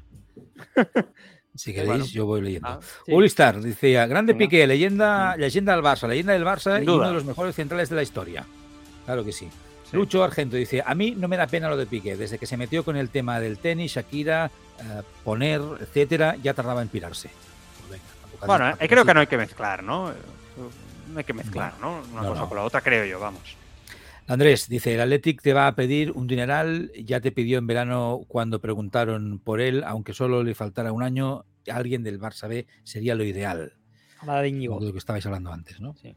Si 1.54 1.72
queréis, 1.74 1.88
Bueno. 1.90 2.04
yo 2.06 2.24
voy 2.24 2.40
leyendo. 2.40 2.66
ah, 2.66 2.80
Sí. 3.04 3.12
Ulistar 3.12 3.60
decía, 3.60 4.06
grande. 4.06 4.34
Piqué, 4.34 4.66
leyenda, 4.66 5.36
leyenda 5.36 5.74
del 5.74 5.84
Barça, 5.84 6.08
leyenda 6.08 6.32
del 6.32 6.44
Barça 6.46 6.82
y 6.82 6.88
uno 6.88 7.06
de 7.08 7.12
los 7.12 7.26
mejores 7.26 7.54
centrales 7.54 7.90
de 7.90 7.96
la 7.96 8.02
historia. 8.02 8.46
Claro 9.04 9.22
que 9.22 9.32
sí. 9.32 9.50
Lucho 9.92 10.24
Argento 10.24 10.56
dice, 10.56 10.82
a 10.84 10.94
mí 10.94 11.10
no 11.14 11.28
me 11.28 11.36
da 11.36 11.46
pena 11.46 11.68
lo 11.68 11.76
de 11.76 11.84
Piqué, 11.84 12.16
desde 12.16 12.38
que 12.38 12.46
se 12.46 12.56
metió 12.56 12.82
con 12.82 12.96
el 12.96 13.10
tema 13.10 13.38
del 13.38 13.58
tenis, 13.58 13.92
Shakira, 13.92 14.50
eh, 14.78 15.02
poner, 15.24 15.60
etcétera, 15.80 16.36
ya 16.42 16.54
tardaba 16.54 16.80
en 16.80 16.88
pirarse. 16.88 17.28
Bueno, 18.46 18.70
eh, 18.78 18.88
creo 18.88 19.04
que 19.04 19.14
no 19.14 19.20
hay 19.20 19.26
que 19.26 19.36
mezclar, 19.36 19.82
¿no? 19.82 20.12
No 21.12 21.18
hay 21.18 21.24
que 21.24 21.32
mezclar, 21.32 21.74
¿no? 21.80 22.02
Una 22.12 22.22
no, 22.22 22.28
cosa 22.30 22.40
no. 22.42 22.48
con 22.48 22.56
la 22.58 22.64
otra, 22.64 22.80
creo 22.80 23.04
yo, 23.04 23.20
vamos. 23.20 23.56
Andrés 24.28 24.68
dice, 24.68 24.94
el 24.94 25.00
Athletic 25.00 25.42
te 25.42 25.52
va 25.52 25.66
a 25.66 25.74
pedir 25.74 26.12
un 26.12 26.26
dineral, 26.26 26.90
ya 27.04 27.20
te 27.20 27.32
pidió 27.32 27.58
en 27.58 27.66
verano 27.66 28.20
cuando 28.28 28.60
preguntaron 28.60 29.40
por 29.40 29.60
él, 29.60 29.82
aunque 29.84 30.14
solo 30.14 30.42
le 30.42 30.54
faltara 30.54 30.92
un 30.92 31.02
año, 31.02 31.44
alguien 31.70 32.02
del 32.02 32.20
Barça 32.20 32.48
B 32.48 32.66
sería 32.84 33.14
lo 33.14 33.24
ideal. 33.24 33.74
Hablaba 34.20 34.42
de 34.42 34.48
Íñigo. 34.48 34.78
De 34.80 34.86
lo 34.86 34.92
que 34.92 34.98
estabais 34.98 35.26
hablando 35.26 35.52
antes, 35.52 35.80
¿no? 35.80 35.94
Sí. 36.00 36.14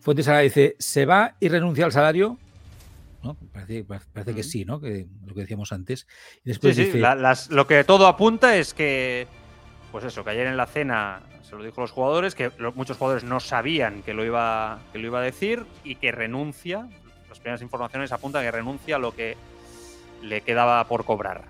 Fuentes 0.00 0.26
Sara 0.26 0.38
dice, 0.40 0.76
¿se 0.78 1.04
va 1.04 1.34
y 1.40 1.48
renuncia 1.48 1.84
al 1.84 1.92
salario? 1.92 2.38
¿No? 3.22 3.36
Parece, 3.52 3.84
parece 3.84 4.34
que 4.34 4.44
sí, 4.44 4.64
¿no? 4.64 4.80
Que 4.80 5.06
lo 5.26 5.34
que 5.34 5.40
decíamos 5.40 5.72
antes. 5.72 6.06
Y 6.36 6.36
Sí, 6.36 6.40
después 6.44 6.76
sí, 6.76 6.84
dice, 6.84 6.98
la- 6.98 7.16
las- 7.16 7.50
lo 7.50 7.66
que 7.66 7.82
todo 7.82 8.06
apunta 8.06 8.56
es 8.56 8.72
que, 8.72 9.26
pues 9.96 10.12
eso, 10.12 10.22
que 10.24 10.28
ayer 10.30 10.46
en 10.46 10.58
la 10.58 10.66
cena 10.66 11.20
se 11.42 11.56
lo 11.56 11.62
dijo 11.64 11.80
a 11.80 11.84
los 11.84 11.90
jugadores, 11.90 12.34
que 12.34 12.50
lo- 12.58 12.72
muchos 12.72 12.98
jugadores 12.98 13.24
no 13.24 13.40
sabían 13.40 14.02
que 14.02 14.12
lo, 14.12 14.26
iba, 14.26 14.78
que 14.92 14.98
lo 14.98 15.06
iba 15.06 15.20
a 15.20 15.22
decir 15.22 15.64
y 15.84 15.94
que 15.94 16.12
renuncia, 16.12 16.86
las 17.30 17.38
primeras 17.38 17.62
informaciones 17.62 18.12
apuntan 18.12 18.42
que 18.44 18.50
renuncia 18.50 18.96
a 18.96 18.98
lo 18.98 19.12
que 19.16 19.38
le 20.22 20.42
quedaba 20.42 20.86
por 20.86 21.06
cobrar, 21.06 21.44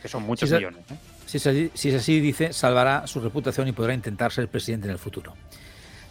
que 0.00 0.08
son 0.08 0.22
muchos 0.22 0.48
millones. 0.50 0.80
¿eh? 0.90 0.94
Si 1.26 1.36
es, 1.36 1.46
así, 1.46 1.70
si 1.74 1.88
es 1.90 1.96
así, 1.96 2.20
dice, 2.20 2.54
salvará 2.54 3.06
su 3.06 3.20
reputación 3.20 3.68
y 3.68 3.72
podrá 3.72 3.92
intentar 3.92 4.32
ser 4.32 4.48
presidente 4.48 4.86
en 4.86 4.92
el 4.92 4.98
futuro. 4.98 5.34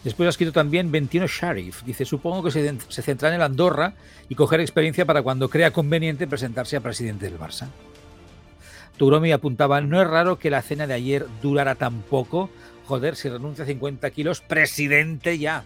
Después 0.03 0.27
ha 0.27 0.29
escrito 0.29 0.51
también 0.51 0.91
21 0.91 1.25
Sharif. 1.27 1.81
Dice, 1.81 2.05
supongo 2.05 2.43
que 2.43 2.51
se, 2.51 2.75
se 2.87 3.01
centrará 3.01 3.33
en 3.33 3.41
el 3.41 3.45
Andorra 3.45 3.93
y 4.29 4.35
coger 4.35 4.59
experiencia 4.59 5.07
para 5.07 5.23
cuando 5.23 5.49
crea 5.49 5.71
conveniente 5.71 6.27
presentarse 6.27 6.75
a 6.77 6.81
presidente 6.81 7.25
del 7.25 7.39
Barça. 7.39 7.67
Turomi 8.97 9.31
apuntaba, 9.31 9.81
no 9.81 10.01
es 10.01 10.07
raro 10.07 10.37
que 10.37 10.49
la 10.49 10.61
cena 10.61 10.87
de 10.87 10.93
ayer 10.93 11.25
durara 11.41 11.75
tan 11.75 12.01
poco. 12.01 12.49
Joder, 12.85 13.15
si 13.15 13.29
renuncia 13.29 13.63
a 13.63 13.67
50 13.67 14.09
kilos, 14.11 14.41
presidente 14.41 15.37
ya. 15.37 15.63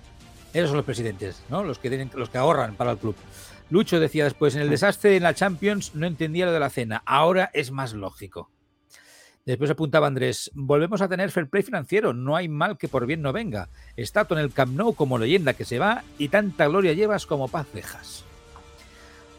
Esos 0.54 0.70
son 0.70 0.78
los 0.78 0.86
presidentes, 0.86 1.44
¿no? 1.50 1.64
Los 1.64 1.80
que, 1.80 1.90
tienen, 1.90 2.10
los 2.16 2.30
que 2.30 2.38
ahorran 2.38 2.76
para 2.76 2.92
el 2.92 2.98
club. 2.98 3.16
Lucho 3.70 4.00
decía 4.00 4.24
después, 4.24 4.56
en 4.56 4.62
el 4.62 4.70
desastre 4.70 5.18
en 5.18 5.24
la 5.24 5.34
Champions 5.34 5.96
no 5.96 6.06
entendía 6.06 6.46
lo 6.46 6.54
de 6.54 6.60
la 6.60 6.70
cena. 6.70 7.02
Ahora 7.06 7.50
es 7.54 7.72
más 7.72 7.94
lógico. 7.94 8.52
Después 9.46 9.70
apuntaba 9.70 10.08
Andrés, 10.08 10.50
volvemos 10.56 11.02
a 11.02 11.08
tener 11.08 11.30
fair 11.30 11.48
play 11.48 11.62
financiero, 11.62 12.14
no 12.14 12.36
hay 12.36 12.48
mal 12.48 12.80
que 12.80 12.88
por 12.88 13.06
bien 13.06 13.22
no 13.22 13.32
venga. 13.32 13.70
Estato 13.96 14.36
en 14.36 14.42
el 14.42 14.52
Camp 14.52 14.74
Nou 14.74 14.96
como 14.96 15.20
leyenda 15.20 15.54
que 15.54 15.66
se 15.66 15.78
va 15.78 16.04
y 16.18 16.30
tanta 16.30 16.66
gloria 16.66 16.94
llevas 16.94 17.28
como 17.28 17.48
paz 17.48 17.68
dejas. 17.72 18.26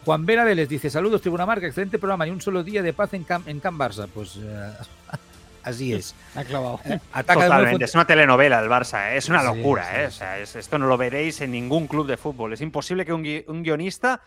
Juan 0.06 0.24
Vera 0.24 0.44
Vélez 0.44 0.68
dice, 0.68 0.88
saludos 0.88 1.20
Tribuna 1.20 1.44
Marca, 1.46 1.66
excelente 1.66 1.98
programa, 1.98 2.24
ni 2.24 2.30
un 2.30 2.40
solo 2.40 2.62
día 2.62 2.80
de 2.80 2.92
paz 2.92 3.12
en 3.14 3.24
Camp, 3.24 3.48
en 3.48 3.58
Camp 3.60 3.78
Barça. 3.78 4.06
Pues 4.06 4.36
eh, 4.40 4.72
así 5.64 5.92
es. 5.92 6.14
Ha 6.36 6.44
clavado. 6.44 6.80
Eh, 6.84 7.00
ataca 7.12 7.40
Totalmente, 7.42 7.84
es 7.86 7.94
una 7.94 8.06
telenovela 8.06 8.60
el 8.60 8.68
Barça, 8.70 9.12
¿eh? 9.12 9.16
es 9.16 9.28
una 9.28 9.40
Sí, 9.40 9.46
locura, 9.48 9.84
sí, 9.84 9.96
¿eh? 10.00 10.06
O 10.06 10.10
sea, 10.12 10.38
es- 10.38 10.54
esto 10.54 10.78
no 10.78 10.86
lo 10.86 10.96
veréis 10.96 11.40
en 11.40 11.50
ningún 11.50 11.88
club 11.88 12.06
de 12.06 12.16
fútbol. 12.16 12.52
Es 12.52 12.60
imposible 12.60 13.04
que 13.04 13.12
un, 13.12 13.24
gui- 13.24 13.44
un 13.48 13.64
guionista 13.64 14.20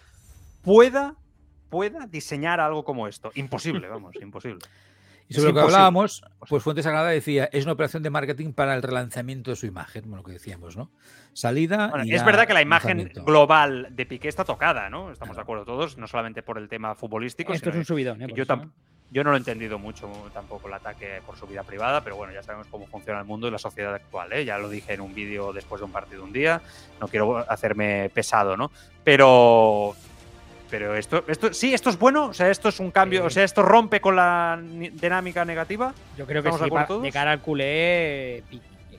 pueda, 0.63 1.15
pueda 1.69 2.07
diseñar 2.07 2.59
algo 2.59 2.83
como 2.83 3.07
esto. 3.07 3.31
Imposible, 3.35 3.87
vamos, 3.87 4.13
imposible. 4.21 4.59
Y 5.29 5.33
Es 5.35 5.41
sobre 5.41 5.53
lo 5.53 5.59
que 5.59 5.65
hablábamos, 5.65 6.23
pues 6.47 6.63
Fuentes 6.63 6.83
Sagrada 6.83 7.09
decía, 7.09 7.47
es 7.53 7.63
una 7.63 7.73
operación 7.73 8.01
de 8.03 8.09
marketing 8.09 8.51
para 8.51 8.73
el 8.75 8.81
relanzamiento 8.81 9.51
de 9.51 9.55
su 9.55 9.67
imagen, 9.67 10.01
bueno, 10.05 10.17
lo 10.17 10.23
que 10.23 10.31
decíamos, 10.33 10.75
¿no? 10.75 10.89
Salida. 11.33 11.87
Bueno, 11.89 12.03
y 12.05 12.13
es 12.15 12.25
verdad 12.25 12.47
que 12.47 12.53
la 12.53 12.63
imagen 12.63 13.11
global 13.25 13.87
de 13.91 14.05
Piqué 14.07 14.27
está 14.27 14.43
tocada, 14.43 14.89
¿no? 14.89 15.11
Estamos 15.11 15.29
Claro. 15.29 15.35
de 15.35 15.41
acuerdo 15.43 15.65
todos, 15.65 15.97
no 15.99 16.07
solamente 16.07 16.41
por 16.41 16.57
el 16.57 16.67
tema 16.67 16.95
futbolístico, 16.95 17.53
Esto 17.53 17.65
sino 17.69 17.73
es 17.81 17.89
un 17.89 17.93
subidón, 17.95 18.21
¿eh? 18.23 18.27
yo, 18.33 18.43
tam- 18.47 18.65
¿no? 18.65 18.71
yo 19.11 19.23
no 19.23 19.29
lo 19.29 19.35
he 19.35 19.39
entendido 19.39 19.77
mucho 19.77 20.09
tampoco 20.33 20.67
el 20.67 20.73
ataque 20.73 21.21
por 21.23 21.37
su 21.37 21.45
vida 21.45 21.61
privada, 21.61 22.03
pero 22.03 22.15
bueno, 22.15 22.33
ya 22.33 22.41
sabemos 22.41 22.65
cómo 22.71 22.87
funciona 22.87 23.19
el 23.19 23.25
mundo 23.27 23.47
y 23.47 23.51
la 23.51 23.59
sociedad 23.59 23.93
actual, 23.93 24.33
¿eh? 24.33 24.45
Ya 24.45 24.57
lo 24.57 24.67
dije 24.67 24.95
en 24.95 25.01
un 25.01 25.13
vídeo 25.13 25.53
después 25.53 25.79
de 25.79 25.85
un 25.85 25.91
partido 25.91 26.23
un 26.23 26.33
día, 26.33 26.59
no 26.99 27.07
quiero 27.07 27.37
hacerme 27.37 28.09
pesado, 28.11 28.57
¿no? 28.57 28.71
Pero 29.03 29.95
pero 30.69 30.95
esto, 30.95 31.23
esto 31.27 31.51
sí, 31.53 31.73
esto 31.73 31.89
es 31.89 31.97
bueno, 31.97 32.25
o 32.27 32.33
sea, 32.33 32.49
esto 32.49 32.69
es 32.69 32.79
un 32.79 32.91
cambio, 32.91 33.21
Sí. 33.21 33.27
o 33.27 33.29
sea, 33.29 33.43
esto 33.43 33.61
rompe 33.63 33.99
con 34.01 34.15
la 34.15 34.59
dinámica 34.61 35.43
negativa. 35.45 35.93
Yo 36.17 36.25
creo 36.25 36.41
que 36.43 36.49
¿Estamos 36.49 36.59
de 36.61 36.65
sí, 36.65 36.67
acuerdo 36.67 36.83
pa- 36.83 36.87
todos? 36.87 37.03
de 37.03 37.11
cara 37.11 37.31
al 37.31 37.39
culé, 37.41 38.43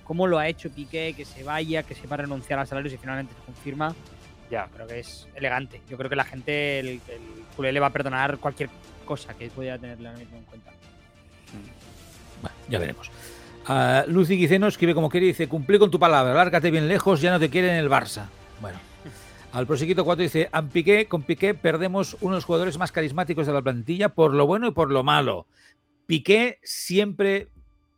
cómo 0.04 0.26
lo 0.26 0.38
ha 0.38 0.48
hecho 0.48 0.70
Piqué, 0.70 1.14
que 1.16 1.24
se 1.24 1.44
vaya, 1.44 1.82
que 1.84 1.94
se 1.94 2.06
va 2.06 2.14
a 2.14 2.18
renunciar 2.18 2.58
al 2.58 2.66
salario 2.66 2.90
si 2.90 2.96
finalmente 2.96 3.32
se 3.34 3.44
confirma, 3.44 3.94
Ya, 4.50 4.66
creo 4.74 4.88
que 4.88 4.98
es 4.98 5.28
elegante. 5.36 5.80
Yo 5.88 5.96
creo 5.96 6.10
que 6.10 6.16
la 6.16 6.24
gente, 6.24 6.80
el, 6.80 6.88
el 6.88 7.00
culé 7.54 7.70
le 7.72 7.78
va 7.78 7.86
a 7.86 7.90
perdonar 7.90 8.38
cualquier 8.38 8.68
cosa 9.04 9.32
que 9.34 9.46
pudiera 9.48 9.78
tenerle 9.78 10.08
ahora 10.08 10.18
mismo 10.18 10.38
en 10.38 10.42
cuenta. 10.44 10.72
Bueno, 12.42 12.56
ya 12.68 12.78
veremos. 12.80 13.08
Ah, 13.66 14.02
Lucy 14.08 14.36
Guiceno 14.36 14.66
escribe 14.66 14.92
como 14.94 15.08
quiere 15.08 15.26
y 15.26 15.28
dice, 15.28 15.46
cumplí 15.46 15.78
con 15.78 15.88
tu 15.92 16.00
palabra, 16.00 16.34
lárgate 16.34 16.72
bien 16.72 16.88
lejos, 16.88 17.20
ya 17.20 17.30
no 17.30 17.38
te 17.38 17.48
quieren 17.48 17.70
en 17.70 17.76
el 17.76 17.88
Barça. 17.88 18.24
Bueno. 18.60 18.78
Al 19.52 19.66
proseguito 19.66 20.04
4 20.04 20.22
dice, 20.22 20.48
"An 20.52 20.68
Piqué, 20.68 21.06
con 21.06 21.22
Piqué 21.22 21.54
perdemos 21.54 22.16
uno 22.20 22.32
de 22.32 22.36
los 22.38 22.44
jugadores 22.44 22.78
más 22.78 22.92
carismáticos 22.92 23.46
de 23.46 23.52
la 23.52 23.62
plantilla 23.62 24.10
por 24.10 24.32
lo 24.32 24.46
bueno 24.46 24.68
y 24.68 24.70
por 24.72 24.90
lo 24.92 25.02
malo. 25.02 25.46
Piqué 26.06 26.58
siempre, 26.62 27.48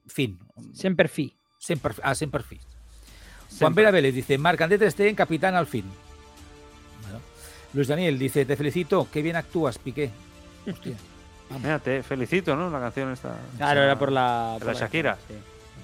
fin, 0.06 0.38
Siempre 0.72 1.08
fi. 1.08 1.36
siempre, 1.58 1.94
ah, 2.02 2.14
siempre 2.14 2.42
fin. 2.42 2.60
Juan. 3.58 3.74
Vera 3.74 3.90
Vélez 3.90 4.14
dice, 4.14 4.38
Marc 4.38 4.60
André 4.62 4.90
Stegen, 4.90 5.14
capitán 5.14 5.54
al 5.54 5.66
fin. 5.66 5.84
Bueno. 7.02 7.20
Luis 7.74 7.88
Daniel 7.88 8.18
dice, 8.18 8.44
te 8.46 8.56
felicito, 8.56 9.06
qué 9.12 9.20
bien 9.20 9.36
actúas, 9.36 9.78
Piqué. 9.78 10.10
Hostia. 10.70 10.96
mira, 11.62 11.78
te 11.78 12.02
felicito, 12.02 12.56
¿no? 12.56 12.70
La 12.70 12.80
canción 12.80 13.12
esta. 13.12 13.36
Claro, 13.58 13.80
esa- 13.80 13.84
era 13.84 13.98
por 13.98 14.10
la. 14.10 14.56
por 14.58 14.68
la 14.68 14.72
Shakira. 14.72 15.18
sí. 15.28 15.34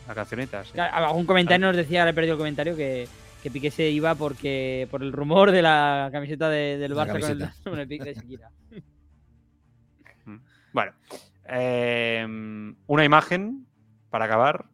La 0.07 0.15
cancionita, 0.15 0.65
sí. 0.65 0.71
Claro, 0.73 1.07
Algún 1.07 1.27
comentario 1.27 1.67
nos 1.67 1.77
decía, 1.77 2.05
le 2.07 2.13
he 2.13 2.15
perdido 2.15 2.33
el 2.35 2.39
comentario, 2.39 2.75
que, 2.75 3.07
que 3.43 3.51
Piqué 3.51 3.71
se 3.71 3.89
iba 3.91 4.15
porque 4.15 4.89
por 4.91 5.03
el 5.03 5.13
rumor 5.13 5.51
de 5.53 5.63
la 5.63 6.09
camiseta 6.13 6.49
de- 6.49 6.77
del 6.79 6.95
Barça 6.95 7.13
con 7.13 7.17
el, 7.17 7.23
camiseta. 7.39 7.55
con 7.71 7.79
el 7.79 7.89
pick 7.89 8.03
de 8.05 8.15
Shakira. 8.15 8.51
Bueno, 10.73 10.93
eh, 11.49 12.27
una 12.87 13.05
imagen 13.05 13.67
para 14.11 14.27
acabar. 14.27 14.67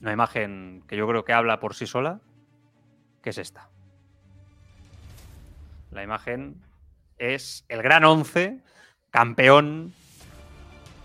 Una 0.00 0.12
imagen 0.12 0.84
que 0.86 0.96
yo 0.96 1.08
creo 1.08 1.24
que 1.24 1.32
habla 1.32 1.58
por 1.58 1.74
sí 1.74 1.86
sola, 1.86 2.20
que 3.22 3.30
es 3.30 3.38
esta. 3.38 3.68
La 5.90 6.02
imagen 6.04 6.62
es 7.18 7.64
el 7.68 7.82
gran 7.82 8.04
once, 8.04 8.60
campeón, 9.10 9.92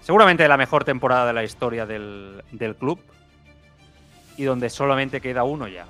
seguramente 0.01 0.43
de 0.43 0.49
la 0.49 0.57
mejor 0.57 0.83
temporada 0.83 1.25
de 1.25 1.33
la 1.33 1.43
historia 1.43 1.85
del, 1.87 2.43
del 2.51 2.75
club, 2.75 2.99
y 4.37 4.43
donde 4.43 4.69
solamente 4.69 5.21
queda 5.21 5.43
uno 5.43 5.67
ya. 5.67 5.85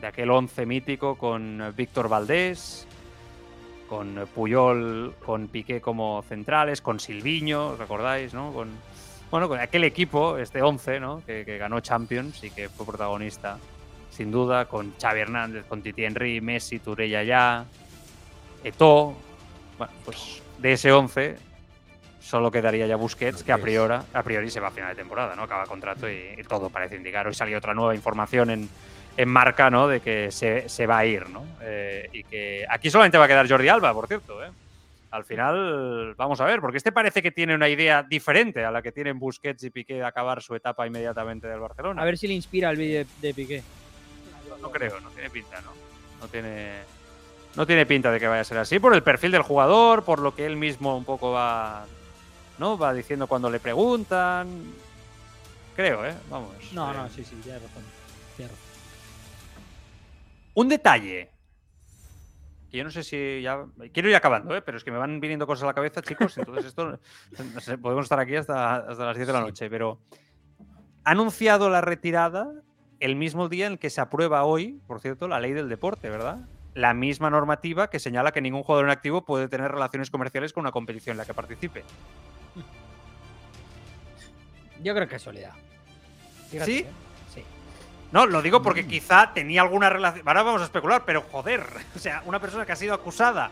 De 0.00 0.06
aquel 0.06 0.30
once 0.30 0.64
mítico 0.64 1.16
con 1.16 1.74
Víctor 1.76 2.08
Valdés, 2.08 2.86
con 3.88 4.28
Puyol, 4.32 5.14
con 5.24 5.48
Piqué 5.48 5.80
como 5.80 6.22
centrales, 6.22 6.80
con 6.80 7.00
Silviño, 7.00 7.68
¿os 7.70 7.78
¿recordáis? 7.78 8.34
¿no? 8.34 8.52
Con, 8.52 8.68
bueno, 9.30 9.48
con 9.48 9.58
aquel 9.58 9.84
equipo, 9.84 10.38
este 10.38 10.62
11, 10.62 11.00
¿no? 11.00 11.22
que, 11.26 11.44
que 11.44 11.58
ganó 11.58 11.80
Champions 11.80 12.44
y 12.44 12.50
que 12.50 12.68
fue 12.68 12.86
protagonista, 12.86 13.58
sin 14.10 14.30
duda, 14.30 14.66
con 14.66 14.94
Xavi 15.00 15.20
Hernández, 15.20 15.64
con 15.66 15.82
Titi 15.82 16.04
Henry, 16.04 16.40
Messi, 16.40 16.78
Touré 16.78 17.08
ya, 17.08 17.64
Eto'o. 18.62 19.16
Bueno, 19.78 19.92
pues 20.04 20.42
de 20.58 20.72
ese 20.72 20.92
11 20.92 21.36
solo 22.20 22.50
quedaría 22.50 22.86
ya 22.86 22.96
Busquets, 22.96 23.42
que 23.42 23.52
a 23.52 23.58
priori, 23.58 23.94
a 24.12 24.22
priori 24.22 24.50
se 24.50 24.60
va 24.60 24.68
a 24.68 24.70
final 24.70 24.90
de 24.90 24.96
temporada, 24.96 25.34
¿no? 25.34 25.44
Acaba 25.44 25.64
contrato 25.66 26.10
y, 26.10 26.34
y 26.36 26.42
todo 26.42 26.68
parece 26.68 26.96
indicar. 26.96 27.26
Hoy 27.26 27.34
salió 27.34 27.56
otra 27.56 27.74
nueva 27.74 27.94
información 27.94 28.50
en, 28.50 28.68
en 29.18 29.28
marca, 29.28 29.68
¿no? 29.68 29.88
De 29.88 29.98
que 29.98 30.30
se, 30.30 30.68
se 30.68 30.86
va 30.86 30.98
a 30.98 31.04
ir, 31.04 31.28
¿no? 31.28 31.44
Eh, 31.60 32.08
y 32.12 32.22
que 32.22 32.64
aquí 32.70 32.88
solamente 32.88 33.18
va 33.18 33.24
a 33.24 33.28
quedar 33.28 33.48
Jordi 33.48 33.68
Alba, 33.68 33.92
por 33.92 34.06
cierto, 34.06 34.42
¿eh? 34.44 34.48
Al 35.10 35.24
final, 35.24 36.14
vamos 36.16 36.40
a 36.40 36.44
ver, 36.44 36.60
porque 36.60 36.76
este 36.76 36.92
parece 36.92 37.20
que 37.20 37.32
tiene 37.32 37.54
una 37.54 37.68
idea 37.68 38.04
diferente 38.04 38.64
a 38.64 38.70
la 38.70 38.80
que 38.80 38.92
tienen 38.92 39.18
Busquets 39.18 39.64
y 39.64 39.70
Piqué 39.70 39.94
de 39.94 40.04
acabar 40.04 40.40
su 40.40 40.54
etapa 40.54 40.86
inmediatamente 40.86 41.48
del 41.48 41.58
Barcelona. 41.58 42.00
A 42.00 42.04
ver 42.04 42.16
si 42.16 42.28
le 42.28 42.34
inspira 42.34 42.70
el 42.70 42.76
vídeo 42.76 43.00
de, 43.00 43.06
de 43.26 43.34
Piqué. 43.34 43.62
No 44.60 44.70
creo, 44.70 45.00
no 45.00 45.10
tiene 45.10 45.30
pinta, 45.30 45.60
¿no? 45.62 45.72
No 46.20 46.28
tiene, 46.28 46.74
no 47.56 47.66
tiene 47.66 47.86
pinta 47.86 48.12
de 48.12 48.20
que 48.20 48.28
vaya 48.28 48.42
a 48.42 48.44
ser 48.44 48.58
así 48.58 48.78
por 48.78 48.94
el 48.94 49.02
perfil 49.02 49.32
del 49.32 49.42
jugador, 49.42 50.04
por 50.04 50.20
lo 50.20 50.32
que 50.34 50.46
él 50.46 50.56
mismo 50.56 50.96
un 50.96 51.04
poco 51.04 51.32
va, 51.32 51.86
¿no? 52.58 52.78
Va 52.78 52.94
diciendo 52.94 53.26
cuando 53.26 53.50
le 53.50 53.58
preguntan. 53.58 54.48
Creo, 55.74 56.06
¿eh? 56.06 56.14
Vamos. 56.30 56.52
No, 56.72 56.92
eh, 56.92 56.96
no, 56.96 57.08
sí, 57.08 57.24
sí, 57.24 57.34
tienes 57.42 57.62
razón. 57.62 57.82
Tienes 58.36 58.52
razón. 58.52 58.67
Un 60.58 60.68
detalle. 60.68 61.30
Que 62.68 62.78
yo 62.78 62.84
no 62.84 62.90
sé 62.90 63.04
si 63.04 63.40
ya. 63.42 63.64
Quiero 63.92 64.08
ir 64.08 64.16
acabando, 64.16 64.56
¿eh? 64.56 64.60
pero 64.60 64.76
es 64.76 64.82
que 64.82 64.90
me 64.90 64.98
van 64.98 65.20
viniendo 65.20 65.46
cosas 65.46 65.62
a 65.62 65.66
la 65.66 65.74
cabeza, 65.74 66.02
chicos. 66.02 66.36
Entonces, 66.36 66.64
esto. 66.64 66.98
no 67.54 67.60
sé, 67.60 67.78
podemos 67.78 68.06
estar 68.06 68.18
aquí 68.18 68.34
hasta, 68.34 68.78
hasta 68.78 69.06
las 69.06 69.16
10 69.16 69.28
de 69.28 69.32
la 69.32 69.40
noche, 69.40 69.70
pero. 69.70 70.00
Ha 71.04 71.12
anunciado 71.12 71.70
la 71.70 71.80
retirada 71.80 72.52
el 72.98 73.14
mismo 73.14 73.48
día 73.48 73.66
en 73.66 73.74
el 73.74 73.78
que 73.78 73.88
se 73.88 74.00
aprueba 74.00 74.42
hoy, 74.42 74.82
por 74.88 75.00
cierto, 75.00 75.28
la 75.28 75.38
ley 75.38 75.52
del 75.52 75.68
deporte, 75.68 76.10
¿verdad? 76.10 76.40
la 76.74 76.92
misma 76.92 77.30
normativa 77.30 77.88
que 77.88 77.98
señala 77.98 78.32
que 78.32 78.40
ningún 78.40 78.62
jugador 78.62 78.86
en 78.86 78.90
activo 78.90 79.24
puede 79.24 79.48
tener 79.48 79.70
relaciones 79.70 80.10
comerciales 80.10 80.52
con 80.52 80.62
una 80.62 80.72
competición 80.72 81.14
en 81.14 81.18
la 81.18 81.24
que 81.24 81.34
participe. 81.34 81.82
Yo 84.82 84.94
creo 84.94 85.08
que 85.08 85.14
es 85.14 85.20
casualidad. 85.20 85.54
Fíjate, 86.50 86.70
¿Sí? 86.70 86.78
¿eh? 86.80 86.86
No, 88.10 88.26
lo 88.26 88.40
digo 88.40 88.62
porque 88.62 88.86
quizá 88.86 89.32
tenía 89.34 89.62
alguna 89.62 89.90
relación. 89.90 90.26
Ahora 90.26 90.42
vamos 90.42 90.62
a 90.62 90.64
especular, 90.64 91.02
pero 91.04 91.22
joder, 91.30 91.64
o 91.96 91.98
sea, 91.98 92.22
una 92.24 92.40
persona 92.40 92.64
que 92.64 92.72
ha 92.72 92.76
sido 92.76 92.94
acusada 92.94 93.50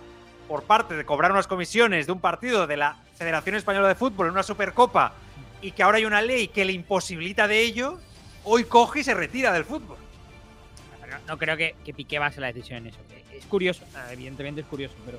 por 0.48 0.62
parte 0.62 0.94
de 0.94 1.04
cobrar 1.04 1.32
unas 1.32 1.46
comisiones 1.46 2.06
de 2.06 2.12
un 2.12 2.20
partido 2.20 2.66
de 2.66 2.76
la 2.76 2.96
Federación 3.16 3.56
Española 3.56 3.88
de 3.88 3.94
Fútbol 3.94 4.26
en 4.26 4.32
una 4.32 4.42
Supercopa 4.42 5.12
y 5.60 5.72
que 5.72 5.82
ahora 5.82 5.98
hay 5.98 6.04
una 6.04 6.22
ley 6.22 6.48
que 6.48 6.64
le 6.64 6.72
imposibilita 6.72 7.48
de 7.48 7.60
ello, 7.60 7.98
hoy 8.44 8.64
coge 8.64 9.00
y 9.00 9.04
se 9.04 9.14
retira 9.14 9.52
del 9.52 9.64
fútbol. 9.64 9.98
No 11.26 11.38
creo 11.38 11.56
que, 11.56 11.74
que 11.84 11.92
Piqué 11.92 12.18
base 12.18 12.40
la 12.40 12.48
decisión 12.48 12.78
en 12.78 12.88
eso. 12.88 12.98
Es 13.32 13.44
curioso, 13.46 13.84
evidentemente 14.10 14.60
es 14.60 14.66
curioso, 14.66 14.94
pero 15.04 15.18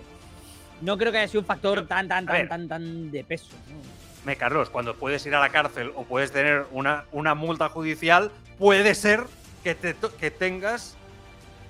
no 0.81 0.97
creo 0.97 1.11
que 1.11 1.17
haya 1.19 1.27
sido 1.27 1.41
un 1.41 1.47
factor 1.47 1.85
tan, 1.85 2.07
tan, 2.07 2.25
tan, 2.25 2.47
tan, 2.47 2.67
tan 2.67 3.11
de 3.11 3.23
peso. 3.23 3.49
¿no? 3.69 3.96
Me, 4.27 4.35
Carlos, 4.35 4.69
cuando 4.69 4.93
puedes 4.93 5.25
ir 5.25 5.33
a 5.35 5.39
la 5.39 5.47
cárcel 5.47 5.93
o 5.95 6.03
puedes 6.03 6.33
tener 6.33 6.65
una, 6.71 7.05
una 7.13 7.33
multa 7.33 7.69
judicial, 7.69 8.29
puede 8.59 8.93
ser 8.93 9.23
que, 9.63 9.73
te 9.73 9.95
que 10.19 10.31
tengas 10.31 10.97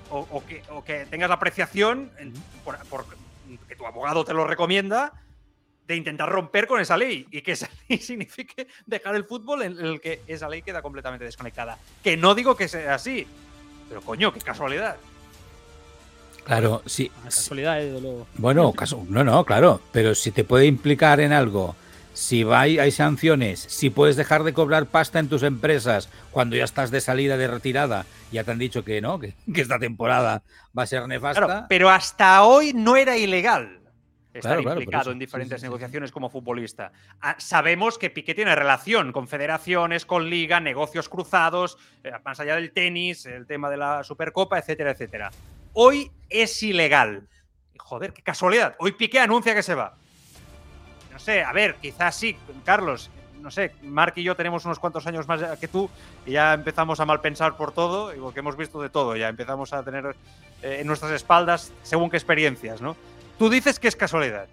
o, 0.09 0.27
o 0.31 0.43
que, 0.43 0.63
o 0.71 0.83
que 0.83 1.05
tengas 1.05 1.29
la 1.29 1.35
apreciación, 1.35 2.09
por, 2.65 2.79
por- 2.87 3.05
que 3.67 3.75
tu 3.75 3.85
abogado 3.85 4.25
te 4.25 4.33
lo 4.33 4.47
recomienda, 4.47 5.13
de 5.85 5.95
intentar 5.97 6.27
romper 6.29 6.65
con 6.65 6.81
esa 6.81 6.97
ley 6.97 7.27
y 7.29 7.41
que 7.43 7.51
esa 7.51 7.69
ley 7.89 7.99
signifique 7.99 8.67
dejar 8.87 9.15
el 9.15 9.25
fútbol 9.25 9.61
en 9.61 9.77
el 9.77 10.01
que 10.01 10.23
esa 10.25 10.49
ley 10.49 10.63
queda 10.63 10.81
completamente 10.81 11.25
desconectada. 11.25 11.77
Que 12.03 12.17
no 12.17 12.33
digo 12.33 12.55
que 12.57 12.67
sea 12.67 12.95
así, 12.95 13.27
pero 13.87 14.01
coño, 14.01 14.33
qué 14.33 14.41
casualidad. 14.41 14.97
Claro, 16.43 16.81
sí. 16.87 17.11
Casualidad, 17.23 17.75
desde 17.77 18.01
luego. 18.01 18.25
Bueno, 18.35 18.71
caso, 18.73 19.05
no, 19.09 19.23
no, 19.23 19.45
claro, 19.45 19.79
pero 19.91 20.15
si 20.15 20.31
te 20.31 20.43
puede 20.43 20.65
implicar 20.65 21.19
en 21.19 21.33
algo, 21.33 21.75
si 22.17 22.43
va, 22.43 22.61
hay, 22.61 22.79
hay 22.79 22.89
sanciones, 22.89 23.59
si 23.59 23.91
puedes 23.91 24.15
dejar 24.15 24.43
de 24.43 24.51
cobrar 24.51 24.87
pasta 24.87 25.19
en 25.19 25.29
tus 25.29 25.43
empresas 25.43 26.09
cuando 26.31 26.55
ya 26.55 26.63
estás 26.63 26.89
de 26.89 26.99
salida, 26.99 27.37
de 27.37 27.47
retirada, 27.47 28.07
ya 28.31 28.43
te 28.43 28.49
han 28.49 28.57
dicho 28.57 28.83
que 28.83 28.99
no, 29.01 29.19
que, 29.19 29.35
que 29.53 29.61
esta 29.61 29.77
temporada 29.77 30.41
va 30.75 30.81
a 30.81 30.87
ser 30.87 31.07
nefasta. 31.07 31.45
Claro, 31.45 31.65
pero 31.69 31.91
hasta 31.91 32.41
hoy 32.43 32.73
no 32.73 32.95
era 32.95 33.15
ilegal 33.15 33.81
estar 34.33 34.59
Claro, 34.59 34.79
implicado 34.79 35.11
en 35.11 35.19
diferentes 35.19 35.57
Sí, 35.57 35.59
sí, 35.59 35.61
sí, 35.61 35.67
negociaciones 35.67 36.11
como 36.11 36.31
futbolista. 36.31 36.91
Ah, 37.21 37.35
sabemos 37.37 37.99
que 37.99 38.09
Piqué 38.09 38.33
tiene 38.33 38.55
relación 38.55 39.11
con 39.11 39.27
federaciones, 39.27 40.07
con 40.07 40.27
liga, 40.27 40.59
negocios 40.59 41.09
cruzados, 41.09 41.77
eh, 42.03 42.09
más 42.25 42.39
allá 42.39 42.55
del 42.55 42.71
tenis, 42.71 43.27
el 43.27 43.45
tema 43.45 43.69
de 43.69 43.77
la 43.77 44.03
Supercopa, 44.03 44.57
etcétera, 44.57 44.89
etcétera. 44.89 45.29
Hoy 45.73 46.11
es 46.31 46.63
ilegal. 46.63 47.27
Joder, 47.77 48.11
qué 48.11 48.23
casualidad. 48.23 48.75
Hoy 48.79 48.93
Piqué 48.93 49.19
anuncia 49.19 49.53
que 49.53 49.61
se 49.61 49.75
va. 49.75 49.95
No 51.17 51.23
sé, 51.23 51.41
a 51.41 51.51
ver, 51.51 51.77
quizás 51.81 52.13
sí, 52.15 52.37
Carlos. 52.63 53.09
No 53.41 53.49
sé, 53.49 53.71
Mark 53.81 54.13
y 54.17 54.21
yo 54.23 54.35
tenemos 54.35 54.65
unos 54.65 54.77
cuantos 54.77 55.07
años 55.07 55.27
más 55.27 55.41
que 55.59 55.67
tú 55.67 55.89
y 56.27 56.31
ya 56.33 56.53
empezamos 56.53 56.99
a 56.99 57.05
mal 57.05 57.21
pensar 57.21 57.57
por 57.57 57.71
todo, 57.71 58.13
y 58.13 58.19
porque 58.19 58.41
hemos 58.41 58.55
visto 58.55 58.79
de 58.79 58.89
todo, 58.91 59.15
ya 59.15 59.29
empezamos 59.29 59.73
a 59.73 59.81
tener 59.81 60.15
eh, 60.61 60.77
en 60.81 60.85
nuestras 60.85 61.11
espaldas 61.11 61.71
según 61.81 62.11
qué 62.11 62.17
experiencias, 62.17 62.81
¿no? 62.81 62.95
Tú 63.39 63.49
dices 63.49 63.79
que 63.79 63.87
es 63.87 63.95
casualidad. 63.95 64.45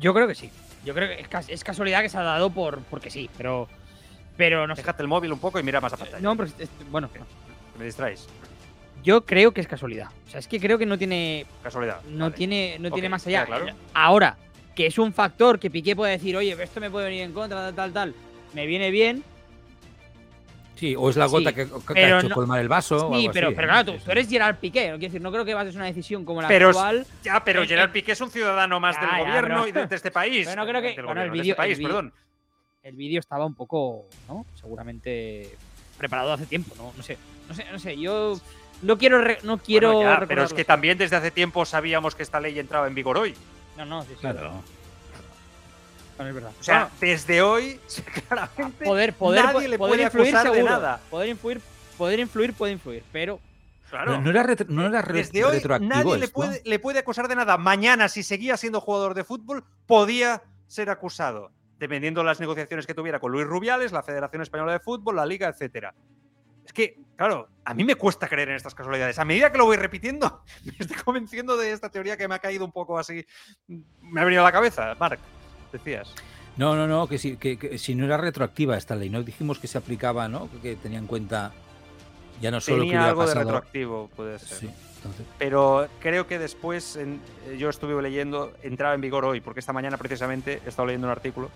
Yo 0.00 0.12
creo 0.12 0.26
que 0.26 0.34
sí. 0.34 0.50
Yo 0.84 0.92
creo 0.92 1.08
que 1.08 1.20
es, 1.20 1.28
cas- 1.28 1.48
es 1.48 1.62
casualidad 1.62 2.02
que 2.02 2.08
se 2.08 2.18
ha 2.18 2.22
dado 2.22 2.50
por 2.50 2.80
porque 2.80 3.10
sí, 3.10 3.30
pero 3.36 3.68
pero 4.36 4.66
no 4.66 4.74
sé. 4.74 4.82
Déjate 4.82 5.02
el 5.02 5.08
móvil 5.08 5.32
un 5.32 5.38
poco 5.38 5.60
y 5.60 5.62
mira 5.62 5.80
más 5.80 5.92
a 5.92 5.96
pantalla. 5.98 6.20
No, 6.20 6.36
pero 6.36 6.50
bueno, 6.90 7.08
me 7.78 7.84
distraes. 7.84 8.26
yo 9.04 9.24
creo 9.24 9.52
que 9.52 9.60
es 9.60 9.68
casualidad. 9.68 10.08
O 10.26 10.30
sea, 10.30 10.40
es 10.40 10.48
que 10.48 10.58
creo 10.58 10.78
que 10.78 10.86
no 10.86 10.98
tiene 10.98 11.46
Casualidad. 11.62 12.00
no 12.08 12.24
vale. 12.26 12.36
tiene 12.36 12.76
no 12.80 12.90
tiene 12.90 13.06
Ok, 13.08 13.12
más 13.12 13.26
allá. 13.28 13.46
claro. 13.46 13.66
Ahora, 13.94 14.36
que 14.80 14.86
es 14.86 14.98
un 14.98 15.12
factor 15.12 15.58
que 15.58 15.68
Piqué 15.70 15.94
puede 15.94 16.12
decir, 16.12 16.34
"Oye, 16.36 16.56
esto 16.62 16.80
me 16.80 16.90
puede 16.90 17.06
venir 17.10 17.22
en 17.24 17.32
contra 17.32 17.66
tal 17.66 17.74
tal 17.74 17.92
tal." 17.92 18.14
Me 18.54 18.64
viene 18.66 18.90
bien. 18.90 19.22
Sí, 20.76 20.96
o 20.96 21.10
es 21.10 21.16
la 21.16 21.26
gota 21.26 21.50
Sí, 21.50 21.56
que, 21.56 21.66
que 21.94 22.04
ha 22.06 22.18
hecho 22.18 22.28
no- 22.30 22.34
colmar 22.34 22.58
el 22.60 22.68
vaso. 22.68 22.96
o 22.96 23.14
Sí, 23.14 23.20
algo 23.26 23.32
pero, 23.34 23.48
así, 23.48 23.54
pero 23.56 23.66
¿eh? 23.66 23.70
claro, 23.70 23.92
tú, 24.02 24.10
eres 24.10 24.28
Gerard 24.30 24.56
Piqué. 24.56 24.86
No 24.90 24.94
quiero 24.98 25.10
decir, 25.12 25.20
no 25.20 25.30
creo 25.30 25.44
que 25.44 25.52
bases 25.52 25.74
una 25.76 25.84
decisión 25.84 26.24
como 26.24 26.40
la 26.40 26.48
Pero- 26.48 26.68
actual. 26.68 27.06
Ya, 27.22 27.44
pero 27.44 27.62
Eh, 27.62 27.66
Gerard 27.66 27.90
Piqué 27.92 28.12
es 28.12 28.20
un 28.22 28.30
ciudadano 28.30 28.80
más 28.80 28.96
ya, 28.96 29.02
del 29.02 29.10
ya, 29.10 29.18
gobierno 29.18 29.54
pero- 29.56 29.68
y 29.68 29.72
de, 29.72 29.86
de 29.88 29.96
este 29.96 30.10
país. 30.10 30.46
Pero 30.48 30.62
no 30.64 30.66
creo 30.68 30.80
que- 30.80 30.94
Del 30.94 31.04
bueno, 31.04 31.20
el 31.20 31.28
gobierno, 31.28 31.34
de 31.34 31.40
vídeo- 31.42 31.52
este 31.52 31.56
país, 31.62 31.72
el 31.74 31.78
vi- 31.80 31.84
perdón. 31.84 32.12
el 32.82 32.96
vídeo 32.96 33.20
estaba 33.20 33.44
un 33.44 33.54
poco, 33.54 34.06
¿no? 34.26 34.46
Seguramente 34.58 35.50
preparado 35.98 36.32
hace 36.32 36.46
tiempo, 36.46 36.74
¿no? 36.78 36.94
No 36.96 37.02
sé, 37.02 37.18
no 37.46 37.54
sé, 37.54 37.66
no 37.70 37.78
sé. 37.78 37.98
Yo 37.98 38.40
no 38.80 38.96
quiero, 38.96 39.18
re- 39.20 39.38
no 39.42 39.58
quiero. 39.58 39.92
Bueno, 39.92 40.10
ya, 40.20 40.26
pero 40.26 40.44
es 40.44 40.54
que 40.54 40.64
también 40.64 40.96
desde 40.96 41.14
hace 41.16 41.30
tiempo 41.30 41.66
sabíamos 41.66 42.14
que 42.14 42.22
esta 42.22 42.40
ley 42.40 42.58
entraba 42.58 42.86
en 42.88 42.94
vigor 42.94 43.18
hoy. 43.18 43.34
No, 43.76 43.84
no, 43.84 44.02
sí, 44.02 44.08
sí. 44.10 44.16
Claro. 44.20 44.62
No, 46.18 46.26
es 46.28 46.34
verdad. 46.34 46.52
O 46.58 46.62
sea, 46.62 46.78
Bueno, 46.80 46.96
desde 47.00 47.42
hoy, 47.42 47.80
claramente, 48.28 48.84
poder, 48.84 49.14
poder, 49.14 49.44
nadie 49.44 49.68
le 49.68 49.78
poder 49.78 49.90
puede 49.92 50.02
influir 50.04 50.26
acusar 50.36 50.46
de 50.52 50.54
seguro. 50.58 50.72
nada. 50.74 51.00
Poder 51.10 51.28
influir, 51.30 51.60
poder 51.96 52.20
influir, 52.20 52.52
puede 52.54 52.72
influir, 52.72 53.04
pero 53.12 53.40
Claro. 53.88 54.12
No, 54.12 54.20
no 54.20 54.30
era, 54.30 54.44
retro- 54.44 54.66
no 54.68 54.86
era 54.86 55.02
re- 55.02 55.14
Desde 55.14 55.44
hoy 55.44 55.60
nadie 55.80 56.16
le 56.18 56.28
puede, 56.28 56.62
le 56.64 56.78
puede 56.78 57.00
acusar 57.00 57.26
de 57.26 57.34
nada. 57.34 57.56
Mañana, 57.56 58.08
si 58.08 58.22
seguía 58.22 58.56
siendo 58.56 58.80
jugador 58.80 59.14
de 59.14 59.24
fútbol, 59.24 59.64
podía 59.88 60.42
ser 60.68 60.90
acusado, 60.90 61.50
dependiendo 61.76 62.20
de 62.20 62.26
las 62.26 62.38
negociaciones 62.38 62.86
que 62.86 62.94
tuviera 62.94 63.18
con 63.18 63.32
Luis 63.32 63.48
Rubiales, 63.48 63.90
la 63.90 64.04
Federación 64.04 64.42
Española 64.42 64.70
de 64.74 64.78
Fútbol, 64.78 65.16
la 65.16 65.26
Liga, 65.26 65.48
etcétera. 65.48 65.92
Es 66.70 66.72
que, 66.74 67.00
claro, 67.16 67.48
a 67.64 67.74
mí 67.74 67.82
me 67.82 67.96
cuesta 67.96 68.28
creer 68.28 68.50
en 68.50 68.54
estas 68.54 68.76
casualidades. 68.76 69.18
A 69.18 69.24
medida 69.24 69.50
que 69.50 69.58
lo 69.58 69.64
voy 69.64 69.76
repitiendo, 69.76 70.44
me 70.64 70.72
estoy 70.78 70.96
convenciendo 70.98 71.56
de 71.56 71.72
esta 71.72 71.88
teoría 71.88 72.16
que 72.16 72.28
me 72.28 72.36
ha 72.36 72.38
caído 72.38 72.64
un 72.64 72.70
poco 72.70 72.96
así. 72.96 73.26
Me 73.66 74.20
ha 74.20 74.24
venido 74.24 74.42
a 74.42 74.44
la 74.44 74.52
cabeza. 74.52 74.94
Marc, 75.00 75.18
decías. 75.72 76.14
No, 76.56 76.76
no, 76.76 76.86
no, 76.86 77.08
que 77.08 77.18
si, 77.18 77.36
que, 77.38 77.58
que 77.58 77.76
si 77.76 77.96
no 77.96 78.04
era 78.04 78.18
retroactiva 78.18 78.76
esta 78.76 78.94
ley, 78.94 79.10
no 79.10 79.20
dijimos 79.24 79.58
que 79.58 79.66
se 79.66 79.78
aplicaba, 79.78 80.28
¿no? 80.28 80.48
Que, 80.48 80.60
que 80.60 80.76
tenía 80.76 81.00
en 81.00 81.08
cuenta 81.08 81.50
ya 82.40 82.52
no 82.52 82.60
solo 82.60 82.76
que 82.76 82.80
Tenía 82.82 82.98
hubiera 82.98 83.08
algo 83.10 83.26
de 83.26 83.34
retroactivo, 83.34 84.08
puede 84.14 84.38
ser. 84.38 84.58
Sí, 84.58 84.70
entonces. 84.98 85.26
Pero 85.40 85.88
creo 85.98 86.28
que 86.28 86.38
después, 86.38 86.94
en- 86.94 87.20
yo 87.58 87.68
estuve 87.68 88.00
leyendo, 88.00 88.52
entraba 88.62 88.94
en 88.94 89.00
vigor 89.00 89.24
hoy, 89.24 89.40
porque 89.40 89.58
esta 89.58 89.72
mañana 89.72 89.96
precisamente 89.96 90.60
he 90.64 90.68
estado 90.68 90.86
leyendo 90.86 91.08
un 91.08 91.12
artículo 91.12 91.50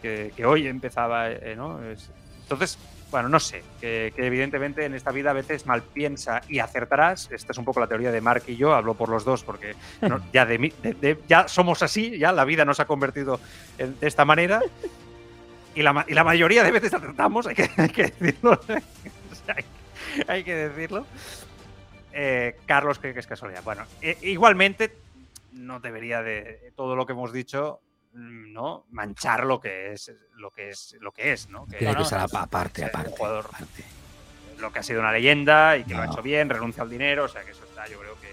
que, 0.00 0.32
que 0.34 0.46
hoy 0.46 0.66
empezaba, 0.68 1.30
eh, 1.30 1.52
¿no? 1.54 1.82
Es- 1.84 2.10
entonces, 2.44 2.78
bueno, 3.12 3.28
no 3.28 3.38
sé, 3.38 3.62
que, 3.80 4.12
que 4.16 4.26
evidentemente 4.26 4.84
en 4.84 4.94
esta 4.94 5.12
vida 5.12 5.30
a 5.30 5.34
veces 5.34 5.66
mal 5.66 5.82
piensa 5.82 6.40
y 6.48 6.58
acertarás. 6.58 7.30
Esta 7.30 7.52
es 7.52 7.58
un 7.58 7.64
poco 7.64 7.78
la 7.78 7.86
teoría 7.86 8.10
de 8.10 8.20
Mark 8.20 8.42
y 8.48 8.56
yo, 8.56 8.74
hablo 8.74 8.94
por 8.94 9.08
los 9.08 9.24
dos 9.24 9.44
porque 9.44 9.76
no- 10.00 10.20
ya, 10.32 10.44
de, 10.44 10.58
mí- 10.58 10.72
de- 10.82 10.94
de- 10.94 11.18
ya 11.28 11.46
somos 11.46 11.82
así, 11.84 12.18
ya 12.18 12.32
la 12.32 12.44
vida 12.44 12.64
nos 12.64 12.80
ha 12.80 12.86
convertido 12.86 13.38
en- 13.78 14.00
de 14.00 14.08
esta 14.08 14.24
manera. 14.24 14.60
Y 15.74 15.82
la, 15.82 15.92
ma- 15.92 16.04
y 16.08 16.14
la 16.14 16.24
mayoría 16.24 16.64
de 16.64 16.70
veces 16.72 16.92
acertamos, 16.92 17.46
hay 17.46 17.54
que, 17.54 17.70
hay 17.76 17.88
que 17.88 18.02
decirlo. 18.04 18.58
Hay, 19.48 19.64
hay 20.28 20.44
que 20.44 20.54
decirlo. 20.54 21.06
Eh, 22.12 22.56
Carlos 22.66 22.98
cree 22.98 23.14
que 23.14 23.20
es 23.20 23.26
casualidad. 23.26 23.62
Bueno, 23.64 23.84
eh, 24.00 24.16
igualmente 24.22 24.94
no 25.52 25.80
debería 25.80 26.22
de 26.22 26.72
todo 26.76 26.94
lo 26.96 27.06
que 27.06 27.12
hemos 27.12 27.32
dicho, 27.32 27.80
no 28.14 28.84
manchar 28.90 29.44
lo 29.44 29.60
que 29.60 29.92
es 29.92 30.12
lo 30.36 30.50
que 30.50 30.70
es 30.70 30.96
lo 31.00 31.12
que 31.12 31.32
es, 31.32 31.48
¿no? 31.48 31.66
Que, 31.66 31.78
Tiene 31.78 31.92
no, 31.94 32.00
que 32.00 32.04
ser 32.04 32.18
es- 32.24 32.34
aparte, 32.34 32.84
aparte. 32.84 33.10
jugador 33.16 33.46
aparte. 33.46 33.84
lo 34.58 34.72
que 34.72 34.78
ha 34.78 34.82
sido 34.82 35.00
una 35.00 35.12
leyenda 35.12 35.76
y 35.76 35.84
que 35.84 35.94
lo 35.94 36.02
ha 36.02 36.06
hecho 36.06 36.22
bien, 36.22 36.48
renuncia 36.48 36.82
al 36.82 36.90
dinero, 36.90 37.24
o 37.24 37.28
sea 37.28 37.42
que 37.42 37.50
eso 37.52 37.64
está, 37.64 37.86
yo 37.88 37.98
creo 37.98 38.14
que 38.20 38.32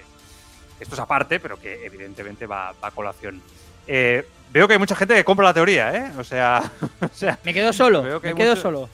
esto 0.80 0.96
es 0.96 1.00
aparte, 1.02 1.40
pero 1.40 1.60
que 1.60 1.86
evidentemente 1.86 2.46
va, 2.46 2.74
va 2.84 2.88
a 2.90 2.92
colación. 2.92 3.42
Eh, 3.88 4.26
veo 4.52 4.68
que 4.68 4.74
hay 4.74 4.80
mucha 4.80 4.96
gente 4.96 5.16
que 5.16 5.24
compra 5.24 5.46
la 5.46 5.54
teoría, 5.54 5.94
¿eh? 5.96 6.12
O 6.18 6.24
sea, 6.24 6.62
o 7.02 7.08
sea 7.14 7.40
me 7.44 7.54
quedo 7.54 7.74
solo. 7.74 8.04
Veo 8.04 8.22
que 8.22 8.28
Me 8.28 8.32
hay 8.32 8.38
quedo 8.38 8.50
mucho- 8.52 8.62
solo. 8.62 8.90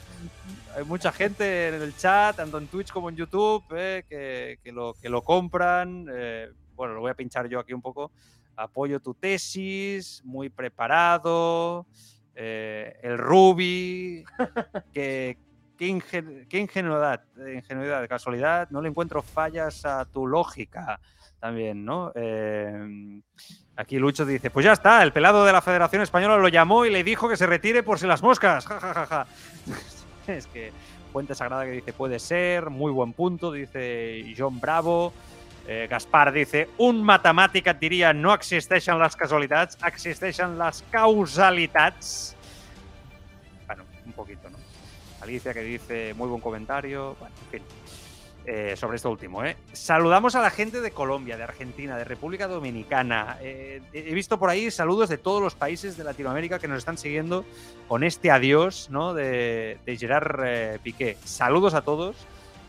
hay 0.76 0.84
mucha 0.84 1.12
gente 1.12 1.68
en 1.68 1.74
el 1.82 1.96
chat, 1.96 2.36
tanto 2.36 2.58
en 2.58 2.68
Twitch 2.68 2.90
como 2.90 3.08
en 3.10 3.16
YouTube, 3.16 3.64
eh, 3.76 4.04
que, 4.08 4.58
que 4.64 4.72
lo, 4.72 4.94
que 5.00 5.08
lo 5.08 5.22
compran. 5.22 6.06
eh, 6.12 6.50
bueno, 6.74 6.94
lo 6.94 7.00
voy 7.00 7.10
a 7.10 7.14
pinchar 7.14 7.48
yo 7.48 7.58
aquí 7.58 7.72
un 7.72 7.82
poco. 7.82 8.10
Apoyo 8.56 9.00
tu 9.00 9.14
tesis, 9.14 10.22
muy 10.24 10.48
preparado. 10.48 11.86
eh, 12.34 12.98
el 13.02 13.18
Ruby. 13.18 14.24
que, 14.92 15.38
qué, 15.78 15.86
ingen- 15.88 16.46
qué 16.48 16.58
ingenuidad, 16.58 17.22
ingenuidad, 17.54 18.06
casualidad. 18.08 18.68
No 18.70 18.80
le 18.82 18.88
encuentro 18.88 19.22
fallas 19.22 19.84
a 19.84 20.04
tu 20.06 20.26
lógica 20.26 21.00
también, 21.38 21.84
¿no? 21.84 22.12
Eh, 22.14 23.20
aquí 23.76 23.98
Lucho 23.98 24.24
dice: 24.24 24.50
Pues 24.50 24.64
ya 24.64 24.72
está, 24.72 25.02
el 25.02 25.12
pelado 25.12 25.44
de 25.44 25.52
la 25.52 25.60
Federación 25.62 26.02
Española 26.02 26.36
lo 26.38 26.48
llamó 26.48 26.84
y 26.86 26.90
le 26.90 27.04
dijo 27.04 27.28
que 27.28 27.36
se 27.36 27.46
retire 27.46 27.82
por 27.82 27.98
si 27.98 28.06
las 28.06 28.22
moscas. 28.22 28.66
Ja, 28.66 28.80
ja, 28.80 28.94
ja, 28.94 29.06
ja. 29.06 29.26
es 30.26 30.46
que 30.46 30.72
Fuente 31.12 31.34
Sagrada 31.34 31.64
que 31.64 31.70
dice 31.72 31.92
puede 31.92 32.18
ser, 32.18 32.68
muy 32.70 32.90
buen 32.92 33.12
punto, 33.12 33.52
dice 33.52 34.34
John 34.36 34.60
Bravo. 34.60 35.12
Eh, 35.68 35.88
Gaspar 35.90 36.32
dice, 36.32 36.68
un 36.78 37.02
matemàtic 37.02 37.66
et 37.72 37.80
diria 37.80 38.12
no 38.14 38.32
existeixen 38.34 39.00
les 39.02 39.16
casualitats, 39.18 39.78
existeixen 39.84 40.58
les 40.58 40.84
causalitats. 40.92 42.36
Bueno, 43.66 43.84
un 44.04 44.12
poquito, 44.12 44.48
¿no? 44.50 44.58
Alicia 45.20 45.52
que 45.52 45.62
dice, 45.62 46.14
muy 46.14 46.28
buen 46.28 46.40
comentario. 46.40 47.16
En 47.20 47.50
fin. 47.50 47.62
eh, 48.46 48.76
sobre 48.76 48.96
esto 48.96 49.10
último. 49.10 49.44
¿eh? 49.44 49.56
Saludamos 49.72 50.36
a 50.36 50.40
la 50.40 50.50
gente 50.50 50.80
de 50.80 50.92
Colombia, 50.92 51.36
de 51.36 51.42
Argentina, 51.42 51.96
de 51.96 52.04
República 52.04 52.46
Dominicana. 52.46 53.38
Eh, 53.40 53.82
he 53.92 54.14
visto 54.14 54.38
por 54.38 54.50
ahí 54.50 54.70
saludos 54.70 55.08
de 55.08 55.18
todos 55.18 55.42
los 55.42 55.54
países 55.54 55.96
de 55.96 56.04
Latinoamérica 56.04 56.58
que 56.58 56.68
nos 56.68 56.78
están 56.78 56.96
siguiendo 56.96 57.44
con 57.88 58.04
este 58.04 58.30
adiós 58.30 58.88
¿no? 58.90 59.14
de, 59.14 59.78
de 59.84 59.96
Gerard 59.96 60.78
Piqué. 60.80 61.16
Saludos 61.24 61.74
a 61.74 61.82
todos. 61.82 62.16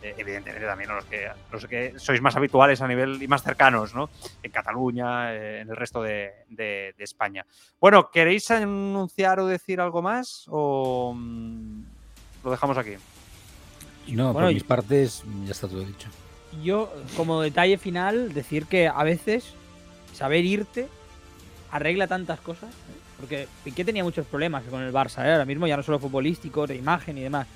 Eh, 0.02 0.15
evidentemente 0.18 0.65
también 0.68 0.91
a 0.91 0.95
los 0.95 1.06
que, 1.06 1.28
los 1.52 1.65
que 1.65 1.94
sois 1.98 2.22
más 2.22 2.36
habituales 2.36 2.82
a 2.82 2.88
nivel 2.88 3.22
y 3.22 3.28
más 3.28 3.44
cercanos, 3.44 3.94
¿no? 3.95 4.10
En 4.44 4.52
Cataluña, 4.52 5.34
eh, 5.34 5.61
en 5.61 5.69
el 5.69 5.76
resto 5.76 6.02
de, 6.02 6.32
de- 6.49 6.94
de 6.98 7.03
España. 7.03 7.45
Bueno, 7.80 8.10
¿queréis 8.11 8.49
anunciar 8.52 9.40
o 9.40 9.48
decir 9.48 9.82
algo 9.82 10.02
más? 10.02 10.45
¿O 10.49 11.14
mm, 11.15 11.82
lo 12.44 12.52
dejamos 12.52 12.78
aquí? 12.78 12.94
No, 14.10 14.32
Bueno, 14.34 14.45
por 14.48 14.52
y- 14.52 14.56
mis 14.56 14.64
partes 14.64 15.24
ya 15.45 15.52
está 15.52 15.68
todo 15.68 15.84
dicho. 15.84 16.10
Yo, 16.64 16.91
como 17.15 17.41
detalle 17.41 17.78
final, 17.78 18.34
decir 18.34 18.65
que 18.68 18.88
a 18.88 19.03
veces 19.03 19.53
saber 20.14 20.45
irte 20.45 20.88
arregla 21.72 22.07
tantas 22.07 22.40
cosas. 22.40 22.69
¿eh? 22.69 22.98
Porque 23.19 23.48
Piqué 23.64 23.84
tenía 23.84 24.03
muchos 24.03 24.26
problemas 24.28 24.64
con 24.69 24.82
el 24.82 24.94
Barça, 24.94 25.26
¿eh? 25.26 25.32
ahora 25.34 25.44
mismo 25.45 25.68
ya 25.68 25.76
no 25.76 25.84
solo 25.84 25.99
futbolísticos, 25.99 26.69
de 26.69 26.76
imagen 26.76 27.18
y 27.18 27.22
demás. 27.22 27.48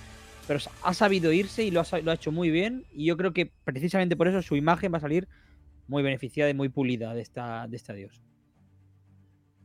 Pero 0.47 0.59
ha 0.83 0.93
sabido 0.93 1.31
irse 1.31 1.63
y 1.63 1.71
lo 1.71 1.79
ha, 1.81 1.83
sa- 1.85 1.99
lo 1.99 2.11
ha 2.11 2.15
hecho 2.15 2.31
muy 2.31 2.49
bien. 2.49 2.85
Y 2.93 3.05
yo 3.05 3.17
creo 3.17 3.33
que 3.33 3.51
precisamente 3.63 4.15
por 4.15 4.27
eso 4.27 4.41
su 4.41 4.55
imagen 4.55 4.91
va 4.93 4.97
a 4.97 5.01
salir 5.01 5.27
muy 5.87 6.03
beneficiada 6.03 6.49
y 6.49 6.53
muy 6.53 6.69
pulida 6.69 7.13
de, 7.13 7.21
esta, 7.21 7.67
de 7.67 7.75
este 7.77 7.91
adiós. 7.91 8.21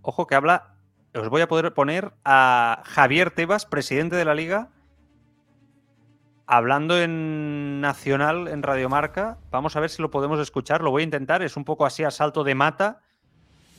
Ojo 0.03 0.27
que 0.27 0.35
habla, 0.35 0.74
os 1.15 1.28
voy 1.28 1.40
a 1.43 1.48
poder 1.48 1.73
poner 1.74 2.12
a 2.24 2.82
Javier 2.85 3.31
Tebas, 3.31 3.66
presidente 3.66 4.16
de 4.16 4.24
la 4.24 4.35
liga, 4.35 4.70
hablando 6.47 7.01
en 7.01 7.81
Nacional, 7.81 8.48
en 8.48 8.62
Radiomarca. 8.62 9.39
Vamos 9.51 9.77
a 9.77 9.81
ver 9.81 9.90
si 9.90 10.01
lo 10.03 10.11
podemos 10.11 10.39
escuchar, 10.40 10.82
lo 10.82 10.90
voy 10.90 11.03
a 11.03 11.05
intentar, 11.05 11.43
es 11.43 11.57
un 11.57 11.65
poco 11.65 11.86
así 11.86 12.05
a 12.05 12.11
salto 12.11 12.44
de 12.44 12.55
mata. 12.55 13.01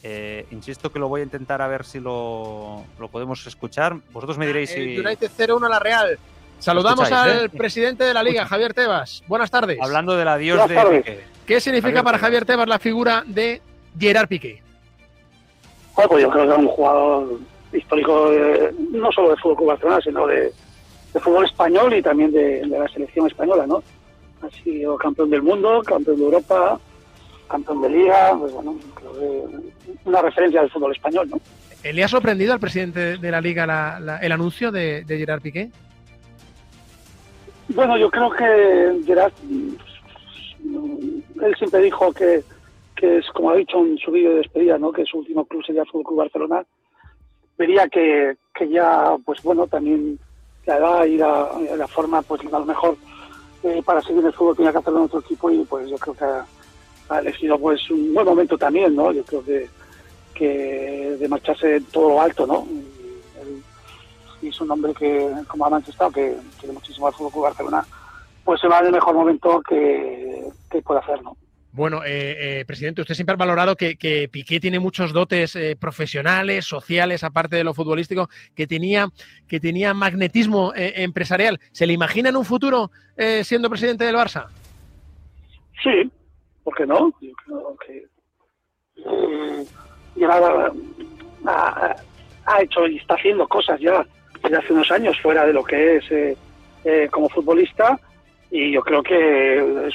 Eh, 0.04 0.46
insisto 0.52 0.92
que 0.92 1.00
lo 1.00 1.08
voy 1.10 1.22
a 1.22 1.24
intentar 1.24 1.62
a 1.62 1.68
ver 1.68 1.84
si 1.86 2.00
lo, 2.00 2.86
lo 3.00 3.08
podemos 3.10 3.46
escuchar. 3.48 4.00
Vosotros 4.12 4.38
me 4.38 4.46
diréis 4.48 4.70
si... 4.70 4.98
United 5.00 5.32
0-1 5.38 5.66
a 5.66 5.70
la 5.70 5.80
Real. 5.80 6.20
Saludamos 6.60 7.12
al 7.12 7.46
¿eh? 7.46 7.50
presidente 7.50 8.04
de 8.04 8.14
la 8.14 8.24
liga, 8.24 8.46
Javier 8.46 8.74
Tebas. 8.74 9.24
Buenas 9.28 9.52
tardes. 9.52 9.78
Hablando 9.82 10.16
del 10.18 10.28
adiós 10.28 10.68
de. 10.68 10.76
Piqué. 10.98 11.20
¿Qué 11.46 11.60
significa 11.62 11.90
Javier 11.90 12.04
para. 12.04 12.18
Javier 12.18 12.46
Tebas 12.46 12.68
la 12.68 12.80
figura 12.80 13.24
de 13.26 13.62
Gerard 13.98 14.28
Piqué? 14.28 14.62
Bueno, 15.96 16.10
pues 16.10 16.24
yo 16.24 16.30
creo 16.30 16.46
que 16.48 16.52
es 16.54 16.58
un 16.58 16.68
jugador 16.68 17.40
histórico 17.74 18.32
de- 18.32 18.74
no 18.92 19.12
solo 19.12 19.30
de 19.32 19.38
fútbol 19.38 19.68
Barcelona, 19.68 20.00
sino 20.04 20.28
de, 20.28 20.52
de 21.14 21.20
fútbol 21.20 21.46
español 21.46 21.94
y 21.94 22.02
también 22.02 22.32
de, 22.32 22.62
de 22.62 22.80
la 22.80 22.88
selección 22.90 23.28
española, 23.28 23.66
¿no? 23.68 23.84
Ha 24.42 24.50
sido 24.64 24.96
campeón 24.98 25.30
del 25.30 25.42
mundo, 25.42 25.82
campeón 25.84 26.18
de 26.18 26.24
Europa, 26.24 26.80
campeón 27.50 27.82
de 27.82 27.90
Liga, 27.90 28.36
pues 28.38 28.52
bueno, 28.54 28.78
creo 28.96 29.14
que 29.14 29.44
una 30.06 30.22
referencia 30.22 30.62
del 30.62 30.70
fútbol 30.70 30.92
español, 30.96 31.30
¿no? 31.30 31.40
¿Le 31.84 32.04
ha 32.04 32.08
sorprendido 32.08 32.54
al 32.54 32.60
presidente 32.60 33.18
de 33.18 33.32
la 33.32 33.40
liga 33.42 33.66
la- 33.66 34.00
la- 34.00 34.18
el 34.18 34.32
anuncio 34.32 34.72
de, 34.72 35.04
de 35.06 35.18
Gerard 35.18 35.42
Piqué? 35.42 35.70
Bueno, 37.70 37.98
yo 37.98 38.10
creo 38.10 38.30
que 38.30 39.02
Gerard, 39.06 39.34
él 40.62 41.56
siempre 41.58 41.82
dijo 41.82 42.12
que, 42.14 42.44
que 42.96 43.18
es, 43.18 43.30
como 43.32 43.52
ha 43.52 43.56
dicho 43.56 43.80
en 43.80 43.98
su 43.98 44.12
vídeo 44.12 44.32
de 44.32 44.38
despedida, 44.38 44.78
¿no? 44.78 44.92
que 44.92 45.06
su 45.06 45.20
último 45.20 45.46
club 45.46 45.64
sería 45.66 45.82
el 45.82 45.88
Fútbol 45.88 46.06
Club 46.06 46.18
Barcelona. 46.20 46.66
Vería 47.58 47.88
que, 47.88 48.38
que 48.54 48.70
ya, 48.70 49.18
pues 49.26 49.42
bueno, 49.44 49.68
también 49.68 50.18
la 50.66 50.78
edad 50.78 51.06
y 51.06 51.18
la, 51.18 51.88
forma, 51.88 52.22
pues 52.22 52.42
a 52.52 52.60
lo 52.60 52.66
mejor 52.66 52.98
eh, 53.64 53.82
para 53.84 54.02
seguir 54.02 54.20
en 54.20 54.28
el 54.28 54.34
fútbol 54.34 54.56
tenía 54.56 54.72
que 54.72 54.78
hacerlo 54.78 55.00
en 55.00 55.06
otro 55.06 55.20
equipo 55.22 55.50
y 55.50 55.64
pues 55.64 55.90
yo 55.90 55.98
creo 55.98 56.14
que 56.14 56.26
ha, 56.26 56.46
ha 57.10 57.20
elegido 57.20 57.58
pues 57.58 57.90
un 57.90 58.14
buen 58.14 58.26
momento 58.26 58.58
también, 58.58 58.96
¿no? 58.96 59.12
Yo 59.12 59.24
creo 59.24 59.44
que, 59.44 59.68
que 60.34 61.18
de 61.20 61.28
marcharse 61.28 61.82
todo 61.92 62.10
lo 62.10 62.22
alto, 62.22 62.46
¿no? 62.46 62.68
Y 64.48 64.50
es 64.50 64.62
un 64.62 64.72
hombre 64.72 64.94
que, 64.94 65.30
como 65.48 65.66
ha 65.66 65.70
manifestado, 65.70 66.10
que 66.12 66.36
quiere 66.60 66.74
muchísimo 66.74 67.08
al 67.08 67.14
Fútbol 67.14 67.44
Barcelona, 67.44 67.86
pues 68.46 68.62
se 68.62 68.68
va 68.70 68.80
en 68.80 68.86
el 68.88 68.92
mejor 68.94 69.14
momento 69.14 69.62
que, 69.68 70.44
que 70.72 70.82
puede 70.82 71.02
hacer, 71.02 71.22
¿no? 71.22 71.36
Bueno, 71.74 72.04
eh, 72.06 72.60
eh, 72.62 72.66
presidente, 72.66 73.02
usted 73.02 73.14
siempre 73.14 73.34
ha 73.34 73.38
valorado 73.38 73.76
que, 73.76 73.98
que 73.98 74.30
Piqué 74.30 74.60
tiene 74.60 74.80
muchos 74.80 75.12
dotes 75.14 75.56
eh, 75.56 75.76
profesionales, 75.80 76.66
sociales, 76.66 77.24
aparte 77.24 77.56
de 77.58 77.64
lo 77.64 77.74
futbolístico, 77.74 78.30
que 78.56 78.66
tenía, 78.66 79.10
que 79.48 79.60
tenía 79.60 79.94
magnetismo 79.94 80.74
eh, 80.76 80.94
empresarial. 81.04 81.60
¿Se 81.74 81.86
le 81.86 81.94
imagina 81.94 82.30
en 82.30 82.38
un 82.38 82.46
futuro 82.46 82.90
eh, 83.18 83.44
siendo 83.44 83.70
presidente 83.70 84.06
del 84.06 84.16
Barça? 84.16 84.48
Sí, 85.84 86.10
¿por 86.64 86.74
qué 86.76 86.86
no? 86.88 87.12
Yo 87.22 87.32
creo 87.46 87.78
que 87.86 88.06
ha- 91.46 91.96
ha 92.46 92.62
hecho 92.62 92.88
y 92.88 92.98
está 92.98 93.16
haciendo 93.16 93.48
cosas 93.48 93.80
ya 93.80 94.06
desde 94.42 94.58
hace 94.58 94.74
unos 94.74 94.92
años 94.92 95.20
fuera 95.22 95.46
de 95.46 95.54
lo 95.54 95.64
que 95.64 95.98
es 95.98 96.12
eh, 96.12 96.38
eh, 96.84 97.08
como 97.12 97.30
futbolista 97.30 98.00
y 98.50 98.72
yo 98.72 98.82
creo 98.82 99.04
que 99.04 99.90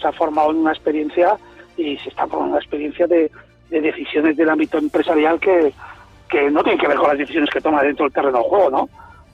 se 0.00 0.06
ha 0.06 0.12
formado 0.12 0.50
una 0.50 0.72
experiencia 0.72 1.36
y 1.76 1.96
se 1.98 2.08
está 2.08 2.26
formando 2.26 2.52
una 2.52 2.62
experiencia 2.62 3.06
de, 3.06 3.30
de 3.70 3.80
decisiones 3.80 4.36
del 4.36 4.50
ámbito 4.50 4.78
empresarial 4.78 5.38
que, 5.38 5.72
que 6.28 6.50
no 6.50 6.62
tienen 6.62 6.80
que 6.80 6.88
ver 6.88 6.96
con 6.96 7.08
las 7.08 7.18
decisiones 7.18 7.50
que 7.50 7.60
toma 7.60 7.82
dentro 7.82 8.04
del 8.04 8.12
terreno 8.12 8.38
de 8.38 8.44
juego, 8.44 8.70
¿no? 8.70 8.88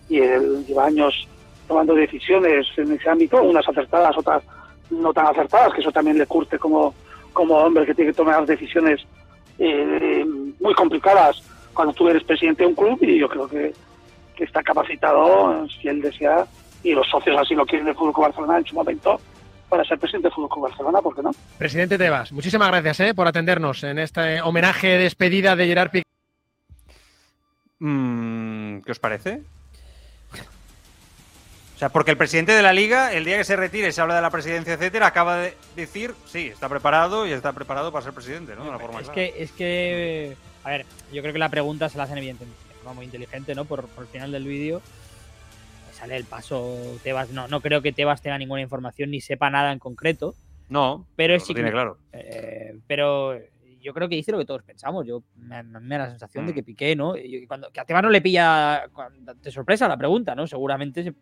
Y 0.08 0.20
lleva 0.20 0.86
años 0.86 1.26
tomando 1.66 1.94
decisiones 1.94 2.66
en 2.76 2.92
ese 2.92 3.08
ámbito, 3.08 3.42
unas 3.42 3.66
acertadas, 3.68 4.16
otras 4.18 4.42
no 4.90 5.12
tan 5.12 5.26
acertadas, 5.26 5.72
que 5.72 5.80
eso 5.80 5.92
también 5.92 6.18
le 6.18 6.26
curte 6.26 6.58
como, 6.58 6.92
como 7.32 7.56
hombre 7.56 7.86
que 7.86 7.94
tiene 7.94 8.10
que 8.10 8.16
tomar 8.16 8.44
decisiones 8.44 9.00
eh, 9.58 10.24
muy 10.58 10.74
complicadas 10.74 11.42
cuando 11.72 11.94
tú 11.94 12.08
eres 12.08 12.24
presidente 12.24 12.64
de 12.64 12.70
un 12.70 12.74
club 12.74 12.98
y 13.02 13.18
yo 13.18 13.28
creo 13.28 13.48
que, 13.48 13.72
que 14.40 14.44
está 14.46 14.62
capacitado, 14.62 15.68
si 15.68 15.86
él 15.86 16.00
desea, 16.00 16.46
y 16.82 16.92
los 16.94 17.06
socios 17.10 17.36
así 17.38 17.54
lo 17.54 17.66
quieren 17.66 17.84
del 17.84 17.94
Fútbol 17.94 18.14
Club 18.14 18.24
Barcelona 18.24 18.56
en 18.56 18.64
su 18.64 18.74
momento, 18.74 19.20
para 19.68 19.84
ser 19.84 19.98
presidente 19.98 20.28
del 20.28 20.34
Fútbol 20.34 20.48
Club 20.48 20.62
Barcelona, 20.70 21.02
¿por 21.02 21.14
qué 21.14 21.22
no? 21.22 21.30
Presidente 21.58 21.98
Tebas, 21.98 22.32
muchísimas 22.32 22.68
gracias 22.70 23.00
eh, 23.00 23.14
por 23.14 23.28
atendernos 23.28 23.84
en 23.84 23.98
este 23.98 24.40
homenaje 24.40 24.86
de 24.88 24.98
despedida 25.00 25.54
de 25.56 25.66
Gerard 25.66 25.90
Piqué. 25.90 26.04
Mm, 27.80 28.80
¿Qué 28.80 28.92
os 28.92 28.98
parece? 28.98 29.42
O 31.76 31.78
sea, 31.78 31.90
porque 31.90 32.12
el 32.12 32.16
presidente 32.16 32.52
de 32.52 32.62
la 32.62 32.72
liga, 32.72 33.12
el 33.12 33.26
día 33.26 33.36
que 33.36 33.44
se 33.44 33.56
retire, 33.56 33.92
se 33.92 34.00
habla 34.00 34.14
de 34.16 34.22
la 34.22 34.30
presidencia, 34.30 34.72
etcétera, 34.72 35.06
acaba 35.06 35.36
de 35.36 35.54
decir, 35.76 36.14
sí, 36.24 36.46
está 36.48 36.66
preparado 36.70 37.26
y 37.26 37.32
está 37.32 37.52
preparado 37.52 37.92
para 37.92 38.04
ser 38.04 38.14
presidente, 38.14 38.56
¿no? 38.56 38.64
De 38.64 38.70
una 38.70 38.78
forma 38.78 39.00
Es 39.00 39.10
clara. 39.10 39.14
que, 39.14 39.34
es 39.42 39.52
que, 39.52 40.34
a 40.64 40.70
ver, 40.70 40.86
yo 41.12 41.20
creo 41.20 41.34
que 41.34 41.38
la 41.38 41.50
pregunta 41.50 41.90
se 41.90 41.98
la 41.98 42.04
hacen 42.04 42.16
evidentemente 42.16 42.69
muy 42.94 43.04
inteligente, 43.04 43.54
¿no? 43.54 43.64
Por, 43.64 43.88
por 43.88 44.04
el 44.04 44.08
final 44.10 44.32
del 44.32 44.44
vídeo 44.46 44.80
sale 45.92 46.16
el 46.16 46.24
paso 46.24 46.98
Tebas. 47.02 47.30
No, 47.30 47.46
no 47.48 47.60
creo 47.60 47.82
que 47.82 47.92
Tebas 47.92 48.22
tenga 48.22 48.38
ninguna 48.38 48.62
información 48.62 49.10
ni 49.10 49.20
sepa 49.20 49.50
nada 49.50 49.72
en 49.72 49.78
concreto. 49.78 50.34
No, 50.68 51.06
pero 51.16 51.34
es 51.34 51.46
lo 51.48 51.54
tiene 51.54 51.68
signi- 51.68 51.72
claro. 51.72 51.98
eh, 52.12 52.74
pero 52.86 53.38
yo 53.82 53.92
creo 53.94 54.08
que 54.08 54.14
dice 54.14 54.30
lo 54.32 54.38
que 54.38 54.44
todos 54.44 54.62
pensamos. 54.62 55.06
Yo 55.06 55.22
me, 55.36 55.62
me 55.62 55.98
da 55.98 56.04
la 56.04 56.10
sensación 56.10 56.46
de 56.46 56.52
Mm. 56.52 56.54
que 56.54 56.62
Piqué, 56.62 56.96
¿no? 56.96 57.16
Y 57.16 57.46
cuando, 57.46 57.70
que 57.70 57.80
a 57.80 57.84
Tebas 57.84 58.02
no 58.02 58.10
le 58.10 58.20
pilla 58.22 58.88
de 59.42 59.50
sorpresa 59.50 59.88
la 59.88 59.96
pregunta, 59.96 60.34
¿no? 60.34 60.46
Seguramente 60.46 61.02
se- 61.02 61.14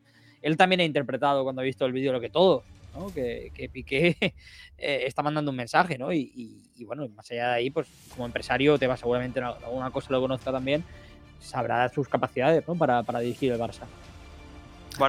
él 0.42 0.56
también 0.56 0.80
ha 0.80 0.84
interpretado 0.84 1.42
cuando 1.44 1.62
ha 1.62 1.64
visto 1.64 1.84
el 1.86 1.92
vídeo 1.92 2.12
lo 2.12 2.20
que 2.20 2.28
todo, 2.30 2.62
¿no? 2.94 3.12
Que, 3.12 3.50
que 3.54 3.68
Piqué 3.68 4.16
eh, 4.78 5.02
está 5.06 5.22
mandando 5.22 5.50
un 5.50 5.56
mensaje, 5.56 5.96
¿no? 5.98 6.12
Y, 6.12 6.30
y- 6.36 6.62
y 6.76 6.84
bueno, 6.84 7.08
más 7.08 7.28
allá 7.32 7.48
de 7.48 7.54
ahí, 7.54 7.70
pues 7.70 7.88
como 8.14 8.26
empresario, 8.26 8.78
Tebas 8.78 9.00
seguramente 9.00 9.38
en 9.40 9.46
alguna 9.46 9.90
cosa 9.90 10.12
lo 10.12 10.20
conozca 10.20 10.52
también, 10.52 10.84
sabrá 11.40 11.88
sus 11.88 12.08
capacidades, 12.08 12.66
¿no? 12.68 12.74
Para, 12.74 13.02
para 13.02 13.20
dirigir 13.20 13.52
el 13.52 13.58
Barça. 13.60 13.82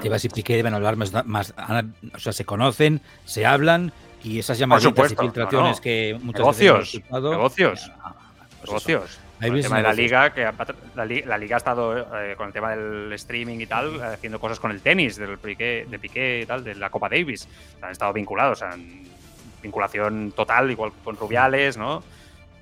Tebas 0.01 0.23
y 0.26 0.30
Piqué 0.30 0.56
deben 0.56 0.73
hablar 0.73 0.95
más, 0.95 1.11
más- 1.26 1.53
han- 1.57 1.95
o 2.14 2.19
sea, 2.19 2.31
se 2.31 2.45
conocen, 2.45 3.01
se 3.26 3.45
hablan 3.45 3.91
y 4.23 4.38
esas 4.39 4.57
llamaditas 4.60 4.89
supuesto, 4.91 5.23
y 5.23 5.26
filtraciones 5.27 5.72
no, 5.72 5.76
no. 5.77 5.81
que 5.81 6.18
muchas 6.22 6.39
Negocios, 6.41 6.80
veces 6.93 7.03
hemos 7.10 7.22
negocios. 7.31 7.91
pues 8.60 8.68
negocios. 8.69 9.19
Con 9.39 9.43
Ahí 9.45 9.51
el 9.51 9.61
tema 9.64 9.77
de 9.77 9.84
la 9.84 9.89
negocios. 9.93 9.97
liga, 10.11 10.34
que 10.34 10.45
ha- 10.45 10.53
la, 10.95 11.06
li- 11.06 11.22
la 11.23 11.38
liga 11.38 11.56
ha 11.56 11.57
estado 11.57 11.97
eh, 12.22 12.35
con 12.35 12.47
el 12.47 12.53
tema 12.53 12.72
del 12.76 13.11
streaming 13.14 13.60
y 13.61 13.65
tal, 13.65 13.99
haciendo 14.03 14.38
cosas 14.39 14.60
con 14.60 14.69
el 14.72 14.81
tenis, 14.81 15.15
del 15.15 15.38
Piqué, 15.38 15.88
de 15.89 15.97
Piqué 15.97 16.41
y 16.43 16.45
tal, 16.45 16.64
de 16.64 16.76
la 16.76 16.89
Copa 16.89 17.07
Davis. 17.10 17.47
Han 17.81 17.91
estado 17.91 18.11
vinculados, 18.14 18.61
han- 18.61 19.07
vinculación 19.64 20.34
total, 20.35 20.69
igual 20.72 20.91
con 21.03 21.15
Rubiales, 21.18 21.77
¿no? 21.77 22.03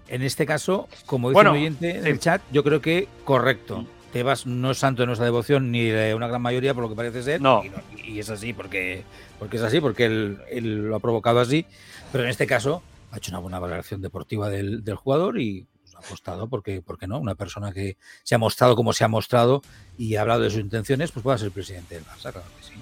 En 0.08 0.22
este 0.22 0.46
caso, 0.46 0.88
como 1.06 1.30
dice 1.30 1.36
Bueno, 1.36 1.52
un 1.52 1.58
oyente 1.58 1.98
en 1.98 2.04
sí. 2.04 2.10
el 2.10 2.20
chat, 2.20 2.42
yo 2.52 2.64
creo 2.64 2.82
que 2.82 3.08
correcto. 3.24 3.86
Tebas 4.14 4.46
no 4.46 4.72
es 4.72 4.78
santo 4.78 5.02
de 5.02 5.08
nuestra 5.08 5.26
devoción 5.26 5.70
ni 5.72 5.84
de 5.84 6.16
una 6.16 6.28
gran 6.28 6.42
mayoría, 6.42 6.74
por 6.74 6.84
lo 6.84 6.90
que 6.90 6.96
parece 6.96 7.24
ser. 7.24 7.42
No. 7.42 7.62
Y, 7.98 8.12
y 8.14 8.20
es 8.20 8.30
así, 8.30 8.54
porque, 8.54 9.04
porque 9.38 9.58
es 9.58 9.64
así, 9.64 9.82
porque 9.82 10.06
él, 10.06 10.38
él 10.50 10.88
lo 10.88 10.96
ha 10.96 11.00
provocado 11.00 11.40
así. 11.42 11.66
Pero 12.12 12.24
en 12.24 12.30
este 12.30 12.48
caso, 12.48 12.82
ha 13.12 13.18
hecho 13.18 13.32
una 13.32 13.40
buena 13.40 13.60
valoración 13.60 14.02
deportiva 14.02 14.50
del, 14.50 14.84
del 14.86 14.96
jugador 14.96 15.40
y 15.40 15.66
pues, 15.84 15.96
ha 15.96 16.00
apostado, 16.00 16.48
porque, 16.48 16.82
¿por 16.82 16.98
qué 16.98 17.06
no? 17.06 17.20
Una 17.20 17.36
persona 17.36 17.74
que 17.74 17.98
se 18.24 18.34
ha 18.34 18.38
mostrado 18.38 18.78
como 18.78 18.94
se 18.94 19.04
ha 19.04 19.10
mostrado 19.10 19.62
y 19.98 20.16
ha 20.16 20.22
hablado 20.22 20.42
de 20.42 20.52
sus 20.52 20.62
intenciones, 20.62 21.12
pues 21.12 21.22
pueda 21.24 21.38
ser 21.38 21.52
presidente 21.52 21.96
del 21.96 22.06
Barça, 22.06 22.32
claro 22.32 22.44
que 22.58 22.64
sí. 22.66 22.74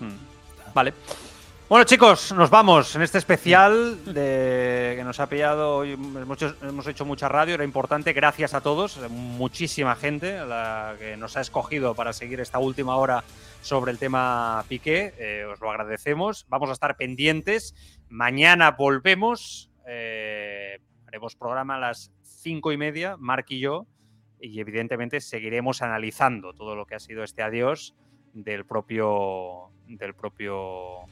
Mm. 0.00 0.74
Vale. 0.74 0.92
Bueno, 1.68 1.84
chicos, 1.84 2.32
nos 2.32 2.48
vamos 2.48 2.96
en 2.96 3.02
este 3.02 3.18
especial 3.18 4.02
de, 4.06 4.94
que 4.96 5.04
nos 5.04 5.20
ha 5.20 5.28
pillado. 5.28 5.84
Hemos 5.84 6.86
hecho, 6.86 7.04
mucha 7.04 7.28
radio, 7.28 7.56
era 7.56 7.64
importante. 7.64 8.14
Gracias 8.14 8.54
a 8.54 8.62
todos, 8.62 8.98
muchísima 9.10 9.94
gente 9.94 10.40
que 10.98 11.18
nos 11.18 11.36
ha 11.36 11.42
escogido 11.42 11.94
para 11.94 12.14
seguir 12.14 12.40
esta 12.40 12.58
última 12.58 12.96
hora 12.96 13.22
sobre 13.60 13.92
el 13.92 13.98
tema 13.98 14.64
Piqué. 14.66 15.12
Eh, 15.18 15.44
os 15.44 15.60
lo 15.60 15.70
agradecemos. 15.70 16.46
Vamos 16.48 16.70
a 16.70 16.72
estar 16.72 16.96
pendientes. 16.96 17.74
Mañana 18.08 18.70
volvemos. 18.70 19.70
eh, 19.86 20.78
haremos 21.06 21.36
programa 21.36 21.76
a 21.76 21.80
las 21.80 22.12
cinco 22.22 22.72
y 22.72 22.78
media, 22.78 23.18
Mark 23.18 23.44
y 23.50 23.60
yo. 23.60 23.86
Y 24.40 24.58
evidentemente 24.60 25.20
seguiremos 25.20 25.82
analizando 25.82 26.54
todo 26.54 26.74
lo 26.74 26.86
que 26.86 26.94
ha 26.94 26.98
sido 26.98 27.24
este 27.24 27.42
adiós 27.42 27.94
del 28.32 28.64
propio, 28.64 29.70
del 29.86 30.14
propio 30.14 31.04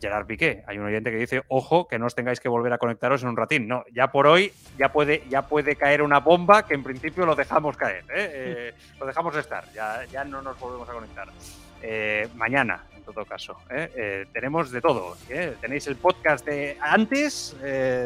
Gerard 0.00 0.26
Piqué. 0.26 0.62
Hay 0.66 0.78
un 0.78 0.86
oyente 0.86 1.10
que 1.10 1.16
dice, 1.18 1.42
ojo, 1.48 1.86
que 1.86 1.98
no 1.98 2.06
os 2.06 2.14
tengáis 2.14 2.40
que 2.40 2.48
volver 2.48 2.72
a 2.72 2.78
conectaros 2.78 3.22
en 3.22 3.28
un 3.28 3.36
ratín. 3.36 3.68
No, 3.68 3.84
ya 3.92 4.10
por 4.10 4.26
hoy 4.26 4.52
ya 4.78 4.90
puede, 4.92 5.22
ya 5.28 5.42
puede 5.46 5.76
caer 5.76 6.02
una 6.02 6.20
bomba 6.20 6.66
que 6.66 6.74
en 6.74 6.82
principio 6.82 7.26
lo 7.26 7.34
dejamos 7.34 7.76
caer. 7.76 8.04
¿eh? 8.14 8.30
Eh, 8.50 8.74
lo 8.98 9.06
dejamos 9.06 9.36
estar, 9.36 9.64
ya, 9.72 10.04
ya 10.10 10.24
no 10.24 10.40
nos 10.42 10.58
volvemos 10.58 10.88
a 10.88 10.92
conectar. 10.92 11.28
Eh, 11.82 12.28
mañana, 12.34 12.84
en 12.96 13.02
todo 13.02 13.24
caso. 13.24 13.56
¿eh? 13.70 14.26
Tenemos 14.32 14.70
de 14.70 14.80
todo. 14.80 15.16
Tenéis 15.60 15.86
el 15.86 15.96
podcast 15.96 16.44
de 16.46 16.76
antes 16.80 17.56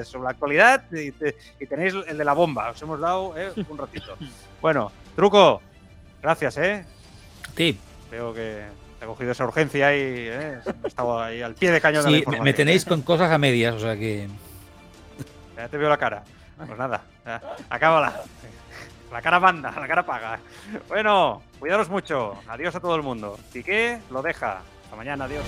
sobre 0.05 0.25
la 0.25 0.31
actualidad 0.31 0.85
y, 0.93 1.11
te- 1.13 1.37
y 1.61 1.67
tenéis 1.67 1.95
el 2.07 2.17
de 2.19 2.25
la 2.25 2.33
bomba. 2.33 2.71
Os 2.71 2.81
hemos 2.83 3.01
dado 3.01 3.35
un 3.69 3.79
ratito. 3.79 4.17
Bueno, 4.61 4.91
truco, 5.17 5.61
gracias, 6.23 6.57
¿eh? 6.59 6.85
Sí. 7.57 7.79
Veo 8.11 8.33
que 8.33 8.63
te 9.05 9.11
ha 9.11 9.13
cogido 9.13 9.33
esa 9.33 9.45
urgencia 9.45 9.95
y 9.95 10.01
¿eh? 10.29 10.59
estaba 10.85 11.27
ahí 11.27 11.43
al 11.43 11.55
pie 11.55 11.71
de 11.71 11.81
cañón 11.81 12.05
de 12.05 12.11
la 12.11 12.11
Sí, 12.11 12.13
me, 12.13 12.19
información. 12.21 12.45
me 12.45 12.53
tenéis 12.55 12.85
con 12.85 13.03
cosas 13.03 13.31
a 13.31 13.39
medias, 13.39 13.75
o 13.75 13.79
sea 13.81 13.97
que. 13.97 14.29
Ya 15.57 15.69
te 15.69 15.77
veo 15.77 15.89
la 15.89 15.99
cara. 15.99 16.25
Pues 16.57 16.79
nada, 16.79 17.03
ya, 17.25 17.43
acábala. 17.69 18.23
La 19.13 19.21
cara 19.23 19.39
manda, 19.39 19.71
la 19.71 19.87
cara 19.87 20.05
paga. 20.05 20.41
Bueno, 20.89 21.43
cuidaros 21.61 21.89
mucho. 21.89 22.37
Adiós 22.49 22.75
a 22.75 22.81
todo 22.81 22.97
el 22.97 23.03
mundo. 23.03 23.39
Piqué 23.53 24.01
lo 24.11 24.23
deja. 24.23 24.63
Hasta 24.85 24.97
mañana, 24.97 25.25
adiós. 25.27 25.45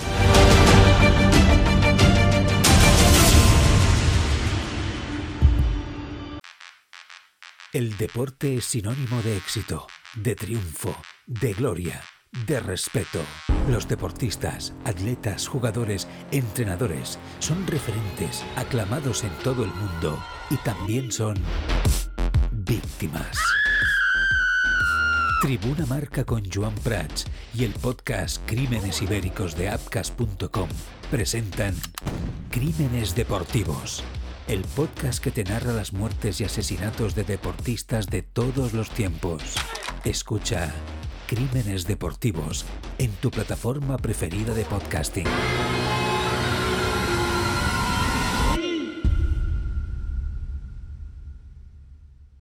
El 7.73 7.97
deporte 7.97 8.57
es 8.57 8.65
sinónimo 8.65 9.23
de 9.23 9.37
éxito, 9.37 9.87
de 10.15 10.35
triunfo, 10.35 10.97
de 11.27 11.53
gloria, 11.53 12.03
de 12.47 12.61
respeto. 12.61 13.21
Los 13.69 13.89
deportistas, 13.89 14.75
atletas, 14.85 15.49
jugadores, 15.49 16.07
entrenadores 16.31 17.19
son 17.39 17.67
referentes, 17.67 18.45
aclamados 18.57 19.25
en 19.25 19.31
todo 19.43 19.65
el 19.65 19.71
mundo 19.71 20.19
y 20.51 20.57
también 20.57 21.11
son 21.11 21.37
víctimas. 22.53 23.39
Tribuna 25.43 25.85
Marca 25.87 26.25
con 26.25 26.43
Joan 26.51 26.75
Prats 26.77 27.27
y 27.55 27.65
el 27.65 27.73
podcast 27.73 28.43
Crímenes 28.47 29.03
Ibéricos 29.03 29.55
de 29.55 29.69
Apcas.com 29.69 30.69
presentan 31.11 31.75
Crímenes 32.51 33.15
Deportivos, 33.15 34.03
el 34.49 34.63
podcast 34.63 35.23
que 35.23 35.31
te 35.31 35.45
narra 35.45 35.73
las 35.73 35.93
muertes 35.93 36.41
y 36.41 36.45
asesinatos 36.45 37.15
de 37.15 37.25
deportistas 37.25 38.07
de 38.07 38.23
todos 38.23 38.73
los 38.73 38.91
tiempos. 38.91 39.43
Escucha 40.05 40.73
Crímenes 41.27 41.89
Deportivos 41.89 42.65
en 42.99 43.11
tu 43.17 43.33
plataforma 43.33 43.97
preferida 43.99 44.55
de 44.55 44.65
podcasting. 44.65 45.27